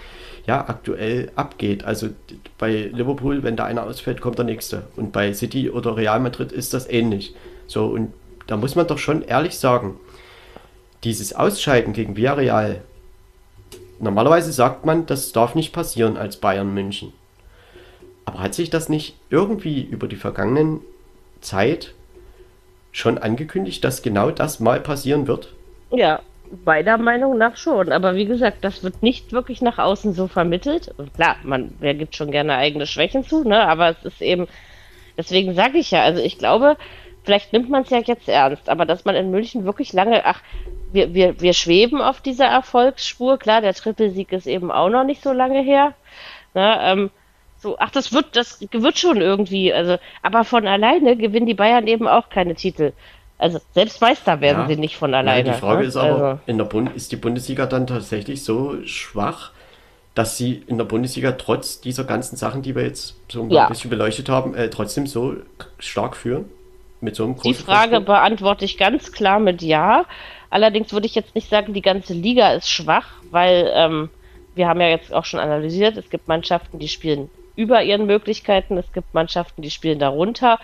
[0.45, 1.83] ja aktuell abgeht.
[1.83, 2.09] Also
[2.57, 4.83] bei Liverpool, wenn da einer ausfällt, kommt der nächste.
[4.95, 7.33] Und bei City oder Real Madrid ist das ähnlich.
[7.67, 8.11] So, und
[8.47, 9.99] da muss man doch schon ehrlich sagen,
[11.03, 12.81] dieses Ausscheiden gegen Villarreal,
[13.99, 17.13] normalerweise sagt man, das darf nicht passieren als Bayern München.
[18.25, 20.81] Aber hat sich das nicht irgendwie über die vergangenen
[21.41, 21.93] Zeit
[22.91, 25.53] schon angekündigt, dass genau das mal passieren wird?
[25.91, 26.21] Ja,
[26.65, 27.91] meiner Meinung nach schon.
[27.91, 30.93] Aber wie gesagt, das wird nicht wirklich nach außen so vermittelt.
[30.97, 33.67] Und klar, man, wer gibt schon gerne eigene Schwächen zu, ne?
[33.67, 34.47] Aber es ist eben,
[35.17, 36.77] deswegen sage ich ja, also ich glaube,
[37.23, 40.41] vielleicht nimmt man es ja jetzt ernst, aber dass man in München wirklich lange, ach,
[40.91, 45.23] wir, wir, wir schweben auf dieser Erfolgsspur, klar, der Trippelsieg ist eben auch noch nicht
[45.23, 45.93] so lange her.
[46.53, 47.11] Ne, ähm,
[47.57, 51.87] so, ach, das wird, das wird schon irgendwie, also, aber von alleine gewinnen die Bayern
[51.87, 52.91] eben auch keine Titel.
[53.37, 55.47] Also selbst Meister werden ja, sie nicht von alleine.
[55.47, 55.87] Ja, die Frage ne?
[55.87, 56.39] ist aber, also.
[56.45, 59.51] in der Bund ist die Bundesliga dann tatsächlich so schwach,
[60.13, 63.63] dass sie in der Bundesliga trotz dieser ganzen Sachen, die wir jetzt so ja.
[63.63, 65.35] ein bisschen beleuchtet haben, äh, trotzdem so
[65.79, 66.45] stark führen?
[67.03, 70.05] Mit so einem Die Frage beantworte ich ganz klar mit Ja.
[70.49, 74.09] Allerdings würde ich jetzt nicht sagen, die ganze Liga ist schwach, weil ähm,
[74.55, 78.77] wir haben ja jetzt auch schon analysiert, es gibt Mannschaften, die spielen über ihren Möglichkeiten,
[78.77, 80.59] es gibt Mannschaften, die spielen darunter.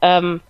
[0.00, 0.40] Ähm,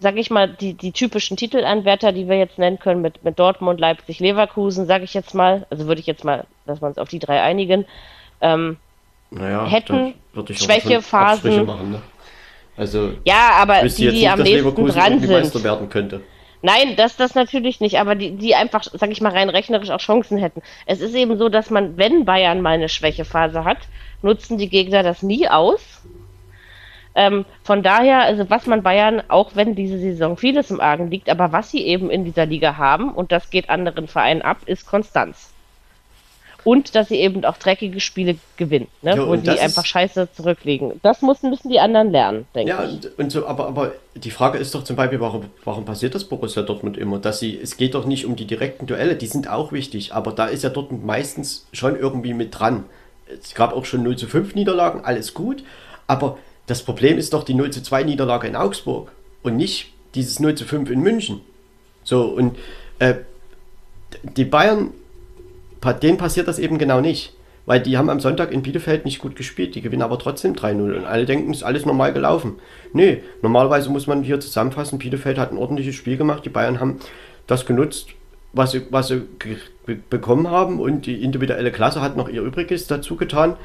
[0.00, 3.78] sag ich mal, die, die typischen Titelanwärter, die wir jetzt nennen können, mit, mit Dortmund,
[3.78, 7.08] Leipzig, Leverkusen, sage ich jetzt mal, also würde ich jetzt mal, dass wir uns auf
[7.08, 7.84] die drei einigen,
[8.40, 8.78] ähm,
[9.30, 10.14] naja, hätten
[10.50, 11.66] Schwächephasen.
[11.66, 12.02] Ne?
[12.80, 15.30] Also, ja, aber die, die nicht, am nächsten dran sind.
[15.30, 16.22] Meister werden könnte.
[16.62, 20.00] Nein, das das natürlich nicht, aber die, die einfach, sag ich mal, rein rechnerisch auch
[20.00, 20.62] Chancen hätten.
[20.86, 23.76] Es ist eben so, dass man, wenn Bayern mal eine Schwächephase hat,
[24.22, 26.00] nutzen die Gegner das nie aus.
[27.14, 31.28] Ähm, von daher, also was man Bayern, auch wenn diese Saison vieles im Argen liegt,
[31.28, 34.86] aber was sie eben in dieser Liga haben, und das geht anderen Vereinen ab, ist
[34.86, 35.52] Konstanz
[36.64, 39.16] und dass sie eben auch dreckige Spiele gewinnen, ne?
[39.16, 41.00] ja, wo sie einfach scheiße zurücklegen.
[41.02, 43.04] Das müssen, müssen die anderen lernen, denke ja, ich.
[43.04, 46.24] Ja, und, so, aber, aber die Frage ist doch zum Beispiel, warum, warum passiert das
[46.24, 47.18] Borussia Dortmund immer?
[47.18, 50.32] Dass sie, es geht doch nicht um die direkten Duelle, die sind auch wichtig, aber
[50.32, 52.84] da ist ja Dortmund meistens schon irgendwie mit dran.
[53.26, 55.62] Es gab auch schon 0 zu 5 Niederlagen, alles gut,
[56.06, 59.12] aber das Problem ist doch die 0 zu 2 Niederlage in Augsburg
[59.42, 61.40] und nicht dieses 0 zu 5 in München.
[62.04, 62.56] So, und
[62.98, 63.14] äh,
[64.22, 64.92] die Bayern
[66.02, 67.34] denen passiert das eben genau nicht.
[67.66, 70.96] Weil die haben am Sonntag in Bielefeld nicht gut gespielt, die gewinnen aber trotzdem 3-0
[70.96, 72.54] und alle denken, es ist alles normal gelaufen.
[72.92, 76.98] Nee, normalerweise muss man hier zusammenfassen, Bielefeld hat ein ordentliches Spiel gemacht, die Bayern haben
[77.46, 78.08] das genutzt,
[78.52, 79.22] was sie, was sie
[80.08, 83.56] bekommen haben und die individuelle Klasse hat noch ihr Übriges dazu getan.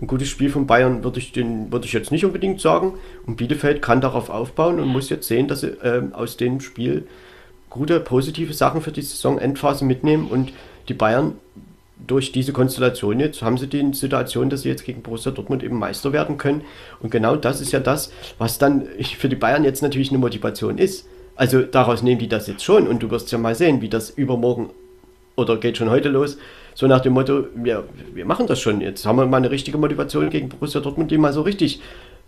[0.00, 2.94] Ein gutes Spiel von Bayern würde ich, den, würde ich jetzt nicht unbedingt sagen.
[3.26, 7.06] Und Bielefeld kann darauf aufbauen und muss jetzt sehen, dass sie äh, aus dem Spiel
[7.72, 10.52] gute, positive Sachen für die Saisonendphase mitnehmen und
[10.88, 11.34] die Bayern
[12.06, 15.78] durch diese Konstellation jetzt haben sie die Situation, dass sie jetzt gegen Borussia Dortmund eben
[15.78, 16.62] Meister werden können.
[17.00, 18.86] Und genau das ist ja das, was dann
[19.18, 21.06] für die Bayern jetzt natürlich eine Motivation ist.
[21.34, 24.10] Also daraus nehmen die das jetzt schon und du wirst ja mal sehen, wie das
[24.10, 24.70] übermorgen
[25.36, 26.36] oder geht schon heute los.
[26.74, 28.80] So nach dem Motto, wir, wir machen das schon.
[28.80, 31.80] Jetzt haben wir mal eine richtige Motivation gegen Borussia Dortmund, die mal so richtig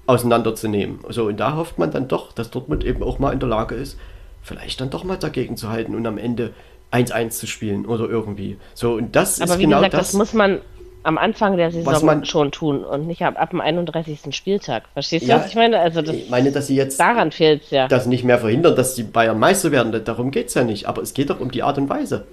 [0.07, 1.01] auseinanderzunehmen.
[1.09, 3.75] So, und da hofft man dann doch, dass Dortmund eben auch mal in der Lage
[3.75, 3.99] ist,
[4.45, 6.53] vielleicht dann doch mal dagegen zu halten und am Ende
[6.93, 8.57] 1-1 zu spielen oder irgendwie.
[8.75, 10.01] So, und das Aber ist wie genau gesagt, das.
[10.09, 10.61] das muss man,
[11.03, 14.33] am Anfang der Saison man- schon tun und nicht ab, ab dem 31.
[14.35, 14.85] Spieltag.
[14.93, 15.81] Verstehst du, Ja, was ich meine?
[15.81, 17.89] Also das, Ich meine, dass sie jetzt daran fehlt ja.
[17.89, 20.05] das nicht mehr verhindern, dass die Bayern Meister werden.
[20.05, 20.87] Darum geht es ja nicht.
[20.87, 22.27] Aber es geht doch um die Art und Weise.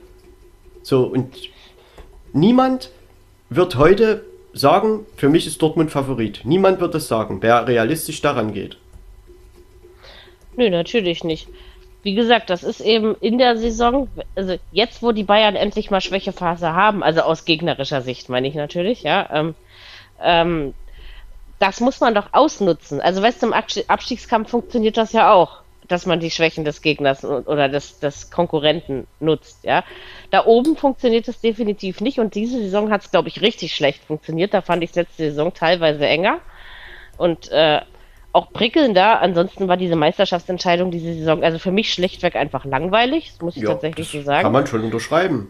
[0.83, 1.33] So, und
[2.33, 2.91] niemand
[3.49, 4.23] wird heute
[4.53, 6.41] sagen, für mich ist Dortmund Favorit.
[6.43, 8.77] Niemand wird das sagen, wer realistisch daran geht.
[10.57, 11.47] Nö, natürlich nicht.
[12.03, 16.01] Wie gesagt, das ist eben in der Saison, also jetzt, wo die Bayern endlich mal
[16.01, 19.55] Schwächephase haben, also aus gegnerischer Sicht meine ich natürlich, ja, ähm,
[20.19, 20.73] ähm,
[21.59, 23.01] das muss man doch ausnutzen.
[23.01, 26.81] Also weißt du, im Abstie- Abstiegskampf funktioniert das ja auch, dass man die Schwächen des
[26.81, 29.83] Gegners oder des, des Konkurrenten nutzt, ja.
[30.31, 34.03] Da oben funktioniert es definitiv nicht und diese Saison hat es, glaube ich, richtig schlecht
[34.03, 34.53] funktioniert.
[34.53, 36.39] Da fand ich letzte Saison teilweise enger
[37.17, 37.81] und äh,
[38.33, 39.21] auch prickelnder.
[39.21, 43.63] Ansonsten war diese Meisterschaftsentscheidung diese Saison, also für mich schlechtweg einfach langweilig, das muss ich
[43.63, 44.43] tatsächlich so sagen.
[44.43, 45.49] kann man schon unterschreiben.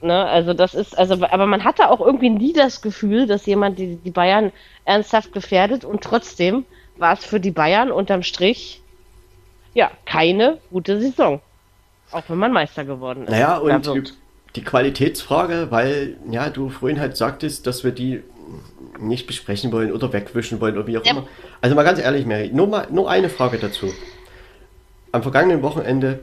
[0.00, 0.24] Ne?
[0.26, 3.96] Also das ist, also, aber man hatte auch irgendwie nie das Gefühl, dass jemand die,
[3.96, 4.52] die Bayern
[4.84, 6.64] ernsthaft gefährdet und trotzdem
[6.96, 8.80] war es für die Bayern unterm Strich
[9.74, 11.40] ja keine gute Saison.
[12.10, 13.30] Auch wenn man Meister geworden ist.
[13.30, 14.02] Naja, und die-
[14.56, 18.22] die Qualitätsfrage, weil ja, du vorhin halt sagtest, dass wir die
[18.98, 21.12] nicht besprechen wollen oder wegwischen wollen oder wie auch Ja.
[21.12, 21.26] immer.
[21.60, 23.92] Also mal ganz ehrlich, Mary, nur, mal, nur eine Frage dazu.
[25.12, 26.20] Am vergangenen Wochenende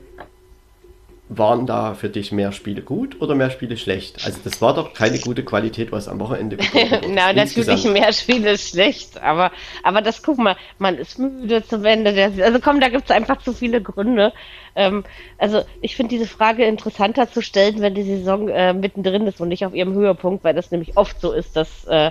[1.29, 4.25] waren da für dich mehr Spiele gut oder mehr Spiele schlecht?
[4.25, 6.57] Also das war doch keine gute Qualität, was am Wochenende
[7.07, 9.51] Na, natürlich mehr Spiele schlecht, aber,
[9.83, 13.37] aber das, guck mal, man ist müde zum Ende der Also komm, da gibt's einfach
[13.43, 14.33] zu viele Gründe.
[14.75, 15.03] Ähm,
[15.37, 19.49] also ich finde diese Frage interessanter zu stellen, wenn die Saison äh, mittendrin ist und
[19.49, 22.09] nicht auf ihrem Höhepunkt, weil das nämlich oft so ist, dass, äh,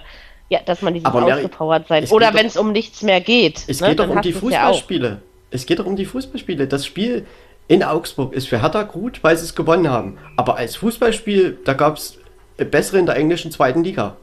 [0.49, 2.07] ja, dass man dieses Aber Mary, ausgepowert sein.
[2.11, 3.65] Oder wenn es um nichts mehr geht.
[3.67, 4.67] Es ne, geht doch um die du's ja.
[4.69, 5.21] Fußballspiele.
[5.51, 6.67] Es geht doch um die Fußballspiele.
[6.67, 7.27] Das Spiel
[7.69, 10.19] in Augsburg ist für Hertha gut, weil sie es gewonnen haben.
[10.37, 12.19] Aber als Fußballspiel, da gab es
[12.57, 14.17] bessere in der englischen zweiten Liga.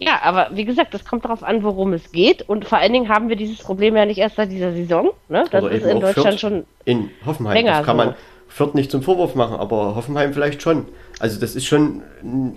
[0.00, 2.42] Ja, aber wie gesagt, das kommt darauf an, worum es geht.
[2.42, 5.10] Und vor allen Dingen haben wir dieses Problem ja nicht erst seit dieser Saison.
[5.28, 5.44] Ne?
[5.50, 6.40] Das Oder ist in Deutschland Fürth.
[6.40, 7.54] schon In Hoffenheim.
[7.54, 8.04] länger das kann so.
[8.04, 8.14] man
[8.48, 10.86] Fürth nicht zum Vorwurf machen, aber Hoffenheim vielleicht schon.
[11.20, 12.02] Also das ist schon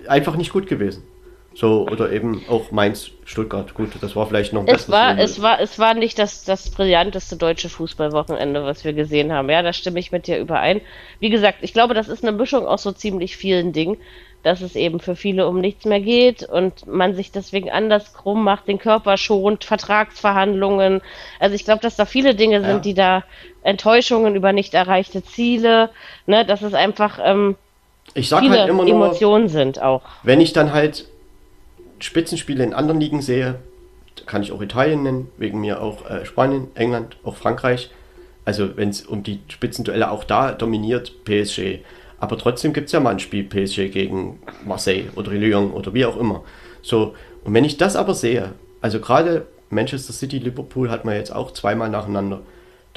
[0.08, 1.04] einfach nicht gut gewesen.
[1.58, 3.74] So, oder eben auch Mainz, Stuttgart.
[3.74, 6.70] Gut, das war vielleicht noch ein Es war, es war, es war nicht das, das
[6.70, 9.50] brillanteste deutsche Fußballwochenende, was wir gesehen haben.
[9.50, 10.80] Ja, da stimme ich mit dir überein.
[11.18, 13.96] Wie gesagt, ich glaube, das ist eine Mischung aus so ziemlich vielen Dingen,
[14.44, 18.44] dass es eben für viele um nichts mehr geht und man sich deswegen anders krumm
[18.44, 21.00] macht, den Körper schont, Vertragsverhandlungen.
[21.40, 22.78] Also ich glaube, dass da viele Dinge sind, Ja.
[22.78, 23.24] die da
[23.64, 25.90] Enttäuschungen über nicht erreichte Ziele,
[26.24, 27.56] ne, dass es einfach ähm,
[28.14, 30.02] Ich sag viele halt immer nur, Emotionen sind auch.
[30.22, 31.04] wenn ich dann halt
[32.00, 33.56] Spitzenspiele in anderen Ligen sehe,
[34.26, 37.90] kann ich auch Italien nennen, wegen mir auch äh, Spanien, England, auch Frankreich.
[38.44, 41.80] Also wenn es um die Spitzenduelle auch da dominiert PSG.
[42.18, 46.04] Aber trotzdem gibt es ja mal ein Spiel PSG gegen Marseille oder Lyon oder wie
[46.04, 46.42] auch immer.
[46.82, 51.34] So, und wenn ich das aber sehe, also gerade Manchester City, Liverpool hat man jetzt
[51.34, 52.40] auch zweimal nacheinander.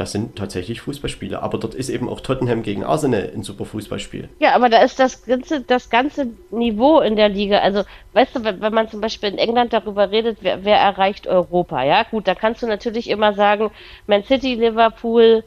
[0.02, 1.44] Das sind tatsächlich Fußballspiele.
[1.44, 4.30] Aber dort ist eben auch Tottenham gegen Arsenal ein super Fußballspiel.
[4.40, 7.60] Ja, aber da ist das ganze, das ganze Niveau in der Liga.
[7.60, 11.28] Also, weißt du, wenn, wenn man zum Beispiel in England darüber redet, wer, wer erreicht
[11.28, 13.70] Europa, ja, gut, da kannst du natürlich immer sagen,
[14.08, 15.44] Man City, Liverpool,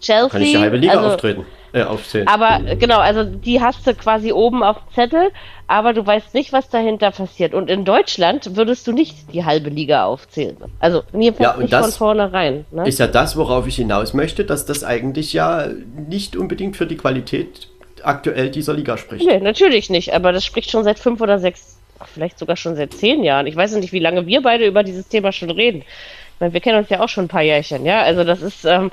[0.00, 0.28] Chelsea.
[0.28, 2.28] Kann ich die halbe Liga also, auftreten, äh, aufzählen.
[2.28, 5.30] Aber genau, also die hast du quasi oben auf dem Zettel,
[5.66, 7.54] aber du weißt nicht, was dahinter passiert.
[7.54, 10.56] Und in Deutschland würdest du nicht die halbe Liga aufzählen.
[10.78, 12.66] Also jedenfalls Ja, und nicht das von vornherein.
[12.70, 12.86] Ne?
[12.86, 15.68] ist ja das, worauf ich hinaus möchte, dass das eigentlich ja
[16.08, 17.68] nicht unbedingt für die Qualität
[18.02, 19.26] aktuell dieser Liga spricht.
[19.26, 21.78] Nee, natürlich nicht, aber das spricht schon seit fünf oder sechs,
[22.14, 23.46] vielleicht sogar schon seit zehn Jahren.
[23.46, 25.78] Ich weiß nicht, wie lange wir beide über dieses Thema schon reden.
[25.78, 28.02] Ich meine, wir kennen uns ja auch schon ein paar Jährchen, ja.
[28.02, 28.90] Also das ist, ähm,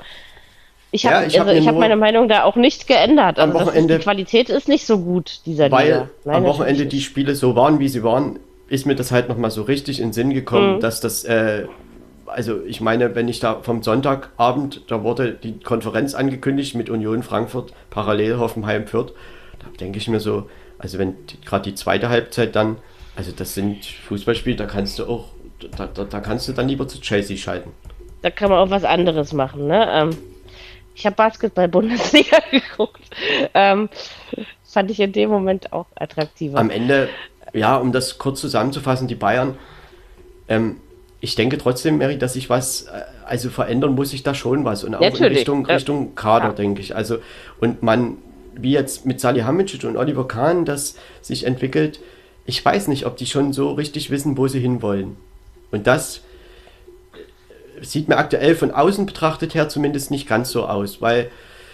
[0.94, 3.38] ich Ja, habe ich hab also ich hab meine Meinung da auch nicht geändert.
[3.40, 6.00] am Also ist, Wochenende- die Qualität ist nicht so gut, dieser Weil Liga.
[6.02, 7.00] am natürlich Wochenende die.
[7.00, 10.12] Spiele so waren, wie sie waren, ist mir das halt nochmal so richtig in den
[10.12, 10.80] Sinn gekommen, Mhm.
[10.80, 11.66] dass das, äh,
[12.26, 17.22] also ich meine, wenn ich da vom Sonntagabend, da wurde die Konferenz angekündigt mit Union
[17.22, 19.12] Frankfurt, parallel Hoffenheim Fürth,
[19.58, 20.48] da denke ich mir so,
[20.78, 21.14] also wenn
[21.44, 22.76] gerade die zweite Halbzeit dann,
[23.16, 25.26] also das sind Fußballspiele, da kannst du auch,
[25.76, 27.70] da, da, da kannst du dann lieber zu Chelsea schalten.
[28.22, 29.86] Da kann man auch was anderes machen, ne?
[29.92, 30.10] Ähm,
[30.94, 33.02] ich habe Basketball-Bundesliga geguckt.
[33.54, 33.88] Ähm,
[34.64, 36.58] fand ich in dem Moment auch attraktiver.
[36.58, 37.08] am Ende,
[37.52, 39.56] ja, um das kurz zusammenzufassen, die Bayern,
[40.48, 40.76] ähm,
[41.20, 44.84] ich denke trotzdem, Mary, dass sich was, äh, also verändern muss sich da schon was
[44.84, 45.74] und auch in Natürlich, Richtung, ja.
[45.76, 46.52] Richtung Kader, Ja.
[46.52, 46.94] denke ich.
[46.94, 47.18] Also,
[47.60, 48.18] und man,
[48.54, 52.00] wie jetzt mit Salihamidzic und Oliver Kahn das sich entwickelt,
[52.46, 55.16] ich weiß nicht, ob die schon so richtig wissen, wo sie hinwollen.
[55.70, 56.20] Und das
[57.82, 61.30] sieht mir aktuell von außen betrachtet her zumindest nicht ganz so aus, weil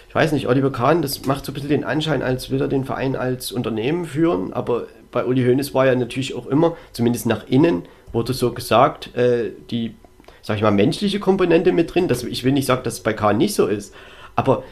[0.09, 2.67] ich weiß nicht, Oliver Kahn, das macht so ein bisschen den Anschein, als will er
[2.67, 7.25] den Verein als Unternehmen führen, aber bei Uli Hoeneß war ja natürlich auch immer, zumindest
[7.25, 9.95] nach innen, wurde so gesagt, äh, die,
[10.41, 12.07] sag ich mal, menschliche Komponente mit drin.
[12.07, 13.93] Das, ich will nicht sagen, dass es bei Kahn nicht so ist,
[14.35, 14.63] aber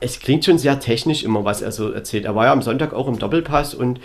[0.00, 2.24] es klingt schon sehr technisch immer, was er so erzählt.
[2.24, 4.00] Er war ja am Sonntag auch im Doppelpass und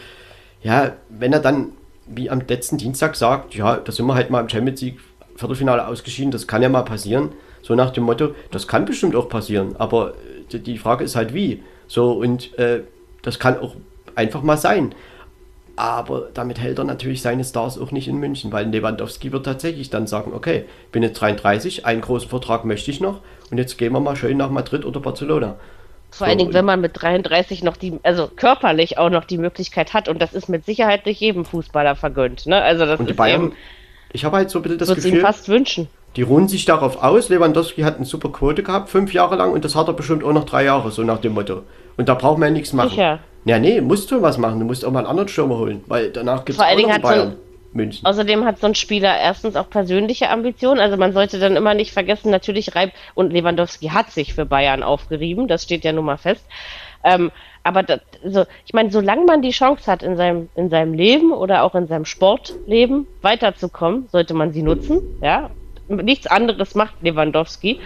[0.61, 1.74] ja, wenn er dann
[2.08, 4.99] wie am letzten Dienstag sagt, ja, da sind wir halt mal im Champions League
[5.40, 7.30] Viertelfinale ausgeschieden, das kann ja mal passieren.
[7.61, 10.14] So nach dem Motto, das kann bestimmt auch passieren, aber
[10.51, 11.64] äh, die Frage ist halt wie.
[11.88, 12.82] So und äh,
[13.22, 13.76] das kann auch
[14.16, 14.93] einfach mal sein.
[15.77, 19.90] Aber damit hält er natürlich seine Stars auch nicht in München, weil Lewandowski wird tatsächlich
[19.90, 23.93] dann sagen, okay, bin jetzt 33, einen großen Vertrag möchte ich noch und jetzt gehen
[23.93, 25.56] wir mal schön nach Madrid oder Barcelona.
[26.11, 29.93] Vor allen Dingen, wenn man mit 33 noch die, also körperlich auch noch die Möglichkeit
[29.93, 32.45] hat und das ist mit Sicherheit nicht jedem Fußballer vergönnt.
[32.45, 32.61] Ne?
[32.61, 33.53] Also das und die ist Bayern, eben,
[34.12, 35.88] ich habe halt so ein bisschen das würde ihm Gefühl, fast wünschen.
[36.16, 37.30] die ruhen sich darauf aus.
[37.30, 40.34] Lewandowski hat eine super Quote gehabt, fünf Jahre lang und das hat er bestimmt auch
[40.34, 41.64] noch drei Jahre, so nach dem Motto.
[41.98, 42.90] Und da braucht man ja nichts machen.
[42.92, 43.20] Sicher.
[43.46, 44.60] Ja, nee, musst du was machen.
[44.60, 47.02] Du musst auch mal einen anderen Stürmer holen, weil danach gibt es auch noch hat
[47.02, 47.36] so Bayern.
[47.74, 48.06] München.
[48.06, 50.80] Außerdem hat so ein Spieler erstens auch persönliche Ambitionen.
[50.80, 54.82] Also man sollte dann immer nicht vergessen, natürlich Reib und Lewandowski hat sich für Bayern
[54.84, 56.44] aufgerieben, das steht ja nun mal fest.
[57.03, 57.32] Ähm,
[57.64, 61.32] aber das, so, ich meine, solange man die Chance hat, in seinem, in seinem Leben
[61.32, 65.02] oder auch in seinem Sportleben weiterzukommen, sollte man sie nutzen.
[65.22, 65.50] Ja,
[65.88, 67.80] nichts anderes macht Lewandowski.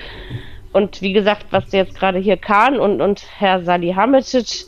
[0.71, 4.65] Und wie gesagt, was jetzt gerade hier Kahn und, und Herr Salihamidzic,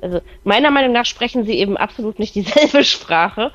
[0.00, 3.50] also meiner Meinung nach sprechen sie eben absolut nicht dieselbe Sprache.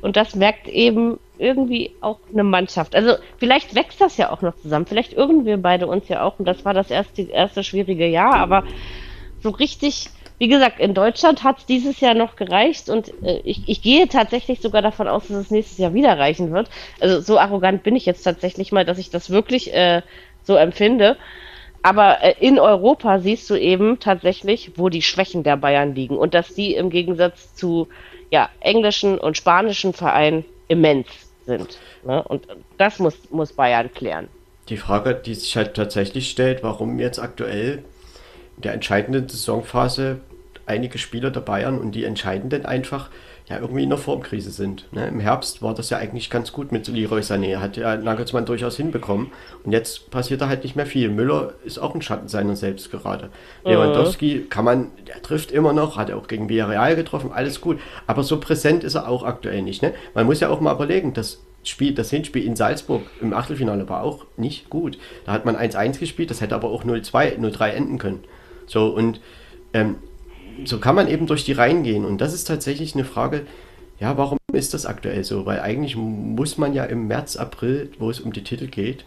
[0.00, 2.94] Und das merkt eben irgendwie auch eine Mannschaft.
[2.94, 4.86] Also vielleicht wächst das ja auch noch zusammen.
[4.86, 6.38] Vielleicht irren wir beide uns ja auch.
[6.38, 8.34] Und das war das erste, erste schwierige Jahr.
[8.34, 8.64] Aber
[9.42, 12.88] so richtig, wie gesagt, in Deutschland hat es dieses Jahr noch gereicht.
[12.88, 16.52] Und äh, ich, ich gehe tatsächlich sogar davon aus, dass es nächstes Jahr wieder reichen
[16.52, 16.68] wird.
[17.00, 20.02] Also so arrogant bin ich jetzt tatsächlich mal, dass ich das wirklich äh,
[20.44, 21.16] so empfinde.
[21.82, 26.34] Aber äh, in Europa siehst du eben tatsächlich, wo die Schwächen der Bayern liegen und
[26.34, 27.88] dass die im Gegensatz zu
[28.30, 31.08] ja, englischen und spanischen Vereinen immens
[31.46, 31.78] sind.
[32.04, 32.22] Ne?
[32.22, 32.46] Und
[32.78, 34.28] das muss, muss Bayern klären.
[34.68, 37.82] Die Frage, die sich halt tatsächlich stellt, warum jetzt aktuell
[38.60, 40.20] der entscheidenden Saisonphase
[40.66, 43.10] einige Spieler der Bayern und die entscheidenden einfach
[43.48, 44.86] ja irgendwie in der Formkrise sind.
[44.92, 45.08] Ne?
[45.08, 48.76] Im Herbst war das ja eigentlich ganz gut mit Leroy Sané, hat ja Nagelsmann durchaus
[48.76, 49.32] hinbekommen
[49.64, 51.10] und jetzt passiert da halt nicht mehr viel.
[51.10, 53.30] Müller ist auch ein Schatten seiner selbst gerade.
[53.64, 57.80] Lewandowski kann man, der trifft immer noch, hat er auch gegen Villarreal getroffen, alles gut,
[58.06, 59.82] aber so präsent ist er auch aktuell nicht.
[59.82, 59.94] Ne?
[60.14, 64.02] Man muss ja auch mal überlegen, das Spiel, das Hinspiel in Salzburg im Achtelfinale war
[64.02, 64.96] auch nicht gut.
[65.26, 68.24] Da hat man 1-1 gespielt, das hätte aber auch 0-2, 0-3 enden können.
[68.70, 69.20] So, und
[69.74, 69.96] ähm,
[70.64, 72.04] so kann man eben durch die Reihen gehen.
[72.04, 73.46] Und das ist tatsächlich eine Frage,
[73.98, 75.44] ja, warum ist das aktuell so?
[75.44, 79.04] Weil eigentlich muss man ja im März, April, wo es um die Titel geht,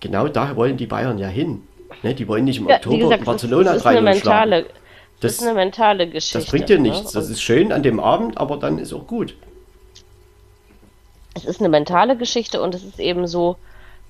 [0.00, 1.62] genau da wollen die Bayern ja hin.
[2.02, 2.14] Ne?
[2.14, 4.50] Die wollen nicht im Ja, Oktober gesagt, Barcelona das, das, ist eine 3-0 schlagen.
[4.50, 4.72] mentale, das,
[5.20, 6.38] Das- ist eine mentale Geschichte.
[6.38, 6.88] Das bringt dir ne?
[6.88, 7.12] nichts.
[7.12, 9.36] Das Und ist schön an dem Abend, aber dann ist auch gut.
[11.34, 13.56] es ist eine mentale Geschichte und es ist eben so,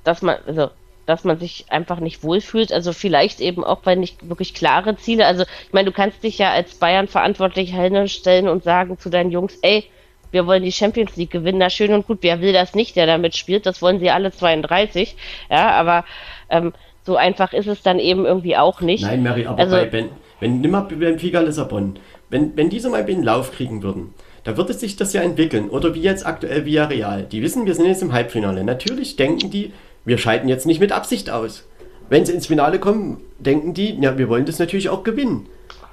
[0.04, 0.70] dass man, also,
[1.06, 2.72] dass man sich einfach nicht wohlfühlt.
[2.72, 5.26] Also vielleicht eben auch bei nicht wirklich klare Ziele.
[5.26, 9.30] Also ich meine, du kannst dich ja als Bayern verantwortlich hinstellen und sagen zu deinen
[9.30, 9.84] Jungs, ey,
[10.30, 13.06] wir wollen die Champions League gewinnen, na schön und gut, wer will das nicht, der
[13.06, 15.16] damit spielt, das wollen sie alle 32,
[15.48, 16.04] ja, aber
[16.50, 16.72] ähm,
[17.04, 19.02] so einfach ist es dann eben irgendwie auch nicht.
[19.04, 20.08] Nein, Mary, aber Also- bei, wenn,
[20.40, 22.00] wenn nimm mal Benfica Lissabon,
[22.30, 25.70] wenn, wenn diese mal einen Lauf kriegen würden, da würde sich das ja entwickeln.
[25.70, 27.22] Oder wie jetzt aktuell Villarreal.
[27.22, 28.62] Die wissen, wir sind jetzt im Halbfinale.
[28.62, 29.72] Natürlich denken die,
[30.04, 31.64] wir schalten jetzt nicht mit Absicht aus.
[32.08, 35.46] Wenn sie ins Finale kommen, denken die, ja, wir wollen das natürlich auch gewinnen.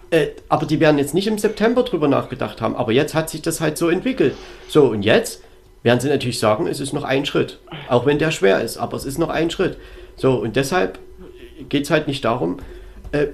[0.10, 2.76] Äh, aber die werden jetzt nicht im September drüber nachgedacht haben.
[2.76, 4.36] Aber jetzt hat sich das halt so entwickelt.
[4.68, 5.42] So, und jetzt
[5.84, 7.60] werden sie natürlich sagen, es ist noch ein Schritt.
[7.88, 9.78] Auch wenn der schwer ist, aber es ist noch ein Schritt.
[10.18, 11.00] So, und deshalb
[11.70, 12.58] geht es halt nicht darum,
[13.14, 13.28] äh,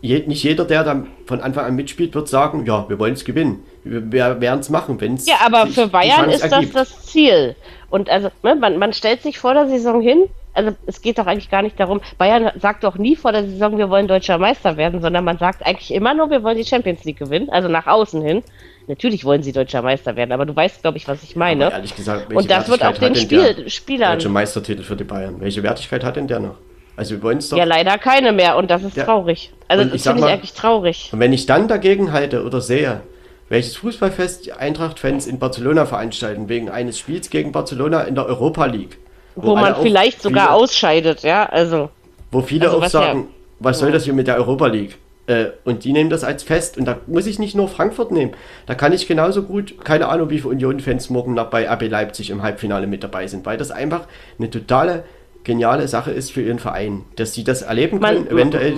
[0.00, 3.24] je, nicht jeder, der dann von Anfang an mitspielt, wird sagen, ja, wir wollen es
[3.24, 3.64] gewinnen.
[3.84, 7.56] Wir, wir werden es machen, wenn es Ja, aber für Bayern ist das das Ziel.
[7.90, 11.26] Und also, ne, man, man stellt sich vor der Saison hin, also es geht doch
[11.26, 14.76] eigentlich gar nicht darum, Bayern sagt doch nie vor der Saison, wir wollen deutscher Meister
[14.76, 17.86] werden, sondern man sagt eigentlich immer nur, wir wollen die Champions League gewinnen, also nach
[17.86, 18.42] außen hin.
[18.86, 21.66] Natürlich wollen sie deutscher Meister werden, aber du weißt, glaube ich, was ich meine.
[21.66, 24.14] Aber ehrlich gesagt, welche Und das wird auch den Spiel, Spielern.
[24.14, 25.40] Deutsche Meistertitel für die Bayern.
[25.40, 26.56] Welche Wertigkeit hat denn der noch?
[26.96, 27.56] Also wir wollen es doch.
[27.56, 29.04] Ja, leider keine mehr und das ist Ja.
[29.04, 29.52] traurig.
[29.68, 31.10] Also das finde ich eigentlich traurig.
[31.12, 33.02] Und wenn ich dann dagegen halte oder sehe,
[33.50, 38.64] welches Fußballfest die Eintracht-Fans in Barcelona veranstalten, wegen eines Spiels gegen Barcelona in der Europa
[38.64, 38.96] League.
[39.34, 41.90] Wo, man alle auch vielleicht sogar viele- ausscheidet, ja, also.
[42.30, 44.96] Wo viele Also auch was ja- sagen, was soll das hier mit der Europa League?
[45.26, 46.78] Äh, und die nehmen das als Fest.
[46.78, 48.32] Und da muss ich nicht nur Frankfurt nehmen.
[48.66, 52.30] Da kann ich genauso gut, keine Ahnung, wie viele Union-Fans morgen noch bei RB Leipzig
[52.30, 54.06] im Halbfinale mit dabei sind, weil das einfach
[54.38, 55.04] eine totale
[55.44, 58.74] geniale Sache ist für ihren Verein, dass sie das erleben können, Man- eventuell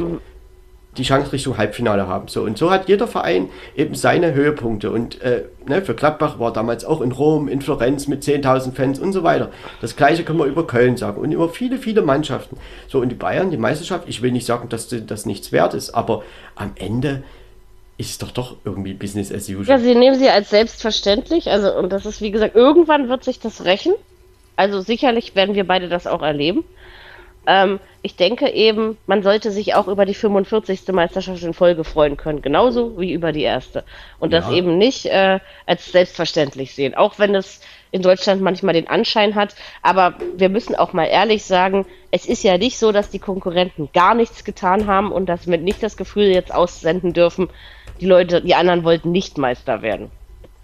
[0.99, 2.29] die Chance Richtung Halbfinale haben.
[2.29, 4.91] So, und so hat jeder Verein eben seine Höhepunkte.
[4.91, 8.99] Und äh, ne, für Gladbach war damals auch in Rom, in Florenz mit 10.000 Fans
[8.99, 9.51] und so weiter.
[9.81, 12.59] Das gleiche können wir über Köln sagen und über viele, viele Mannschaften.
[12.89, 15.91] So, und die Bayern, die Meisterschaft, ich will nicht sagen, dass das nichts wert ist,
[15.91, 16.23] aber
[16.57, 17.23] am Ende
[17.97, 19.67] ist es doch doch irgendwie Business as usual.
[19.67, 21.51] Ja, sie nehmen sie als selbstverständlich.
[21.51, 23.95] Also, und das ist, wie gesagt, irgendwann wird sich das rächen.
[24.57, 26.65] Also sicherlich werden wir beide das auch erleben.
[27.47, 30.89] Ähm, ich denke eben, man sollte sich auch über die 45.
[30.93, 33.85] Meisterschaft in Folge freuen können, genauso wie über die erste.
[34.19, 34.41] Und ja.
[34.41, 39.35] das eben nicht äh, als selbstverständlich sehen, auch wenn es in Deutschland manchmal den Anschein
[39.35, 39.55] hat.
[39.83, 43.89] Aber wir müssen auch mal ehrlich sagen, es ist ja nicht so, dass die Konkurrenten
[43.93, 47.51] gar nichts getan haben und dass wir nicht das Gefühl jetzt aussenden dürfen,
[48.01, 50.11] die Leute, die anderen wollten nicht Meister werden.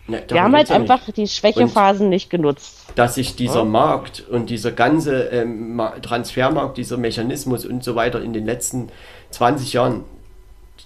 [0.08, 1.18] Ne, wir haben halt einfach nicht.
[1.18, 2.86] die Schwächephasen und nicht genutzt.
[2.94, 3.64] Dass sich dieser ja.
[3.64, 8.88] Markt und dieser ganze ähm, Transfermarkt, dieser Mechanismus und so weiter in den letzten
[9.30, 10.04] 20 Jahren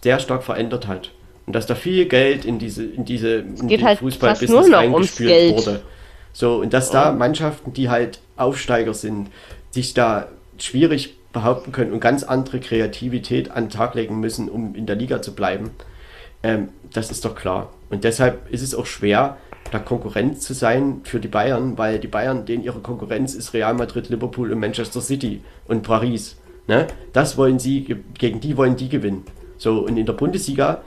[0.03, 1.13] sehr stark verändert hat.
[1.47, 5.83] Und dass da viel Geld in diese, in diese in den halt Fußballbusiness reingespült wurde.
[6.33, 7.05] So, und dass ja.
[7.05, 9.29] da Mannschaften, die halt Aufsteiger sind,
[9.71, 10.29] sich da
[10.59, 14.97] schwierig behaupten können und ganz andere Kreativität an den Tag legen müssen, um in der
[14.97, 15.71] Liga zu bleiben.
[16.43, 17.71] Ähm, das ist doch klar.
[17.93, 19.37] Und deshalb ist es auch schwer,
[19.71, 23.75] da Konkurrenz zu sein für die Bayern, weil die Bayern, denen ihre Konkurrenz ist Real
[23.75, 26.39] Madrid, Liverpool und Manchester City und Paris.
[26.67, 26.87] Ne?
[27.13, 29.25] Das wollen sie, gegen die wollen die gewinnen.
[29.59, 30.81] So, und in der Bundesliga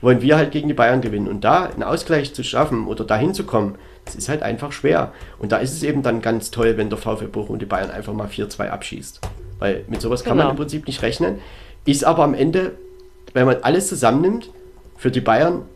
[0.00, 1.28] wollen wir halt gegen die Bayern gewinnen.
[1.28, 3.74] Und da einen Ausgleich zu schaffen oder dahin zu kommen,
[4.06, 5.12] das ist halt einfach schwer.
[5.38, 8.14] Und da ist es eben dann ganz toll, wenn der VfB Bochum die Bayern einfach
[8.14, 9.20] mal 4-2 abschießt.
[9.58, 10.44] Weil mit sowas kann genau.
[10.44, 11.40] man im Prinzip nicht rechnen.
[11.84, 12.72] Ist aber am Ende,
[13.34, 14.50] wenn man alles zusammennimmt,
[14.96, 15.66] für die Bayern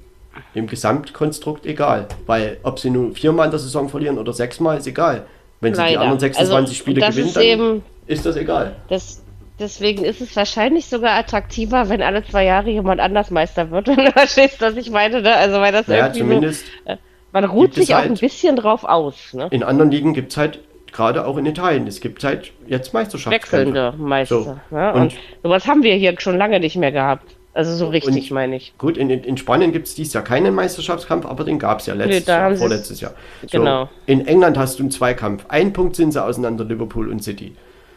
[0.55, 2.07] im Gesamtkonstrukt egal.
[2.27, 5.27] Weil ob sie nun viermal in der Saison verlieren oder sechsmal, ist egal.
[5.61, 5.91] Wenn sie Leider.
[5.91, 8.77] die anderen 26 also, Spiele gewinnen, ist dann eben, ist das egal.
[8.89, 9.23] Das,
[9.59, 13.89] deswegen ist es wahrscheinlich sogar attraktiver, wenn alle zwei Jahre jemand anders Meister wird.
[13.97, 15.35] Wenn du verstehst, was ich meine, ne?
[15.35, 16.97] Also weil das naja, irgendwie zumindest so, äh,
[17.33, 19.35] man ruht sich auch halt, ein bisschen drauf aus.
[19.35, 19.49] Ne?
[19.51, 20.61] In anderen Ligen gibt es halt
[20.93, 21.87] gerade auch in Italien.
[21.87, 23.75] Es gibt halt jetzt Meisterschaftskämpfe.
[23.75, 24.43] Wechselnde Meister.
[24.43, 24.77] So.
[24.77, 27.37] Ja, und, und sowas haben wir hier schon lange nicht mehr gehabt.
[27.61, 28.73] Also so richtig, meine ich.
[28.79, 31.93] Gut, in, in Spanien gibt es dieses Jahr keinen Meisterschaftskampf, aber den gab es ja
[31.93, 33.13] letztes nee, Jahr, vorletztes Jahr.
[33.43, 33.91] So, genau.
[34.07, 35.45] In England hast du einen Zweikampf.
[35.49, 37.53] Ein Punkt sind sie auseinander, Liverpool und City.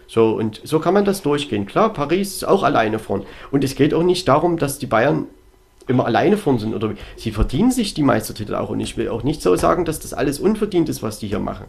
[0.05, 1.65] So, und so kann man das durchgehen.
[1.65, 3.23] Klar, Paris ist auch alleine vorn.
[3.51, 5.27] Und es geht auch nicht darum, dass die Bayern
[5.87, 6.73] immer alleine vorn sind.
[6.73, 8.69] Oder sie verdienen sich die Meistertitel auch.
[8.69, 11.39] Und ich will auch nicht so sagen, dass das alles unverdient ist, was die hier
[11.39, 11.67] machen.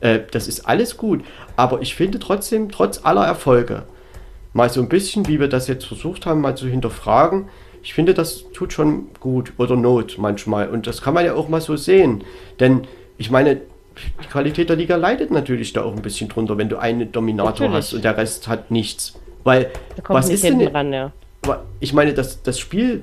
[0.00, 1.24] Äh, das ist alles gut.
[1.56, 3.84] Aber ich finde trotzdem, trotz aller Erfolge,
[4.52, 7.48] mal so ein bisschen, wie wir das jetzt versucht haben, mal zu hinterfragen.
[7.82, 10.68] Ich finde, das tut schon gut oder Not manchmal.
[10.68, 12.24] Und das kann man ja auch mal so sehen.
[12.58, 12.82] Denn
[13.16, 13.60] ich meine,
[14.22, 17.52] die Qualität der Liga leidet natürlich da auch ein bisschen drunter, wenn du einen Dominator
[17.52, 17.76] natürlich.
[17.76, 19.14] hast und der Rest hat nichts.
[19.44, 19.70] Weil,
[20.06, 20.60] was ist denn.
[20.68, 21.12] Ran, ja.
[21.80, 23.02] Ich meine, das, das Spiel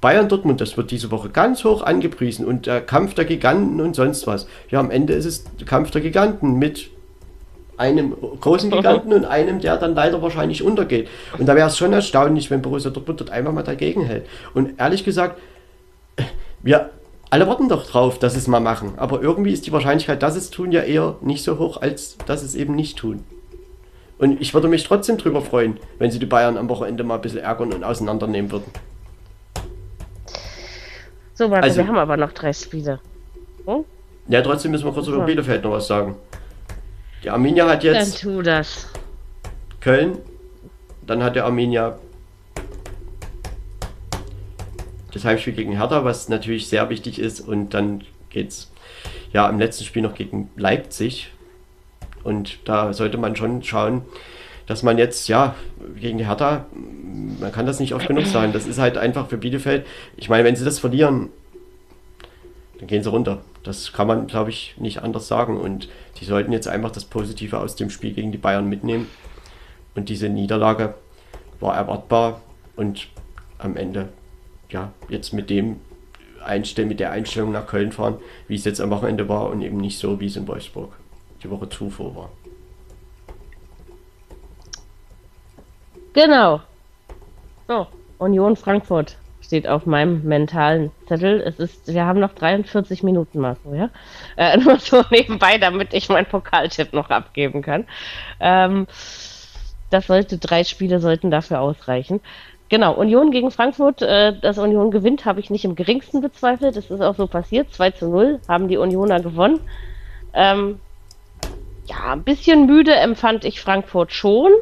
[0.00, 4.26] Bayern-Dortmund, das wird diese Woche ganz hoch angepriesen und der Kampf der Giganten und sonst
[4.26, 4.46] was.
[4.70, 6.90] Ja, am Ende ist es Kampf der Giganten mit
[7.80, 11.08] einem großen Giganten und einem, der dann leider wahrscheinlich untergeht.
[11.38, 14.26] Und da wäre es schon erstaunlich, wenn Borussia Dortmund dort einfach mal dagegen hält.
[14.52, 15.40] Und ehrlich gesagt,
[16.62, 16.90] wir
[17.30, 18.94] alle warten doch drauf, dass es mal machen.
[18.96, 22.42] Aber irgendwie ist die Wahrscheinlichkeit, dass es tun, ja eher nicht so hoch, als dass
[22.42, 23.24] es eben nicht tun.
[24.18, 27.20] Und ich würde mich trotzdem drüber freuen, wenn sie die Bayern am Wochenende mal ein
[27.22, 28.70] bisschen ärgern und auseinandernehmen würden.
[31.32, 33.00] So, Marco, also, wir haben aber noch drei Spiele.
[33.64, 33.84] Hm?
[34.28, 36.16] Ja, trotzdem müssen wir kurz über Bielefeld noch was sagen.
[37.22, 38.22] Die Arminia hat jetzt.
[38.24, 38.88] Dann tu das.
[39.80, 40.18] Köln.
[41.06, 41.98] Dann hat der Arminia
[45.12, 47.40] das Heimspiel gegen Hertha, was natürlich sehr wichtig ist.
[47.40, 48.70] Und dann geht's
[49.32, 51.30] ja im letzten Spiel noch gegen Leipzig.
[52.22, 54.02] Und da sollte man schon schauen,
[54.66, 55.54] dass man jetzt, ja,
[55.96, 56.66] gegen die Hertha,
[57.40, 58.52] man kann das nicht oft genug sagen.
[58.52, 59.86] Das ist halt einfach für Bielefeld.
[60.16, 61.30] Ich meine, wenn sie das verlieren,
[62.78, 63.42] dann gehen sie runter.
[63.62, 65.58] Das kann man, glaube ich, nicht anders sagen.
[65.58, 69.08] Und die sollten jetzt einfach das Positive aus dem Spiel gegen die Bayern mitnehmen.
[69.94, 70.94] Und diese Niederlage
[71.58, 72.40] war erwartbar
[72.76, 73.08] und
[73.58, 74.08] am Ende,
[74.70, 75.80] ja, jetzt mit dem
[76.42, 79.76] Einstell mit der Einstellung nach Köln fahren, wie es jetzt am Wochenende war und eben
[79.76, 80.92] nicht so, wie es in Wolfsburg
[81.42, 82.30] die Woche zuvor war.
[86.12, 86.60] Genau.
[87.68, 87.86] So,
[88.18, 89.16] Union Frankfurt
[89.50, 91.40] steht auf meinem mentalen Zettel.
[91.40, 93.90] Es ist, wir haben noch 43 Minuten, Marco, ja?
[94.36, 97.84] Äh, nur so nebenbei, damit ich meinen Pokaltipp noch abgeben kann.
[98.38, 98.86] Ähm,
[99.90, 102.20] das sollte, drei Spiele sollten dafür ausreichen.
[102.68, 106.76] Genau, Union gegen Frankfurt, äh, dass Union gewinnt, habe ich nicht im geringsten bezweifelt.
[106.76, 107.74] Das ist auch so passiert.
[107.74, 109.58] 2 zu 0 haben die Unioner gewonnen.
[110.32, 110.78] Ähm,
[111.86, 114.52] ja, ein bisschen müde empfand ich Frankfurt schon.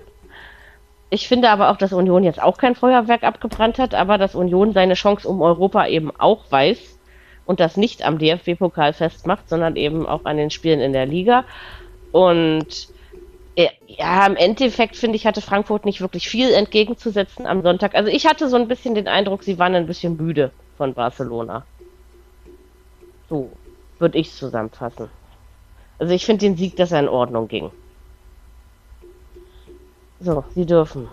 [1.10, 4.72] Ich finde aber auch, dass Union jetzt auch kein Feuerwerk abgebrannt hat, aber dass Union
[4.72, 6.98] seine Chance um Europa eben auch weiß
[7.46, 11.44] und das nicht am DFB-Pokal festmacht, sondern eben auch an den Spielen in der Liga.
[12.12, 12.88] Und
[13.56, 17.94] äh, ja, im Endeffekt finde ich, hatte Frankfurt nicht wirklich viel entgegenzusetzen am Sonntag.
[17.94, 21.64] Also ich hatte so ein bisschen den Eindruck, sie waren ein bisschen müde von Barcelona.
[23.30, 23.50] So
[23.98, 25.08] würde ich es zusammenfassen.
[25.98, 27.70] Also ich finde den Sieg, dass er in Ordnung ging.
[30.20, 31.08] So, Sie dürfen.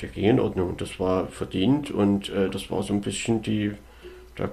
[0.00, 0.76] Der ging in Ordnung.
[0.76, 3.72] Das war verdient und äh, das war so ein bisschen die,
[4.38, 4.50] der,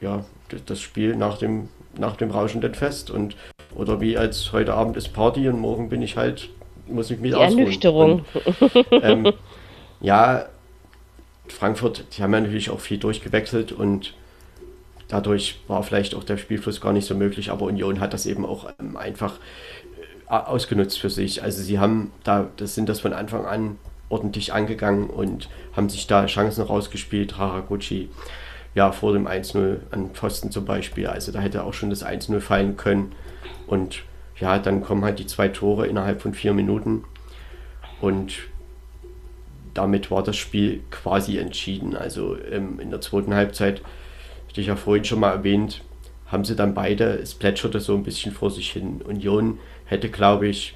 [0.00, 0.24] ja,
[0.66, 3.10] das Spiel nach dem, nach dem rauschenden Fest.
[3.10, 3.36] Und,
[3.74, 6.48] oder wie als heute Abend ist Party und morgen bin ich halt,
[6.86, 8.24] muss ich mich Die Ernüchterung.
[8.34, 9.32] Und, ähm,
[10.00, 10.46] ja,
[11.48, 14.14] Frankfurt, die haben ja natürlich auch viel durchgewechselt und
[15.08, 18.46] dadurch war vielleicht auch der Spielfluss gar nicht so möglich, aber Union hat das eben
[18.46, 19.38] auch ähm, einfach
[20.40, 21.42] ausgenutzt für sich.
[21.42, 26.06] Also sie haben da, das sind das von Anfang an ordentlich angegangen und haben sich
[26.06, 27.38] da Chancen rausgespielt.
[27.38, 28.10] Haraguchi,
[28.74, 31.06] ja, vor dem 1-0 an Pfosten zum Beispiel.
[31.06, 33.12] Also da hätte auch schon das 1-0 fallen können.
[33.66, 34.02] Und
[34.38, 37.04] ja, dann kommen halt die zwei Tore innerhalb von vier Minuten.
[38.00, 38.34] Und
[39.74, 41.96] damit war das Spiel quasi entschieden.
[41.96, 43.82] Also ähm, in der zweiten Halbzeit
[44.48, 45.82] hatte ich ja vorhin schon mal erwähnt,
[46.26, 49.02] haben sie dann beide, es plätscherte so ein bisschen vor sich hin.
[49.02, 49.58] Union
[49.94, 50.74] hätte, glaube ich,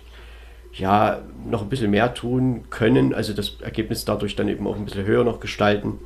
[0.73, 4.85] ja, noch ein bisschen mehr tun können, also das Ergebnis dadurch dann eben auch ein
[4.85, 5.99] bisschen höher noch gestalten.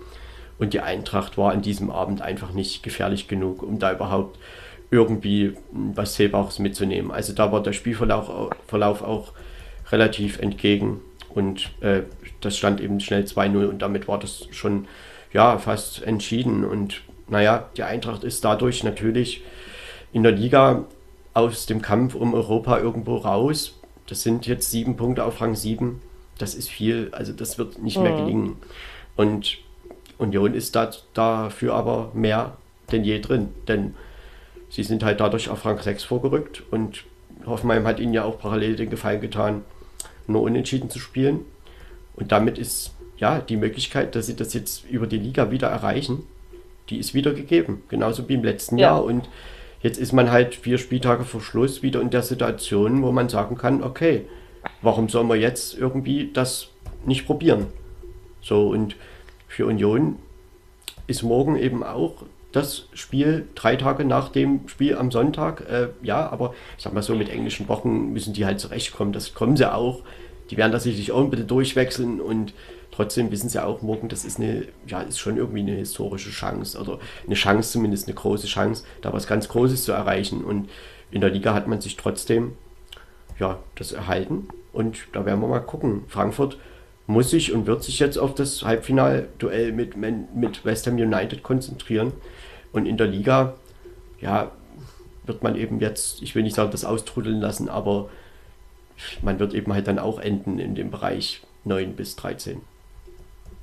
[0.59, 4.39] Und die Eintracht war an diesem Abend einfach nicht gefährlich genug, um da überhaupt
[4.91, 7.11] irgendwie was Zählbares mitzunehmen.
[7.11, 9.33] Also da war der Spielverlauf Verlauf auch
[9.91, 11.01] relativ entgegen
[11.31, 12.03] und äh,
[12.41, 14.87] das stand eben schnell 2-0 und damit war das schon
[15.33, 16.65] ja fast entschieden.
[16.65, 19.43] Und naja, die Eintracht ist dadurch natürlich
[20.13, 20.85] in der Liga
[21.35, 23.79] aus dem Kampf um Europa irgendwo raus.
[24.07, 26.01] Das sind jetzt sieben Punkte auf Rang 7.
[26.39, 28.03] Das ist viel, also das wird nicht mhm.
[28.03, 28.57] mehr gelingen.
[29.17, 29.59] Und
[30.19, 32.57] Union ist da, dafür aber mehr
[32.91, 33.95] denn je drin, denn
[34.69, 37.05] sie sind halt dadurch auf Rang 6 vorgerückt und
[37.47, 39.63] Hoffenheim hat ihnen ja auch parallel den Gefallen getan,
[40.27, 41.41] nur unentschieden zu spielen.
[42.15, 46.25] Und damit ist ja die Möglichkeit, dass sie das jetzt über die Liga wieder erreichen,
[46.91, 47.83] die ist wieder gegeben.
[47.89, 48.89] Genauso wie im letzten ja.
[48.89, 49.05] Jahr.
[49.05, 49.29] Und
[49.83, 53.57] jetzt ist man halt vier Spieltage vor Schluss wieder in der Situation, wo man sagen
[53.57, 54.27] kann, okay,
[54.81, 56.69] warum soll man jetzt irgendwie das
[57.05, 57.67] nicht probieren?
[58.41, 58.97] So, und
[59.49, 60.17] für Union
[61.07, 65.69] ist morgen eben auch das Spiel drei Tage nach dem Spiel am Sonntag.
[65.69, 69.13] Äh, ja, aber ich sag mal so, mit englischen Wochen müssen die halt zurechtkommen.
[69.13, 70.03] Das kommen sie auch.
[70.51, 72.53] Die werden das sicherlich auch ein bisschen durchwechseln und
[72.93, 76.79] trotzdem wissen sie auch morgen, das ist eine, ja, ist schon irgendwie eine historische Chance
[76.79, 80.45] oder eine Chance, zumindest eine große Chance, da was ganz Großes zu erreichen.
[80.45, 80.71] Und
[81.11, 82.53] in der Liga hat man sich trotzdem,
[83.41, 84.49] ja, das erhalten.
[84.73, 86.05] Und da werden wir mal gucken.
[86.07, 86.59] Frankfurt
[87.07, 92.13] muss sich und wird sich jetzt auf das Halbfinalduell mit, mit West Ham United konzentrieren.
[92.73, 93.55] Und in der Liga,
[94.21, 94.53] ja,
[95.25, 98.11] wird man eben jetzt, ich will nicht sagen, das austrudeln lassen, aber
[99.23, 102.61] man wird eben halt dann auch enden in dem Bereich 9 bis 13.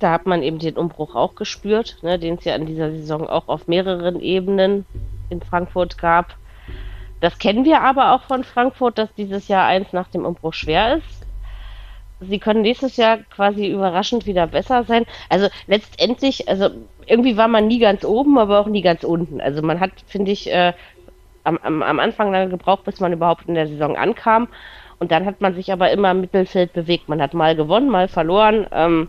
[0.00, 3.28] Da hat man eben den Umbruch auch gespürt, ne, den es ja in dieser Saison
[3.28, 4.84] auch auf mehreren Ebenen
[5.28, 6.36] in Frankfurt gab.
[7.20, 10.96] Das kennen wir aber auch von Frankfurt, dass dieses Jahr eins nach dem Umbruch schwer
[10.96, 11.20] ist
[12.20, 15.06] sie können nächstes Jahr quasi überraschend wieder besser sein.
[15.28, 16.70] Also letztendlich, also
[17.06, 19.40] irgendwie war man nie ganz oben, aber auch nie ganz unten.
[19.40, 20.72] Also man hat, finde ich, äh,
[21.44, 24.48] am, am, am Anfang lange gebraucht, bis man überhaupt in der Saison ankam.
[24.98, 27.08] Und dann hat man sich aber immer im Mittelfeld bewegt.
[27.08, 28.66] Man hat mal gewonnen, mal verloren.
[28.70, 29.08] Ähm,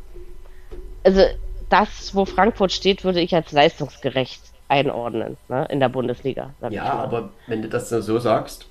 [1.03, 1.21] also
[1.69, 6.53] das, wo Frankfurt steht, würde ich als leistungsgerecht einordnen ne, in der Bundesliga.
[6.69, 8.67] Ja, aber wenn du das so sagst,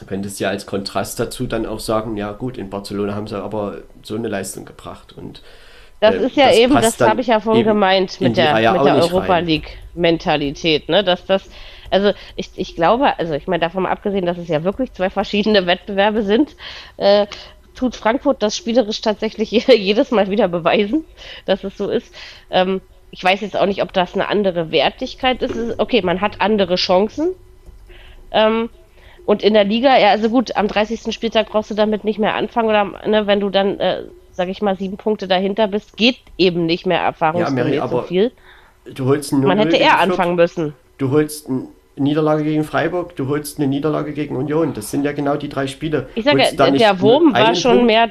[0.00, 3.36] Du könntest ja als Kontrast dazu dann auch sagen, ja gut, in Barcelona haben sie
[3.36, 5.12] aber so eine Leistung gebracht.
[5.12, 5.42] Und,
[6.00, 8.84] das äh, ist ja das eben, das habe ich ja vorhin gemeint mit der, mit
[8.86, 11.04] der Europa League-Mentalität, ne?
[11.04, 11.44] Dass das,
[11.90, 15.66] also ich, ich glaube, also ich meine, davon abgesehen, dass es ja wirklich zwei verschiedene
[15.66, 16.56] Wettbewerbe sind,
[16.96, 17.26] äh,
[17.74, 21.04] tut Frankfurt das spielerisch tatsächlich jedes Mal wieder beweisen,
[21.46, 22.14] dass es so ist.
[22.50, 25.78] Ähm, ich weiß jetzt auch nicht, ob das eine andere Wertigkeit ist.
[25.78, 27.34] Okay, man hat andere Chancen.
[28.30, 28.70] Ähm,
[29.26, 31.12] und in der Liga, ja, also gut, am 30.
[31.12, 34.62] Spieltag brauchst du damit nicht mehr anfangen oder ne, wenn du dann, äh, sag ich
[34.62, 38.32] mal, sieben Punkte dahinter bist, geht eben nicht mehr erfahrungsgemäß ja, so viel.
[38.86, 40.74] Du holst Man hätte eher anfangen müssen.
[40.98, 41.66] Du holst eine
[42.00, 44.74] Niederlage gegen Freiburg, du holst eine Niederlage gegen Union.
[44.74, 46.08] Das sind ja genau die drei Spiele.
[46.14, 48.10] Ich sage, der, der Wurm war schon Punkt, mehr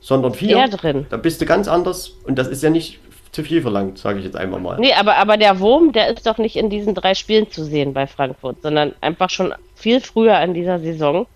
[0.00, 0.68] sondern vier.
[0.68, 1.06] drin.
[1.08, 3.00] Da bist du ganz anders und das ist ja nicht
[3.32, 4.78] zu viel verlangt, sage ich jetzt einmal mal.
[4.78, 7.92] Nee, aber, aber der Wurm, der ist doch nicht in diesen drei Spielen zu sehen
[7.92, 11.26] bei Frankfurt, sondern einfach schon viel früher in dieser Saison.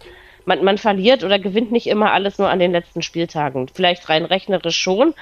[0.49, 3.69] man, man verliert oder gewinnt nicht immer alles nur an den letzten Spieltagen.
[3.73, 5.15] Vielleicht rein rechnerisch schon,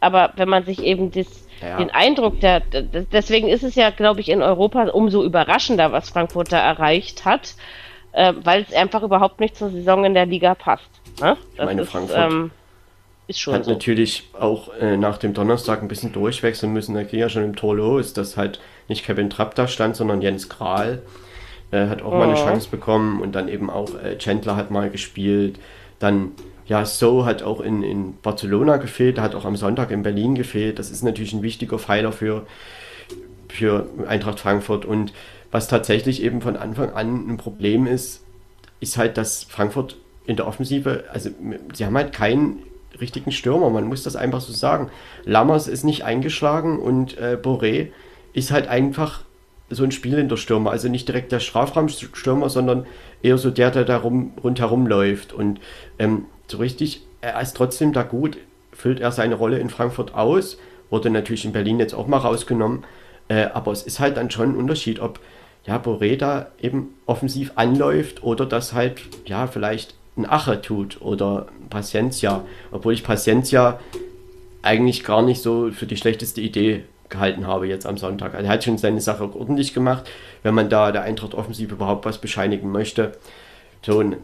[0.00, 1.26] aber wenn man sich eben das,
[1.60, 1.78] ja.
[1.78, 6.52] den Eindruck, der, deswegen ist es ja, glaube ich, in Europa umso überraschender, was Frankfurt
[6.52, 7.54] da erreicht hat,
[8.12, 10.90] äh, weil es einfach überhaupt nicht zur Saison in der Liga passt.
[11.20, 11.36] Ne?
[11.52, 12.50] Ich meine, ist, Frankfurt ähm,
[13.26, 13.70] ist schon hat so.
[13.70, 16.94] natürlich auch äh, nach dem Donnerstag ein bisschen durchwechseln müssen.
[16.94, 20.20] Da ging ja schon im Tor los, dass halt nicht Kevin Trapp da stand, sondern
[20.20, 21.02] Jens Kral
[21.70, 22.16] äh, hat auch oh.
[22.16, 22.44] mal eine oh.
[22.44, 25.58] Chance bekommen und dann eben auch äh, Chandler hat mal gespielt.
[25.98, 26.32] Dann
[26.70, 30.78] ja, So hat auch in, in Barcelona gefehlt, hat auch am Sonntag in Berlin gefehlt.
[30.78, 32.46] Das ist natürlich ein wichtiger Pfeiler für,
[33.48, 34.84] für Eintracht Frankfurt.
[34.84, 35.12] Und
[35.50, 38.22] was tatsächlich eben von Anfang an ein Problem ist,
[38.78, 41.30] ist halt, dass Frankfurt in der Offensive, also
[41.74, 42.62] sie haben halt keinen
[43.00, 44.92] richtigen Stürmer, man muss das einfach so sagen.
[45.24, 47.88] Lammers ist nicht eingeschlagen und äh, Boré
[48.32, 49.24] ist halt einfach
[49.70, 52.86] so ein spielender Stürmer, also nicht direkt der Strafraumstürmer, sondern
[53.22, 55.32] eher so der, der da rum, rundherum läuft.
[55.32, 55.58] Und
[55.98, 58.38] ähm, so richtig, er ist trotzdem da gut,
[58.72, 60.58] füllt er seine Rolle in Frankfurt aus,
[60.90, 62.84] wurde natürlich in Berlin jetzt auch mal rausgenommen,
[63.28, 65.20] äh, aber es ist halt dann schon ein Unterschied, ob
[65.64, 71.46] ja, Boré da eben offensiv anläuft oder das halt, ja, vielleicht ein Ache tut oder
[71.68, 73.78] Paciencia, obwohl ich Paciencia
[74.62, 78.34] eigentlich gar nicht so für die schlechteste Idee gehalten habe jetzt am Sonntag.
[78.34, 80.08] Also er hat schon seine Sache ordentlich gemacht,
[80.42, 83.12] wenn man da der Eintracht offensiv überhaupt was bescheinigen möchte.
[83.82, 84.16] So ein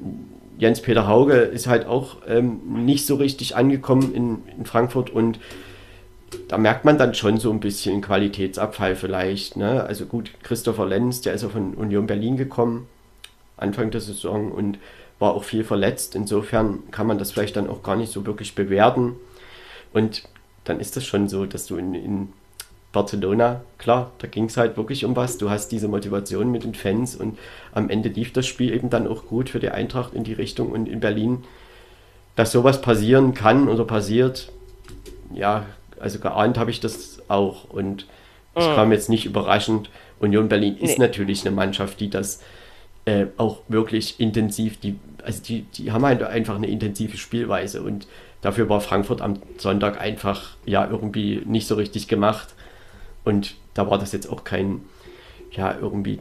[0.59, 5.39] Jens-Peter Hauge ist halt auch ähm, nicht so richtig angekommen in, in, Frankfurt und
[6.49, 9.57] da merkt man dann schon so ein bisschen Qualitätsabfall vielleicht.
[9.57, 9.85] Ne?
[9.85, 12.89] Also gut, Christopher Lenz, der ist ja von Union Berlin gekommen,
[13.57, 14.79] Anfang der Saison und
[15.19, 16.15] war auch viel verletzt.
[16.15, 19.17] Insofern kann man das vielleicht dann auch gar nicht so wirklich bewerten.
[19.93, 20.25] Und
[20.65, 22.29] dann ist das schon so, dass du in, in
[22.97, 25.37] Barcelona, klar, da ging es halt wirklich um was.
[25.37, 27.37] Du hast diese Motivation mit den Fans und
[27.73, 30.73] am Ende lief das Spiel eben dann auch gut für die Eintracht in die Richtung
[30.73, 31.45] und in Berlin,
[32.37, 34.51] dass sowas passieren kann oder passiert.
[35.35, 35.67] Ja,
[36.01, 38.07] also geahnt habe ich das auch und
[38.55, 38.75] es mhm.
[38.75, 39.91] kam jetzt nicht überraschend.
[40.19, 41.05] Union Berlin ist nee.
[41.05, 42.41] natürlich eine Mannschaft, die das
[43.05, 48.07] äh, auch wirklich intensiv, die, also die, die haben halt einfach eine intensive Spielweise und
[48.41, 52.55] dafür war Frankfurt am Sonntag einfach ja irgendwie nicht so richtig gemacht.
[53.27, 54.83] Und da war das jetzt auch kein,
[55.51, 56.21] ja, irgendwie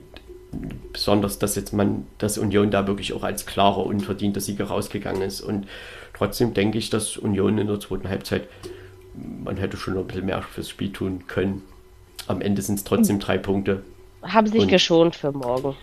[0.91, 5.41] besonders, dass jetzt man, dass Union da wirklich auch als klarer, unverdienter Sieger rausgegangen ist.
[5.41, 5.67] Und
[6.15, 8.47] trotzdem denke ich, dass Union in der zweiten Halbzeit,
[9.13, 11.61] man hätte schon noch ein bisschen mehr fürs Spiel tun können.
[12.25, 13.83] Am Ende sind es trotzdem drei Punkte.
[14.23, 15.75] Haben sich Und geschont für morgen.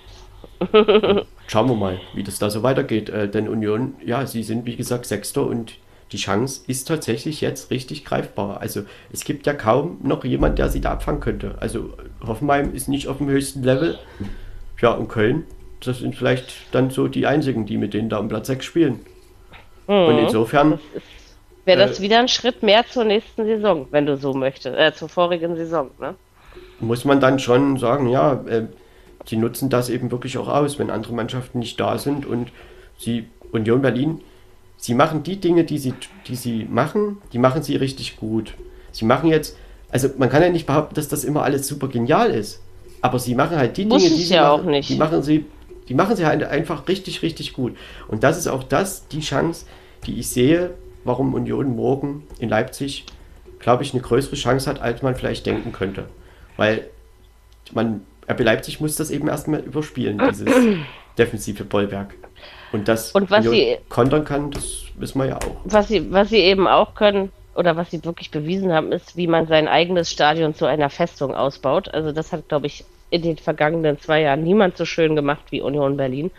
[1.46, 3.10] Schauen wir mal, wie das da so weitergeht.
[3.10, 5.74] Äh, denn Union, ja, sie sind wie gesagt Sechster und
[6.12, 8.60] die Chance ist tatsächlich jetzt richtig greifbar.
[8.60, 8.82] Also
[9.12, 11.56] es gibt ja kaum noch jemand, der sie da abfangen könnte.
[11.60, 11.90] Also
[12.24, 13.98] Hoffenheim ist nicht auf dem höchsten Level.
[14.80, 15.44] Ja, und Köln,
[15.80, 19.00] das sind vielleicht dann so die einzigen, die mit denen da um Platz 6 spielen.
[19.86, 19.94] Mhm.
[19.94, 20.80] Und insofern.
[21.64, 24.92] Wäre das äh, wieder ein Schritt mehr zur nächsten Saison, wenn du so möchtest, äh,
[24.92, 26.14] zur vorigen Saison, ne?
[26.80, 28.64] Muss man dann schon sagen, ja, äh,
[29.24, 32.50] sie nutzen das eben wirklich auch aus, wenn andere Mannschaften nicht da sind und
[32.98, 34.20] sie, Union Berlin,
[34.82, 35.94] sie machen die Dinge, die sie,
[36.26, 38.54] die sie machen, die machen sie richtig gut.
[38.90, 39.56] Sie machen jetzt,
[39.90, 42.60] also man kann ja nicht behaupten, dass das immer alles super genial ist,
[43.00, 45.46] aber sie machen halt die Muss Dinge, die sie ja machen, die machen sie,
[45.88, 47.76] die machen sie halt einfach richtig, richtig gut.
[48.08, 49.66] Und das ist auch das, die Chance,
[50.04, 53.06] die ich sehe, warum Union morgen in Leipzig,
[53.60, 56.06] glaube ich, eine größere Chance hat, als man vielleicht denken könnte.
[56.56, 56.88] Weil
[57.72, 60.52] man, RB Leipzig muss das eben erstmal überspielen, dieses
[61.18, 62.14] defensive Bollwerk.
[62.72, 65.56] Und das und was sie kontern kann, das wissen wir ja auch.
[65.64, 69.26] Was sie, was sie eben auch können, oder was sie wirklich bewiesen haben, ist, wie
[69.26, 71.92] man sein eigenes Stadion zu einer Festung ausbaut.
[71.92, 75.60] Also das hat, glaube ich, in den vergangenen zwei Jahren niemand so schön gemacht wie
[75.60, 76.30] Union Berlin.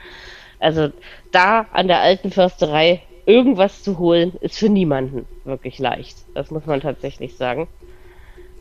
[0.59, 0.89] Also
[1.31, 6.17] da an der alten Försterei irgendwas zu holen, ist für niemanden wirklich leicht.
[6.33, 7.67] Das muss man tatsächlich sagen.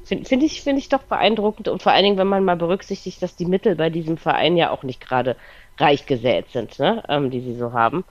[0.04, 3.22] Finde find ich, find ich doch beeindruckend und vor allen Dingen, wenn man mal berücksichtigt,
[3.22, 5.36] dass die Mittel bei diesem Verein ja auch nicht gerade
[5.78, 7.02] reich gesät sind, ne?
[7.08, 8.04] ähm, die sie so haben.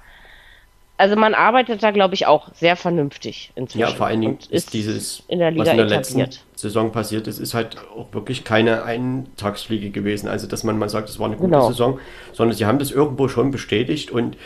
[0.97, 3.79] Also man arbeitet da, glaube ich, auch sehr vernünftig inzwischen.
[3.79, 6.27] Ja, vor allen Dingen ist, ist dieses, in der Liga was in der etabliert.
[6.27, 10.27] letzten Saison passiert ist, ist halt auch wirklich keine Eintagsfliege gewesen.
[10.27, 11.69] Also dass man mal sagt, es war eine gute genau.
[11.69, 11.99] Saison,
[12.33, 14.37] sondern sie haben das irgendwo schon bestätigt und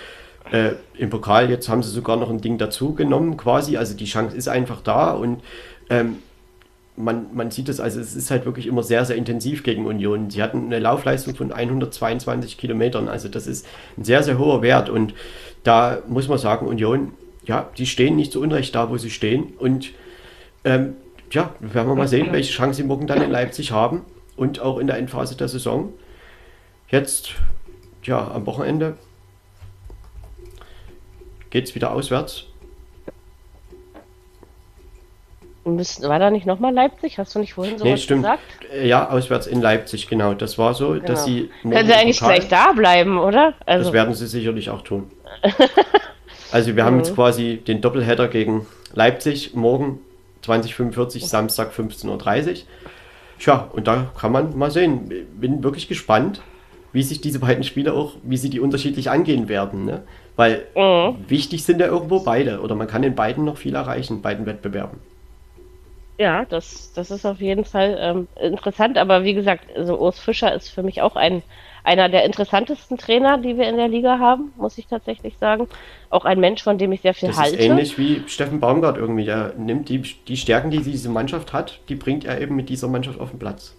[0.50, 3.76] äh, im Pokal jetzt haben sie sogar noch ein Ding dazu genommen quasi.
[3.76, 5.42] Also die Chance ist einfach da und
[5.90, 6.20] ähm,
[6.98, 10.30] man, man sieht es, also es ist halt wirklich immer sehr, sehr intensiv gegen Union.
[10.30, 13.68] Sie hatten eine Laufleistung von 122 Kilometern, also das ist
[13.98, 15.14] ein sehr, sehr hoher Wert und
[15.64, 17.14] da muss man sagen, Union,
[17.46, 19.92] ja, die stehen nicht so unrecht da, wo sie stehen und
[20.64, 20.96] ähm,
[21.32, 24.02] ja, werden wir mal sehen, welche Chance sie morgen dann in Leipzig haben
[24.38, 25.94] und auch in der Endphase der Saison.
[26.90, 27.32] Jetzt,
[28.04, 28.98] ja, am Wochenende
[31.50, 32.46] geht es wieder auswärts.
[35.66, 37.18] Müssten, war da nicht nochmal Leipzig?
[37.18, 38.22] Hast du nicht vorhin so Nee, stimmt.
[38.24, 38.42] gesagt?
[38.72, 40.34] Äh, Ja, auswärts in Leipzig, genau.
[40.36, 41.38] Das war so, dass Genau.
[41.40, 41.50] sie.
[41.64, 43.54] Können sie eigentlich gleich da bleiben, oder?
[43.66, 45.10] Also, Das werden sie sicherlich auch tun.
[46.52, 50.00] Also wir haben jetzt quasi den Doppelheader gegen Leipzig morgen
[50.44, 52.08] 2045, Samstag 15.30
[52.50, 52.56] Uhr.
[53.40, 55.12] Tja, und da kann man mal sehen.
[55.40, 56.42] Bin wirklich gespannt,
[56.94, 59.84] wie sich diese beiden Spiele auch, wie sie die unterschiedlich angehen werden.
[59.84, 60.04] Ne?
[60.38, 60.66] Weil
[61.28, 62.62] wichtig sind ja irgendwo beide.
[62.62, 65.00] Oder man kann in beiden noch viel erreichen, beiden Wettbewerben.
[66.18, 68.98] Ja, das, das ist auf jeden Fall ähm, interessant.
[68.98, 71.44] Aber wie gesagt, also Urs Fischer ist für mich auch ein,
[71.84, 75.68] einer der interessantesten Trainer, die wir in der Liga haben, muss ich tatsächlich sagen.
[76.10, 77.58] Auch ein Mensch, von dem ich sehr viel Das halte.
[77.58, 79.26] ist ähnlich wie Steffen Baumgart irgendwie.
[79.26, 82.88] Der nimmt die, die Stärken, die diese Mannschaft hat, die bringt er eben mit dieser
[82.88, 83.76] Mannschaft auf den Platz.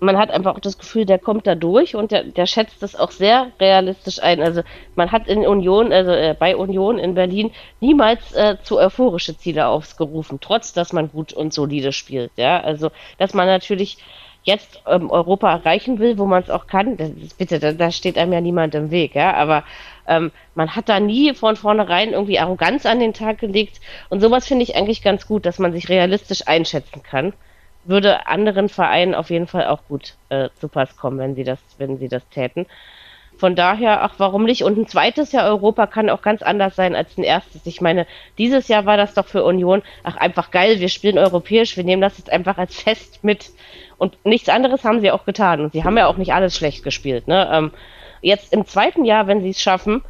[0.00, 2.96] Man hat einfach auch das Gefühl, der kommt da durch und der, der schätzt das
[2.96, 4.42] auch sehr realistisch ein.
[4.42, 4.62] Also
[4.94, 7.50] man hat in Union, also äh, bei Union in Berlin
[7.80, 12.32] niemals äh, zu euphorische Ziele aufgerufen, trotz dass man gut und solide spielt.
[12.36, 13.98] Ja, also dass man natürlich
[14.42, 18.16] jetzt ähm, Europa erreichen will, wo man es auch kann, das bitte, da, da steht
[18.16, 19.64] einem ja niemand im Weg, ja, aber
[20.06, 24.46] ähm, man hat da nie von vornherein irgendwie Arroganz an den Tag gelegt und sowas
[24.46, 27.32] finde ich eigentlich ganz gut, dass man sich realistisch einschätzen kann
[27.88, 31.58] würde anderen Vereinen auf jeden Fall auch gut äh, zu Pass kommen, wenn sie das,
[31.78, 32.66] wenn sie das täten.
[33.38, 34.64] Von daher, ach, warum nicht?
[34.64, 37.66] Und ein zweites Jahr Europa kann auch ganz anders sein als ein erstes.
[37.66, 38.06] Ich meine,
[38.38, 42.00] dieses Jahr war das doch für Union, ach, einfach geil, wir spielen europäisch, wir nehmen
[42.00, 43.50] das jetzt einfach als Fest mit.
[43.98, 45.60] Und nichts anderes haben sie auch getan.
[45.60, 47.28] Und sie haben ja auch nicht alles schlecht gespielt.
[47.28, 47.48] Ne?
[47.52, 47.72] Ähm,
[48.22, 50.02] jetzt im zweiten Jahr, wenn sie es schaffen,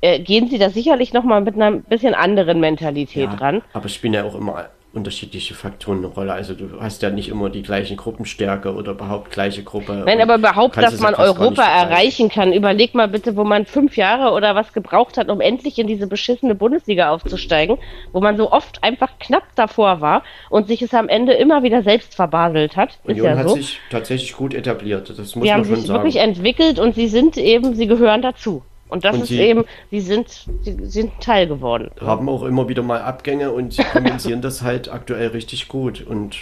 [0.00, 3.62] äh, gehen sie da sicherlich nochmal mit einer bisschen anderen Mentalität Ja, ran.
[3.72, 6.32] Aber spielen ja auch immer unterschiedliche Faktoren eine Rolle.
[6.32, 10.02] Also du hast ja nicht immer die gleichen Gruppenstärke oder überhaupt gleiche Gruppe.
[10.04, 12.52] Nein, aber überhaupt, dass man Europa erreichen kann.
[12.52, 16.06] Überleg mal bitte, wo man fünf Jahre oder was gebraucht hat, um endlich in diese
[16.06, 17.78] beschissene Bundesliga aufzusteigen,
[18.12, 21.82] wo man so oft einfach knapp davor war und sich es am Ende immer wieder
[21.82, 22.90] selbst verbaselt hat.
[22.90, 23.54] Ist Union ja hat so.
[23.54, 25.08] sich tatsächlich gut etabliert.
[25.08, 25.98] Das muss Sie man haben schon sich sagen.
[26.00, 28.62] wirklich entwickelt und sie sind eben, sie gehören dazu.
[28.92, 30.28] Und das Und ist eben, sie sind,
[30.62, 31.90] sie sind Teil geworden.
[32.00, 36.06] haben auch immer wieder mal Abgänge und sie kompensieren das halt aktuell richtig gut.
[36.06, 36.36] Und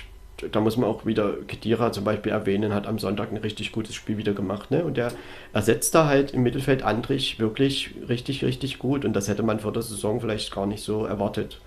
[0.53, 3.95] da muss man auch wieder Kedira zum Beispiel erwähnen, hat am Sonntag ein richtig gutes
[3.95, 4.71] Spiel wieder gemacht.
[4.71, 4.85] Ne?
[4.85, 5.13] Und der
[5.53, 9.05] ersetzt da halt im Mittelfeld Andrich wirklich richtig, richtig gut.
[9.05, 11.61] Und das hätte man vor der Saison vielleicht gar nicht so erwartet.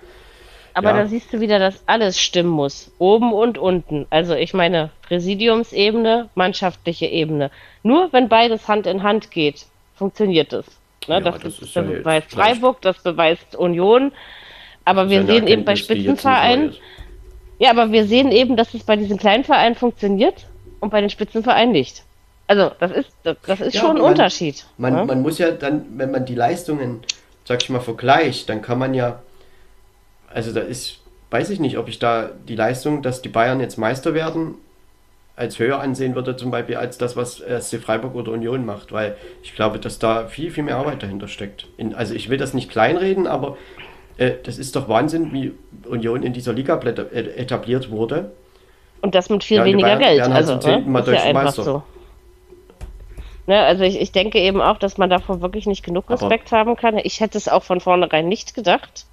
[0.76, 0.98] Aber Ja.
[0.98, 2.92] da siehst du wieder, dass alles stimmen muss.
[2.98, 4.08] Oben und unten.
[4.10, 7.52] Also ich meine, Präsidiumsebene, mannschaftliche Ebene.
[7.84, 10.66] Nur wenn beides Hand in Hand geht, funktioniert es.
[11.08, 14.12] Ne, Ja, das, das ist, das ja beweist vielleicht- Freiburg, das beweist Union.
[14.86, 16.76] Aber wir ja sehen eben bei Spitzenvereinen,
[17.60, 20.46] ja, aber wir sehen eben, dass es bei diesen kleinen Vereinen funktioniert
[20.82, 22.04] und bei den Spitzenvereinen nicht.
[22.48, 24.66] Also das ist, das, das ist Ja, schon ein man- Unterschied.
[24.78, 25.06] Man, ne?
[25.06, 27.00] man muss ja dann, wenn man die Leistungen,
[27.46, 29.22] sag ich mal, vergleicht, dann kann man ja,
[30.28, 31.00] also da ist,
[31.32, 34.56] weiß ich nicht, ob ich da die Leistung, dass die Bayern jetzt Meister werden,
[35.36, 39.16] als höher ansehen würde, zum Beispiel als das, was SC Freiburg oder Union macht, weil
[39.42, 41.68] ich glaube, dass da viel, viel mehr Arbeit dahinter steckt.
[41.78, 43.58] In, also ich will das nicht kleinreden, aber
[44.18, 45.54] äh, das ist doch Wahnsinn, wie
[45.88, 48.32] Union in dieser Liga äh, etabliert wurde.
[49.02, 50.22] Und das mit viel Ja, weniger Bayern Geld.
[50.22, 51.00] Also, Mal ne?
[51.00, 51.64] ist ja einfach Meister.
[51.64, 51.84] so.
[53.46, 56.52] Ne, also ich, ich denke eben auch, dass man davor wirklich nicht genug Aber- Respekt
[56.52, 56.98] haben kann.
[56.98, 59.06] Ich hätte es auch von vornherein nicht gedacht.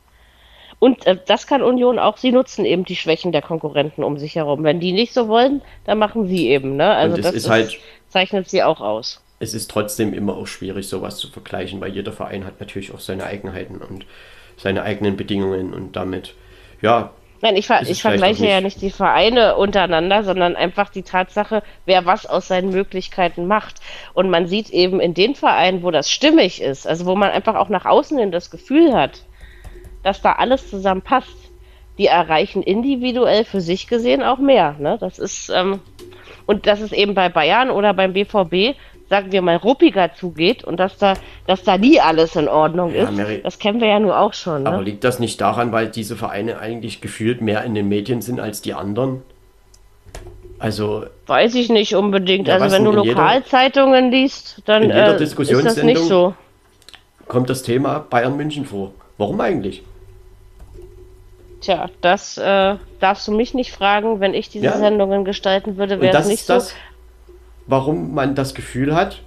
[0.80, 2.16] Und äh, das kann Union auch.
[2.16, 4.64] Sie nutzen eben die Schwächen der Konkurrenten um sich herum.
[4.64, 6.74] Wenn die nicht so wollen, dann machen sie eben.
[6.76, 6.90] Ne?
[6.90, 7.78] Also das ist halt-
[8.08, 9.22] zeichnet sie auch aus.
[9.38, 12.98] es ist trotzdem immer auch schwierig, sowas zu vergleichen, weil jeder Verein hat natürlich auch
[13.00, 14.04] seine Eigenheiten und
[14.56, 16.34] seine eigenen Bedingungen und damit,
[16.82, 17.10] ja,
[17.42, 18.64] Nein, ich, ver ich vergleiche auch ja nicht.
[18.64, 23.76] nicht die Vereine untereinander, sondern einfach die Tatsache, wer was aus seinen Möglichkeiten macht.
[24.12, 27.54] Und man sieht eben in den Vereinen, wo das stimmig ist, also wo man einfach
[27.54, 29.22] auch nach außen hin das Gefühl hat,
[30.02, 31.28] dass da alles zusammenpasst,
[31.98, 34.76] die erreichen individuell für sich gesehen auch mehr.
[34.78, 34.96] Ne?
[35.00, 35.80] Das ist, ähm,
[36.46, 38.74] und dass es eben bei Bayern oder beim BVB,
[39.10, 41.14] sagen wir mal, ruppiger zugeht und dass da,
[41.46, 44.32] dass da nie alles in Ordnung Ja, ist, Mary- das kennen wir ja nur auch
[44.32, 44.66] schon.
[44.66, 44.84] aber Ne?
[44.84, 48.62] liegt das nicht daran, weil diese Vereine eigentlich gefühlt mehr in den Medien sind als
[48.62, 49.22] die anderen?
[50.58, 52.46] Also, Weiß ich nicht unbedingt.
[52.48, 56.34] Ja, also wenn du Lokalzeitungen liest, dann in jeder äh, ist das nicht so.
[57.28, 58.92] kommt das Thema Bayern München vor.
[59.20, 59.82] Warum eigentlich?
[61.60, 64.18] Tja, das äh, darfst du mich nicht fragen.
[64.18, 64.78] Wenn ich diese Ja.
[64.78, 66.74] Sendungen gestalten würde, wäre es nicht ist das,
[67.66, 69.20] warum man das Gefühl hat,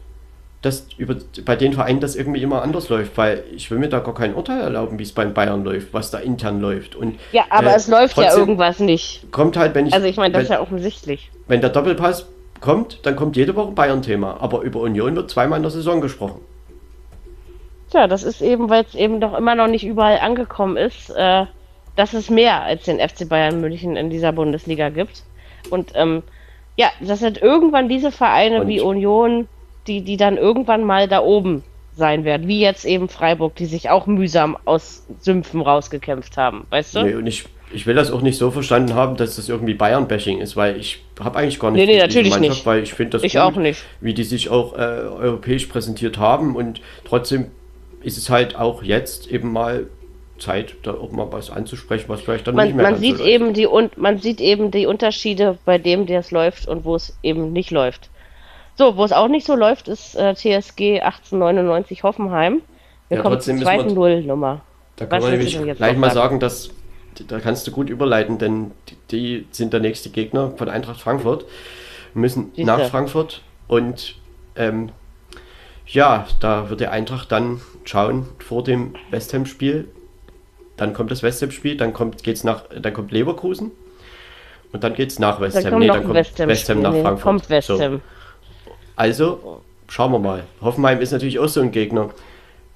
[0.64, 1.16] dass über,
[1.46, 4.34] bei den Vereinen das irgendwie immer anders läuft, weil ich will mir da gar kein
[4.34, 6.96] Urteil erlauben, wie es beim Bayern läuft, was da intern läuft.
[6.96, 7.38] Und, so.
[7.38, 9.32] Ja, aber äh, es läuft ja irgendwas nicht.
[9.32, 11.30] Kommt halt, wenn ich, Also ich meine, das wenn, ist ja offensichtlich.
[11.48, 12.26] wenn der Doppelpass
[12.62, 16.42] kommt, dann kommt jede Woche Bayern-Thema, aber über Union wird zweimal in der Saison gesprochen.
[17.94, 21.46] Tja, das ist eben, weil es eben doch immer noch nicht überall angekommen ist, äh,
[21.96, 25.22] dass es mehr als den FC Bayern München in dieser Bundesliga gibt.
[25.70, 26.24] Und ähm,
[26.76, 29.48] ja, das sind irgendwann diese Vereine Und- wie Union,
[29.86, 31.64] die, die dann irgendwann mal da oben
[31.96, 36.96] sein werden, wie jetzt eben Freiburg, die sich auch mühsam aus Sümpfen rausgekämpft haben, weißt
[36.96, 37.04] du?
[37.04, 40.40] Nee, und ich, ich will das auch nicht so verstanden haben, dass das irgendwie Bayern-Bashing
[40.42, 42.66] ist, weil ich habe eigentlich gar nicht Nee, nee, natürlich Mannschaft, nicht.
[42.66, 43.84] weil ich finde das Ich gut, auch nicht.
[44.02, 47.52] wie die sich auch äh, europäisch präsentiert haben und trotzdem
[48.04, 49.88] ist es halt auch jetzt eben mal
[50.40, 53.24] Zeit, da auch mal was anzusprechen, was vielleicht dann nicht Man, mehr man sieht so
[53.24, 53.30] läuft.
[53.30, 56.96] eben die und man sieht eben die Unterschiede bei dem, der es läuft und wo
[56.96, 58.10] es eben nicht läuft.
[58.76, 62.62] So, wo es auch nicht so läuft, ist äh, TSG 1899 Hoffenheim.
[63.10, 64.62] Wir Ja, kommen zur zweiten Nullnummer.
[64.96, 66.12] Da kann Was man nämlich gleich mal sagen?
[66.12, 66.70] sagen, dass
[67.28, 71.46] da kannst du gut überleiten, denn die, die sind der nächste Gegner von Eintracht Frankfurt,
[72.16, 72.66] müssen Siehste.
[72.66, 74.16] nach Frankfurt und
[74.56, 74.92] ähm,
[75.86, 79.88] ja, da wird der Eintracht dann schauen vor dem West Ham Spiel.
[80.78, 83.72] Dann kommt das West Ham Spiel, dann kommt geht's nach, dann kommt Leverkusen
[84.72, 85.72] und dann geht's nach West Dann Ham.
[85.72, 87.24] kommt Nee, dann kommt West Ham, West Ham nach Nee, Frankfurt.
[87.24, 87.80] Kommt West So.
[87.80, 88.02] Ham.
[88.96, 90.44] Also schauen wir mal.
[90.62, 92.10] Hoffenheim ist natürlich auch so ein Gegner,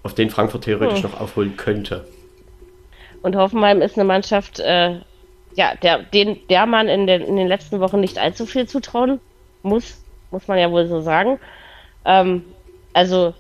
[0.03, 1.11] auf den Frankfurt theoretisch Hm.
[1.11, 2.05] noch aufholen könnte.
[3.23, 4.99] Und Hoffenheim ist eine Mannschaft, äh,
[5.55, 9.19] ja, der, den, der man in den, in den letzten Wochen nicht allzu viel zutrauen
[9.63, 9.97] muss,
[10.29, 11.39] muss man ja wohl so sagen.
[12.05, 12.43] Ähm,
[12.93, 13.33] also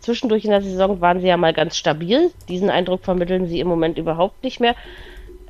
[0.00, 2.30] zwischendurch in der Saison waren sie ja mal ganz stabil.
[2.48, 4.74] Diesen Eindruck vermitteln sie im Moment überhaupt nicht mehr.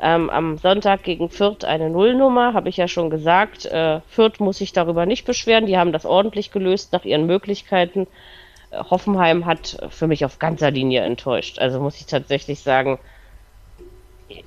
[0.03, 3.67] Ähm, am Sonntag gegen Fürth eine Nullnummer, habe ich ja schon gesagt.
[3.67, 5.67] Äh, Fürth muss sich darüber nicht beschweren.
[5.67, 8.07] Die haben das ordentlich gelöst nach ihren Möglichkeiten.
[8.70, 11.59] Äh, Hoffenheim hat für mich auf ganzer Linie enttäuscht.
[11.59, 12.99] Also muss ich tatsächlich sagen,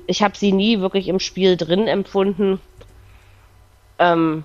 [0.08, 2.60] ich habe sie nie wirklich im Spiel drin empfunden.
[4.00, 4.44] Ähm,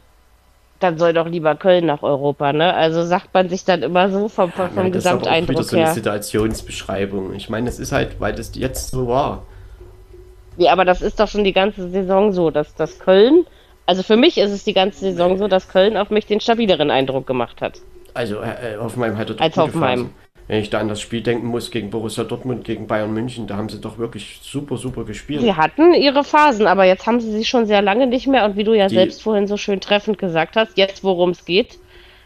[0.81, 2.75] dann soll doch lieber Köln nach Europa, ne?
[2.75, 5.65] Also sagt man sich dann immer so vom, vom Ja, das ist auch wieder Gesamteindruck
[5.65, 5.95] so eine her.
[5.95, 7.35] Situationsbeschreibung.
[7.35, 9.45] Ich meine, es ist halt, weil das jetzt so war.
[10.57, 13.47] Ja, aber das ist doch schon die ganze Saison so, dass das Köln,
[13.87, 16.91] also für mich ist es die ganze Saison so, dass Köln auf mich den stabileren
[16.91, 17.81] Eindruck gemacht hat.
[18.15, 19.99] Also äh, Hoffenheim hatte doch Als Hoffenheim.
[19.99, 20.15] Phasen.
[20.49, 23.57] Wenn ich da an das Spiel denken muss gegen Borussia Dortmund, gegen Bayern München, da
[23.57, 25.43] haben sie doch wirklich super, super gespielt.
[25.43, 28.57] Sie hatten ihre Phasen, aber jetzt haben sie sie schon sehr lange nicht mehr und
[28.57, 31.79] wie du ja Die- selbst vorhin so schön treffend gesagt hast, jetzt worum es geht,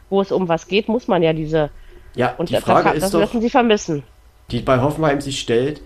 [0.09, 1.71] wo es um was geht, muss man ja diese
[2.15, 4.05] Ja, und die das, Frage das ist doch, lassen sie vermissen.
[4.53, 5.81] die bei Hoffenheim sich stellt,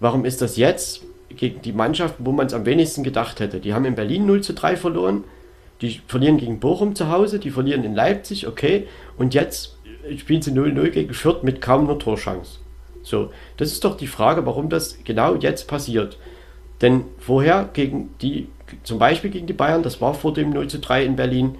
[0.00, 3.60] warum ist das jetzt gegen die Mannschaft, wo man es am wenigsten gedacht hätte?
[3.60, 5.24] Die haben in Berlin 0 zu 3 verloren,
[5.82, 8.86] die verlieren gegen Bochum zu Hause, die verlieren in Leipzig, okay,
[9.18, 9.75] und jetzt
[10.18, 12.58] spielen sie 0-0 gegen Fürth mit kaum einer Torchance.
[13.02, 16.18] So, das ist doch die Frage, warum das genau jetzt passiert.
[16.80, 18.48] Denn vorher gegen die,
[18.82, 21.56] zum Beispiel gegen die Bayern, das war vor dem 0 zu 3 in Berlin,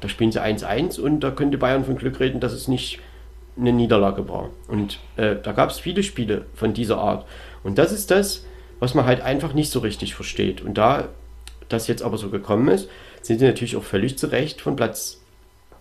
[0.00, 3.00] da spielen sie 1-1 und da könnte Bayern von Glück reden, dass es nicht
[3.58, 4.50] eine Niederlage war.
[4.68, 7.26] Und äh, da gab es viele Spiele von dieser Art.
[7.62, 8.44] Und das ist das,
[8.80, 10.60] was man halt einfach nicht so richtig versteht.
[10.60, 11.08] Und da
[11.68, 12.88] das jetzt aber so gekommen ist,
[13.22, 15.20] sind sie natürlich auch völlig zu Recht von Platz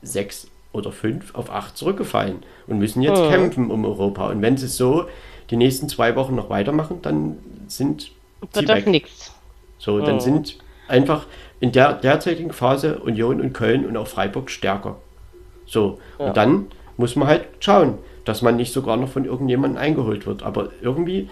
[0.01, 2.37] 6 oder 5 auf 8 zurückgefallen
[2.67, 3.29] und müssen jetzt Mhm.
[3.29, 4.27] kämpfen um Europa.
[4.29, 5.05] Und wenn sie so
[5.49, 7.37] die nächsten zwei Wochen noch weitermachen, dann
[7.67, 8.87] sind sie Wird das weg.
[8.87, 9.31] nichts.
[9.77, 10.19] So, dann Mhm.
[10.19, 11.27] sind einfach
[11.59, 14.97] in der derzeitigen Phase Union und Köln und auch Freiburg stärker.
[15.65, 16.25] So, Ja.
[16.27, 20.43] und dann muss man halt schauen, dass man nicht sogar noch von irgendjemandem eingeholt wird.
[20.43, 21.29] Aber irgendwie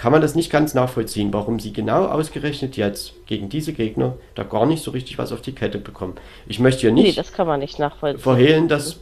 [0.00, 4.44] kann man das nicht ganz nachvollziehen, warum sie genau ausgerechnet jetzt gegen diese Gegner da
[4.44, 6.14] gar nicht so richtig was auf die Kette bekommen.
[6.46, 8.22] Ich möchte hier Nee, nicht das kann man nicht nachvollziehen.
[8.22, 9.00] verhehlen, dass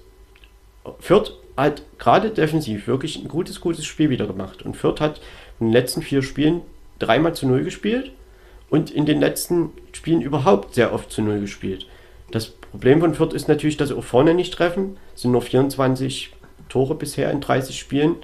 [0.98, 4.62] Fürth hat gerade defensiv wirklich ein gutes, gutes Spiel wieder gemacht.
[4.62, 5.20] Und Fürth hat
[5.60, 6.62] in den letzten vier Spielen
[6.98, 8.10] dreimal zu null gespielt
[8.68, 11.86] und in den letzten Spielen überhaupt sehr oft zu null gespielt.
[12.32, 14.96] Das Problem von Fürth ist natürlich, dass sie auch vorne nicht treffen.
[15.14, 16.32] Es sind nur 24
[16.68, 18.16] Tore bisher in 30 Spielen.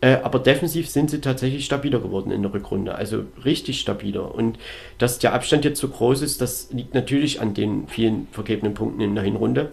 [0.00, 2.94] Äh, aber defensiv sind sie tatsächlich stabiler geworden in der Rückrunde.
[2.94, 4.34] Also richtig stabiler.
[4.34, 4.58] Und
[4.98, 9.00] dass der Abstand jetzt so groß ist, das liegt natürlich an den vielen vergebenen Punkten
[9.00, 9.72] in der Hinrunde.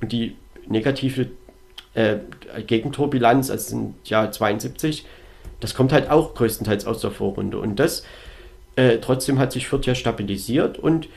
[0.00, 1.28] Und die negative
[1.94, 2.16] äh,
[2.66, 5.04] Gegentorbilanz, also sind ja 72,
[5.60, 7.58] das kommt halt auch größtenteils aus der Vorrunde.
[7.58, 8.04] Und das
[8.76, 11.08] äh, trotzdem hat sich Fürth ja stabilisiert und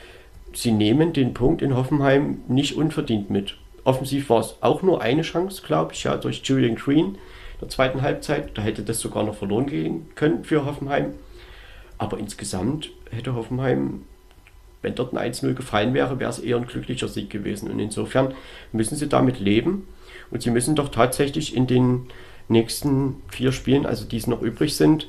[0.52, 3.56] sie nehmen den Punkt in Hoffenheim nicht unverdient mit.
[3.84, 7.16] Offensiv war es auch nur eine Chance, glaube ich, ja, durch Julian Green
[7.62, 8.50] der zweiten Halbzeit.
[8.58, 11.14] Da hätte das sogar noch verloren gehen können für Hoffenheim.
[11.96, 14.02] Aber insgesamt hätte Hoffenheim,
[14.82, 17.70] wenn dort ein 1-0 gefallen wäre, wäre es eher ein glücklicher Sieg gewesen.
[17.70, 18.34] Und insofern
[18.72, 19.86] müssen sie damit leben.
[20.30, 22.08] Und sie müssen doch tatsächlich in den
[22.48, 25.08] nächsten vier Spielen, also die es noch übrig sind,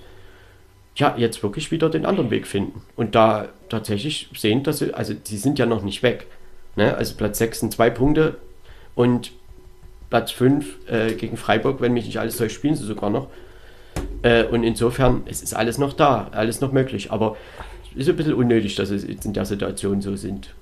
[0.95, 2.83] ja, jetzt wirklich wieder den anderen Weg finden.
[2.95, 6.27] Und da tatsächlich sehen, dass sie, also sie sind ja noch nicht weg.
[6.75, 6.95] Ne?
[6.95, 8.37] Also Platz 6 sind zwei Punkte
[8.93, 9.31] und
[10.13, 13.29] Platz 5 äh, gegen Freiburg, wenn mich nicht alles täuscht, spielen sie sogar noch.
[14.21, 17.11] Äh, und insofern, es ist alles noch da, alles noch möglich.
[17.11, 17.35] Aber
[17.93, 20.53] es ist ein bisschen unnötig, dass es jetzt in der Situation so sind.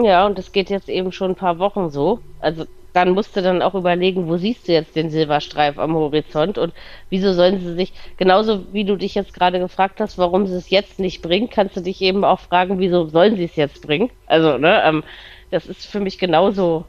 [0.00, 2.20] Ja, und das geht jetzt eben schon ein paar Wochen so.
[2.38, 6.58] Also dann musst du dann auch überlegen, wo siehst du jetzt den Silberstreif am Horizont
[6.58, 6.72] und
[7.10, 10.70] wieso sollen sie sich, genauso wie du dich jetzt gerade gefragt hast, warum sie es
[10.70, 14.10] jetzt nicht bringen, kannst du dich eben auch fragen, wieso sollen sie es jetzt bringen?
[14.28, 15.02] Also, ne, ähm,
[15.50, 16.84] das ist für mich genauso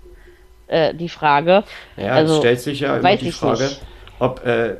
[0.69, 1.63] äh, die Frage.
[1.97, 3.81] Ja, also, es stellt sich ja immer die Frage, nicht.
[4.19, 4.75] ob, äh,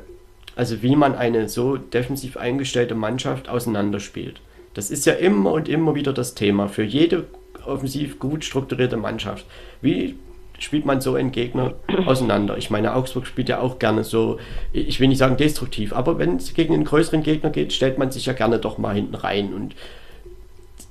[0.56, 4.40] also wie man eine so defensiv eingestellte Mannschaft auseinanderspielt.
[4.74, 7.24] Das ist ja immer und immer wieder das Thema für jede
[7.66, 9.44] offensiv gut strukturierte Mannschaft.
[9.80, 10.16] Wie
[10.60, 11.74] spielt man so einen Gegner
[12.06, 12.58] auseinander.
[12.58, 14.38] Ich meine, Augsburg spielt ja auch gerne so,
[14.72, 18.10] ich will nicht sagen destruktiv, aber wenn es gegen einen größeren Gegner geht, stellt man
[18.10, 19.54] sich ja gerne doch mal hinten rein.
[19.54, 19.74] Und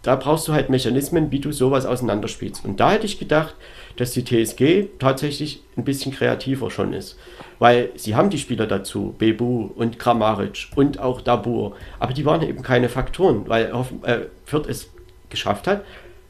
[0.02, 2.66] da brauchst du halt Mechanismen, wie du sowas auseinanderspielst.
[2.66, 3.56] Und da hätte ich gedacht,
[4.00, 7.20] dass die TSG tatsächlich ein bisschen kreativer schon ist.
[7.60, 11.76] Weil sie haben die Spieler dazu, Bebu und Kramaric und auch Dabur.
[12.00, 14.90] Aber die waren eben keine Faktoren, weil äh, Fürth es
[15.30, 15.84] geschafft hat,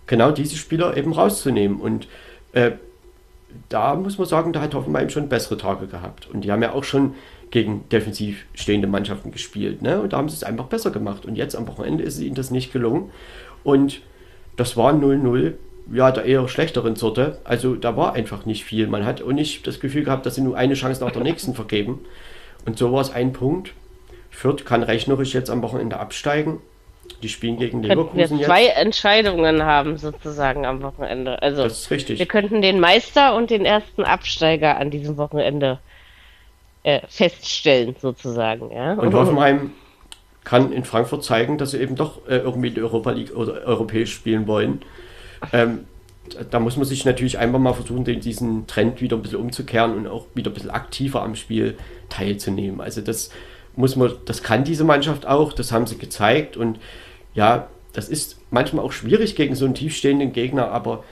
[0.07, 1.79] genau diese Spieler eben rauszunehmen.
[1.79, 2.07] Und
[2.53, 2.71] äh,
[3.69, 6.27] da muss man sagen, da hat Hoffenheim schon bessere Tage gehabt.
[6.27, 7.13] Und die haben ja auch schon
[7.51, 9.83] gegen defensiv stehende Mannschaften gespielt.
[9.83, 10.01] Ne?
[10.01, 11.23] Und da haben sie es einfach besser gemacht.
[11.27, 13.11] Und jetzt am Wochenende ist ihnen das nicht gelungen.
[13.63, 14.01] Und
[14.57, 15.53] das war 0-0,
[15.91, 17.39] ja, der eher schlechteren Sorte.
[17.43, 18.87] Also da war einfach nicht viel.
[18.87, 21.53] Man hat auch nicht das Gefühl gehabt, dass sie nur eine Chance nach der nächsten
[21.53, 22.05] vergeben.
[22.65, 23.73] Und so war es ein Punkt.
[24.29, 26.61] Fürth kann rechnerisch jetzt am Wochenende absteigen.
[27.23, 31.41] Die spielen gegen Leverkusen wir zwei Entscheidungen haben sozusagen am Wochenende.
[31.41, 32.19] Also das ist richtig.
[32.19, 35.79] Wir könnten den Meister und den ersten Absteiger an diesem Wochenende
[36.83, 38.71] äh, feststellen sozusagen.
[38.71, 38.93] Ja?
[38.93, 39.71] Und Hoffenheim
[40.43, 44.13] kann in Frankfurt zeigen, dass sie eben doch äh, irgendwie die Europa League oder europäisch
[44.13, 44.81] spielen wollen.
[45.53, 45.85] Ähm,
[46.51, 50.07] da muss man sich natürlich einfach mal versuchen, diesen Trend wieder ein bisschen umzukehren und
[50.07, 51.77] auch wieder ein bisschen aktiver am Spiel
[52.09, 52.81] teilzunehmen.
[52.81, 53.31] Also das
[53.75, 56.79] muss man, das kann diese Mannschaft auch, das haben sie gezeigt und
[57.33, 61.03] ja, das ist manchmal auch schwierig gegen so einen tiefstehenden Gegner, aber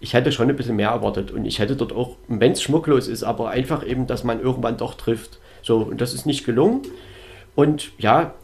[0.00, 3.08] ich hätte schon ein bisschen mehr erwartet und ich hätte dort auch, wenn es schmucklos
[3.08, 5.38] ist, aber einfach eben, dass man irgendwann doch trifft.
[5.62, 6.82] So, und das ist nicht gelungen.
[7.54, 8.34] Und ja,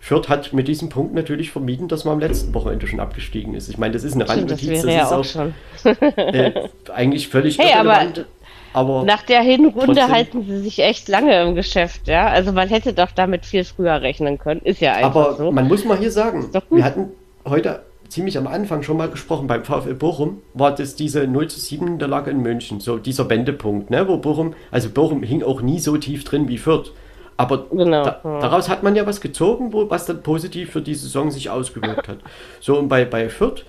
[0.00, 3.68] Fürth hat mit diesem Punkt natürlich vermieden, dass man am letzten Wochenende schon abgestiegen ist.
[3.68, 6.52] Ich meine, das ist eine Randnotiz, das, das, ist auch, auch äh,
[6.92, 8.24] eigentlich völlig hey, irrelevant.
[8.72, 12.28] Aber nach der Hinrunde trotzdem, halten sie sich echt lange im Geschäft, ja.
[12.28, 14.60] Also man hätte doch damit viel früher rechnen können.
[14.62, 15.42] Ist ja einfach aber so.
[15.42, 17.10] Aber man muss mal hier sagen, wir hatten
[17.44, 21.60] heute ziemlich am Anfang schon mal gesprochen beim VfL Bochum, war das diese 0 zu
[21.60, 25.78] 7 Niederlage in München, so dieser Wendepunkt, ne, wo Bochum, also Bochum hing auch nie
[25.78, 26.92] so tief drin wie Fürth.
[27.40, 30.94] Aber genau, da, daraus hat man ja was gezogen, wo, was dann positiv für die
[30.94, 32.18] Saison sich ausgewirkt hat.
[32.60, 33.64] So, und bei, bei Fürth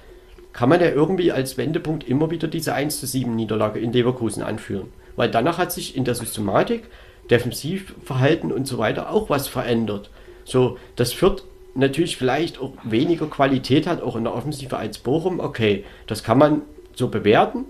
[0.51, 4.43] kann man ja irgendwie als Wendepunkt immer wieder diese 1 zu 7 Niederlage in Leverkusen
[4.43, 4.90] anführen.
[5.16, 6.83] Weil danach hat sich in der Systematik,
[7.30, 10.09] Defensivverhalten und so weiter auch was verändert.
[10.43, 15.40] So, das führt natürlich vielleicht auch weniger Qualität hat, auch in der Offensive als Bochum.
[15.40, 17.64] Okay, das kann man so bewerten.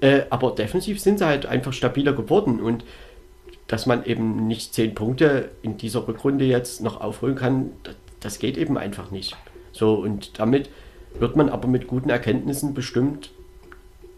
[0.00, 2.84] Äh, aber defensiv sind sie halt einfach stabiler geworden und
[3.72, 8.38] dass man eben nicht zehn Punkte in dieser Rückrunde jetzt noch aufholen kann, das, das
[8.38, 9.34] geht eben einfach nicht.
[9.72, 10.68] So, und damit
[11.18, 13.30] wird man aber mit guten Erkenntnissen bestimmt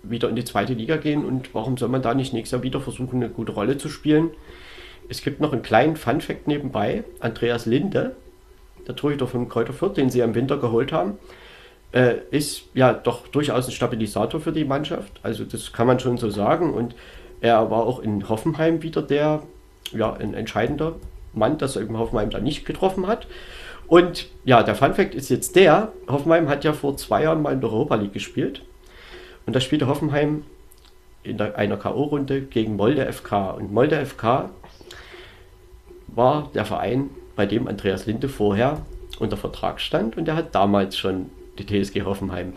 [0.02, 2.80] wieder in die zweite Liga gehen und warum soll man da nicht nächstes Jahr wieder
[2.80, 4.30] versuchen, eine gute Rolle zu spielen?
[5.08, 7.04] Es gibt noch einen kleinen Fun-Fact nebenbei.
[7.20, 8.16] Andreas Linde,
[8.88, 11.18] der Torhüter von Kräuter Fürth, den sie im Winter geholt haben,
[11.92, 15.20] äh, ist ja doch durchaus ein Stabilisator für die Mannschaft.
[15.22, 16.74] Also das kann man schon so sagen.
[16.74, 16.96] Und
[17.44, 19.42] er war auch in Hoffenheim wieder der,
[19.92, 20.94] ja, ein entscheidender
[21.34, 23.26] Mann, dass er eben Hoffenheim da nicht getroffen hat.
[23.86, 27.52] Und ja, der Fun Fact ist jetzt der, Hoffenheim hat ja vor zwei Jahren mal
[27.52, 28.62] in der Europa League gespielt.
[29.44, 30.44] Und da spielte Hoffenheim
[31.22, 33.50] in einer K.O.-Runde gegen Molde FK.
[33.50, 34.48] Und Molde FK
[36.06, 38.80] war der Verein, bei dem Andreas Linde vorher
[39.18, 42.54] unter Vertrag stand und der hat damals schon die TSG Hoffenheim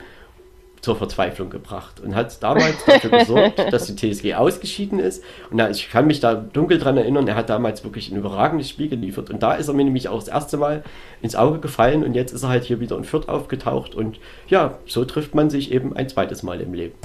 [0.81, 5.23] zur Verzweiflung gebracht und hat damals dafür gesorgt, dass die TSG ausgeschieden ist.
[5.49, 8.87] Und ich kann mich da dunkel dran erinnern, er hat damals wirklich ein überragendes Spiel
[8.87, 9.29] geliefert.
[9.29, 10.83] Und da ist er mir nämlich auch das erste Mal
[11.21, 13.95] ins Auge gefallen und jetzt ist er halt hier wieder in Fürth aufgetaucht.
[13.95, 16.95] Und ja, so trifft man sich eben ein zweites Mal im Leben.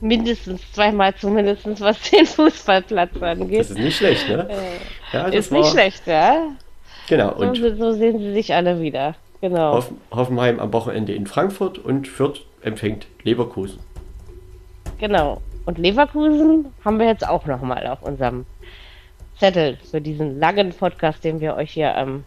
[0.00, 3.60] Mindestens zweimal zumindest, was den Fußballplatz angeht.
[3.60, 4.48] Das ist nicht schlecht, ne?
[5.12, 6.48] Ja, ist nicht schlecht, ja.
[7.08, 7.32] Genau.
[7.34, 9.14] Und so, so sehen sie sich alle wieder.
[9.40, 9.74] Genau.
[9.74, 13.78] Hoffen, Hoffenheim am Wochenende in Frankfurt und Fürth empfängt Leverkusen.
[14.98, 15.40] Genau.
[15.66, 18.44] Und Leverkusen haben wir jetzt auch nochmal auf unserem
[19.38, 22.24] Zettel für diesen langen Podcast, den wir euch hier ähm,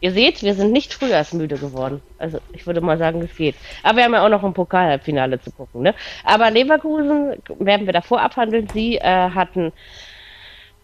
[0.00, 2.02] Ihr seht, wir sind nicht frühjahrsmüde geworden.
[2.18, 3.56] Also ich würde mal sagen, es geht.
[3.82, 5.82] Aber wir haben ja auch noch ein Pokalhalbfinale zu gucken.
[5.82, 5.94] Ne?
[6.22, 8.68] Aber Leverkusen werden wir davor abhandeln.
[8.68, 9.72] Sie äh, hatten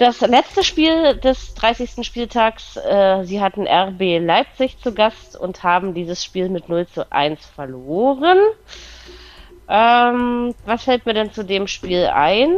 [0.02, 2.04] das letzte Spiel des 30.
[2.04, 7.10] Spieltags, äh, sie hatten RB Leipzig zu Gast und haben dieses Spiel mit 0 zu
[7.12, 8.38] 1 verloren.
[9.68, 12.56] Ähm, was fällt mir denn zu dem Spiel ein?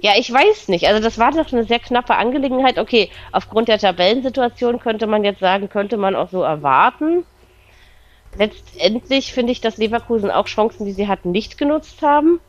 [0.00, 0.86] Ja, ich weiß nicht.
[0.86, 2.78] Also das war doch eine sehr knappe Angelegenheit.
[2.78, 7.24] Okay, aufgrund der Tabellensituation könnte man jetzt sagen, könnte man auch so erwarten.
[8.36, 12.40] Letztendlich finde ich, dass Leverkusen auch Chancen, die sie hatten, nicht genutzt haben.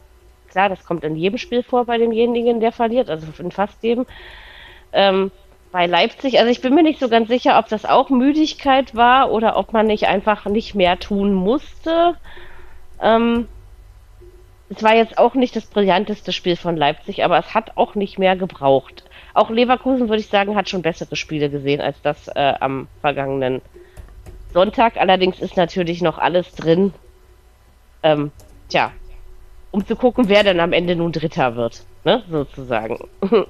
[0.49, 4.05] Klar, das kommt in jedem Spiel vor bei demjenigen, der verliert, also in fast jedem.
[4.91, 5.31] Ähm,
[5.71, 9.31] bei Leipzig, also ich bin mir nicht so ganz sicher, ob das auch Müdigkeit war
[9.31, 12.15] oder ob man nicht einfach nicht mehr tun musste.
[13.01, 13.47] Ähm,
[14.69, 18.19] es war jetzt auch nicht das brillanteste Spiel von Leipzig, aber es hat auch nicht
[18.19, 19.03] mehr gebraucht.
[19.33, 23.61] Auch Leverkusen, würde ich sagen, hat schon bessere Spiele gesehen als das äh, am vergangenen
[24.53, 24.97] Sonntag.
[24.97, 26.93] Allerdings ist natürlich noch alles drin.
[28.03, 28.31] Ähm,
[28.69, 28.91] tja,
[29.71, 32.99] um zu gucken, wer dann am Ende nun Dritter wird, ne, sozusagen.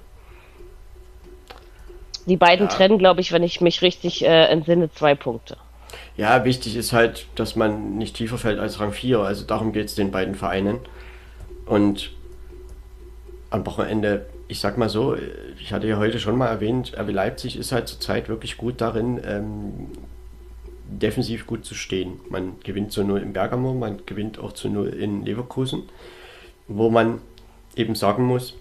[2.25, 2.73] Die beiden ja.
[2.73, 5.57] trennen, glaube ich, wenn ich mich richtig äh, entsinne, zwei Punkte.
[6.15, 9.19] Ja, wichtig ist halt, dass man nicht tiefer fällt als Rang 4.
[9.19, 10.79] Also darum geht es den beiden Vereinen.
[11.65, 12.11] Und
[13.49, 15.15] am Wochenende, ich sag mal so,
[15.59, 19.19] ich hatte ja heute schon mal erwähnt, RB Leipzig ist halt zurzeit wirklich gut darin,
[19.25, 19.87] ähm,
[20.89, 22.19] defensiv gut zu stehen.
[22.29, 25.83] Man gewinnt zu 0 in Bergamo, man gewinnt auch zu 0 in Leverkusen,
[26.67, 27.19] wo man
[27.75, 28.55] eben sagen muss,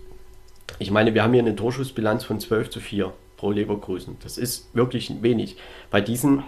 [0.78, 4.16] ich meine, wir haben hier eine Torschussbilanz von 12 zu 4 pro Leverkusen.
[4.22, 5.56] Das ist wirklich wenig.
[5.90, 6.42] Bei diesen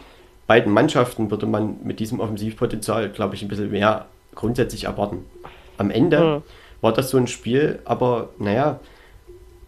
[0.47, 5.25] beiden Mannschaften würde man mit diesem Offensivpotenzial, glaube ich, ein bisschen mehr grundsätzlich erwarten.
[5.79, 6.43] Am Ende mhm.
[6.81, 8.81] war das so ein Spiel, aber naja,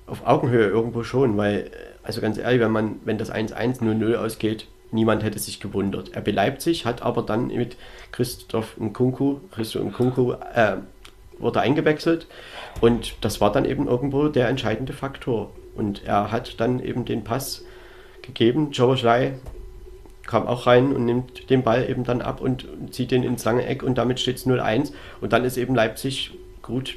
[0.07, 1.71] auf Augenhöhe irgendwo schon, weil,
[2.03, 6.17] also ganz ehrlich, wenn man, wenn das 1-1-0-0 ausgeht, niemand hätte sich gewundert.
[6.17, 7.77] RB Leipzig hat aber dann mit
[8.13, 10.77] Christoph Nkunku, Christoph Nkunku, äh,
[11.39, 12.27] wurde eingewechselt
[12.81, 15.51] und das war dann eben irgendwo der entscheidende Faktor.
[15.75, 17.65] Und er hat dann eben den Pass
[18.21, 18.71] gegeben.
[18.73, 19.33] Joe Schley
[20.27, 23.67] kam auch rein und nimmt den Ball eben dann ab und zieht den ins lange
[23.67, 24.93] Eck und damit steht es 0-1.
[25.21, 26.97] Und dann ist eben Leipzig gut,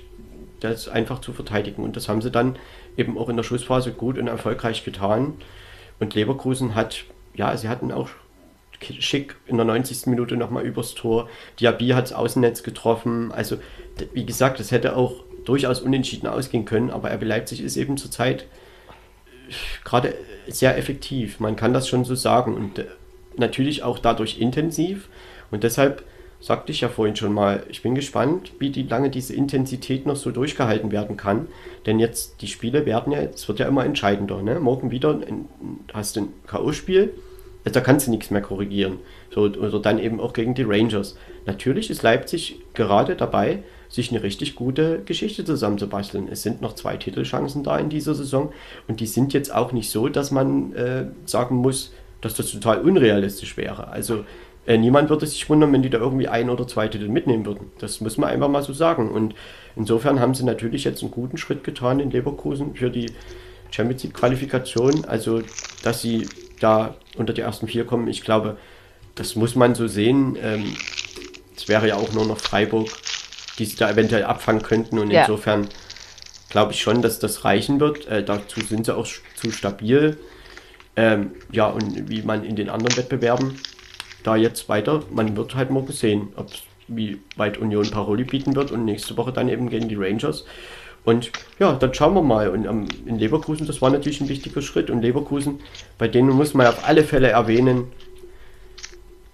[0.59, 1.83] das einfach zu verteidigen.
[1.83, 2.57] Und das haben sie dann
[2.97, 5.33] eben auch in der Schlussphase gut und erfolgreich getan.
[5.99, 8.09] Und Leverkusen hat, ja, sie hatten auch
[8.99, 10.07] schick in der 90.
[10.07, 11.29] Minute nochmal übers Tor.
[11.59, 13.31] Diaby hat das Außennetz getroffen.
[13.31, 13.57] Also,
[14.13, 18.43] wie gesagt, das hätte auch durchaus unentschieden ausgehen können, aber RB Leipzig ist eben zurzeit
[18.43, 20.15] äh, gerade
[20.47, 21.39] sehr effektiv.
[21.39, 22.55] Man kann das schon so sagen.
[22.55, 22.85] Und äh,
[23.37, 25.09] natürlich auch dadurch intensiv.
[25.51, 26.03] Und deshalb
[26.39, 30.15] sagte ich ja vorhin schon mal, ich bin gespannt, wie die, lange diese Intensität noch
[30.15, 31.47] so durchgehalten werden kann.
[31.85, 34.41] Denn jetzt, die Spiele werden ja, es wird ja immer entscheidender.
[34.41, 34.59] Ne?
[34.59, 35.19] Morgen wieder
[35.93, 37.09] hast du ein K.O.-Spiel,
[37.65, 38.99] also da kannst du nichts mehr korrigieren.
[39.33, 41.17] So, oder dann eben auch gegen die Rangers.
[41.45, 46.27] Natürlich ist Leipzig gerade dabei, sich eine richtig gute Geschichte zusammenzubasteln.
[46.31, 48.53] Es sind noch zwei Titelchancen da in dieser Saison
[48.87, 52.81] und die sind jetzt auch nicht so, dass man äh, sagen muss, dass das total
[52.81, 53.87] unrealistisch wäre.
[53.87, 54.25] Also
[54.67, 57.71] äh, niemand würde sich wundern, wenn die da irgendwie ein oder zwei Titel mitnehmen würden.
[57.79, 59.09] Das muss man einfach mal so sagen.
[59.09, 59.35] Und
[59.75, 63.11] insofern haben sie natürlich jetzt einen guten Schritt getan in Leverkusen für die
[63.71, 65.05] Champions League Qualifikation.
[65.05, 65.41] Also,
[65.83, 66.27] dass sie
[66.59, 68.57] da unter die ersten vier kommen, ich glaube,
[69.15, 70.37] das muss man so sehen.
[70.41, 70.75] Ähm,
[71.55, 72.89] es wäre ja auch nur noch Freiburg,
[73.57, 74.99] die sie da eventuell abfangen könnten.
[74.99, 75.21] Und ja.
[75.21, 75.67] insofern
[76.49, 78.07] glaube ich schon, dass das reichen wird.
[78.07, 80.17] Äh, dazu sind sie auch zu stabil.
[80.95, 83.59] Ähm, ja, und wie man in den anderen Wettbewerben
[84.23, 86.49] da jetzt weiter, man wird halt morgen sehen, ob
[86.87, 90.45] wie weit Union Paroli bieten wird und nächste Woche dann eben gegen die Rangers.
[91.05, 92.49] Und ja, dann schauen wir mal.
[92.49, 94.89] Und ähm, in Leverkusen, das war natürlich ein wichtiger Schritt.
[94.89, 95.59] Und Leverkusen,
[95.97, 97.91] bei denen muss man auf alle Fälle erwähnen,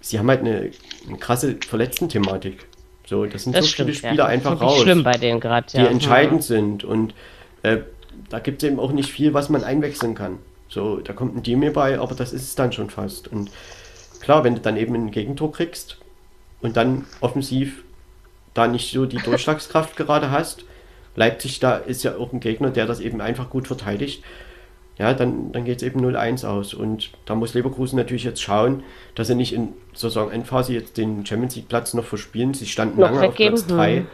[0.00, 0.70] sie haben halt eine,
[1.08, 2.66] eine krasse Verletzten-Thematik.
[3.06, 4.26] So, das sind das so stimmt, viele Spieler ja.
[4.26, 5.82] einfach raus, schlimm bei denen grad, ja.
[5.82, 6.46] die entscheidend ja.
[6.46, 6.84] sind.
[6.84, 7.14] Und
[7.62, 7.78] äh,
[8.28, 10.38] da gibt es eben auch nicht viel, was man einwechseln kann.
[10.68, 13.28] So, da kommt ein Dime bei, aber das ist es dann schon fast.
[13.28, 13.50] Und
[14.20, 15.98] klar, wenn du dann eben ein Gegentor kriegst
[16.60, 17.82] und dann offensiv
[18.54, 20.64] da nicht so die Durchschlagskraft gerade hast,
[21.14, 24.22] Leipzig da ist ja auch ein Gegner, der das eben einfach gut verteidigt,
[24.98, 26.74] ja, dann, dann geht es eben 0-1 aus.
[26.74, 28.82] Und da muss Leverkusen natürlich jetzt schauen,
[29.14, 32.54] dass sie nicht in Saisonendphase jetzt den Champions League Platz noch verspielen.
[32.54, 33.54] Sie standen noch lange weggeben.
[33.54, 33.96] auf Platz 3.
[33.96, 34.06] Hm.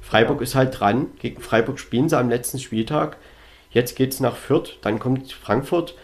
[0.00, 0.42] Freiburg ja.
[0.42, 1.06] ist halt dran.
[1.20, 3.18] Gegen Freiburg spielen sie am letzten Spieltag.
[3.70, 5.94] Jetzt geht es nach Fürth, dann kommt Frankfurt.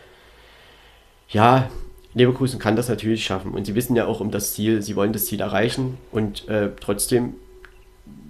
[1.29, 1.69] Ja,
[2.15, 5.13] Leverkusen kann das natürlich schaffen und sie wissen ja auch um das Ziel, sie wollen
[5.13, 7.35] das Ziel erreichen und äh, trotzdem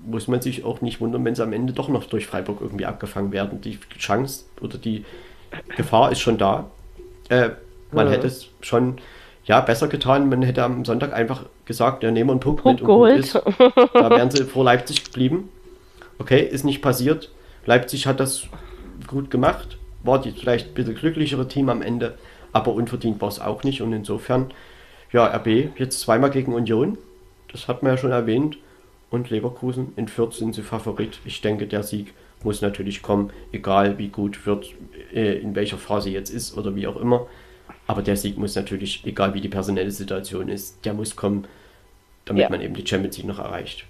[0.06, 2.86] muss man sich auch nicht wundern, wenn sie am Ende doch noch durch Freiburg irgendwie
[2.86, 3.60] abgefangen werden.
[3.60, 5.04] Die Chance oder die
[5.76, 6.70] Gefahr ist schon da.
[7.28, 7.50] Äh,
[7.92, 8.14] man ja.
[8.14, 8.98] hätte es schon
[9.44, 12.80] ja, besser getan, man hätte am Sonntag einfach gesagt, ja, nehmen wir einen Punkt, mit
[12.80, 13.20] geholt.
[13.20, 13.34] Ist.
[13.34, 15.50] Da wären sie vor Leipzig geblieben.
[16.18, 17.30] Okay, ist nicht passiert.
[17.64, 18.44] Leipzig hat das
[19.06, 19.78] gut gemacht.
[20.02, 22.14] War die vielleicht ein bisschen glücklichere Team am Ende,
[22.52, 23.82] aber unverdient war es auch nicht.
[23.82, 24.50] Und insofern,
[25.12, 26.98] ja, RB jetzt zweimal gegen Union.
[27.52, 28.56] Das hat man ja schon erwähnt.
[29.10, 31.20] Und Leverkusen in Fürth sind sie Favorit.
[31.24, 32.12] Ich denke, der Sieg
[32.42, 34.74] muss natürlich kommen, egal wie gut Fürth
[35.12, 37.26] äh, in welcher Phase jetzt ist oder wie auch immer.
[37.86, 41.46] Aber der Sieg muss natürlich, egal wie die personelle Situation ist, der muss kommen,
[42.24, 42.50] damit ja.
[42.50, 43.84] man eben die Champions League noch erreicht.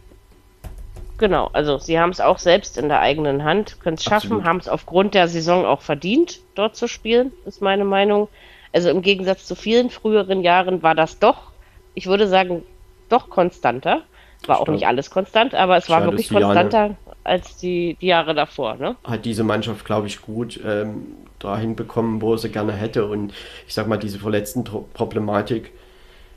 [1.19, 4.59] Genau, also sie haben es auch selbst in der eigenen Hand, können es schaffen, haben
[4.59, 8.29] es aufgrund der Saison auch verdient, dort zu spielen, ist meine Meinung.
[8.75, 11.53] Also im Gegensatz zu vielen früheren Jahren war das doch,
[11.95, 12.63] ich würde sagen,
[13.09, 14.03] doch konstanter.
[14.47, 18.35] War auch nicht alles konstant, aber es war wirklich konstanter Jahre, als die, die, Jahre
[18.35, 18.77] davor.
[18.77, 18.97] Ne?
[19.05, 21.07] Hat diese Mannschaft, glaube ich, gut ähm,
[21.39, 23.07] dahin bekommen, wo sie gerne hätte.
[23.07, 23.33] Und
[23.67, 25.73] ich sag mal, diese verletzten Problematik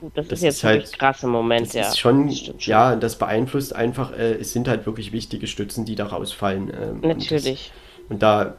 [0.01, 1.81] das, das ist jetzt ist halt krass im Moment, das ja.
[1.81, 5.95] Ist schon, das ja, das beeinflusst einfach, äh, es sind halt wirklich wichtige Stützen, die
[5.95, 6.71] da rausfallen.
[6.73, 7.71] Ähm, Natürlich.
[8.07, 8.55] Und, das, und, da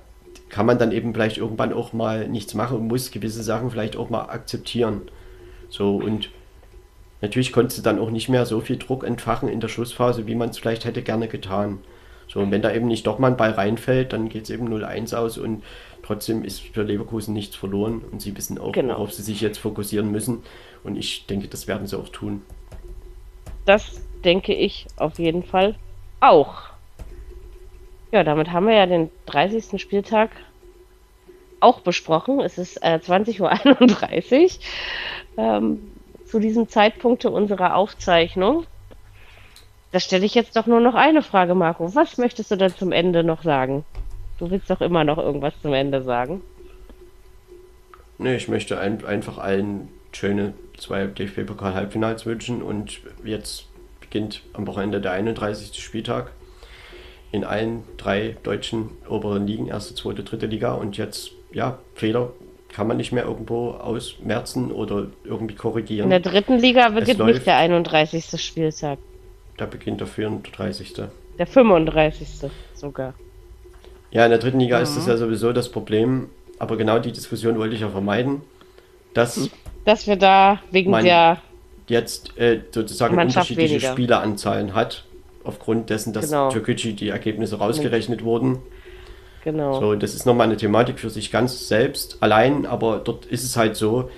[0.51, 3.97] kann man dann eben vielleicht irgendwann auch mal nichts machen und muss gewisse Sachen vielleicht
[3.97, 5.03] auch mal akzeptieren.
[5.71, 6.31] So und
[7.21, 10.35] natürlich konntest du dann auch nicht mehr so viel Druck entfachen in der Schlussphase, wie
[10.35, 11.79] man es vielleicht hätte gerne getan.
[12.29, 14.73] So, und wenn da eben nicht doch mal ein Ball reinfällt, dann geht es eben
[14.73, 15.65] 0-1 aus und
[16.03, 18.95] trotzdem ist für Leverkusen nichts verloren und sie wissen auch, genau.
[18.95, 20.45] worauf sie sich jetzt fokussieren müssen.
[20.85, 22.43] Und ich denke, das werden sie auch tun.
[23.65, 25.75] Das denke ich auf jeden Fall
[26.21, 26.71] auch.
[28.13, 29.81] Ja, damit haben wir ja den 30.
[29.81, 30.31] Spieltag
[31.61, 32.41] auch besprochen.
[32.41, 34.51] Es ist äh, 20.31 Uhr
[35.37, 35.93] ähm,
[36.31, 38.67] zu diesem Zeitpunkt unserer Aufzeichnung.
[39.93, 41.95] Da stelle ich jetzt doch nur noch eine Frage, Marco.
[41.95, 43.85] Was möchtest du denn zum Ende noch sagen?
[44.39, 46.43] Du willst doch immer noch irgendwas zum Ende sagen.
[48.19, 53.67] Nee, ich möchte ein, einfach allen schöne zwei DFB-Pokal-Halbfinals wünschen und jetzt
[54.01, 55.83] beginnt am Wochenende der 31.
[55.83, 56.33] Spieltag
[57.33, 62.33] in allen drei deutschen oberen Ligen, erste, zweite, dritte Liga und jetzt, ja, Fehler
[62.73, 66.05] kann man nicht mehr irgendwo ausmerzen oder irgendwie korrigieren.
[66.05, 68.41] In der dritten Liga beginnt nicht der 31.
[68.41, 68.99] Spieltag.
[69.57, 70.95] Da beginnt der 34.
[71.39, 72.51] Der 35.
[72.75, 73.15] sogar.
[74.11, 74.83] Ja, in der dritten Liga mhm.
[74.85, 78.43] ist das ja sowieso das Problem, aber genau die Diskussion wollte ich ja vermeiden,
[79.15, 79.51] dass hm
[79.85, 81.39] dass wir da wegen der
[81.89, 83.93] jetzt äh, sozusagen Mannschaft unterschiedliche weniger.
[83.93, 85.05] Spieleranzahlen hat,
[85.43, 86.51] aufgrund dessen, dass genau.
[86.51, 88.59] Türkgücü die Ergebnisse rausgerechnet wurden.
[89.45, 89.81] Genau.
[89.81, 93.57] So, das ist nochmal eine Thematik für sich ganz selbst allein, aber dort ist es
[93.57, 94.11] halt so,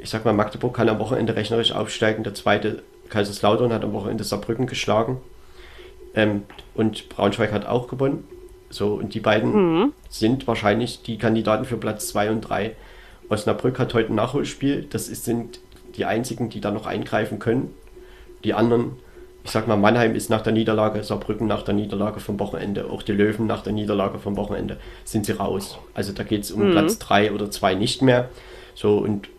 [0.00, 4.24] ich sag mal, Magdeburg kann am Wochenende rechnerisch aufsteigen, der zweite Kaiserslautern hat am Wochenende
[4.24, 5.20] Saarbrücken geschlagen
[6.14, 6.42] ähm,
[6.74, 8.24] und Braunschweig hat auch gewonnen.
[8.70, 9.92] So, und die beiden mhm.
[10.08, 12.76] sind wahrscheinlich die Kandidaten für Platz 2 und 3.
[13.28, 14.86] Osnabrück hat heute ein Nachholspiel.
[14.90, 15.60] Das sind
[15.96, 17.74] die einzigen, die da noch eingreifen können.
[18.44, 18.96] Die anderen,
[19.48, 23.02] ich sag mal, Mannheim ist nach der Niederlage, Saarbrücken nach der Niederlage vom Wochenende, auch
[23.02, 25.78] die Löwen nach der Niederlage vom Wochenende, sind sie raus.
[25.94, 26.72] Also da geht es um mhm.
[26.72, 28.28] Platz 3 oder 2 nicht mehr.
[28.74, 29.30] So, und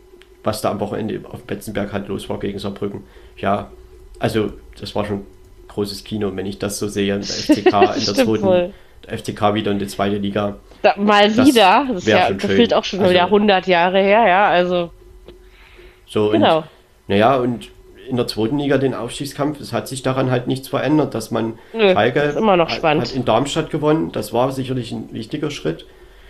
[0.43, 3.03] was da am Wochenende auf Betzenberg halt los war gegen Saarbrücken,
[3.37, 3.69] ja,
[4.17, 5.27] also das war schon
[5.67, 7.13] großes Kino, wenn ich das so sehe.
[7.13, 8.73] Der FCK in der zweiten,
[9.07, 10.55] der FCK wieder in die zweite Liga.
[10.81, 11.85] Da, mal das wieder.
[11.87, 14.89] Das ist ja gefühlt auch schon also, wieder 100 Jahre her, ja, also.
[16.07, 16.63] So, genau.
[17.07, 17.69] naja, und
[18.09, 21.59] in der zweiten Liga den Aufstiegskampf, es hat sich daran halt nichts verändert, dass man
[21.73, 23.03] Nö, Schalke immer noch spannend.
[23.03, 25.85] hat in Darmstadt gewonnen, das war sicherlich ein wichtiger Schritt.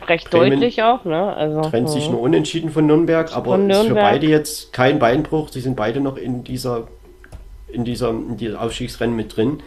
[0.08, 1.36] Recht Bremen deutlich auch, ne?
[1.36, 3.84] Also, trennt sich nur unentschieden von Nürnberg, aber von Nürnberg.
[3.84, 6.88] ist für beide jetzt kein Beinbruch, sie sind beide noch in dieser
[7.72, 9.62] in dieser, in dieser Aufstiegsrennen mit drin.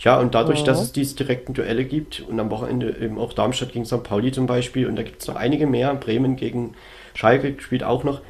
[0.00, 0.64] Ja, und dadurch, ja.
[0.66, 4.02] dass es diese direkten Duelle gibt und am Wochenende eben auch Darmstadt gegen St.
[4.02, 6.74] Pauli zum Beispiel und da gibt es noch einige mehr, Bremen gegen
[7.14, 8.20] Schalke spielt auch noch.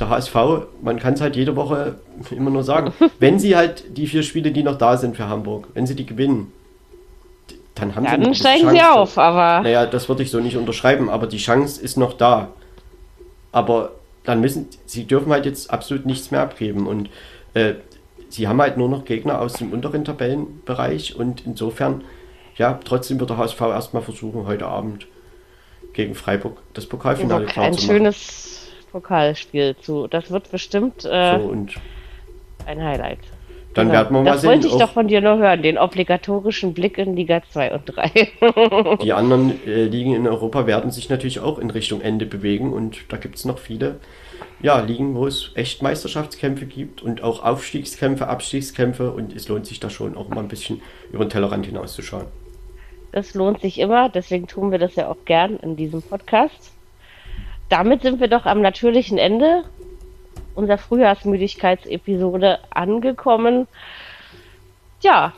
[0.00, 0.34] Der HSV,
[0.82, 1.96] man kann es halt jede Woche
[2.30, 5.68] immer nur sagen, wenn sie halt die vier Spiele, die noch da sind für Hamburg,
[5.74, 6.52] wenn sie die gewinnen,
[7.74, 8.76] dann haben dann sie steigen Chance.
[8.76, 9.62] sie auf, aber.
[9.62, 12.48] Naja, das würde ich so nicht unterschreiben, aber die Chance ist noch da.
[13.52, 13.92] Aber
[14.24, 17.10] dann müssen, sie dürfen halt jetzt absolut nichts mehr abgeben und
[17.54, 17.74] äh,
[18.28, 22.02] sie haben halt nur noch Gegner aus dem unteren Tabellenbereich und insofern,
[22.56, 25.06] ja, trotzdem wird der HSV erstmal versuchen, heute Abend
[25.92, 27.90] gegen Freiburg das Pokalfinale klar zu machen.
[27.90, 28.55] Ein schönes
[28.96, 30.06] Pokalspiel zu.
[30.06, 31.66] Das wird bestimmt äh, so,
[32.66, 33.18] ein Highlight.
[33.74, 33.98] Dann genau.
[33.98, 34.50] werden wir mal das sehen.
[34.52, 37.82] Das wollte ich doch von dir nur hören, den obligatorischen Blick in Liga 2 und
[37.84, 38.96] 3.
[39.02, 43.00] Die anderen äh, Ligen in Europa werden sich natürlich auch in Richtung Ende bewegen und
[43.10, 43.96] da gibt es noch viele
[44.62, 49.78] ja, Ligen, wo es echt Meisterschaftskämpfe gibt und auch Aufstiegskämpfe, Abstiegskämpfe und es lohnt sich
[49.78, 50.80] da schon auch mal ein bisschen
[51.12, 52.24] über den Tellerrand hinauszuschauen.
[53.12, 56.72] Das lohnt sich immer, deswegen tun wir das ja auch gern in diesem Podcast.
[57.68, 59.64] Damit sind wir doch am natürlichen Ende
[60.54, 63.66] unserer Frühjahrsmüdigkeitsepisode angekommen.
[65.02, 65.32] Ja,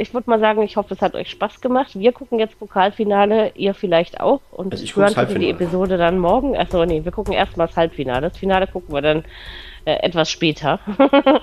[0.00, 1.90] ich würde mal sagen, ich hoffe, es hat euch Spaß gemacht.
[1.92, 4.40] Wir gucken jetzt Pokalfinale, ihr vielleicht auch.
[4.50, 5.50] Und Also ich hören die.
[5.50, 6.56] Episode dann morgen.
[6.56, 8.30] Achso, nee, wir gucken erstmal das Halbfinale.
[8.30, 9.24] Das Finale gucken wir dann
[9.84, 10.80] äh, etwas später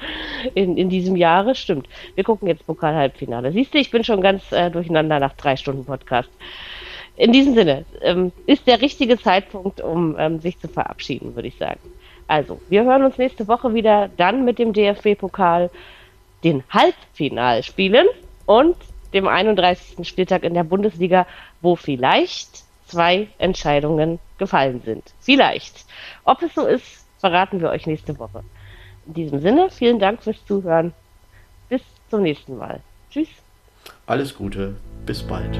[0.55, 1.53] in, in diesem Jahre.
[1.53, 1.87] Stimmt.
[2.15, 3.51] Wir gucken jetzt Pokal-Halbfinale.
[3.51, 6.29] Siehst du, ich bin schon ganz äh, durcheinander nach drei Stunden Podcast.
[7.17, 11.57] In diesem Sinne, ähm, ist der richtige Zeitpunkt, um ähm, sich zu verabschieden, würde ich
[11.57, 11.79] sagen.
[12.27, 15.71] Also, wir hören uns nächste Woche wieder, dann mit dem DFB-Pokal,
[16.43, 18.05] den Halbfinalspielen
[18.45, 18.75] und
[19.13, 20.07] dem 31.
[20.07, 21.25] Spieltag in der Bundesliga,
[21.61, 25.03] wo vielleicht zwei Entscheidungen gefallen sind.
[25.19, 25.85] Vielleicht.
[26.23, 28.43] Ob es so ist, verraten wir euch nächste Woche.
[29.07, 30.93] In diesem Sinne, vielen Dank fürs Zuhören.
[31.69, 31.81] Bis
[32.11, 32.81] zum nächsten Mal.
[33.09, 33.29] Tschüss.
[34.05, 35.59] Alles Gute, bis bald.